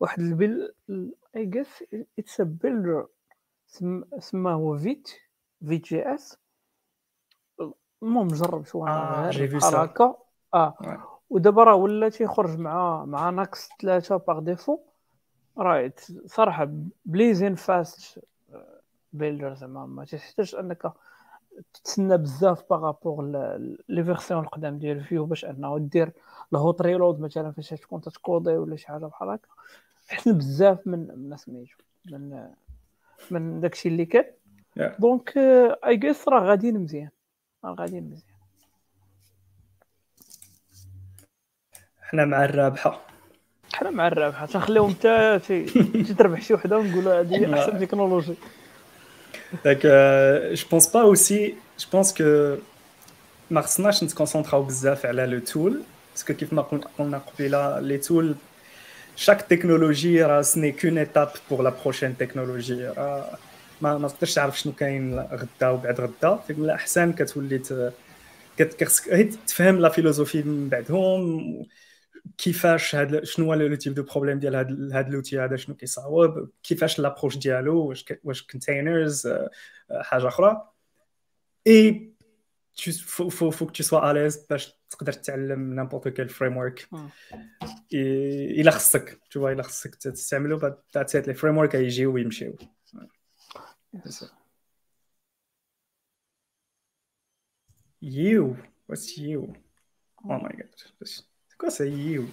واحد 0.01 0.21
البيل 0.21 0.73
اي 1.37 1.47
جيس 1.47 1.85
اتس 2.19 2.41
ا 2.41 2.45
بيلدر 2.45 3.07
سماه 4.19 4.53
هو 4.55 4.79
فيت 4.79 5.09
فيت 5.69 5.85
جي 5.85 6.15
اس 6.15 6.39
المهم 8.03 8.29
جرب 8.29 8.65
شو 8.65 8.87
آه 8.87 9.31
في 9.31 9.59
هكا. 9.63 10.15
آه. 10.55 10.75
ودابا 11.31 11.65
راه 11.65 11.75
ولا 11.75 12.09
تيخرج 12.09 12.59
مع 12.59 13.05
مع 13.05 13.31
ناكس 13.31 13.69
ثلاثة 13.83 14.17
باغ 14.17 14.39
ديفو 14.39 14.79
راه 15.59 15.93
صراحة 16.27 16.69
بليزين 17.05 17.55
فاست 17.55 18.25
بيلدر 19.13 19.55
زعما. 19.55 19.87
ما 19.87 20.05
تحتاج 20.05 20.55
أنك 20.55 20.93
تتسنى 21.75 22.17
بزاف 22.17 22.65
باغابوغ 22.71 23.23
لي 23.89 24.05
فيرسيون 24.05 24.45
القدام 24.45 24.79
ديال 24.79 25.05
فيو 25.05 25.25
باش 25.27 25.45
أنه 25.45 25.79
دير 25.79 26.13
الهوت 26.53 26.83
ريلود 26.83 27.21
مثلا 27.21 27.53
فاش 27.53 27.71
تكون 27.71 28.01
تتكودي 28.01 28.57
ولا 28.57 28.77
شي 28.77 28.87
حاجة 28.87 29.07
بحال 29.07 29.29
هكا. 29.29 29.49
احسن 30.13 30.39
بزاف 30.39 30.87
من 30.87 31.19
من 31.19 31.37
سميتو 31.37 31.77
من 32.11 32.49
من 33.31 33.61
داكشي 33.61 33.89
اللي 33.89 34.07
كان. 34.07 34.25
دونك 34.99 35.33
اي 35.87 35.97
جيس 35.97 36.29
راه 36.29 36.41
غاديين 36.41 36.81
مزيان 36.81 37.09
غاديين 37.75 38.05
مزيان 38.05 38.23
حنا 42.03 42.25
مع 42.25 42.45
الرابحة. 42.45 43.01
حنا 43.75 43.91
مع 43.91 44.07
الرابحة. 44.07 44.47
تنخليهم 44.47 44.91
حتى 44.91 45.39
تربح 46.19 46.41
شي 46.43 46.55
وحدة 46.55 46.79
ونقولوا 46.79 47.21
هذه 47.21 47.55
أحسن 47.55 47.79
تكنولوجي. 47.79 48.35
داك 49.65 49.87
جو 50.53 50.69
بونس 50.71 50.89
با 50.89 51.01
اوسي 51.03 51.55
جو 51.79 51.87
بونس 51.93 52.15
كو 52.15 52.57
ما 53.51 53.61
خصناش 53.61 54.05
نت 54.05 54.14
concentrer 54.14 54.58
او 54.58 54.63
بزاف 54.63 55.07
على 55.07 55.27
les 55.27 55.39
tools 55.39 55.83
parce 56.13 56.27
que 56.27 56.35
كيف 56.35 56.53
ما 56.53 56.63
قلنا 56.99 57.19
قبيلة 57.19 57.81
les 57.81 57.99
tools 57.99 58.35
chaque 59.27 59.43
technologie 59.55 60.05
راه 60.23 60.43
ce 60.43 60.52
n'est 60.52 60.73
qu'une 60.73 60.99
étape 60.99 61.33
pour 61.51 61.63
la 61.63 61.71
prochaine 61.85 62.17
technologie 62.19 62.87
راه 62.87 63.39
ما 63.81 63.99
ما 63.99 64.09
تقدرش 64.09 64.35
تعرف 64.35 64.61
شنو 64.61 64.73
كاين 64.73 65.19
غدا 65.19 65.69
وبعد 65.69 66.01
غدا. 66.01 66.37
فيك 66.37 66.59
من 66.59 66.65
الاحسن 66.65 67.13
كتولي 67.13 67.93
كتخصك 68.57 69.35
تفهم 69.47 69.79
la 69.79 69.89
philosophie 69.89 70.43
من 70.43 70.69
بعدهم 70.69 71.67
كيفاش 72.39 72.95
هاد 72.95 73.25
شنو 73.25 73.47
هو 73.47 73.55
le 73.55 73.75
type 73.75 73.95
de 73.95 74.03
problème 74.03 74.39
ديال 74.39 74.55
هاد 74.55 74.93
هاد 74.93 75.11
l'outil 75.11 75.41
هذا 75.41 75.57
شنو 75.57 75.77
كيصاوب 75.77 76.51
كيفاش 76.63 76.99
l'approche 76.99 77.37
ديالو 77.37 77.87
واش 77.87 78.05
واش 78.25 78.43
containers 78.43 79.29
حاجة 80.01 80.29
أخرى. 80.29 80.69
اي 81.67 82.13
فو 83.07 83.29
فو 83.29 83.51
فو 83.51 83.67
tu 83.67 83.83
sois 83.83 84.03
à 84.03 84.13
l'aise 84.13 84.49
باش 84.51 84.73
تقدر 84.91 85.13
تتعلم 85.13 85.75
n'importe 85.75 86.09
quel 86.09 86.29
framework 86.29 86.89
الا 87.93 88.71
خصك 88.71 89.19
vois 89.35 89.37
الا 89.37 89.63
خصك 89.63 89.95
تستعملو 89.95 90.59
بعد 90.59 90.77
les 91.15 91.35
frameworks 91.35 91.75
يجيو 91.75 92.13
ويمشيو. 92.15 92.57
You? 98.00 98.58
What's 98.88 99.18
you? 99.18 99.56
Oh 100.26 100.40
my 100.40 100.50
god. 100.50 100.68
This, 101.00 101.24
what's 101.60 101.80
a 101.80 101.88
you? 101.88 102.28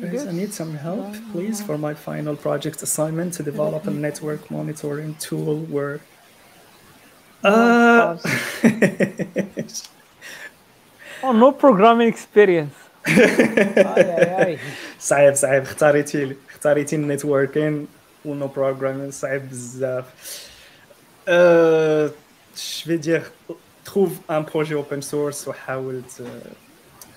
Guys, 0.00 0.26
I 0.26 0.32
need 0.32 0.52
some 0.52 0.74
help, 0.74 1.14
please, 1.30 1.60
for 1.62 1.76
my 1.78 1.94
final 1.94 2.34
project 2.36 2.82
assignment 2.82 3.34
to 3.34 3.42
develop 3.42 3.86
a 3.86 3.90
network 3.90 4.50
monitoring 4.50 5.14
tool 5.16 5.60
where. 5.74 6.00
Uh... 7.44 8.16
oh, 11.22 11.32
no 11.32 11.52
programming 11.52 12.08
experience. 12.08 12.74
صعيب 14.98 15.34
صعيب 15.34 15.62
اختاريتي 15.62 16.24
لي 16.24 16.36
اختاريتي 16.50 16.96
النتوركين 16.96 17.86
ونو 18.25 18.47
بروغرامين 18.47 19.11
صعيب 19.11 19.49
بزاف 19.49 20.05
أه... 21.27 22.11
vais 22.85 22.97
dire, 22.97 23.31
trouve 23.83 24.13
un 24.27 24.43
projet 24.43 24.75
open 24.75 25.01
source 25.01 25.47
وحاول 25.47 26.01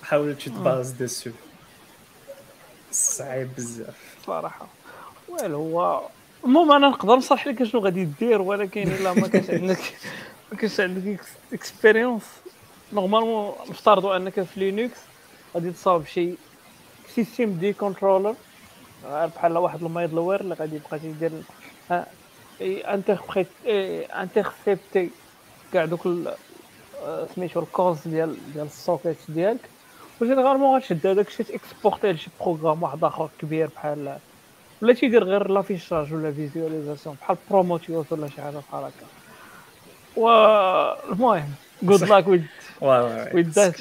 حاول 0.03 0.37
bases 0.37 0.93
dessus. 1.03 1.35
صعيب 2.93 3.49
بزاف 3.57 4.16
صراحة. 4.27 4.66
ويل 5.29 5.55
هو 5.55 6.03
المهم 6.45 6.73
أنا 6.73 6.89
نقدر 6.89 7.16
نصرح 7.16 7.47
لك 7.47 7.65
شنو 7.65 7.81
غادي 7.81 8.05
دير 8.05 8.43
ولكن 8.43 8.83
إلا 8.83 9.12
ما 9.12 9.29
كانش 9.29 9.51
عندك 9.51 9.79
ما 10.53 10.59
كانش 10.59 10.81
عندك 10.81 11.20
اكسبيريونس 11.53 12.23
نورمالمون 12.93 13.55
نفترضوا 13.70 14.16
أنك 14.16 14.43
في 14.43 14.61
لينكس 14.61 14.99
غادي 15.55 15.70
تصاوب 15.70 16.07
شي 16.07 16.35
سيستيم 17.15 17.53
دي 17.53 17.73
كونترولر 17.73 18.35
بحال 19.11 19.59
واحد 19.59 19.83
المايد 19.83 20.12
لوير 20.15 20.41
اللي 20.41 20.55
غادي 20.55 20.77
يبقى 20.77 20.99
تيدير 20.99 21.31
انتربريت 22.62 23.47
انترسيبتي 23.66 25.11
كاع 25.73 25.85
دوك 25.85 26.09
سميتو 27.35 27.61
الكوز 27.61 28.09
ديال 28.09 28.37
ديال 28.55 28.66
السوكيت 28.66 29.16
ديالك. 29.29 29.61
وجينيرالمون 30.20 30.77
غتشد 30.77 31.07
هذاك 31.07 31.29
الشيء 31.29 31.47
تاكسبورتيه 31.47 32.11
لشي 32.11 32.31
بروغرام 32.41 32.83
واحد 32.83 33.05
آخر 33.05 33.29
كبير 33.41 33.66
بحال 33.77 34.19
ولا 34.83 34.95
تيدير 34.95 35.24
غير 35.24 35.51
لافيشاج 35.51 36.12
ولا 36.15 36.33
فيزواليزاسيون 36.33 37.16
بحال 37.20 37.37
بروموتيوس 37.51 38.12
ولا 38.12 38.29
شي 38.29 38.43
حاجة 38.43 38.57
بحال 38.70 38.85
هكا. 38.85 39.07
والمهم 40.16 41.51
جود 41.83 42.05
لاك 42.05 42.29
ويز 42.29 42.43
ويز 43.35 43.49
ذات 43.49 43.77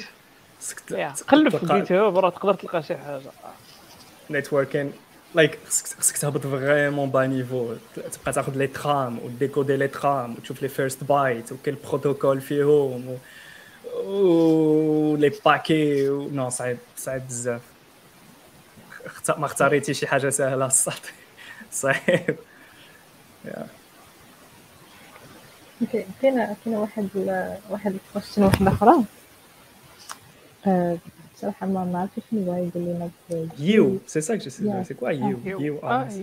قلب 1.28 1.56
في 1.56 1.66
جيت 1.66 1.92
هاب 1.92 2.18
راه 2.18 2.30
تقدر 2.30 2.54
تلقى 2.54 2.82
شي 2.82 2.96
حاجة. 2.96 3.30
نيتوركين 5.36 5.58
لايك 5.58 5.58
خصك 5.98 6.16
تهبط 6.18 6.46
فريمون 6.46 7.10
با 7.10 7.26
نيفو 7.26 7.74
تبقى 7.94 8.32
تاخذ 8.32 8.56
لي 8.56 8.66
ترام 8.66 9.18
وديكودي 9.18 9.76
لي 9.76 9.88
ترام 9.88 10.32
وتشوف 10.34 10.62
لي 10.62 10.68
فيرست 10.68 11.04
بايت 11.04 11.52
وكل 11.52 11.72
بروتوكول 11.72 12.40
فيهم 12.40 13.18
و 14.04 15.16
لي 15.16 15.32
باكي 15.44 16.08
نو 16.08 16.50
صعيب 16.50 16.78
صعيب 16.96 17.26
بزاف 17.28 17.60
ما 19.28 19.46
اختاريتي 19.46 19.94
شي 19.94 20.06
حاجة 20.06 20.30
سهله 20.30 20.66
الصح 20.66 20.98
صعيب 21.72 22.36
أوكي 25.82 26.06
كاينة 26.22 26.56
كاينة 26.64 26.80
واحد 26.80 27.08
واحد 27.70 27.94
الكويستشن 27.94 28.42
واحدة 28.42 28.72
أخرى 28.72 29.04
بصراحة 31.41 31.67
ما 31.67 31.85
ما 31.85 31.99
عرفتش 31.99 32.23
شنو 32.31 32.51
هو 32.51 32.55
يقول 32.55 32.83
لنا 32.83 33.09
You, 33.59 33.99
c'est 34.07 34.21
ça 34.21 34.37
que 34.37 34.43
je 34.43 34.49
sais. 34.49 34.63
C'est 34.83 34.95
quoi 34.95 35.13
You 35.13 35.37
You 35.45 35.79
RS. 35.83 36.15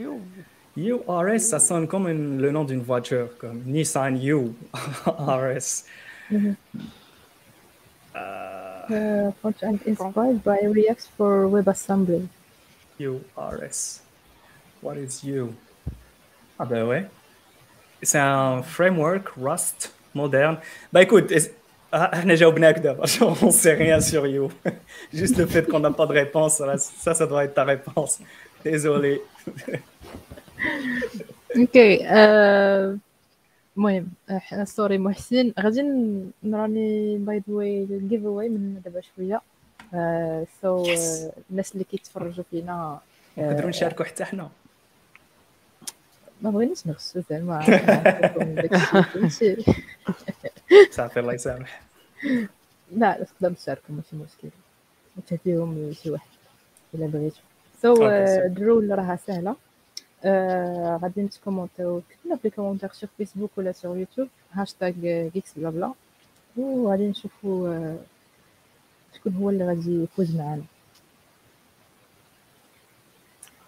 You 0.76 0.96
RS, 1.06 1.38
ça 1.38 1.58
sonne 1.60 1.86
comme 1.86 2.08
le 2.08 2.50
nom 2.50 2.64
d'une 2.64 2.82
voiture, 2.82 3.28
comme 3.38 3.62
Nissan 3.64 4.16
You 4.16 4.54
RS. 5.16 5.84
Uh, 8.16 9.32
front-end 9.40 9.78
inspired 9.86 10.42
by 10.44 10.58
React 10.62 11.08
for 11.16 11.48
WebAssembly. 11.48 12.28
URS. 12.98 14.02
What 14.82 14.96
is 14.98 15.24
you? 15.24 15.54
Ah 16.58 16.64
ben 16.64 16.84
ouais. 16.86 17.06
C'est 18.02 18.18
un 18.18 18.62
framework 18.62 19.30
Rust 19.36 19.94
moderne. 20.14 20.58
Bah 20.92 21.02
écoute, 21.02 21.32
إحنا 21.93 22.35
جاوبناك 22.35 22.79
دابا 22.79 23.05
on 23.41 23.51
sait 23.51 23.73
rien 23.73 23.99
sur 23.99 24.25
you. 24.27 24.49
Juste 25.13 25.37
le 25.37 25.45
fait 25.45 25.65
qu'on 25.67 25.79
n'a 25.79 25.91
pas 25.91 26.05
de 26.05 26.13
réponse 26.13 26.61
ça 27.03 27.13
ça 27.13 27.25
doit 27.27 27.43
être 27.45 27.53
ta 27.53 27.63
réponse. 27.63 28.19
Désolé. 28.63 29.21
أوكي 31.57 32.09
المهم 33.77 34.07
سوري 34.63 34.97
محسن 34.97 35.53
غادي 35.59 35.81
نراني 36.43 37.17
باي 37.17 37.37
ذا 37.37 37.43
واي 37.55 37.83
الجيف 37.83 38.25
اواي 38.25 38.49
من 38.49 38.81
دابا 38.85 39.01
شوية 39.01 39.41
so 40.61 40.85
الناس 41.51 41.73
اللي 41.73 41.83
كيتفرجوا 41.83 42.43
فينا 42.51 42.99
نقدروا 43.37 43.69
نشاركوا 43.69 44.05
حتى 44.05 44.25
حنا 44.25 44.49
ما 46.41 46.49
بغيناش 46.49 46.87
نغشوا 46.87 47.21
زعما 47.29 47.59
صافي 50.91 51.19
الله 51.19 51.33
يسامح 51.33 51.81
لا 52.91 53.23
تقدر 53.23 53.53
تشاركوا 53.53 53.95
ماشي 53.95 54.15
مشكل 54.15 54.49
وتهديهم 55.17 55.89
لشي 55.89 56.11
واحد 56.11 56.27
الا 56.93 57.07
بغيتو 57.07 57.41
so 57.81 58.07
ال 58.07 58.21
rules 58.21 58.89
راها 58.97 59.15
سهله 59.27 59.55
غادي 61.01 61.21
نت 61.21 61.34
commenter 61.34 61.89
يو 61.89 62.01
كتبنا 62.09 62.35
في 62.35 62.49
commentaire 62.49 62.91
sur 62.91 63.09
فيسبوك 63.17 63.51
ولا 63.57 63.71
sur 63.71 63.97
يوتيوب 63.97 64.27
hashtag 64.51 64.91
geeks 65.33 65.53
blabla 65.57 65.93
وغادي 66.57 67.07
نشوفوا 67.07 67.69
آه 67.69 67.97
شكون 69.15 69.33
هو 69.33 69.49
اللي 69.49 69.67
غادي 69.67 70.03
يفوز 70.03 70.35
معنا 70.35 70.63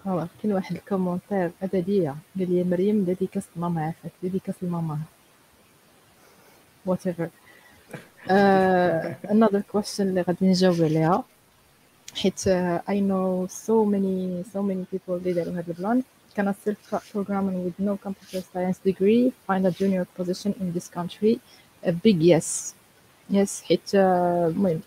voilà 0.05 0.27
كاين 0.43 0.53
واحد 0.53 0.75
ال 0.75 0.82
commentaire 0.82 1.51
ادبيه 1.63 2.09
قال 2.39 2.51
لي 2.53 2.63
مريم 2.63 3.03
dédicace 3.03 3.43
لماما 3.55 3.81
عافاك 3.85 4.11
dédicace 4.23 4.55
لماما 4.61 4.99
whatever 6.85 7.29
another 9.25 9.61
question 9.73 9.99
اللي 9.99 10.21
غادي 10.21 10.45
نجاوب 10.49 10.81
عليها 10.81 11.23
حيت 12.15 12.39
uh, 12.39 12.91
I 12.91 12.95
know 12.99 13.47
so 13.67 13.85
many 13.85 14.43
so 14.53 14.61
many 14.61 14.85
people 14.95 15.09
اللي 15.09 15.33
داروا 15.33 15.53
هذا 15.53 15.63
البلان 15.67 16.03
can 16.37 16.47
a 16.47 16.53
self 16.65 17.01
programming 17.13 17.65
with 17.65 17.77
no 17.87 17.97
computer 18.07 18.41
science 18.53 18.79
degree 18.89 19.31
find 19.47 19.65
a 19.67 19.71
junior 19.71 20.05
position 20.19 20.51
in 20.61 20.67
this 20.75 20.87
country 20.97 21.33
a 21.85 21.91
big 21.91 22.21
yes 22.21 22.73
yes 23.29 23.63
حيت 23.63 23.95
المهم 23.95 24.81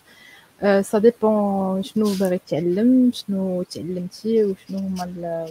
ça 0.65 0.99
dépend 0.99 1.83
شنو 1.83 2.05
باغي 2.21 2.41
تعلم 2.47 3.11
شنو 3.13 3.63
تعلمتي 3.63 4.45
وشنو 4.45 4.79
هما 4.79 5.47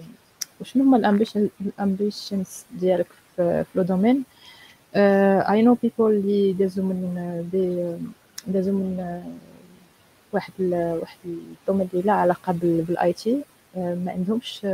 وشنو 0.62 0.84
هما 0.84 0.98
ال 0.98 1.04
ambition 1.04 1.50
ال 1.62 1.72
ambitions 1.72 2.66
ديالك 2.80 3.08
في 3.36 3.66
le 3.76 3.84
domaine. 3.84 4.24
I 4.96 5.62
know 5.62 5.74
people 5.74 6.12
اللي 6.12 6.54
دازو 6.54 6.82
من 6.84 7.00
دي- 7.52 7.96
دازو 8.54 8.72
من 8.72 9.22
واحد 10.34 10.54
ال 10.60 11.00
واحد 11.02 11.18
ال 11.26 11.34
domaine 11.34 11.90
لا 11.94 12.14
علاقة 12.14 12.54
بال 12.62 13.14
IT 13.14 13.42
ما 13.76 14.12
عندهمش 14.12 14.66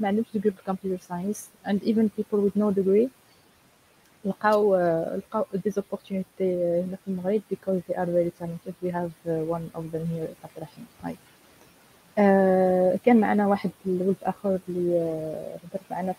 ما 0.00 0.08
عندهمش 0.08 0.26
degree 0.36 0.42
بال 0.42 0.54
computer 0.54 1.02
science 1.08 1.48
and 1.66 1.78
even 1.82 2.06
people 2.18 2.38
with 2.46 2.56
no 2.62 2.70
degree 2.80 3.08
لقاو 4.24 4.76
لقاو 5.16 5.44
des 5.54 5.72
opportunités 5.80 6.40
هنا 6.40 6.96
في 7.04 7.08
المغرب 7.08 7.42
because 7.54 7.80
they 7.88 7.96
are 7.96 8.06
very 8.06 8.30
talented 8.40 8.74
we 8.84 8.90
have 8.90 9.12
one 9.56 9.78
of 9.78 9.84
them 9.92 10.06
here 10.14 10.30
عبد 10.44 10.56
الرحيم 10.56 10.86
هاي 11.04 11.16
كان 13.04 13.16
معنا 13.20 13.46
واحد 13.46 13.70
الولد 13.86 14.16
اخر 14.22 14.58
اللي 14.68 14.98
هضر 15.64 15.80
معنا 15.90 16.14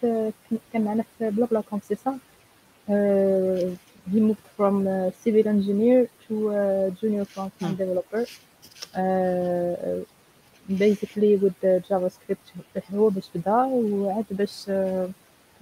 في 0.00 0.32
كان 0.72 0.84
معنا 0.84 1.04
في 1.18 1.30
بلا 1.30 1.46
بلا 1.46 1.60
كوم 1.60 1.80
سي 1.80 1.94
صح 1.94 2.14
he 4.12 4.20
moved 4.20 4.46
from 4.58 4.86
uh, 4.86 5.10
civil 5.24 5.46
engineer 5.54 6.00
to 6.28 6.34
uh, 6.50 6.90
junior 7.00 7.24
front-end 7.24 7.78
developer 7.82 8.22
uh, 9.00 10.00
basically 10.84 11.32
with 11.42 11.60
JavaScript 11.88 12.46
هو 12.94 13.08
باش 13.08 13.24
بدا 13.34 13.64
وعاد 13.64 14.24
باش 14.30 14.70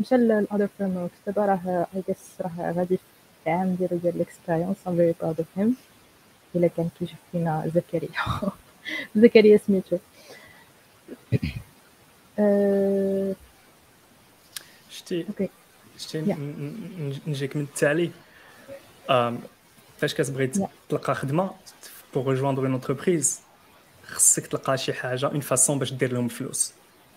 مشى 0.03 0.15
للاذر 0.17 0.69
فريم 0.79 0.97
وركس 0.97 1.15
دابا 1.27 1.47
راه 1.47 1.87
I 1.95 1.99
guess 2.11 2.41
راه 2.41 2.73
غادي 2.73 2.97
في 2.97 3.03
العام 3.51 3.75
ديالو 3.75 3.97
ديال 3.97 4.15
الاكسبيريونس 4.17 4.77
I'm 4.87 4.91
very 4.91 5.15
proud 5.25 5.43
of 5.45 5.61
him. 5.61 5.69
الا 6.57 6.69
كان 6.69 6.89
كيشوف 6.99 7.19
فينا 7.33 7.71
زكريا. 7.75 8.09
زكريا 9.23 9.61
سميتو 9.67 9.99
أه... 12.39 13.35
شتي 14.91 15.27
أوكي. 15.29 15.49
شتي 15.99 16.25
Yeah. 16.25 16.29
ن- 16.39 17.13
ن- 17.27 17.31
نجيك 17.31 17.57
من 17.57 17.63
التالي. 17.63 18.11
آم، 19.11 19.39
فاش 19.99 20.15
كتبغي 20.15 20.51
Yeah. 20.55 20.67
تلقى 20.89 21.15
خدمة 21.15 21.51
بور 22.15 22.29
ريجواندر 22.29 22.63
اون 22.63 22.75
انتربريز 22.75 23.41
خصك 24.07 24.47
تلقى 24.47 24.79
شي 24.79 24.93
حاجة 24.93 25.27
une 25.27 25.41
façon 25.41 25.79
باش 25.79 25.93
دير 25.93 26.13
لهم 26.13 26.25
الفلوس 26.25 26.73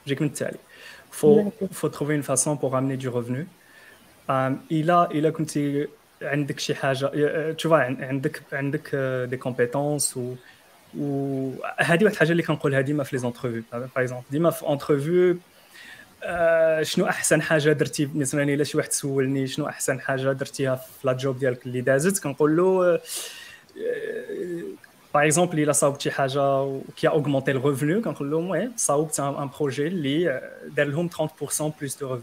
نجيك 0.05 0.21
من 0.21 0.33
التالي 1.23 1.51
faut 1.51 1.67
D'accord. 1.67 1.73
faut 1.73 1.87
trouver 1.87 2.13
une 2.13 2.21
façon 2.21 2.55
pour 2.55 2.71
amener 2.71 3.01
du 3.03 3.19
revenu 3.19 3.45
الا 4.71 5.11
الا 5.11 5.29
كنتي 5.29 5.87
عندك 6.21 6.59
شي 6.59 6.75
حاجة 6.75 7.51
تشوف 7.51 7.73
عندك 7.73 8.41
عندك 8.53 8.95
des 9.29 9.37
compétences 9.37 10.17
و 10.17 10.35
وهذه 10.97 12.03
واحد 12.03 12.03
الحاجة 12.03 12.31
اللي 12.31 12.43
كنقولها 12.43 12.81
ديما 12.81 13.03
في 13.03 13.15
les 13.15 13.19
entrevues 13.19 13.63
par 13.73 13.87
exemple 13.97 14.25
ديما 14.31 14.49
في 14.49 14.69
entrevue 14.69 15.37
آه، 16.23 16.83
شنو 16.83 17.05
أحسن 17.05 17.41
حاجة 17.41 17.71
درتي 17.71 18.09
مثلا 18.15 18.43
إلا 18.43 18.63
شي 18.63 18.77
واحد 18.77 18.91
سولني 18.91 19.47
شنو 19.47 19.67
أحسن 19.67 19.99
حاجة 19.99 20.31
درتيها 20.31 20.75
في 20.75 21.07
la 21.07 21.13
job 21.13 21.39
ديالك 21.39 21.65
اللي 21.65 21.81
دازت 21.81 22.23
كنقول 22.23 22.57
له 22.57 22.99
Par 25.15 25.25
exemple 25.25 25.59
الا 25.59 25.71
صاوبت 25.71 26.01
شي 26.01 26.11
حاجة 26.11 26.65
كي 26.97 27.07
augmenter 27.07 27.51
ال 27.51 27.58
revenu 27.58 28.01
كنقول 28.01 28.31
لهم 28.31 28.49
oui 28.49 28.71
صاوبت 28.75 29.19
un 29.19 29.49
projet 29.59 29.87
اللي 29.87 30.29
آه، 30.31 30.51
دار 30.69 30.87
لهم 30.87 31.09
30% 31.09 31.73
plus 31.79 31.97
de 31.99 32.13
revenus 32.13 32.21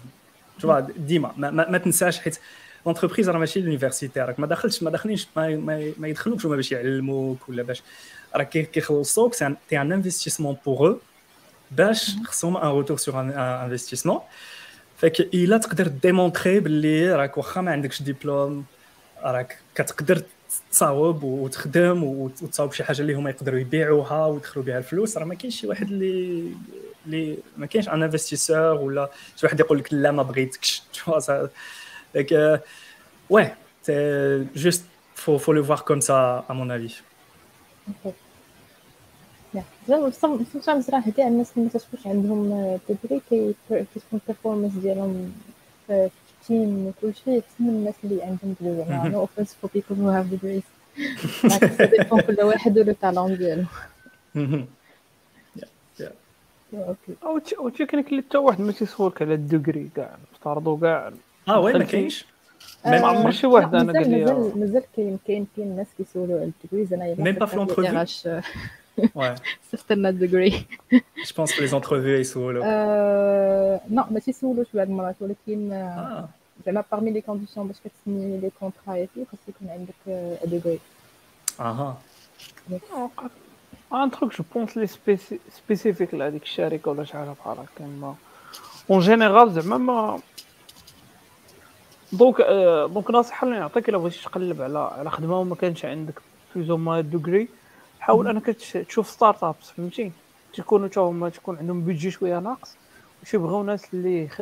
شوف 0.59 0.71
ديما 0.99 1.33
ما, 1.37 1.51
ما, 1.51 1.71
ما 1.71 1.79
تنساش 1.79 2.19
حيت 2.21 2.39
l'entreprise 2.87 3.31
راه 3.31 3.39
ماشي 3.39 3.61
l'université 3.61 4.21
راك 4.21 4.41
ما 4.41 4.47
دخلتش 4.47 4.83
ما 4.83 4.91
داخلينش 4.91 5.27
ما, 5.37 5.57
ما, 5.57 5.93
ما 5.99 6.09
يدخلوكش 6.09 6.47
هما 6.47 6.57
باش 6.57 6.73
يعلموك 6.73 7.49
ولا 7.49 7.63
باش 7.63 7.83
راه 8.37 8.43
كي- 8.45 8.63
كيخلصوك 8.63 9.35
c'est 9.35 9.81
un 9.81 9.93
investissement 9.93 10.57
pour 10.67 10.89
أو 10.89 11.01
باش 11.71 12.21
خصهم 12.27 12.57
un 12.57 12.69
retour 12.69 12.97
sur 12.97 13.21
un 13.21 13.31
investissement. 13.31 14.21
Fait 14.97 15.11
que 15.11 15.21
الا 15.21 15.59
تقدر 15.59 15.87
démontrer 15.89 16.61
باللي 16.61 17.13
راك 17.13 17.39
واخا 17.39 17.61
ما 17.61 17.73
عندكش 17.73 18.03
ديبلوم 18.03 18.67
راك 19.25 19.65
كتقدر 19.75 20.23
تصاوب 20.71 21.23
وتخدم 21.23 22.05
وت- 22.05 22.43
وتصاوب 22.43 22.73
شي 22.73 22.85
حاجة 22.85 23.01
اللي 23.01 23.15
هما 23.15 23.31
يقدروا 23.31 23.59
يبيعوها 23.61 24.27
ويدخلوا 24.27 24.65
بها 24.65 24.79
الفلوس. 24.79 25.19
راه 25.19 25.25
ما 25.25 25.35
كاينش 25.35 25.61
شي 25.61 25.67
واحد 25.67 25.87
اللي 25.91 26.53
اللي 27.07 27.39
ما 27.57 27.67
كاينش 27.67 27.89
un 27.89 28.03
investisseur 28.03 28.75
ولا 28.75 29.11
شي 29.37 29.47
واحد 29.47 29.61
يقول 29.61 29.79
لك 29.79 29.93
لا 29.95 30.11
ما 30.11 30.23
بغيتكش. 30.23 30.83
Ouais 33.33 33.51
c'est 33.87 34.45
juste 34.65 34.85
faut 35.23 35.39
faut 35.45 35.55
le 35.59 35.63
voir 35.69 35.81
comme 35.89 36.03
ça 36.09 36.19
à 36.51 36.55
mon 36.55 36.69
avis. 36.71 36.97
راه 40.91 41.03
كاع 41.17 41.29
الناس 41.29 41.53
اللي 41.57 41.71
ما 41.75 41.79
تكونش 41.81 42.07
عندهم 42.07 42.79
degree 42.89 43.21
كي 43.31 43.55
كتكون 43.71 44.03
ال 44.13 44.18
performance 44.18 44.73
ديالهم 44.73 45.33
في 45.87 46.11
ال 46.43 46.52
team 46.52 46.87
وكلشي 46.87 47.43
من 47.61 47.69
الناس 47.69 47.95
اللي 48.05 48.23
عندهم 48.23 48.55
degree 48.61 48.77
زعما 48.77 49.09
no 49.09 49.21
offense 49.21 49.55
for 49.55 49.71
people 49.75 50.03
who 50.03 50.09
have 50.09 50.27
degrees. 50.27 50.63
Dépend 51.81 52.21
كل 52.21 52.43
واحد 52.43 52.79
و 52.79 52.84
le 52.84 52.93
talent 52.93 53.37
ديالو. 53.37 53.65
Okay 56.75 57.13
أو 57.23 57.41
أو 57.59 57.69
اللي 58.11 58.23
حتى 58.23 58.39
واحد 58.39 58.61
ما 58.61 58.73
تيسولك 58.73 59.23
على 59.23 59.35
ال 59.35 59.43
degree 59.43 59.91
كاع 59.97 60.17
افترضوا 60.35 60.79
كاع. 60.81 61.13
آه 61.49 61.61
oui 61.61 61.73
ما 61.73 61.85
كاينش. 61.85 62.25
ما 62.85 63.01
Même- 63.01 63.05
عمر 63.05 63.31
شي 63.31 63.47
واحد 63.47 63.75
أنا 63.75 63.93
قال 63.93 64.11
لي 64.11 64.25
مازال 64.25 64.61
مازال 64.61 64.83
كاين 64.97 65.19
كاين 65.27 65.47
كاين 65.57 65.67
الناس 65.69 65.87
كيسولوا 65.99 66.41
على 66.41 66.51
ال 66.65 66.68
degrees. 66.68 66.93
أنا 66.93 67.15
Même 67.15 67.39
pas 67.39 67.45
في 67.45 67.57
l'entrevue. 67.57 68.43
Ouais. 69.01 69.41
صيفط 69.71 69.93
لنا 69.93 70.09
ال 70.09 70.17
degree 70.17 70.67
je 71.25 71.33
pense 71.33 71.53
que 71.53 71.61
les 71.61 71.75
entrevues 71.75 72.21
ils 72.21 72.33
sont 72.35 72.51
là 72.51 72.63
Non 73.91 74.05
ما 74.11 74.21
تيسولوش 74.21 74.67
بعض 74.75 74.87
المرات 74.89 75.17
ولكن 75.21 75.71
ah 75.71 76.65
زعما 76.67 76.85
parmi 76.93 77.11
les 77.11 77.21
conditions 77.21 77.67
باش 77.67 77.77
كتسني 77.85 78.39
les 78.39 78.51
contrats 78.61 78.95
et 78.95 79.09
tout 79.15 79.25
خاص 79.25 79.41
يكون 79.49 79.69
عندك 79.69 79.95
degree 80.45 80.79
ah 81.61 81.95
un 83.95 84.11
truc 84.11 84.35
je 84.35 84.45
pense 84.55 84.77
lié 84.77 84.87
spécifique 85.51 86.15
لهذيك 86.15 86.43
الشركة 86.43 86.91
ولا 86.91 87.05
شي 87.05 87.13
حاجة 87.13 87.31
بحال 87.41 87.59
هكا 87.59 87.85
mais 87.85 88.15
en 88.91 89.01
général 89.01 89.53
زعما 89.53 89.79
ما 89.79 90.21
donc 92.13 92.41
آه، 92.41 92.87
donc 92.87 93.11
نصيحه 93.11 93.47
اللي 93.47 93.59
نعطيك 93.59 93.89
الا 93.89 93.99
بغيتي 93.99 94.23
تقلب 94.23 94.63
على 94.63 94.79
على 94.79 95.11
خدمه 95.11 95.41
وما 95.41 95.55
كانش 95.55 95.85
عندك 95.85 96.15
بلوزو 96.55 96.77
ما 96.77 97.01
دوغري 97.01 97.49
حاول 98.03 98.29
أنك 98.29 98.47
تش- 98.47 98.73
تشوف 98.73 99.11
ستارت 99.11 99.45
أبس 99.45 99.71
فهمتي؟ 99.71 100.13
تكونوا 100.55 100.89
تا 100.89 101.01
هما 101.01 101.29
تكون 101.29 101.59
عندهم 101.59 101.85
بيدجي 101.85 102.11
شوية 102.11 102.39
ناقص 102.39 102.77
وش 103.23 103.35
يبغيو 103.35 103.63
ناس 103.63 103.95
اللي 103.95 104.29
خ... 104.29 104.41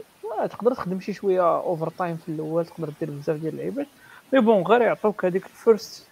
تقدر 0.50 0.74
تخدم 0.74 1.00
شي 1.00 1.12
شوية 1.12 1.56
اوفر 1.56 1.90
تايم 1.90 2.16
في 2.16 2.28
الأول 2.28 2.66
تقدر 2.66 2.92
دير 3.00 3.10
بزاف 3.10 3.36
ديال 3.36 3.52
اللعيبات. 3.54 3.86
مي 4.32 4.40
بون 4.40 4.62
غير 4.62 4.82
يعطوك 4.82 5.24
هذيك 5.24 5.46
الفيرست 5.46 6.06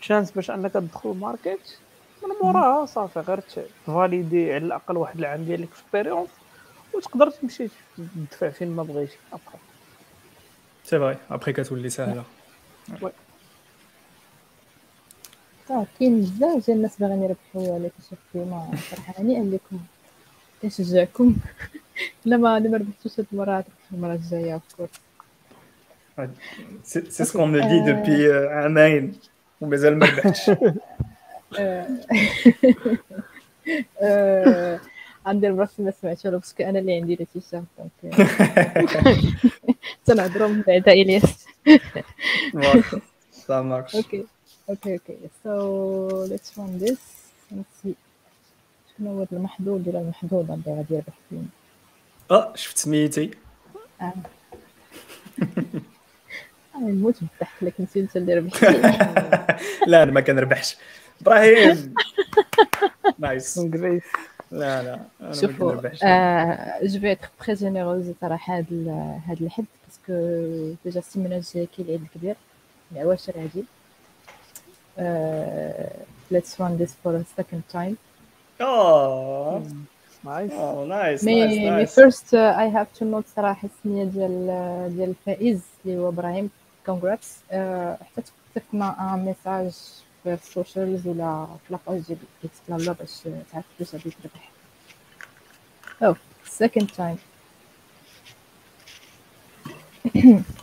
تشانس 0.00 0.30
باش 0.30 0.50
أنك 0.50 0.72
تدخل 0.72 1.10
الماركت 1.10 1.78
من 2.22 2.30
موراها 2.42 2.86
صافي 2.86 3.20
غير 3.20 3.40
تفاليدي 3.86 4.52
على 4.54 4.64
الأقل 4.64 4.96
واحد 4.96 5.18
العام 5.18 5.44
ديال 5.44 5.60
الاكسبيريونس 5.62 6.28
وتقدر 6.94 7.30
تمشي 7.30 7.68
تدفع 7.96 8.48
فين 8.50 8.76
ما 8.76 8.82
بغيتي 8.82 9.16
ابخي 9.32 9.58
c'est 10.86 10.98
vrai. 10.98 11.34
Après 11.36 11.50
كتولي 11.50 11.88
سهله 11.90 12.24
صافي 15.68 15.90
كاين 16.00 16.20
بزاف 16.20 16.66
ديال 16.66 16.76
الناس 16.76 16.96
باغيين 16.98 17.22
يربحوا 17.22 17.88
كيشوفوا 17.88 18.44
ما 18.50 18.68
صراحة 18.90 19.14
هنيئا 19.18 19.42
لكم 19.42 19.78
كنشجعكم. 20.62 21.36
الا 22.26 22.36
ما 22.36 22.58
ما 22.58 22.76
ربحتوش 22.76 23.20
هاد 23.20 23.26
المرة 23.32 23.60
تربحوا 23.60 23.92
المرة 23.92 24.14
الجاية 24.14 24.60
c'est 26.82 27.24
ce 27.24 27.32
qu'on 27.32 27.48
me 27.48 27.60
dit 27.60 27.82
depuis 27.82 28.26
euh, 28.26 28.48
عامين 28.52 29.14
ومازال 29.60 29.98
ما 29.98 30.06
ربحتش 30.06 30.50
عندي 35.26 35.50
براسي 35.50 35.82
ما 35.82 35.90
سمعتش 35.90 36.26
ولا 36.26 36.36
باسكو 36.36 36.62
أنا 36.62 36.78
اللي 36.78 36.94
عندي 36.94 37.14
لتيشا 37.14 37.64
دونك 37.78 38.14
نتهضروا 40.04 40.48
من 40.48 40.62
بعد 40.62 40.88
الياس 40.88 41.46
ça 43.46 43.62
marche. 43.62 43.96
Okay 44.70 44.92
okay 44.92 45.16
so 45.44 46.24
let's 46.24 46.58
run 46.58 46.76
this 46.78 46.98
نسي 47.52 47.94
شنو 48.98 49.18
هو 49.18 49.26
المحظوظ 49.32 49.80
ديال 49.82 49.96
المحظوظ 49.96 50.50
اللي 50.50 50.62
غادي 50.76 50.94
يربح 50.94 51.14
فيه 51.30 51.36
آه 52.30 52.52
شفت 52.56 52.78
سميتي. 52.78 53.30
أنا 56.76 56.90
نموت 56.90 57.14
بالضحك 57.20 57.62
لكن 57.62 57.84
نسيت 57.84 57.96
أنت 58.02 58.16
اللي 58.16 58.34
ربحتي 58.34 58.66
لا 59.90 60.02
أنا 60.02 60.12
ما 60.12 60.20
كنربحش. 60.20 60.76
إبراهيم! 61.20 61.94
Nice 63.18 63.58
لا 64.52 64.82
لا 64.82 64.94
أنا 65.20 65.28
ما 65.28 65.32
شوفوا 65.34 65.74
جو 65.74 65.80
Fais 65.80 67.12
être 67.12 67.28
très 67.46 67.54
généreuse 67.54 68.12
صراحة 68.20 68.56
هاد 68.58 68.66
ال- 68.72 69.18
هاد 69.26 69.42
الحد 69.42 69.64
parce 69.86 70.02
que 70.02 70.12
déjà 70.84 70.98
السيمانه 71.00 71.36
الجايه 71.36 71.66
كاين 71.76 71.86
العيد 71.86 72.02
الكبير 72.02 72.36
العواشر 72.92 73.32
عادي 73.40 73.64
let's 76.30 76.60
run 76.60 76.76
this 76.76 76.94
for 77.04 77.22
second 77.36 77.62
time 77.72 77.96
آه 78.60 79.62
nice 80.24 80.52
آه 80.52 80.84
nice 80.84 81.24
mais 81.24 81.40
nice 81.40 81.58
mais 81.58 81.70
nice 81.70 81.94
First 81.94 82.34
I 82.34 82.68
have 82.70 82.86
to 82.98 83.04
note 83.04 83.24
صراحة 83.36 83.68
السميه 83.78 84.04
ديال 84.04 84.46
ديال 84.96 85.08
الفائز 85.10 85.60
اللي 85.86 85.98
هو 85.98 86.08
إبراهيم 86.08 86.50
congrats 86.86 87.36
حتى 87.50 88.22
تكتبنا 88.54 89.14
un 89.14 89.24
message 89.24 89.72
في 90.24 90.34
ال 90.34 90.43
socials 90.43 91.06
ولا 91.06 91.46
في 91.66 91.72
la 91.72 91.82
page 91.82 92.02
ديال 92.06 92.18
إكس 92.44 92.54
bla 92.68 92.76
bla 92.76 92.92
باش 92.92 93.20
تعرف 93.52 93.64
كيفاش 93.78 93.94
غادي 93.94 94.16
تربح. 94.22 94.50
أو 96.02 96.14
second 96.46 96.90
time 96.90 97.16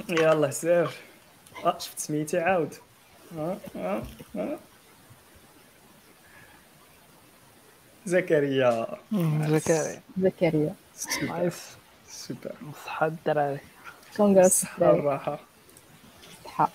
يلا 0.10 0.52
سير 0.52 0.90
آه 1.66 1.78
شفت 1.80 2.00
سميتي 2.00 2.40
عاود. 2.40 2.74
آه 2.74 2.76
آه 2.76 2.78
آه 2.78 2.91
زكريا. 8.06 8.88
زكريا. 9.48 10.02
زكريا. 10.18 10.76
Super 10.96 11.26
nice 11.26 11.62
super 12.08 12.52
صحة 12.86 13.06
الدراري 13.08 13.60
congrats 14.18 14.64
الصحة 14.64 14.92
الراحة 14.92 15.40
صحة 16.46 16.70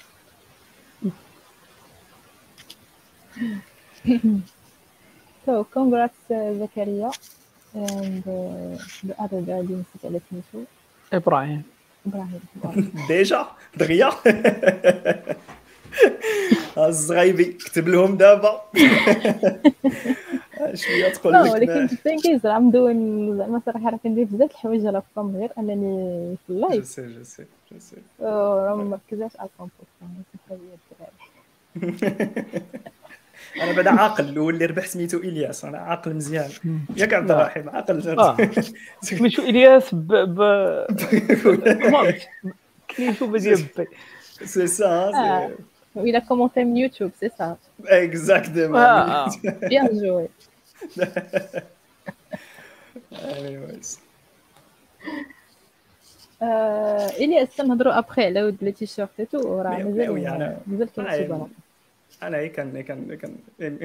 So 5.47 5.65
congrats 5.77 6.23
uh, 6.31 6.35
Zakaria 6.61 7.11
and 7.74 8.23
uh, 8.27 8.78
the 9.07 9.15
other 9.24 9.41
guy 9.47 9.59
اللي 9.61 9.74
نسيت 9.74 10.05
على 10.05 10.20
سميتو 10.31 10.65
إبراهيم. 11.12 11.62
إبراهيم. 12.07 12.41
إبراهيم. 12.57 12.93
ديجا 13.09 13.47
دغيا 13.77 14.11
الزغايبي 16.78 17.44
كتب 17.44 17.89
لهم 17.89 18.16
دابا. 18.16 18.60
شوية 20.74 21.09
تقول 21.09 21.32
لا 21.32 21.43
لك 21.43 21.52
ولكن 21.52 22.18
كيز 22.20 22.47
راه 22.47 22.59
مادون 22.59 23.36
زعما 23.39 23.60
صراحة 23.66 23.90
راه 23.90 23.98
كندير 24.05 24.24
بزاف 24.24 24.51
الحوايج 24.51 24.86
على 24.86 25.02
فم 25.16 25.36
غير 25.36 25.51
أنني 25.59 26.36
في 26.47 26.52
جو 26.52 26.55
اللايف 26.55 26.86
سي 26.86 27.02
جو 27.06 27.23
سي 27.24 27.44
je 27.73 27.78
sais 27.78 27.97
راه 28.20 28.77
ما 28.77 28.85
مركزاش 28.85 29.31
على 29.39 29.48
الدراري 30.51 30.77
أنا 33.62 33.73
بعدا 33.73 33.90
عاقل 33.90 34.28
الأول 34.28 34.55
اللي 34.55 34.66
ربح 34.66 34.86
سميتو 34.86 35.18
إلياس 35.18 35.64
أنا 35.64 35.78
عاقل 35.78 36.14
مزيان. 36.14 36.51
ياك 36.97 37.14
عبد. 37.14 37.31
الرحيم 37.31 37.70
عاقل 37.70 38.18
آه. 38.18 38.36
سميتو 39.02 39.43
إلياس 39.43 39.94
ب 39.94 40.12
ب 40.12 40.39
بديال 43.20 43.62
بي 43.77 43.86
سي 44.47 44.66
سا 44.66 45.51
آه. 45.97 46.01
وإلا 46.01 46.18
commenté 46.18 46.64
من 46.64 46.77
يوتيوب 46.77 47.10
c'est 47.20 47.28
ça 47.39 47.56
exactement 47.86 48.77
آه. 48.77 49.31
bien 49.44 49.89
joué 49.98 50.28
anyways 53.12 53.98
آه، 56.43 57.06
الياس 57.06 57.56
تنهضروا 57.56 57.98
ابخي 57.98 58.24
على 58.24 58.43
ود 58.44 58.56
لي 58.62 58.73
تيشيرت 58.73 59.23
تو 59.32 59.60
راه 59.62 59.70
مازال 59.78 60.27
أنا- 60.28 60.68
مازال 60.70 60.89
كاين 60.97 61.10
شي 61.10 61.24
بلاصه 61.24 61.48
أنا 62.23 62.36
هي 62.39 62.48
كان 62.48 62.81
كان 62.81 63.16
كان 63.16 63.36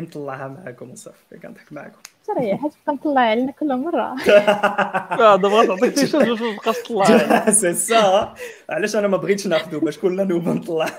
مطلعها 0.04 0.48
معاكم 0.48 0.92
وصافي 0.92 1.38
كنضحك 1.44 1.74
معاكم 1.74 2.00
حيت 2.38 2.72
تبقى 2.74 2.94
مطلع 2.94 3.22
علينا 3.22 3.52
كل 3.52 3.76
مره 3.78 4.16
آه 4.30 5.36
دابا 5.36 5.66
تعطيك 5.66 6.00
شي 6.00 6.08
شوز 6.08 6.24
باش 6.26 6.40
تبقى 6.40 6.74
تطلع 6.74 7.50
سي 7.52 7.74
سا 7.74 8.36
علاش 8.70 8.96
أنا 8.96 9.08
ما 9.08 9.18
بغيتش 9.18 9.48
ناخذو 9.48 9.80
باش 9.80 10.00
كل 10.00 10.28
نوبه 10.28 10.54
نطلع 10.54 10.90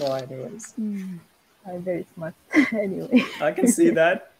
Oh, 0.00 0.12
anyways, 0.14 0.74
I'm 1.66 1.82
very 1.82 2.04
smart 2.14 2.34
anyway. 2.72 3.24
I 3.40 3.52
can 3.52 3.68
see 3.68 3.90
that. 4.00 4.30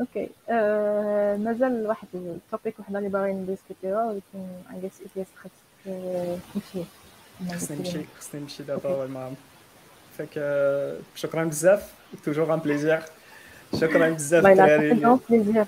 Okay 0.00 0.28
آه، 0.50 1.36
مازال 1.36 1.86
واحد 1.86 2.08
ال 2.14 2.25
topic 2.25 2.80
وحدة 2.80 2.98
اللي 2.98 3.08
باغيين 3.08 3.36
نـ 3.42 3.48
discutiwها 3.48 4.04
ولكن 4.04 4.46
I 4.68 4.72
guess 4.72 5.12
الياس 5.16 5.26
خاصك 5.36 5.52
آه، 5.88 6.38
تمشي 6.54 6.84
خصني 7.56 7.76
نمشي 7.76 8.04
خصني 8.18 8.40
نمشي 8.40 8.62
دابا 8.62 9.04
المهم 9.04 9.34
فك 10.18 10.28
آه، 10.38 10.98
شكرا 11.14 11.44
بزاف 11.44 11.92
toujours 12.24 12.54
un 12.54 12.58
plaisir 12.58 13.02
شكرا 13.80 14.10
بزاف 14.10 14.44
والله 14.44 14.66
لا 14.66 14.76
الدراري 14.76 15.00
تفضل 15.00 15.18
plaisir 15.30 15.66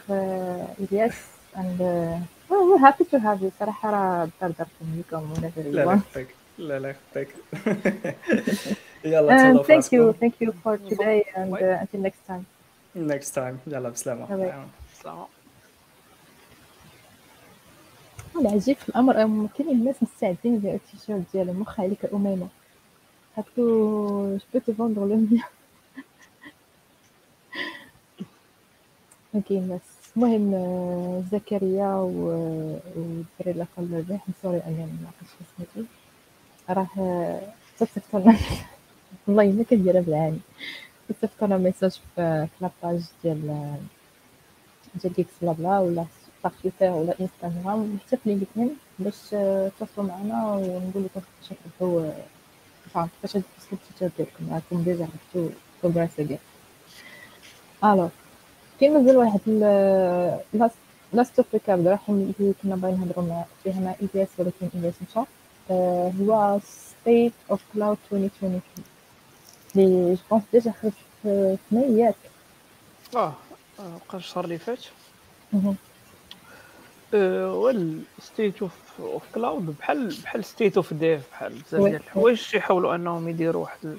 الياس 0.80 1.14
and 1.56 1.80
uh, 1.80 2.18
well, 2.48 2.62
we're 2.68 2.78
happy 2.78 3.04
to 3.04 3.18
have 3.18 3.40
you. 3.42 3.50
صراحة 3.60 3.90
راه 3.90 4.28
داركم 4.40 4.66
ليكم 4.96 5.34
whenever 5.34 5.58
you 5.58 5.66
لا 5.66 5.84
لا 5.84 6.00
لا 6.58 6.78
لا 6.78 6.90
يخطيك 6.90 7.28
يلا 9.04 9.36
and 9.36 9.40
تهلاو 9.40 9.62
thank 9.64 9.66
you 9.66 10.12
فراسكم 10.12 10.12
thank 10.12 10.34
you 10.46 10.52
for 10.52 10.78
today 10.90 11.22
and 11.36 11.52
uh, 11.52 11.82
until 11.82 12.00
next 12.00 12.22
time. 12.28 12.44
Next 12.96 13.34
time. 13.34 13.56
يلا 13.66 13.88
بسلامة 13.88 14.26
Bye 15.04 15.14
العجيب 18.36 18.76
في 18.76 18.88
الأمر 18.88 19.48
كاينين 19.58 19.76
الناس 19.76 20.02
مستعدين 20.02 20.54
يبيعوا 20.54 20.76
التيشيرت 20.76 21.22
ديالهم. 21.32 21.60
واخا 21.60 21.82
عليك 21.82 22.04
أميمة. 22.14 22.48
هاكو 23.36 23.52
je 24.36 24.38
peux 24.52 24.58
te 24.58 24.74
vendre 24.74 25.06
le 25.06 25.16
mien. 25.16 25.42
كاين 29.48 29.68
بس 29.68 29.93
المهم 30.16 30.54
آه، 30.54 31.22
زكريا 31.32 31.94
والدري 31.94 33.50
اللي 33.50 33.66
قال 33.76 33.94
الربح 33.94 34.26
sorry 34.42 34.62
اني 34.66 34.86
ما 34.86 35.06
عرفتش 35.06 35.34
سميتو 35.56 35.88
راه 36.70 36.88
آه، 36.98 37.40
تصيفطوا 37.78 38.20
والله 39.26 39.52
ما 39.52 39.64
كنديرها 39.64 40.00
بالعاني 40.00 40.38
تصيفطوا 41.08 41.46
لنا 41.46 41.58
message 41.58 42.00
في 42.16 42.48
la 42.60 42.74
page 42.74 43.02
ديال 43.24 43.76
ديال 44.94 45.12
DX 45.12 45.30
blabla 45.42 45.78
ولا 45.78 46.04
في 46.04 46.48
تويتر 46.62 46.94
ولا 46.96 47.14
انستغرام 47.20 47.98
حتى 48.06 48.16
في 48.16 48.28
لينكدين 48.28 48.76
باش 48.98 49.34
آه، 49.34 49.70
تواصلوا 49.78 50.06
معنا 50.06 50.46
ونقول 50.54 51.04
لكم 51.04 51.20
كيفاش 51.20 51.58
تربحوا 51.78 52.10
فاهم 52.94 53.08
كيفاش 53.22 53.32
توصلوا 53.32 53.72
التيشيرت 53.72 54.12
ديالكم 54.16 54.54
راكم 54.54 54.82
déjà 54.82 55.08
عرفتوا 55.12 55.48
progress 55.82 56.20
ديال 56.20 56.38
ألو 57.84 58.08
كاين 58.80 58.94
مازال 58.94 59.16
واحد 59.16 59.40
last 61.12 61.36
topic 61.40 61.70
عبد 61.70 61.86
الرحيم 61.86 62.34
اللي 62.40 62.54
كنا 62.62 62.76
باغيين 62.76 63.00
نهضروا 63.00 63.24
مع 63.28 63.44
فيها 63.64 63.80
مع 63.80 63.90
EBS 64.02 64.28
ولكن 64.38 64.52
EBS 64.74 64.94
مشى 65.10 65.26
آه، 65.70 66.12
هو 66.20 66.58
State 66.64 67.32
of 67.50 67.60
Cloud 67.74 67.98
2022 68.12 68.62
اللي 69.76 70.14
je 70.14 70.20
pense 70.30 70.42
déjà 70.52 70.72
خرج 70.82 70.92
في 71.22 71.56
ماي 71.70 71.98
ياك 71.98 72.14
آه 73.16 73.32
آه، 73.80 73.98
بقى 74.08 74.18
الشهر 74.18 74.44
اللي 74.44 74.58
فات 74.58 74.84
مهم. 75.52 75.76
Well 77.62 78.02
State 78.22 78.62
of 78.62 78.72
of 79.00 79.22
Cloud 79.34 79.76
بحال 79.78 80.14
بحال 80.22 80.44
State 80.44 80.76
of 80.76 80.94
Dev 80.94 81.22
بحال 81.30 81.52
بزاف. 81.52 81.74
ديال 81.82 81.94
الحوايج 81.94 82.54
يحاولوا 82.54 82.94
أنهم 82.94 83.28
يديروا 83.28 83.62
واحد 83.62 83.98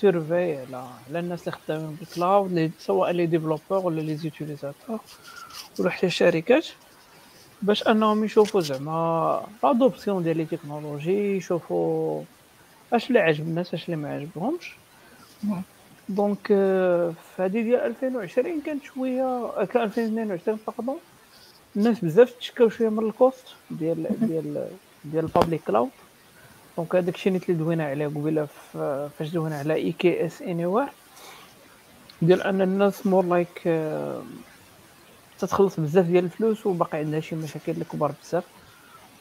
survey 0.00 0.56
على 0.56 0.76
على 1.08 1.18
الناس 1.18 1.40
اللي 1.40 1.52
خدامين 1.52 1.94
بال 2.00 2.20
cloud 2.20 2.70
سواء 2.78 3.10
les 3.10 3.26
développeurs 3.26 3.86
ولا 3.86 4.00
les 4.00 4.16
utilisateurs 4.16 5.00
ولا 5.78 5.90
حتى 5.90 6.06
الشركات 6.06 6.66
باش 7.62 7.88
انهم 7.88 8.24
يشوفوا 8.24 8.60
زعما 8.60 9.42
l'adoption 9.64 10.22
ديال 10.22 10.36
les 10.36 10.44
technologies 10.44 11.36
يشوفوا 11.36 12.22
اش 12.92 13.08
اللي 13.08 13.18
عجب 13.20 13.44
الناس 13.44 13.74
اش 13.74 13.84
اللي 13.84 13.96
ما 13.96 14.14
عجبهمش. 14.14 14.76
Donc 16.08 16.46
في 16.46 17.14
هذه 17.38 17.48
ديال 17.62 17.80
2020 17.80 18.60
كانت 18.60 18.84
شوية 18.84 19.50
كان 19.64 19.82
2022 19.82 20.58
pardon 20.66 20.96
الناس 21.76 22.04
بزاف 22.04 22.30
تشكاو 22.30 22.68
شوية 22.68 22.88
من 22.88 23.08
ال 23.08 23.16
cost 23.16 23.46
ديال 23.70 24.06
ديال 24.20 24.68
ديال 25.04 25.24
ال 25.24 25.29
public 25.29 25.60
cloud 25.66 25.90
donc 26.76 26.94
هذاك 26.96 27.14
الشيء 27.14 27.36
اللي 27.36 27.54
دوينا 27.54 27.86
عليه 27.86 28.06
قبيلة 28.06 28.48
فاش 29.18 29.28
دوينا 29.32 29.58
على 29.58 29.74
EKS 29.74 30.42
اني 30.42 30.86
ديال 32.22 32.42
أن 32.42 32.60
الناس 32.60 33.06
more 33.06 33.24
like 33.24 33.68
تتخلص 35.38 35.80
بزاف 35.80 36.06
ديال 36.06 36.24
الفلوس 36.24 36.66
وباقي 36.66 36.98
عندها 36.98 37.20
شي 37.20 37.36
مشاكل 37.36 37.82
كبار 37.92 38.12
بزاف. 38.22 38.44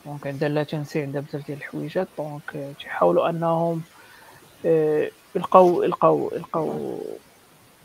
Donc 0.06 0.27
عندها 0.27 0.49
latency 0.49 1.02
عندها 1.02 1.22
بزاف 1.22 1.48
ديال 1.48 1.57
الحويجات 1.57 2.07
donc 2.18 2.56
آه، 2.56 2.72
تيحاولوا 2.80 3.30
أنهم 3.30 3.82
آه، 4.65 5.10
يلقاو 5.36 5.84
يلقاو 5.84 6.32
يلقاو 6.36 6.99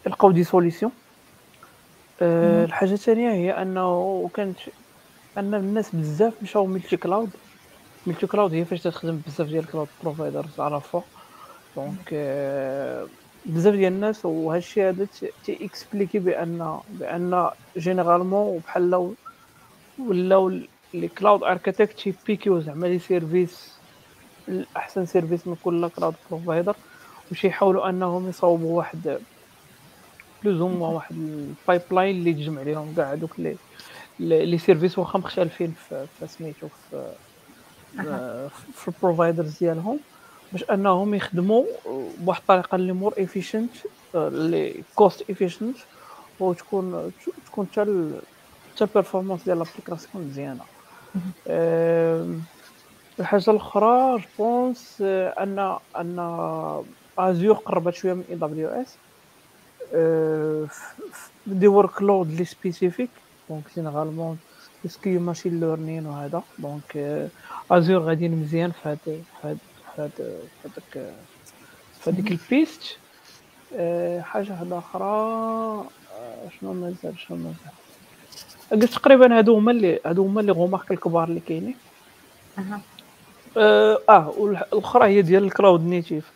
يلقاو 0.07 0.31
des 0.31 0.45
solutions 0.45 0.93
آه، 2.23 2.65
الحاجة 2.65 2.93
الثانية 2.93 3.31
هي 3.31 3.63
أنه 3.63 4.31
كانت 4.35 4.59
أن 5.39 5.55
الناس 5.55 5.95
بزاف 5.95 6.33
مشاو 6.43 6.67
multi-cloud 6.67 7.31
multi-cloud 8.07 8.55
هي 8.55 8.65
فاش 8.65 8.83
تخدم 8.83 9.21
بزاف 9.27 9.49
ديال 9.49 9.65
ال 9.65 9.69
cloud 9.69 9.89
providers 10.03 10.61
على 10.61 10.81
donc 11.77 12.15
بزاف 13.47 13.75
ديال 13.75 13.93
الناس 13.93 14.25
وهذا 14.25 14.59
الشيء 14.59 14.89
هذا 14.89 15.05
تي- 15.05 15.31
تي 15.45 15.65
expliquer 15.65 16.19
بأن 16.19 16.79
بان 16.91 17.51
généralement 17.77 18.59
بحال 18.59 19.15
ولاو 19.99 20.49
les 20.95 21.09
cloud 21.09 21.43
architects 21.43 22.01
تيبيكيو 22.01 22.61
زعما 22.61 22.87
les 22.87 22.99
services 22.99 23.75
الأحسن 24.49 25.07
service 25.07 25.47
من 25.47 25.57
كل 25.65 25.89
cloud 25.89 26.15
provider 26.31 26.77
وش 27.33 27.45
يحاولوا 27.45 27.89
أنهم 27.89 28.29
يصاوبوا 28.29 28.79
واحد 28.79 29.19
plus 30.45 30.61
ou 30.61 30.69
moins 30.69 30.89
واحد 30.89 31.15
ال 31.17 31.83
pipeline 31.91 32.17
اللي 32.17 32.33
تجمع 32.33 32.61
عليهم 32.61 32.95
كاع 32.97 33.13
هذوك 33.13 33.41
les 33.41 33.57
les 34.19 34.59
services 34.59 34.99
واخا 34.99 35.19
مختلفين 35.19 35.75
في 35.89 36.07
في 36.19 36.27
سميتو 36.27 36.69
في 36.69 37.13
في 38.75 38.89
ال 38.89 38.96
providers 38.96 39.59
ديالهم 39.59 39.99
باش 40.53 40.65
انهم 40.65 41.15
يخدموا 41.15 41.65
بواحد 42.19 42.41
الطريقة 42.41 42.77
اللي 42.77 42.93
more 42.93 43.15
efficient 43.19 43.71
اللي 44.15 44.83
cost 44.95 45.31
efficient 45.31 45.77
وتكون 46.41 47.13
تكون 47.47 47.67
حتى 47.73 48.11
حتى 48.75 48.85
ال 48.85 48.90
performance 48.90 49.45
ديال 49.45 49.59
l'application 49.59 50.25
مزيانة. 50.27 50.65
آم، 51.49 52.43
الحاجة 53.21 53.51
الأخرى 53.51 54.17
je 54.17 54.23
pense 54.39 54.97
ان 55.03 55.77
أن 55.97 56.19
ازور 57.19 57.55
قربت 57.55 57.95
شوية 57.95 58.13
من 58.13 58.25
AWS 58.31 58.35
des 58.35 58.97
workloads 61.47 62.31
les 62.31 62.45
spécifiques 62.45 63.11
donc 63.49 63.65
généralement 63.75 64.39
سكي 64.89 65.19
ماشين 65.19 65.61
ليرنين 65.61 66.07
وهذا 66.07 66.43
دونك 66.59 67.29
ازور 67.71 67.99
غاديين 68.03 68.33
مزيان 68.43 68.71
في 68.71 68.89
هاد 68.89 68.99
في 69.43 69.57
هاد 69.99 70.11
في 70.85 71.13
في 72.01 72.11
هذيك 72.11 72.31
البيست 72.33 72.97
حاجة 74.23 74.51
واحدة 74.53 74.79
أخرى 74.79 75.05
آه، 75.05 76.49
شنو 76.61 76.73
مازال 76.73 77.19
شنو 77.19 77.37
مازال 77.37 77.73
قلت 78.73 78.95
تقريبا 78.95 79.39
هادو 79.39 79.55
هما 79.57 79.71
اللي 79.73 80.01
هادو 80.07 80.25
هما 80.27 80.41
اللي 80.41 80.53
غومارك 80.53 80.91
الكبار 80.91 81.29
اللي 81.29 81.41
كاينين. 81.41 81.77
آه 83.57 83.99
آه، 84.09 84.29
والاخرى 84.39 85.09
هي 85.09 85.23
ديال 85.23 85.45
الكلاود 85.45 85.81
نيتيف 85.87 86.33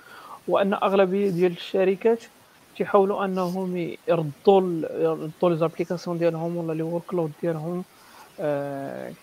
وأن 0.49 0.75
أغلبية 0.75 1.31
ديال 1.31 1.53
الشركات 1.53 2.23
تيحاولوا 2.77 3.25
أنهم 3.25 3.77
يردوا 4.09 4.63
يردوا 5.01 5.51
les 5.51 5.57
applications 5.57 6.19
ديالهم 6.19 6.57
ولا 6.57 6.73
les 6.73 6.83
workloads 6.83 7.33
ديالهم. 7.43 7.85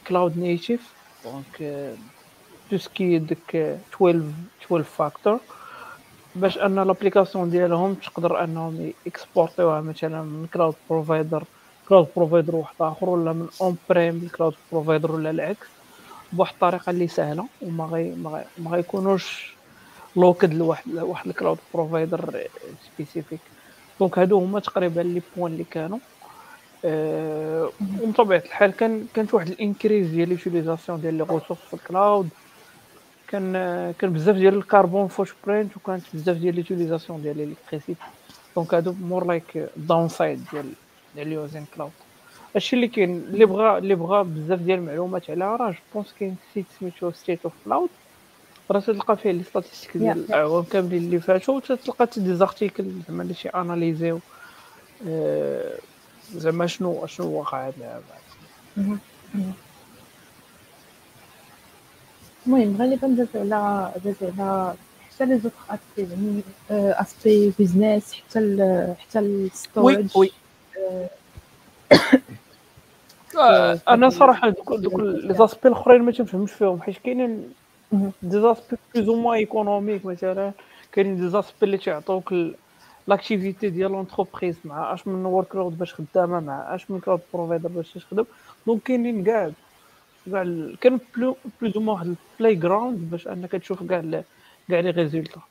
cloud 0.07 0.37
native 0.37 0.93
donc 1.25 1.83
tout 2.71 2.77
ce 2.77 2.94
qui 2.94 3.19
est 3.19 3.55
12 3.55 4.21
12 4.65 4.83
factor 4.83 5.39
باش 6.35 6.57
أن 6.57 6.75
l'application 6.75 7.49
ديالهم 7.49 7.93
تقدر 7.93 8.43
أنهم 8.43 8.93
اكسبورتيوها 9.07 9.81
مثلا 9.81 10.21
من 10.21 10.47
cloud 10.53 10.75
provider 10.89 11.43
cloud 11.89 12.07
provider 12.15 12.55
واحد 12.55 12.75
آخر 12.79 13.09
ولا 13.09 13.33
من 13.33 13.47
on-prem 13.61 14.29
cloud 14.37 14.55
provider 14.71 15.11
ولا 15.11 15.29
العكس. 15.29 15.67
بواحد 16.33 16.53
الطريقة 16.53 16.89
اللي 16.89 17.07
سهلة 17.07 17.47
وما 17.61 17.85
غي 17.85 18.15
ما 18.57 18.71
غيكونوش 18.71 19.55
locked 20.15 20.53
لواحد 20.53 20.91
واحد 20.93 21.27
ال 21.27 21.32
cloud 21.32 21.57
provider 21.73 22.47
spécifique 22.81 23.39
donc 23.99 24.19
هادو 24.19 24.39
هما 24.39 24.59
تقريبا 24.59 25.01
les 25.01 25.21
points 25.37 25.53
اللي 25.53 25.63
كانوا. 25.63 25.99
أه 26.85 27.69
ومن 27.81 28.11
طبيعة 28.11 28.39
الحال 28.45 28.71
كان 28.71 29.05
كانت 29.13 29.33
واحد 29.33 29.47
ال 29.47 29.54
increase 29.54 30.09
ديال 30.09 30.29
l'utilisation 30.29 31.01
ديال 31.01 31.13
les 31.13 31.23
ressources 31.23 31.59
في 31.59 31.73
ال 31.73 31.81
cloud. 31.81 32.29
كان 33.27 33.53
كان 33.99 34.13
بزاف 34.13 34.35
ديال 34.35 34.53
ال 34.57 35.07
carbon 35.07 35.33
footprint 35.47 35.77
وكانت 35.77 36.03
بزاف 36.13 36.37
ديال 36.37 36.55
l'utilisation 36.55 37.21
ديال 37.21 37.41
ال 37.41 37.46
electricity. 37.46 38.01
donc 38.55 38.73
هادو 38.73 38.93
more 39.01 39.25
like 39.27 39.69
downside 39.77 40.45
ديال 40.51 40.73
ديال 41.15 41.31
using 41.31 41.65
cloud. 41.75 41.91
هادشي 42.55 42.75
اللي 42.75 42.87
كاين 42.87 43.17
اللي 43.17 43.45
بغى 43.45 43.77
اللي 43.77 43.95
بغى 43.95 44.23
بزاف 44.23 44.59
ديال 44.59 44.79
المعلومات 44.79 45.29
على 45.29 45.55
راه 45.55 45.71
je 45.71 45.77
pense 45.93 46.13
كاين 46.19 46.35
site 46.53 46.65
سميتو 46.79 47.11
State 47.11 47.39
of 47.43 47.53
Cloud 47.65 47.89
راه 48.71 48.79
تلقى 48.79 49.17
فيه 49.17 49.31
les 49.31 49.43
statistiques 49.43 49.97
ديال 49.97 50.17
الأعوام 50.17 50.63
كاملين 50.63 51.03
اللي 51.03 51.19
فاتوا 51.19 51.55
وتلقى 51.55 52.07
des 52.17 52.35
articles 52.35 52.85
زعما 53.07 53.23
اللي 53.23 53.33
شي 53.33 53.49
اناليزيو 53.49 54.19
آه، 55.07 55.77
زعما 56.35 56.67
شنو 56.67 57.07
شنو 57.07 57.27
واقع 57.27 57.67
هذا 57.67 58.01
المهم 62.47 62.77
غالبا 62.77 63.07
داز 63.07 63.27
على 63.35 63.91
داز 64.05 64.15
على 64.39 64.75
حتى 65.09 65.25
les 65.25 65.39
autres 65.39 65.71
aspects 65.71 66.09
يعني 66.11 66.41
aspect 66.71 67.53
business 67.59 68.13
حتى 68.13 68.95
حتى 68.99 69.19
الستورج 69.19 70.17
وي 70.17 70.31
وي. 70.95 71.07
أنا 73.89 74.09
صراحة 74.09 74.49
دوك 74.49 74.73
دوك 74.73 74.99
les 74.99 75.33
aspects 75.33 75.69
الاخرين 75.69 76.01
ما 76.01 76.11
تنفهمش 76.11 76.51
فيهم 76.51 76.81
حيت 76.81 76.97
كاينين 76.97 77.53
des 78.21 78.41
aspects 78.41 78.77
plus 78.95 79.09
ou 79.09 79.15
moins 79.15 79.37
économiques 79.37 80.05
مثلا 80.05 80.51
كاينين 80.91 81.15
دي 81.15 81.29
زاسبي 81.29 81.55
اللي 81.63 81.77
تيعطوك 81.77 82.33
l'activité 83.07 83.69
ديال 83.69 83.91
l'entreprise 83.91 84.55
مع 84.65 84.93
اش 84.93 85.07
من 85.07 85.25
workload 85.25 85.77
باش 85.77 85.93
خدامه 85.93 86.39
مع 86.39 86.75
اش 86.75 86.91
من 86.91 86.99
cloud 86.99 87.21
provider 87.33 87.69
باش 87.69 87.93
تخدم 87.93 88.25
donc 88.67 88.83
كاينين 88.83 89.23
كاع 89.23 89.51
كاع 90.31 90.43
كان 90.81 90.99
plus 91.15 91.37
plus 91.61 91.77
أو 91.77 91.91
واحد 91.91 92.15
ال 92.33 92.55
playground 92.55 93.09
باش 93.11 93.27
انك 93.27 93.51
تشوف 93.51 93.83
كاع 93.83 94.23
كاع 94.69 94.79
les 94.79 94.89
résultats 94.89 95.41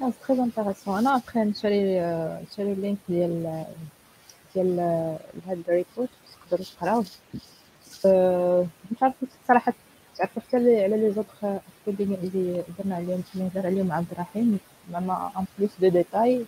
c'est 0.00 0.12
très 0.28 0.42
intéressant 0.42 0.98
أنا 0.98 1.16
ابخي 1.16 1.38
نشري 1.40 2.00
نشري 2.42 2.72
ال 2.72 2.77
link 2.77 2.98
ديال 3.08 3.64
ديال 4.54 4.80
هاد 5.46 5.62
ال 5.68 5.74
report 5.74 6.10
تقدروا 6.50 6.66
تقراوه 6.66 7.04
مش 8.90 9.02
عارفه 9.02 9.26
صراحة 9.48 9.74
تعرف 10.20 10.38
حتى 10.48 10.56
على 10.56 10.96
les 10.96 11.12
autres 11.12 11.44
اللي 11.88 12.62
درنا 12.78 12.96
عليهم 12.96 13.22
اللي 13.34 13.46
هضر 13.54 13.66
عليهم 13.66 13.92
عبد 13.92 14.06
الرحيم. 14.12 14.58
زعما 14.92 15.30
en 15.38 15.44
plus 15.58 15.70
de 15.80 15.88
détails 15.88 16.44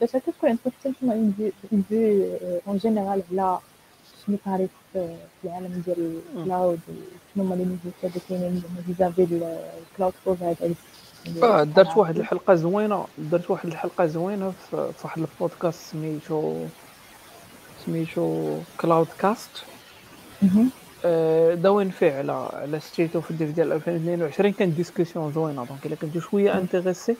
باش 0.00 0.16
هكا 0.16 0.32
تكون 0.32 0.48
عندكم 0.50 0.70
حتى 0.80 0.88
نتوما 0.88 1.12
une 1.72 1.82
vue 1.88 2.62
en 2.68 2.76
général 2.78 3.22
على 3.32 3.58
شنو 4.26 4.36
طاري 4.44 4.68
في 4.92 5.16
العالم 5.44 5.82
ديال 5.86 6.20
ال 6.36 6.43
cloud 6.43 6.80
شنو 7.34 7.44
هما 7.44 7.54
les 7.54 7.64
nouveautés 7.64 8.10
اللي 8.10 8.20
كاينين 8.28 8.62
vis-à-vis 8.86 9.22
ال 9.92 9.95
cloud 9.95 10.12
providers 10.26 10.74
آه 11.42 11.62
درت 11.62 11.96
واحد 11.96 12.16
الحلقة 12.16 12.54
زوينة 12.54 13.06
درت 13.18 13.50
واحد 13.50 13.68
الحلقة 13.68 14.06
زوينة 14.06 14.52
في 14.70 14.92
واحد 15.04 15.18
البودكاست 15.22 15.90
سميتو 15.92 16.66
سميتو 17.86 18.58
Cloudcast 18.80 19.50
داوين 21.54 21.90
فيه 21.90 22.12
على 22.18 22.32
على 22.52 22.80
State 22.80 23.14
of 23.16 23.32
DevOps 23.32 23.50
ديال 23.50 23.72
2022 23.72 24.52
كان 24.52 24.74
discussion 24.74 25.32
زوينة 25.32 25.64
donc 25.64 25.86
إلا 25.86 25.96
كنتو 25.96 26.20
شوية 26.20 26.58
intéressés 26.58 27.16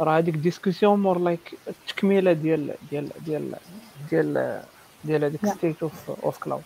راه 0.00 0.18
هذيك 0.18 0.34
discussion 0.34 1.00
more 1.00 1.18
like 1.18 1.54
التكميله 1.68 2.32
ديال 2.32 2.74
ديال 2.90 3.10
ديال 3.26 3.54
ديال 4.10 4.62
ديال 5.04 5.24
هذيك 5.24 5.46
State 5.46 5.82
of 5.82 6.10
of 6.24 6.38
Cloud 6.38 6.62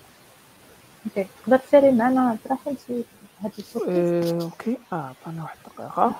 OK 1.06 1.26
تقدر 1.44 1.56
تسالي 1.56 1.92
معنا 1.92 2.20
عبد 2.20 2.38
الرحيم 2.46 2.76
شي 2.86 3.02
هاد 3.40 4.42
OK 4.42 4.78
آه 4.92 5.14
عطانا 5.22 5.42
واحد 5.42 5.56
الدقيقه 5.66 6.14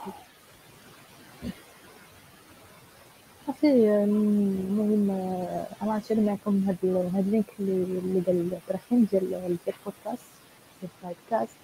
صافي 3.47 3.67
المهم 4.05 5.11
أنا 5.83 5.95
غنشير 5.95 6.21
معكم 6.21 6.65
هاد 6.69 6.77
هاد 7.15 7.27
ال 7.27 7.30
link 7.30 7.45
اللي 7.61 8.21
دار 8.21 8.35
عبد 8.35 8.61
الرحيم 8.71 9.05
ديال 9.11 9.29
ديال 9.31 9.59
البودكاست 9.69 10.25
ديال 10.83 10.91
البودكاست 11.05 11.57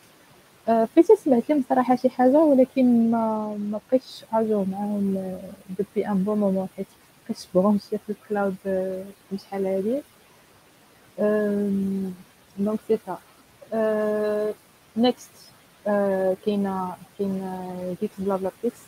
بقيت 0.69 1.13
سمعت 1.13 1.51
لهم 1.51 1.65
صراحة 1.69 1.97
شي 1.97 2.11
حاجة؟ 2.11 2.39
ولكن 2.39 3.11
ما 3.11 3.57
ما 3.57 3.81
بقيتش 3.89 4.25
à 4.33 4.39
jour 4.39 4.67
معاهم 4.71 5.39
depuis 5.79 6.09
un 6.09 6.25
bon 6.25 6.39
moment 6.39 6.69
حيت 6.77 6.87
بقيت 7.29 7.47
branché 7.55 7.99
في 7.99 8.11
ال 8.13 8.20
cloud 8.20 8.57
شحال 9.37 9.67
هادي 9.67 10.03
donc 12.59 12.81
c'est 12.89 12.99
ça 13.07 13.19
next 14.97 15.31
كاينة 16.45 16.97
كاين 17.19 17.43
GeeksBlaBla 18.01 18.51
Picks 18.63 18.79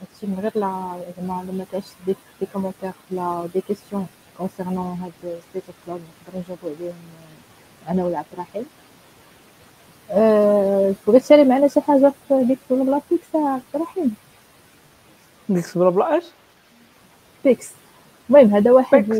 هادشي 0.00 0.26
من 0.26 0.40
غير 0.40 0.52
لا 0.54 1.00
زعما 1.16 1.44
لما 1.48 1.64
تعيش 1.72 1.84
des 2.06 2.16
des 2.40 2.46
commentaires 2.52 2.92
ولا 3.10 3.48
des 3.54 3.60
questions 3.60 4.06
concernant 4.38 4.98
هاد 4.98 5.40
State 5.50 5.62
of 5.68 5.76
Cloud 5.86 6.00
نقدروا 6.00 6.42
نجاوبوا 6.42 6.70
عليهم 6.78 6.94
أنا 7.88 8.04
ولا 8.04 8.18
عبد 8.18 8.28
الرحيم 8.32 8.66
بغيت 11.06 11.22
تشاري 11.22 11.44
معنا 11.44 11.68
شي 11.68 11.80
حاجة 11.80 12.12
في 12.28 12.44
GeeksBlaBla 12.44 13.00
Picks 13.10 13.36
عبد 13.36 13.62
الرحيم 13.74 14.14
GeeksBlaBla 15.48 16.18
اش 16.18 16.24
Picks 17.44 17.70
المهم 18.30 18.54
هذا 18.54 18.72
واحد 18.72 19.10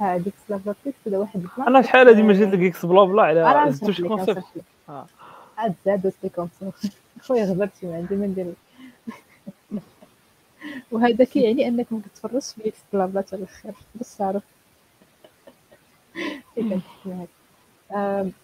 واحد 0.00 0.22
ديكس 0.22 0.38
بلا 0.48 0.58
بلا 0.58 0.74
هذا 1.06 1.18
واحد 1.18 1.46
أنا 1.58 1.82
شحال 1.82 2.08
هادي 2.08 2.22
ما 2.22 2.32
جات 2.32 2.48
لك 2.48 2.58
ديكس 2.58 2.86
بلا 2.86 3.04
بلا 3.04 3.22
على 3.22 3.72
زدتو 3.72 4.08
كونسيبت 4.08 4.44
عاد 5.58 5.74
زادو 5.86 6.10
شي 6.22 6.28
كونسيبت 6.28 6.92
خويا 7.26 7.44
غبرتي 7.44 7.86
ما 7.86 7.96
عندي 7.96 8.16
ما 8.16 8.26
ندير 8.26 8.52
وهذا 10.92 11.24
كيعني 11.24 11.68
أنك 11.68 11.92
ما 11.92 12.00
كتفرجش 12.00 12.52
في 12.52 12.72
بلا 12.92 13.06
بلا 13.06 13.22
حتى 13.22 13.36
الآخر 13.36 13.72
باش 13.94 14.14
تعرف 14.18 14.42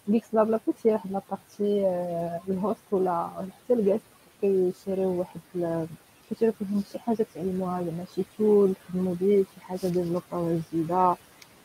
ديكس 0.07 0.27
بلا 0.33 0.43
بلا 0.43 0.59
هي 0.85 0.91
واحد 0.91 1.11
لابارتي 1.11 1.87
الهوست 2.49 2.79
ولا 2.91 3.29
حتى 3.63 3.73
الكاس 3.73 4.01
كيشريو 4.41 5.09
واحد 5.19 5.39
كيشريو 6.29 6.51
فيهم 6.51 6.83
شي 6.91 6.99
حاجة 6.99 7.25
تعلموها 7.35 7.83
زعما 7.83 8.05
شي 8.15 8.23
tool 8.37 8.73
تخدمو 8.73 9.13
بيه 9.13 9.43
شي 9.43 9.61
حاجة 9.61 9.87
ديفلوباوها 9.87 10.61
جديده 10.73 11.15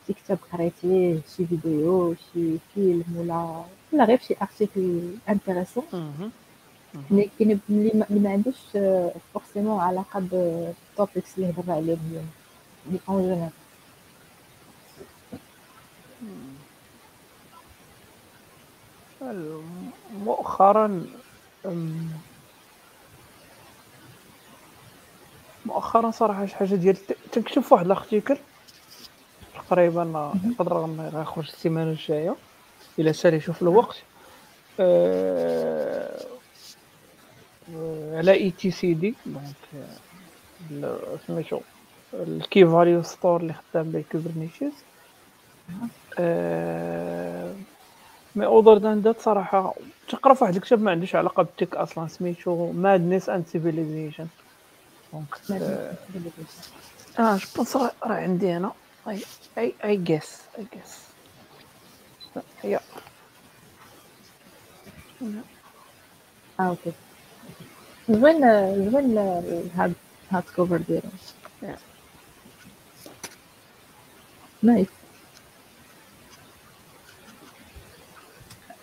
شي 0.06 0.12
كتاب 0.12 0.38
قريتيه 0.52 1.20
شي 1.36 1.46
فيديو 1.46 2.14
شي 2.14 2.58
فيلم 2.74 3.04
ولا 3.16 3.64
ولا 3.92 4.04
غير 4.04 4.18
شي 4.18 4.34
article 4.42 5.00
intéressant 5.28 5.84
mais 7.10 7.30
كاين 7.38 7.60
اللي 7.70 8.04
ما 8.10 8.30
عندوش 8.30 8.56
forcément 9.34 9.80
علاقه 9.80 10.20
ب 10.20 10.35
ال 10.35 10.50
topics 10.50 11.38
اللي 11.38 11.50
هضرنا 11.50 11.74
عليهم 11.74 11.98
اليوم 12.10 12.30
اللي 12.86 13.00
اون 13.08 13.50
جينيرال 19.20 19.62
مؤخرا 20.24 21.06
مؤخرا 25.66 26.10
صراحة 26.10 26.46
شي 26.46 26.54
حاجة 26.56 26.74
ديال 26.74 26.96
تنكتب 27.32 27.62
واحد 27.70 27.84
ال 27.84 27.91
article 27.91 28.36
تقريبا 29.70 30.32
نقدر 30.44 30.86
غيخرج 31.14 31.48
السيمانة 31.48 31.90
الجاية 31.90 32.36
الا 32.98 33.12
سالي 33.12 33.36
يشوف 33.36 33.62
الوقت. 33.62 33.96
أه... 34.80 36.39
على 38.12 38.32
etcd 38.32 39.14
donc 39.26 41.18
سميتو 41.26 41.60
ال 42.14 42.66
key-value 42.66 43.02
store 43.02 43.40
اللي 43.40 43.52
خدام 43.52 43.90
به 43.90 44.04
Kubernetes 44.12 44.72
أه... 46.18 47.54
mais 48.36 48.46
other 48.46 48.78
than 48.78 49.00
that 49.00 49.20
صراحة 49.20 49.74
تقرأ 50.08 50.34
في 50.34 50.44
واحد 50.44 50.56
الكتاب 50.56 50.82
ما 50.82 50.90
عندوش 50.90 51.14
علاقة 51.14 51.42
ب 51.42 51.48
ال 51.48 51.53
tech 51.53 51.76
أصلا 51.76 52.08
سميتو 52.08 52.72
Madness 52.72 53.28
and 53.28 53.46
Civilization 53.46 54.26
donc 55.12 55.62
آه 57.18 57.36
je 57.36 57.46
pense 57.56 57.76
راه 57.76 57.92
عندي 58.02 58.52
هنا 58.52 58.72
اي 59.08 59.22
اي 59.58 59.72
اي 59.84 59.96
جيس 59.96 60.40
اي 60.58 60.66
جيس 60.74 60.98
هي 62.62 62.80
آه 66.60 66.62
OK 66.68 66.92
زوين 68.10 68.40
زوين 68.90 69.18
هاد 69.74 69.94
هاد 70.30 70.42
cover 70.56 70.76
ديالو. 70.76 71.08
nice 74.62 74.88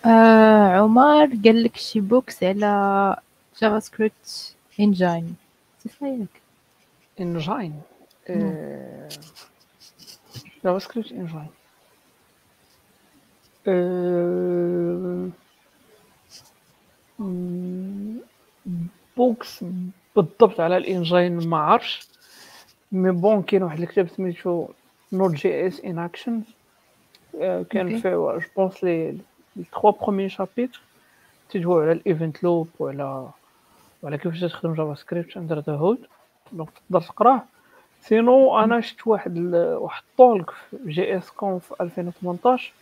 آه 0.04 0.76
عمر 0.76 1.26
قال 1.44 1.62
لك 1.62 1.76
شي 1.76 2.00
books 2.00 2.42
على 2.42 3.16
JavaScript 3.60 4.54
engine 4.80 5.36
ياك 6.02 6.28
engine 7.20 7.80
JavaScript 10.64 11.12
engine 11.12 11.48
books 19.18 19.64
بالضبط 20.16 20.60
على 20.60 20.76
ال 20.76 20.86
engine 20.86 21.48
ما 21.48 21.56
عرفش. 21.56 22.08
mais 22.92 23.10
bon 23.10 23.42
كاين 23.42 23.62
واحد 23.62 23.80
الكتاب 23.80 24.08
سميتو 24.08 24.68
Node.js 25.12 25.80
in 25.80 25.98
Action 25.98 26.42
كان 27.70 28.00
فيه 28.00 28.10
je 28.10 28.40
pense 28.56 28.84
les 28.84 29.18
trois 29.56 29.90
premiers 29.90 30.28
chapitres 30.28 30.80
تيجيو 31.50 31.80
على 31.80 31.92
ال 31.92 32.00
event 32.00 32.42
loop 32.42 32.68
وعلى 32.78 33.28
وعلى 34.02 34.18
كيفاش 34.18 34.40
تخدم 34.40 34.74
JavaScript 34.74 35.36
under 35.36 35.58
the 35.58 35.72
hood 35.72 35.98
donc 36.52 36.68
تقدر 36.70 37.00
تقراه. 37.00 37.42
sinon 38.02 38.58
أنا 38.58 38.80
شفت 38.80 39.06
واحد 39.06 39.38
واحد 39.54 40.02
ال 40.10 40.18
talk 40.18 40.50
في 40.50 40.76
JSConf 40.86 41.72
2018 41.80 42.72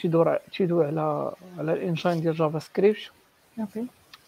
تيدور 0.00 0.36
تيدوي 0.52 0.86
على 0.86 1.32
على 1.58 1.72
ال 1.72 1.79
engine 1.79 2.20
ديال 2.20 2.34
JavaScript 2.34 3.10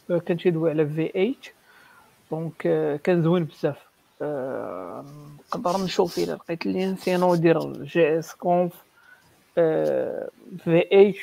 كان 0.09 0.37
تيدوي 0.37 0.70
على 0.70 0.87
V8 0.86 1.35
donc 2.31 2.57
كان 3.05 3.23
زوين 3.23 3.45
بزاف. 3.45 3.79
نقدر 5.55 5.85
نشوف 5.85 6.19
إلى 6.19 6.33
لقيت 6.33 6.66
ال 6.66 6.73
lien 6.73 6.97
sinon 6.97 7.35
دير 7.35 7.83
JSConf 7.82 8.73
V8 9.55 11.15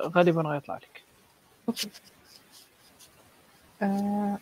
غالبا 0.00 0.42
غيطلع 0.42 0.76
لك. 0.76 1.02
آه 3.82 4.38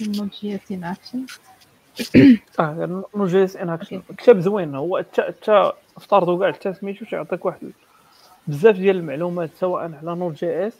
Node.js 0.00 0.72
in 0.72 0.84
Action 0.84 1.26
آه 2.60 3.04
Node.js 3.14 3.56
in 3.56 3.68
Action 3.68 4.02
كتاب 4.18 4.40
زوين. 4.40 4.74
هو 4.74 4.98
حتى 4.98 5.72
افترضوا 5.96 6.40
كاع 6.40 6.52
حتى 6.52 6.74
سميتو 6.74 7.06
يعطيك 7.12 7.44
واحد 7.44 7.72
بزاف 8.46 8.76
ديال 8.76 8.96
المعلومات 8.96 9.50
سواء 9.60 9.82
على 9.82 10.14
Node.js 10.16 10.72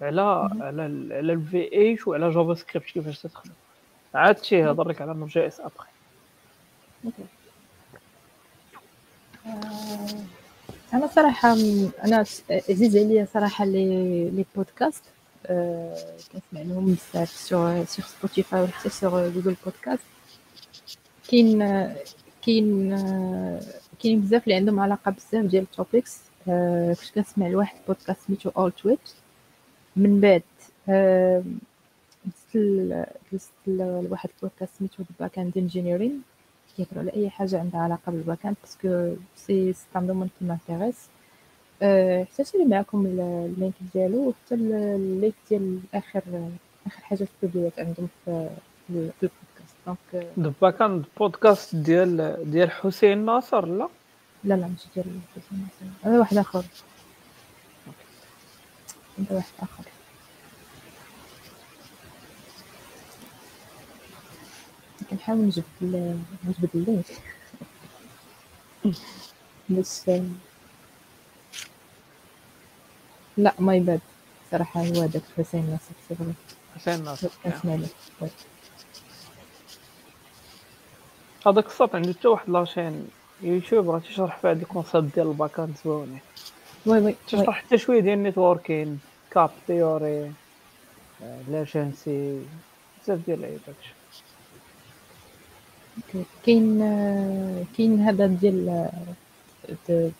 على 0.00 0.50
على 0.60 0.82
على 1.14 1.32
ال 1.32 1.72
V8 1.72 2.06
وعلى 2.06 2.30
JavaScript 2.30 2.86
كيفاش 2.86 3.18
تدخل 3.18 3.50
عاد 4.14 4.44
شي 4.44 4.56
يهضر 4.58 4.88
لك 4.88 5.00
على 5.00 5.14
Node.js 5.14 5.60
après 5.60 5.88
أنا 10.94 11.06
صراحة 11.06 11.52
أنا 12.04 12.24
عزيز 12.50 12.96
عليا 12.96 13.26
صراحة 13.34 13.64
les 13.64 14.30
les 14.30 14.44
podcasts 14.56 15.04
كنسمع 16.32 16.62
لهم 16.62 16.84
بزاف 16.94 17.30
sur 17.30 17.84
sur 17.84 18.04
Spotify 18.04 18.62
وحتى 18.62 18.88
sur 18.88 19.28
Google 19.28 19.56
Podcast 19.64 20.02
كاين 21.30 21.58
كاين 22.46 22.90
كاين 24.02 24.20
بزاف 24.20 24.44
اللي 24.44 24.54
عندهم 24.54 24.80
علاقة 24.80 25.10
بزاف 25.10 25.44
ديال 25.44 25.62
ال 25.62 25.70
topics 25.70 26.20
كنت 26.46 27.10
كنسمع 27.14 27.48
لواحد 27.48 27.76
البودكاست 27.80 28.26
سميتو 28.26 28.50
اول 28.56 28.72
تويت 28.72 28.98
من 29.98 30.20
بعد 30.20 30.42
دزت 33.32 33.50
لواحد 33.66 34.28
البودكاست 34.36 34.78
سميتو 34.78 35.02
Backend 35.20 35.58
Engineering 35.58 36.22
كيهضروا 36.76 37.02
على 37.02 37.12
أي 37.12 37.30
حاجة 37.30 37.60
عندها 37.60 37.80
علاقة 37.80 38.12
بال 38.12 38.46
backend 38.46 38.56
parce 38.62 38.94
que 38.94 39.14
c'est 39.36 39.72
c'est 39.72 39.86
un 39.96 40.06
domaine 40.06 40.28
qui 40.38 40.44
m'intéresse 40.44 41.08
حتى 42.32 42.44
شري 42.44 42.64
معكم 42.64 43.06
ال 43.06 43.20
link 43.20 43.74
ديالو 43.94 44.28
وحتى 44.28 44.54
ال 44.54 44.70
link 44.70 45.34
ديال 45.50 45.78
آخر 45.94 46.22
آخر 46.86 47.02
حاجة 47.02 47.28
بوبليات 47.42 47.78
عندهم 47.78 48.08
في 48.24 48.48
ال 48.92 49.07
podcast. 49.07 50.28
donc 50.36 50.54
backend 50.62 51.04
podcast 51.18 51.76
ديال 51.76 52.36
ديال 52.50 52.70
حسين 52.70 53.24
ناصر 53.24 53.66
لا؟ 53.66 53.88
لا 54.44 54.54
لا 54.54 54.66
ماشي 54.66 54.88
ديال 54.94 55.06
حسين 55.36 55.58
ناصر. 55.62 56.08
هذا 56.10 56.18
واحد 56.18 56.36
آخر. 56.36 56.64
هذا 59.18 59.34
واحد 59.36 59.52
آخر. 59.60 59.84
كنحاول 65.10 65.38
نجبد 65.38 65.64
نجبد 66.44 66.68
ال 66.74 66.80
link 66.80 67.04
بس 69.70 70.10
لا 73.36 73.54
my 73.58 73.80
bad 73.80 74.00
صراحة 74.50 74.80
هو 74.80 75.02
هذاك 75.02 75.22
حسين 75.38 75.70
ناصر 75.70 76.16
صغير 76.18 76.34
حسين 76.76 77.04
ناصر 77.04 77.28
له 77.64 77.88
هذاك 81.46 81.66
الصوت 81.66 81.94
عنده 81.94 82.12
حتى 82.12 82.28
واحد 82.28 82.50
la 82.50 82.64
chaîne 82.64 83.08
YouTube 83.42 83.90
راه 83.90 83.98
تيشرح 83.98 84.38
فيها 84.38 84.50
هاد 84.50 84.60
ال 84.60 84.66
concepts 84.66 85.14
ديال 85.14 85.26
ال 85.26 85.32
backend 85.32 85.76
زوينين 85.84 86.20
oui 86.86 86.98
oui 86.98 87.14
تشرح 87.26 87.62
حتى 87.64 87.78
شوية 87.78 88.00
ديال 88.00 88.18
ال 88.18 88.26
networking 88.26 89.00
CAP 89.38 89.50
theory 89.66 90.32
latency 91.48 92.42
بزاف 93.02 93.18
ديال 93.26 93.38
العيبات 93.38 93.74
كاين 96.46 96.78
كاين 97.76 98.00
هذا 98.00 98.26
ديال 98.26 98.88
ديال 99.88 100.12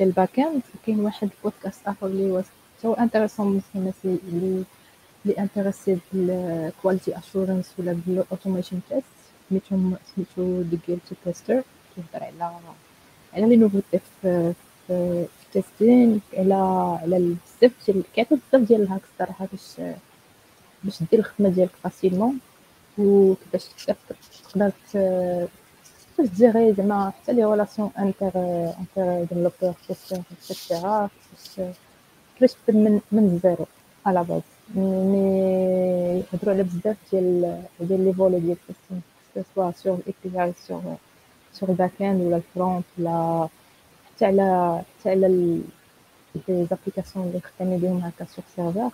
ال 0.00 0.38
backend 0.38 0.62
وكاين 0.74 1.00
واحد 1.00 1.30
البودكاست 1.36 1.86
آخر 1.86 2.06
اللي 2.06 2.30
هو 2.30 2.42
هو 2.84 2.94
intéressant 2.94 3.62
للناس 3.74 3.94
اللي 4.04 4.64
اللي 5.24 5.38
intéressés 5.38 5.98
بال 6.12 6.36
quality 6.36 7.18
assurance 7.18 7.74
ولا 7.78 8.00
بال 8.06 8.18
automation 8.18 8.80
test 8.88 9.04
سميتهم 9.50 9.96
سميتو 10.14 10.60
The 10.60 10.78
Guilty 10.88 11.14
Tester 11.24 11.62
كيهضر 11.94 12.24
على 12.24 12.60
على 13.34 13.46
les 13.46 13.56
nouveautés 13.56 14.00
في 14.22 14.54
في 15.56 15.62
ال 15.62 15.69
testing 15.69 16.20
على 16.34 16.54
على 17.02 17.36
بزاف 17.60 17.72
ديال 17.86 18.02
كيعطي 18.14 18.34
بزاف 18.48 18.68
ديال 18.68 18.82
ال 18.82 18.86
hacks 18.86 19.04
صراحة؟ 19.18 19.46
باش 19.52 19.94
باش 20.84 21.02
دير 21.10 21.20
الخدمة 21.20 21.48
ديالك 21.48 21.70
facilement 21.82 22.38
وكيفاش 22.98 23.64
تقدر 23.86 24.72
تجيري 26.18 26.74
زعما 26.74 27.10
حتى 27.10 27.32
les 27.32 27.44
relations 27.44 27.90
entre 27.98 28.30
entre 28.80 29.20
développeur 29.24 29.74
testeur 29.88 30.20
et 30.32 30.51
cetera 30.51 31.08
كيفاش 32.34 32.54
تبدا 32.66 32.78
من 32.78 33.00
من 33.12 33.24
ال 33.24 33.32
zéro 33.32 33.66
على 34.06 34.24
base 34.24 34.42
mais 34.74 35.28
يهضروا 36.32 36.54
على 36.54 36.62
بزاف 36.62 36.96
ديال 37.12 37.62
ديال 37.80 38.04
les 38.04 38.12
volets 38.14 38.40
ديال 38.40 38.56
ال 38.68 39.02
testing 39.54 39.70
soit 39.70 39.94
sur 39.94 40.14
ال 40.24 40.42
API 40.44 40.52
sur 40.68 40.96
sur 41.52 41.68
ال 41.68 42.02
backend 42.02 42.20
ولا 42.20 42.36
ال 42.36 42.44
front 42.44 42.84
ولا 42.98 43.48
حتى 44.16 44.26
على 44.26 44.82
حتى 45.00 45.10
على 45.10 45.28
les 45.28 46.66
applications 46.70 47.26
اللي 47.28 47.40
خدامين 47.40 47.78
بهم 47.78 47.98
هكا 47.98 48.24
sur 48.24 48.44
serveur 48.56 48.90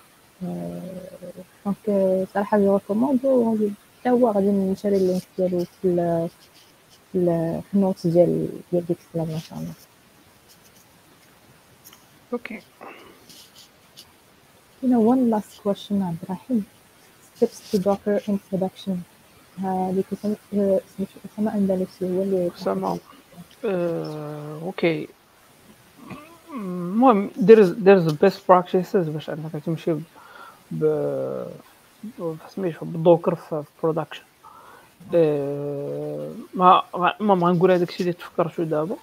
donc 1.64 2.26
صراحة 2.34 2.58
je 2.58 2.74
recommande 2.76 3.68
حتى 4.00 4.10
هو 4.10 4.30
غادي 4.30 4.50
نشري 4.50 4.96
ال 4.96 5.02
link 5.02 5.22
ديالو 5.38 5.64
في 5.82 6.28
في 7.12 7.62
ال 7.74 7.81
note 7.81 8.06
ديال 8.06 8.48
ديال 8.72 8.86
ديك 8.86 8.98
ال 9.14 9.19
explanation 9.19 9.74
okay 12.32 12.60
You 14.82 14.88
know, 14.88 15.00
one 15.14 15.30
last 15.30 15.62
question, 15.62 16.02
Abdurrahim. 16.02 16.66
Steps 17.36 17.70
to 17.70 17.78
Docker 17.78 18.18
in 18.26 18.38
production. 18.50 19.02
هذيك 19.58 20.06
أندلسي 21.38 22.04
هو 22.04 22.22
اللي 22.22 22.50
أسامة 22.56 22.98
okay. 23.64 25.08
المهم 26.54 27.30
دير 27.36 27.64
دير 27.64 27.98
best 28.22 28.48
practices 28.48 29.08
باش 29.08 29.30
أنك 29.30 29.62
تمشي 29.66 29.94
ب 30.70 30.84
سميتو 32.48 32.86
بال 32.86 32.98
Docker 32.98 33.34
في 33.34 33.62
production 33.82 34.22
ما 36.54 36.82
ما 36.94 37.14
ما 37.20 37.48
غنقول 37.48 37.70
هذاك 37.70 37.88
الشيء 37.88 38.00
اللي 38.00 38.12
تفكرتو 38.12 38.62
دابا. 38.62 38.96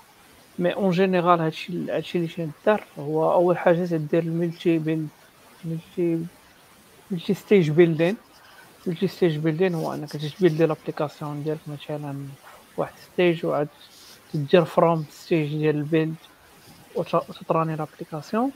mais 0.60 0.74
en 0.74 0.92
général 0.92 1.40
هادشي 1.40 1.92
هادشي 1.92 2.18
اللي 2.18 2.28
تيدار 2.28 2.84
هو 3.00 3.34
أول 3.34 3.58
حاجة 3.58 3.86
تدير 3.86 4.24
ال 4.24 4.33
multi 4.33 4.78
build 4.78 5.08
multi 5.66 6.26
multi-stage 7.12 7.70
building 7.70 8.18
multi-stage 8.88 9.38
building 9.38 9.76
هو 9.76 9.94
أنك 9.94 10.10
تبيلدي 10.12 10.66
l'application 10.66 11.44
ديالك 11.44 11.60
مثلا 11.68 12.16
واحد 12.78 12.94
stage 13.14 13.46
وعاد 13.46 13.68
تدير 14.34 14.66
from 14.66 15.06
stage 15.12 15.50
ديال 15.50 15.76
ال 15.76 15.82
build 15.82 16.16
وتطراني 16.96 17.76
l'application 17.76 18.52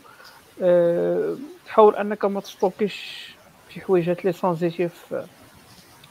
أه 0.61 1.35
تحاول 1.65 1.95
أنك 1.95 2.25
ما 2.25 2.39
تستوكيش 2.39 3.27
شي 3.69 3.81
حويجات 3.81 4.25
les 4.25 4.31
sensitives 4.31 5.15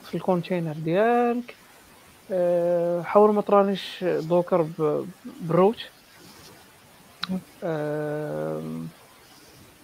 في 0.05 0.15
ال 0.15 0.21
container 0.21 0.73
ديالك. 0.73 1.55
أه 2.31 3.03
حاول 3.03 3.35
ما 3.35 3.43
ترانيش 3.43 4.05
Docker 4.05 4.67
ب 5.41 5.47
root. 5.47 5.77
أه 7.65 8.63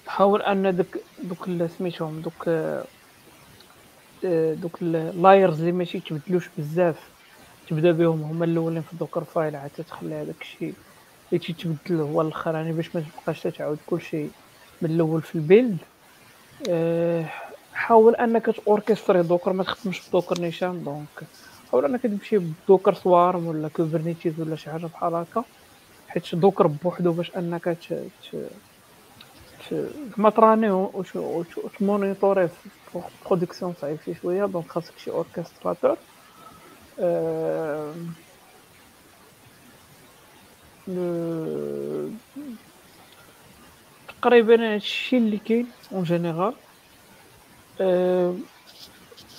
حاول 0.06 0.42
أن 0.42 0.76
دوك 0.76 0.98
دوك 1.22 1.68
سميتهم 1.78 2.20
دوك 2.20 2.48
دوك 4.62 4.82
ال 4.82 4.93
layers 4.93 5.60
اللي 5.60 5.72
ماشي 5.72 6.00
تبدلوش 6.00 6.48
بزاف 6.58 7.08
تبدا 7.68 7.92
بهم 7.92 8.22
هما 8.22 8.44
الاولين 8.44 8.82
في 8.82 8.96
Dockerfile 8.96 9.56
عاد 9.56 9.70
تخلي 9.70 10.14
هذاك 10.14 10.40
الشيء 10.40 10.74
اللي 11.32 11.44
تيتبدل 11.44 12.00
هو 12.00 12.22
الاخراني 12.22 12.72
باش 12.72 12.96
ما 12.96 13.02
تبقاش 13.20 13.42
تعاود 13.42 13.78
كلشي 13.86 14.26
من 14.82 14.90
الأول 14.90 15.22
في 15.22 15.34
ال 15.34 15.41
build 15.41 15.78
أه 16.68 17.24
حاول 17.74 18.16
انك 18.16 18.50
توركستري 18.64 19.22
Docker 19.22 19.52
ما 19.52 19.64
تخدمش 19.64 20.08
ب 20.08 20.13
Docker 20.13 20.40
نيشان 20.40 20.84
donc 20.84 21.28
حاول 21.70 21.84
انك 21.84 22.02
تمشي 22.02 22.38
ب 22.38 22.46
Docker 22.46 22.94
Swarm 22.94 23.46
ولا 23.46 23.68
Kubernetes 23.68 24.40
ولا 24.40 24.56
شي 24.56 24.70
حاجة 24.70 24.86
بحال 24.86 25.14
هكا 25.14 25.44
حيت 26.08 26.34
Docker 26.34 26.66
بوحدو 26.66 27.12
باش 27.12 27.36
انك 27.36 27.64
ت... 27.64 27.94
ت... 28.30 28.36
ما 30.16 30.30
تراني 30.30 30.70
وتمونيتوري 31.14 32.48
في 32.48 33.00
production 33.26 33.74
صعيب 33.80 33.98
شي 34.04 34.14
شوية 34.14 34.46
donc 34.46 34.68
خاصك 34.68 34.98
شي 34.98 35.10
orchestrateur 35.10 35.96
أه... 36.98 37.94
تقريبا 44.22 44.74
هادشي 44.74 45.16
اللي 45.18 45.38
كاين 45.38 45.66
en 45.92 46.02
général 46.02 46.54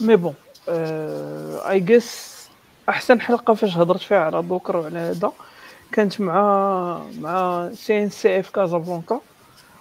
mais 0.02 0.16
bon 0.16 0.34
I 1.70 1.80
guess 1.80 2.40
أحسن 2.90 3.22
حلقة 3.22 3.54
فاش 3.54 3.78
هضرت 3.78 4.02
فيها 4.02 4.18
على 4.20 4.42
Docker 4.42 4.78
وعلى 4.78 5.00
هذا 5.00 5.32
كانت 5.92 6.22
مع 6.22 7.12
مع 7.20 7.70
CNCF 7.74 8.50
Casablanca 8.50 9.22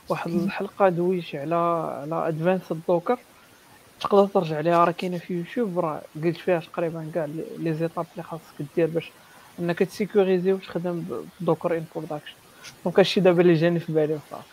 واحد 0.09 0.31
الحلقة 0.31 0.89
دويت 0.89 1.35
على 1.35 1.55
على 1.55 2.29
advanced 2.29 2.73
Docker 2.89 3.19
تقدر 4.01 4.27
ترجع 4.27 4.61
ليها. 4.61 4.85
راه 4.85 4.93
كاينة 4.93 5.19
في 5.19 5.35
يوتيوب 5.35 5.79
راه 5.79 6.03
قلت 6.25 6.37
فيها 6.37 6.61
تقريبا 6.61 7.11
كاع 7.15 7.25
les 7.59 7.75
étapes 7.75 8.07
اللي 8.13 8.23
خاصك 8.23 8.43
دير 8.77 8.87
باش 8.87 9.11
إنك 9.59 9.79
ت 9.79 9.86
sécuriser 9.86 10.53
وتخدم 10.53 11.05
ب 11.41 11.46
Docker 11.46 11.77
in 11.77 11.85
production 11.95 12.35
donc 12.85 12.99
هادشي 12.99 13.21
دابا 13.21 13.43
اللي 13.43 13.55
جاني 13.55 13.81
في 13.81 13.93
بالي 13.93 14.15
وصافي 14.15 14.49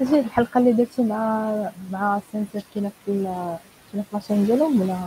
هذه 0.00 0.20
الحلقة 0.20 0.58
اللي 0.58 0.72
درتي 0.72 1.02
مع 1.02 1.52
مع 1.92 2.20
سنسر 2.32 2.62
كاينة 2.74 2.90
في 3.06 3.12
كاينة 3.92 4.04
في 4.10 4.16
la 4.16 4.23
chaîne 4.23 4.46
ديالهم 4.46 4.80
ولا؟ 4.82 4.98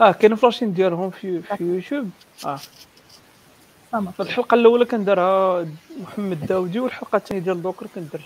آه 0.00 0.12
كاينة 0.12 0.36
في 0.36 0.46
la 0.46 0.53
chaîne 0.53 0.74
ديالهم 0.74 1.10
في 1.10 1.42
في 1.42 1.64
يوتيوب. 1.64 2.10
آه. 2.46 2.58
الحلقة 4.20 4.54
الأولى 4.54 4.84
كنديرها 4.84 5.66
محمد 6.02 6.46
داودي 6.46 6.80
والحلقة 6.80 7.16
الثانية 7.16 7.42
ديال 7.42 7.62
Docker 7.62 7.86
كندير 7.94 8.20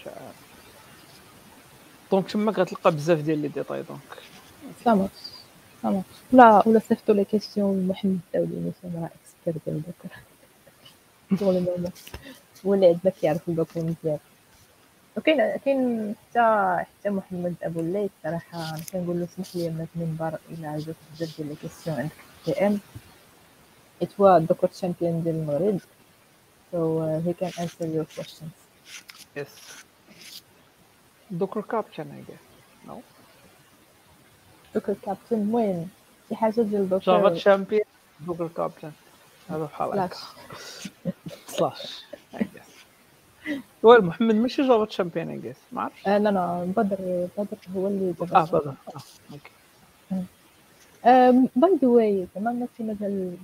donc 2.12 2.30
تما 2.30 2.52
غتلقى 2.52 2.92
بزاف 2.92 3.20
ديال 3.20 3.38
les 3.38 3.48
détails 3.48 3.82
donc. 3.82 4.00
سامر 4.84 5.08
سامر 5.82 6.02
ولا 6.32 6.68
ولا 6.68 6.78
صيفطوا 6.78 7.14
لي 7.14 7.24
كيسيون 7.24 7.80
لمحمد 7.80 8.20
داودي 8.34 8.54
مثلا 8.56 9.00
راه 9.02 9.10
اكسبير 9.46 9.62
ديال 9.66 9.82
دوكر 9.82 10.16
شغل 11.40 11.56
المهم 11.56 11.92
هو 12.66 12.74
اللي 12.74 12.86
عندنا 12.86 13.12
كيعرف 13.20 13.48
الدوكر 13.48 13.80
مزيان 13.80 14.18
وكاين 15.16 15.56
كاين 15.64 16.14
حتى 16.30 16.76
حتى 17.00 17.10
محمد 17.10 17.54
ابو 17.62 17.80
الليث 17.80 18.10
صراحة 18.22 18.58
أنا 18.58 18.82
كنقول 18.92 19.20
له 19.20 19.24
اسمح 19.24 19.56
لي 19.56 19.70
من 19.70 19.86
المنبر 19.96 20.38
إلى 20.50 20.66
عجبك 20.66 20.96
بزاف 21.14 21.36
ديال 21.36 21.48
لي 21.48 21.56
كيسيون 21.56 21.96
عندك 21.96 22.12
في 22.44 22.66
ام 22.66 22.80
it 24.04 24.08
was 24.18 24.42
the 24.48 24.68
champion 24.80 25.24
ديال 25.24 25.28
المغرب 25.28 25.80
so 26.72 26.78
uh, 26.98 27.20
he 27.20 27.34
can 27.34 27.52
answer 27.58 27.86
your 27.86 28.06
questions. 28.16 28.54
Yes. 29.36 29.84
دوكر 31.32 31.60
كابتن 31.60 32.04
I 32.18 32.30
guess 32.30 32.88
no 32.88 32.94
دوكر 34.74 34.94
كابتن 35.02 35.54
وين 35.54 35.88
شي 36.28 36.36
حاجة 36.36 36.60
ديال 36.60 36.88
دوكر 36.88 37.04
جافا 37.04 37.28
تشامبيون 37.28 37.84
دوكر 38.20 38.48
كابتن 38.48 38.92
هذا 39.50 39.64
بحال 39.64 39.98
هكا 39.98 40.16
سلاش 41.46 42.04
وين 43.82 44.04
محمد 44.04 44.34
ماشي 44.34 44.62
جافا 44.62 44.84
تشامبيون 44.84 45.28
اي 45.28 45.38
جيس 45.38 45.56
ما 45.72 45.82
عرفتش 45.82 46.06
لا 46.06 46.18
لا 46.18 46.72
بدر 46.76 47.28
بدر 47.38 47.58
هو 47.76 47.86
اللي 47.86 48.14
آه 48.20 48.44
بدر 48.44 48.74
آه 48.88 49.02
أوكي 49.32 49.50
باي 51.56 51.78
ذا 51.82 51.88
واي 51.88 52.26
زعما 52.34 52.52
ما 52.52 52.66
في 52.76 52.82
مازال 52.82 53.36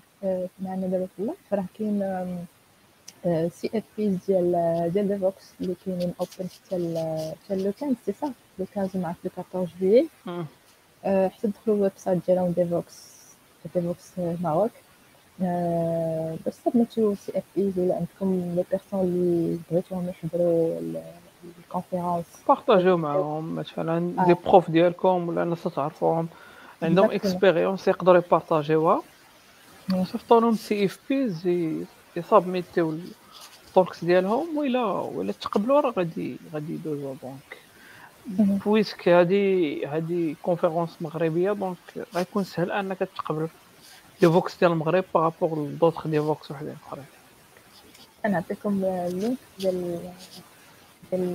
معنا 0.61 0.87
دابا 0.87 1.09
في 1.17 1.33
راه 1.53 1.65
كاين 1.79 2.03
CFPs 3.25 4.17
ديال 4.29 4.91
ديال 4.95 5.09
Devoxx 5.09 5.53
اللي 5.61 5.75
كاينين 5.87 6.13
open 6.21 6.49
حتى 6.51 7.35
حتى 7.45 7.57
le 7.57 7.73
15 7.81 7.95
c'est 8.07 8.13
ça 8.13 8.29
le 8.59 8.67
15 8.75 8.99
مع 8.99 9.15
le 9.25 9.31
14 9.55 9.73
juillet 9.81 10.09
حتى 11.07 11.47
دخلوا 11.49 11.77
ال 11.77 11.93
website 11.97 12.27
ديالهم 12.27 12.53
Devoxx 12.53 13.19
Devoxx 13.75 14.13
Maroc 14.19 14.71
باش 16.45 16.55
submit 16.65 17.08
و 17.08 17.15
CFPs 17.15 17.79
ولا 17.79 17.95
عندكم 17.95 18.55
les 18.55 18.65
personnes 18.71 19.01
اللي 19.01 19.59
بغيتوهم 19.71 20.09
يحضروا 20.09 20.81
ال 21.65 21.70
conférence 21.70 22.25
partager 22.49 22.91
و 22.91 22.97
معاهم 22.97 23.55
مثلا 23.55 24.25
des 24.27 24.35
profs 24.47 24.71
ديالكم 24.71 25.29
ولا 25.29 25.45
ناس 25.45 25.63
تعرفوهم 25.63 26.29
عندهم 26.83 27.11
expérience 27.11 27.89
يقدروا 27.89 28.23
ي 28.27 28.34
partager 28.34 28.89
وها 28.89 29.03
صيفطوا 29.91 30.41
لهم 30.41 30.55
CFPs 30.55 31.49
ي 32.19 32.30
submit 32.30 32.99
يو 33.69 33.78
ال 33.78 33.82
talks 33.82 34.05
ديالهم 34.05 34.59
ولا 34.59 34.85
ولا 34.85 35.33
تقبلوا 35.33 35.81
راه 35.81 35.91
غادي 35.91 36.37
غادي 36.55 36.73
يدوزوا 36.75 37.15
donc 37.23 37.59
puisque 38.65 39.09
هادي 39.09 39.87
هادي 39.87 40.37
conférence 40.43 40.91
مغربية 41.01 41.53
donc 41.53 41.77
غيكون 42.15 42.45
سهل 42.45 42.71
أنك 42.73 42.99
تقبل 42.99 43.49
Devoxx 44.21 44.59
ديال 44.59 44.73
المغرب 44.73 45.05
par 45.15 45.30
rapport 45.30 45.67
ل 45.67 45.71
d'autres 45.71 46.07
Devoxx 46.07 46.51
وحدين 46.51 46.77
أخرين. 46.87 47.05
نعطيكم 48.25 48.85
ال 48.85 48.95
link 48.95 49.39
ديال 49.59 50.01
ديال 51.13 51.35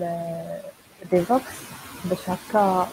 Devoxx 1.11 1.53
باش 2.05 2.29
هكا 2.29 2.87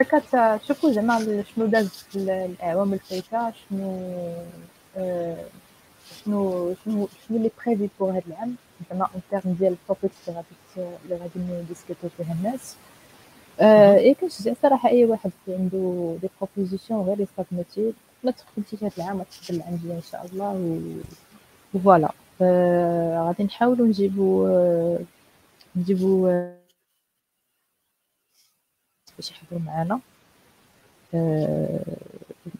هكا 0.00 0.56
تشوفوا 0.56 0.92
زعما 0.92 1.44
شنو 1.54 1.66
داز 1.66 1.88
في 1.88 2.16
الاعوام 2.18 2.92
الفايته 2.92 3.50
شنو 3.50 4.12
آه 4.96 5.44
شنو 6.24 6.74
شنو 6.84 7.08
شنو 7.28 7.36
اللي 7.36 7.50
prévu 7.66 7.88
pour 8.00 8.10
هذا 8.10 8.22
العام؟ 8.26 8.56
زعما 8.90 9.04
en 9.14 9.22
termes 9.30 9.54
ديال 9.54 9.72
ال 9.72 9.80
topics 9.80 10.28
اللي 10.28 10.36
غادي 10.38 10.90
اللي 11.04 11.16
غادي 11.16 11.62
ن 11.62 11.67
discuter 11.67 12.03
و 12.03 12.08
فيها 12.08 12.32
الناس. 12.32 12.76
آه 13.60 13.94
اي 13.98 14.14
كنشجع 14.14 14.54
صراحة 14.62 14.88
أي 14.88 15.04
واحد 15.04 15.30
عنده 15.48 16.16
des 16.22 16.28
propositions 16.40 17.00
غير 17.06 17.20
ي 17.20 17.29
submit 17.29 17.83
ي 17.83 17.92
ما 18.24 18.30
تقبلتيش 18.30 18.84
هذا 18.84 18.92
العام 18.98 19.22
تقبل 19.22 19.56
العام 19.60 19.74
الجاي 19.74 19.96
إن 19.96 20.02
شاء 20.02 20.26
الله 20.26 20.52
و 21.74 21.78
voilà 21.78 22.12
آه 22.42 23.26
غادي 23.26 23.44
نحاولوا 23.44 23.86
نجيبوا 23.86 24.48
آه 24.48 24.98
نجيبوا 25.76 26.30
آه 26.30 26.58
باش 29.16 29.30
يحضروا 29.30 29.60
معنا 29.60 30.00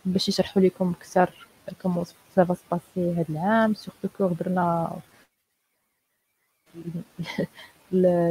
باش 0.05 0.29
يشرحوا 0.29 0.63
لكم 0.63 0.91
أكثر 0.99 1.47
comment 2.35 2.47
ça 2.47 2.55
va 2.55 2.55
se 2.55 2.70
passer 2.70 3.15
هاد 3.21 3.27
العام 3.31 3.75
surtout 3.75 4.09
que 4.09 4.27
هضرنا 4.27 5.01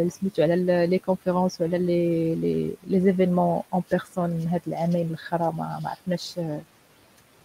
سميتو 0.10 0.44
على 0.44 0.88
les 0.88 1.00
conférences 1.00 1.62
وعلى 1.62 1.78
les 1.80 2.36
les 2.36 2.76
les 2.88 3.00
événements 3.00 3.64
en 3.74 3.84
personne 3.92 4.48
هاد 4.48 4.62
العامين 4.68 5.08
الاخرى 5.08 5.46
ما 5.54 5.80
ما 5.84 5.90
عرفناش 5.90 6.40
ما 6.40 6.62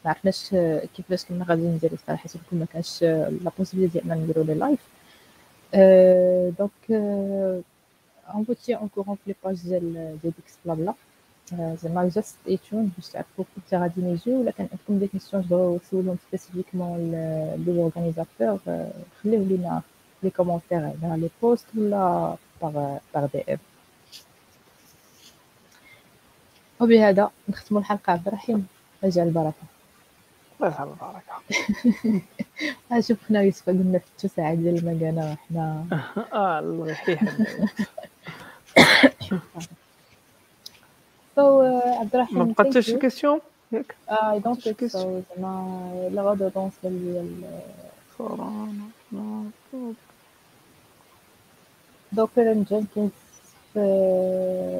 عرفناش 0.06 0.50
كيفاش 0.96 1.24
كنا 1.24 1.44
غادي 1.44 1.62
نديرو 1.62 1.96
صراحة 2.06 2.30
كون 2.50 2.58
ما 2.58 2.66
كانش 2.66 3.02
la 3.02 3.50
possibilité 3.58 4.02
اننا 4.02 4.14
نديرو 4.14 4.42
les 4.42 4.54
live 4.54 4.88
donc 6.58 6.88
on 8.34 8.42
vous 8.46 8.54
tient 8.54 8.80
au 8.84 8.88
courant 8.88 9.14
في 9.14 9.20
les 9.26 9.34
pages 9.44 9.62
ديال 9.62 10.18
ديال 10.22 10.32
Devoxx 10.36 10.58
بلا 10.64 10.74
بلا 10.74 10.94
زعما 11.54 12.08
just 12.14 12.36
stay 12.42 12.56
tuned 12.70 12.92
باش 12.96 13.08
تعرفوا 13.08 13.44
كنت 13.56 13.74
غادي 13.74 14.00
نيجيو 14.00 14.40
ولا 14.40 14.50
كان 14.50 14.68
عندكم 14.72 14.98
des 14.98 15.06
questions 15.06 15.42
تبغيو 15.44 15.78
تسولهم 15.78 16.18
spécifiquement 16.28 17.10
les 17.66 17.82
organisateurs 17.82 18.58
خليو 19.22 19.44
لينا 19.44 19.82
les 20.22 20.30
commentaires 20.30 20.78
على 20.78 21.20
les 21.20 21.30
posts 21.42 21.66
ولا 21.76 22.36
par 22.62 22.98
par 23.14 23.26
DM 23.26 23.58
وبهذا 26.80 27.30
نختموا 27.48 27.80
الحلقة. 27.80 28.12
عبد 28.12 28.28
الرحيم 28.28 28.66
رجع 29.04 29.22
البركة. 29.22 29.54
الله 30.60 30.68
يسهل 30.70 30.88
البركه 30.88 31.42
شوف 33.08 33.18
حنا 33.28 33.42
يوسف 33.42 33.66
قلنا 33.66 33.98
في 33.98 34.06
التسعة 34.06 34.54
ديال 34.54 34.78
المكانه 34.78 35.32
وحنا 35.32 35.84
آه 36.32 36.58
الله 36.58 36.90
يحيي 36.90 37.18
سو 41.38 41.60
عبد 42.00 42.14
الرحيم 42.14 42.38
ما 42.38 42.44
بقات 42.44 42.66
حتى 42.66 42.82
شي 42.82 42.98
كيسيون 42.98 43.40
ياك 43.72 43.96
اي 44.10 44.38
دونت 44.38 44.60
ثينك 44.60 44.86
سو 44.86 45.20
زعما 45.30 46.10
لا 46.12 46.22
غادونس 46.22 46.72
ديال 46.82 47.44
دوكر 52.12 52.52
اند 52.52 52.66
جينكينز 52.68 53.10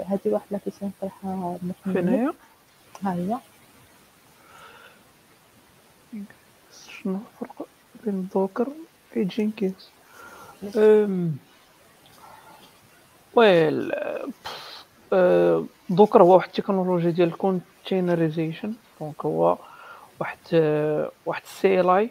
هذه 0.07 0.21
واحد 0.27 0.47
لا 0.51 0.59
كيسيون 0.59 0.93
طرحها 1.01 1.59
فين 1.61 1.73
محمد 1.87 2.09
هي 2.09 2.33
ها 3.03 3.13
هي 3.15 3.39
شنو 6.89 7.19
الفرق 7.43 7.67
بين 8.05 8.29
Docker 8.35 8.69
و 9.17 9.23
Jenkins 9.23 9.91
well 13.35 13.93
أه، 15.13 15.65
Docker 15.91 16.23
هو 16.23 16.35
واحد 16.35 16.49
التكنولوجيا 16.49 17.11
ديال 17.11 17.29
ال 17.29 17.38
containerization 17.38 18.75
donc 19.01 19.25
هو 19.25 19.59
واحد 20.21 20.39
أه، 20.53 21.11
واحد 21.27 21.43
ال 21.43 21.91
CLI 21.91 22.11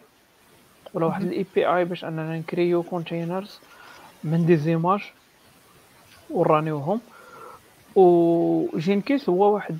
ولا 0.94 1.06
واحد 1.06 1.22
ال 1.22 1.46
API 1.54 1.84
باش 1.84 2.04
أننا 2.04 2.38
ن 2.38 2.45
créer 2.45 2.82
و 2.82 2.89
containers 2.89 3.60
من 4.24 4.46
des 4.46 4.56
images 4.56 5.12
و 6.30 6.38
run 6.38 6.61
يوهم. 6.61 7.00
و 7.94 8.11
Jenkins 8.11 9.28
هو 9.28 9.54
واحد 9.54 9.78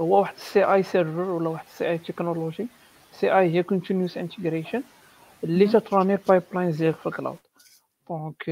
هو 0.00 0.20
واحد 0.20 0.34
ال 0.34 0.64
CI 0.64 0.82
server 0.82 1.20
ولا 1.20 1.48
واحد 1.48 1.64
ال 1.66 1.74
CI 1.74 1.90
technology 1.90 2.66
CI 3.12 3.50
هي 3.54 3.62
continuous 3.62 4.18
integration 4.18 4.82
اللي 5.44 5.66
تت 5.66 5.85
run 5.85 6.14
ي 6.14 6.28
ال 6.28 6.42
pipelines 6.54 6.76
ديالك 6.76 6.96
في 6.96 7.06
ال 7.06 7.11
cloud 7.11 7.36
donc 8.08 8.44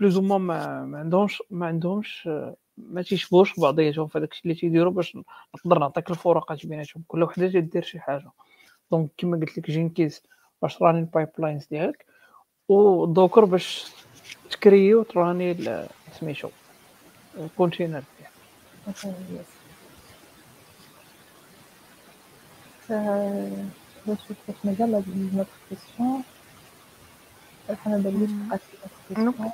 بلوز 0.00 0.18
ما 0.18 0.38
ما 0.38 0.98
عندهمش 0.98 1.42
ما 1.50 1.66
عندهمش 1.66 2.28
ما 2.78 3.02
تيشبهوش 3.02 3.60
بعضياتهم 3.60 4.06
في 4.06 4.20
داكشي 4.20 4.40
اللي 4.44 4.54
تيديروا 4.54 4.92
باش 4.92 5.16
نقدر 5.56 5.78
نعطيك 5.78 6.10
الفروقات 6.10 6.66
بيناتهم. 6.66 7.04
كل 7.08 7.22
وحدة 7.22 7.48
تدير 7.48 7.82
شي 7.82 8.00
حاجة. 8.00 8.30
donc 8.90 9.10
كما 9.18 9.36
قلت 9.36 9.58
لك 9.58 9.70
Jenkins 9.70 10.22
باش 10.62 10.76
ت 10.76 10.82
run 10.82 10.98
ي 10.98 11.13
ال 11.13 11.28
pipelines 11.38 11.66
ديالك 11.66 12.06
و 12.68 12.79
Docker 12.79 13.44
باش 13.44 13.84
تكريي 14.50 14.94
وتراني 14.94 15.56
سميتو 16.20 16.48
الكونتينر 17.38 18.02
ديالك. 18.18 19.46
Euh, 22.90 22.92
نشوف 24.06 24.36
واش 24.48 24.56
مازال 24.64 24.90
نوتر 25.34 25.50
كيسيون 25.68 26.22
صراحة 27.68 27.90
ما 27.90 27.96
باليش 27.98 28.30
بقات 28.30 28.60
في 29.08 29.14
نوتر 29.20 29.38
كيسيون 29.38 29.52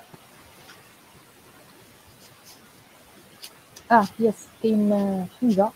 آه 3.93 4.07
يس 4.21 4.35
كاين 4.63 5.27
حمزة. 5.41 5.71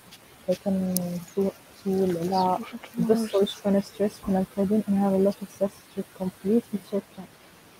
كان 0.64 0.94
سو- 1.34 1.50
سول 1.84 2.16
على 2.34 2.58
بس 2.98 3.34
واش 3.34 3.60
كنا 3.64 3.80
ستريس 3.80 4.12
كنا 4.26 4.40
محتاجين 4.40 4.82
ان 4.88 4.94
هذا 4.98 5.16
اللوت 5.16 5.34
اوف 5.40 5.50
ستريس 5.50 5.72
تو 5.96 6.02
كومبليت 6.18 6.62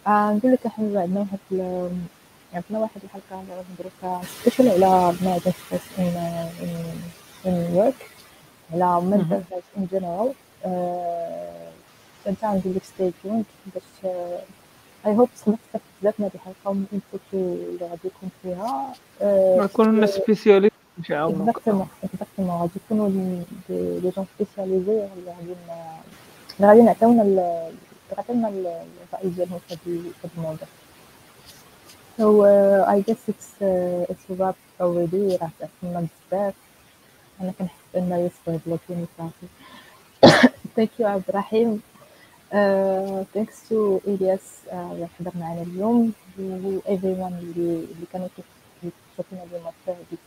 آه 0.06 0.32
نقول 0.32 0.52
لك 0.52 0.64
يا 0.64 0.70
حمزة 0.70 1.00
عندنا 1.00 1.20
واحد 1.20 1.38
عندنا 2.54 2.78
واحد 2.78 3.00
الحلقة 3.04 3.40
اللي 3.40 3.54
غادي 3.54 3.66
نديرو 3.72 3.90
special 4.40 4.84
على 4.84 5.40
stress 5.40 5.86
in 5.98 6.16
in 6.64 6.96
in 7.46 7.76
work 7.78 8.00
على 8.72 8.84
health 9.50 9.78
in 9.80 9.96
general. 9.96 10.28
آه، 10.64 11.68
كنت 12.24 12.44
غنقول 12.44 12.74
لك 12.74 12.82
stay 12.82 13.12
tuned 13.26 13.74
باش 13.74 14.12
I 15.06 15.16
hope 15.16 15.28
تقدر 15.44 15.56
تستافد 15.66 15.84
بزاف 16.02 16.14
من 16.20 16.24
هذه 16.26 16.34
الحلقة 16.34 16.70
ومن 16.70 16.84
ال 16.92 16.97
input 16.97 17.20
اللي 17.32 17.86
غادي 17.90 18.00
يكون 18.04 18.30
فيها 18.42 18.94
آه، 19.22 19.64
يكونوا 19.64 19.92
الناس 19.92 20.10
spécialistes 20.10 20.74
باش 20.98 21.10
يعاونوك 21.10 21.48
exactement 21.48 21.88
exactement 22.04 22.60
غادي 22.60 22.72
يكونوا 22.86 23.08
les 23.68 24.10
gens 24.16 24.26
spécialisés 24.38 24.92
اللي 24.92 25.30
غادي 25.30 25.52
اللي 26.58 26.68
غادي 26.68 26.82
نعطيونا 26.82 27.22
ال- 27.22 27.38
اللي 27.38 28.16
غادي 28.16 28.32
ال- 28.32 28.66
الرأي 29.12 29.28
ديالهم 29.30 29.58
في 29.68 29.74
هذا 30.24 30.30
الموضوع 30.36 30.68
So 32.18 32.26
uh, 32.40 32.94
I 32.94 32.98
guess 33.06 33.22
it's 33.32 33.50
uh, 33.60 34.10
it's 34.12 34.24
a 34.30 34.34
wrap 34.38 34.56
already 34.80 35.38
راه 35.42 35.50
تعطينا 35.60 36.06
بزاف 36.32 36.54
أنا 37.40 37.52
كنحس 37.58 37.76
ان 37.96 38.12
يوسف 38.12 38.60
بلوكيني 38.66 39.06
صافي 39.18 39.46
Thank 40.76 41.00
you 41.00 41.04
عبد 41.04 41.22
الرحيم 41.28 41.80
uh, 42.52 43.24
thanks 43.34 43.56
to 43.68 44.00
Elias 44.06 44.46
uh, 44.70 44.74
اللي 44.74 45.08
حضر 45.18 45.32
معنا 45.40 45.62
اليوم 45.62 46.12
و 46.38 46.78
everyone 46.80 47.32
اللي 47.42 47.84
اللي 47.84 48.06
كانوا 48.12 48.28
كيشوفونا 48.36 49.42
اليوم 49.44 49.72
في 49.84 49.90
هذه 49.90 50.18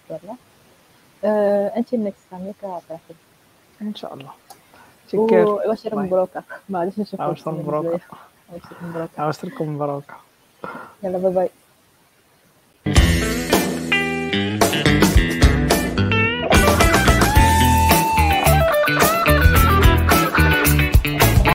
next 2.11 2.33
time 2.35 2.41
ياك 2.47 2.55
عبد 2.63 2.83
الرحيم 2.89 3.17
إن 3.81 3.95
شاء 3.95 4.13
الله. 4.13 4.31
bye. 5.95 6.07
مبروكة. 6.07 6.43
ما 6.69 6.79
غاديش 6.79 6.99
نشوفك 6.99 7.19
عواشركم 7.19 7.59
مبروكة. 7.59 7.99
عواشركم 8.51 8.89
مبروكة. 8.89 10.15
يلا 11.03 11.17
bye 11.17 11.33
bye 11.33 11.49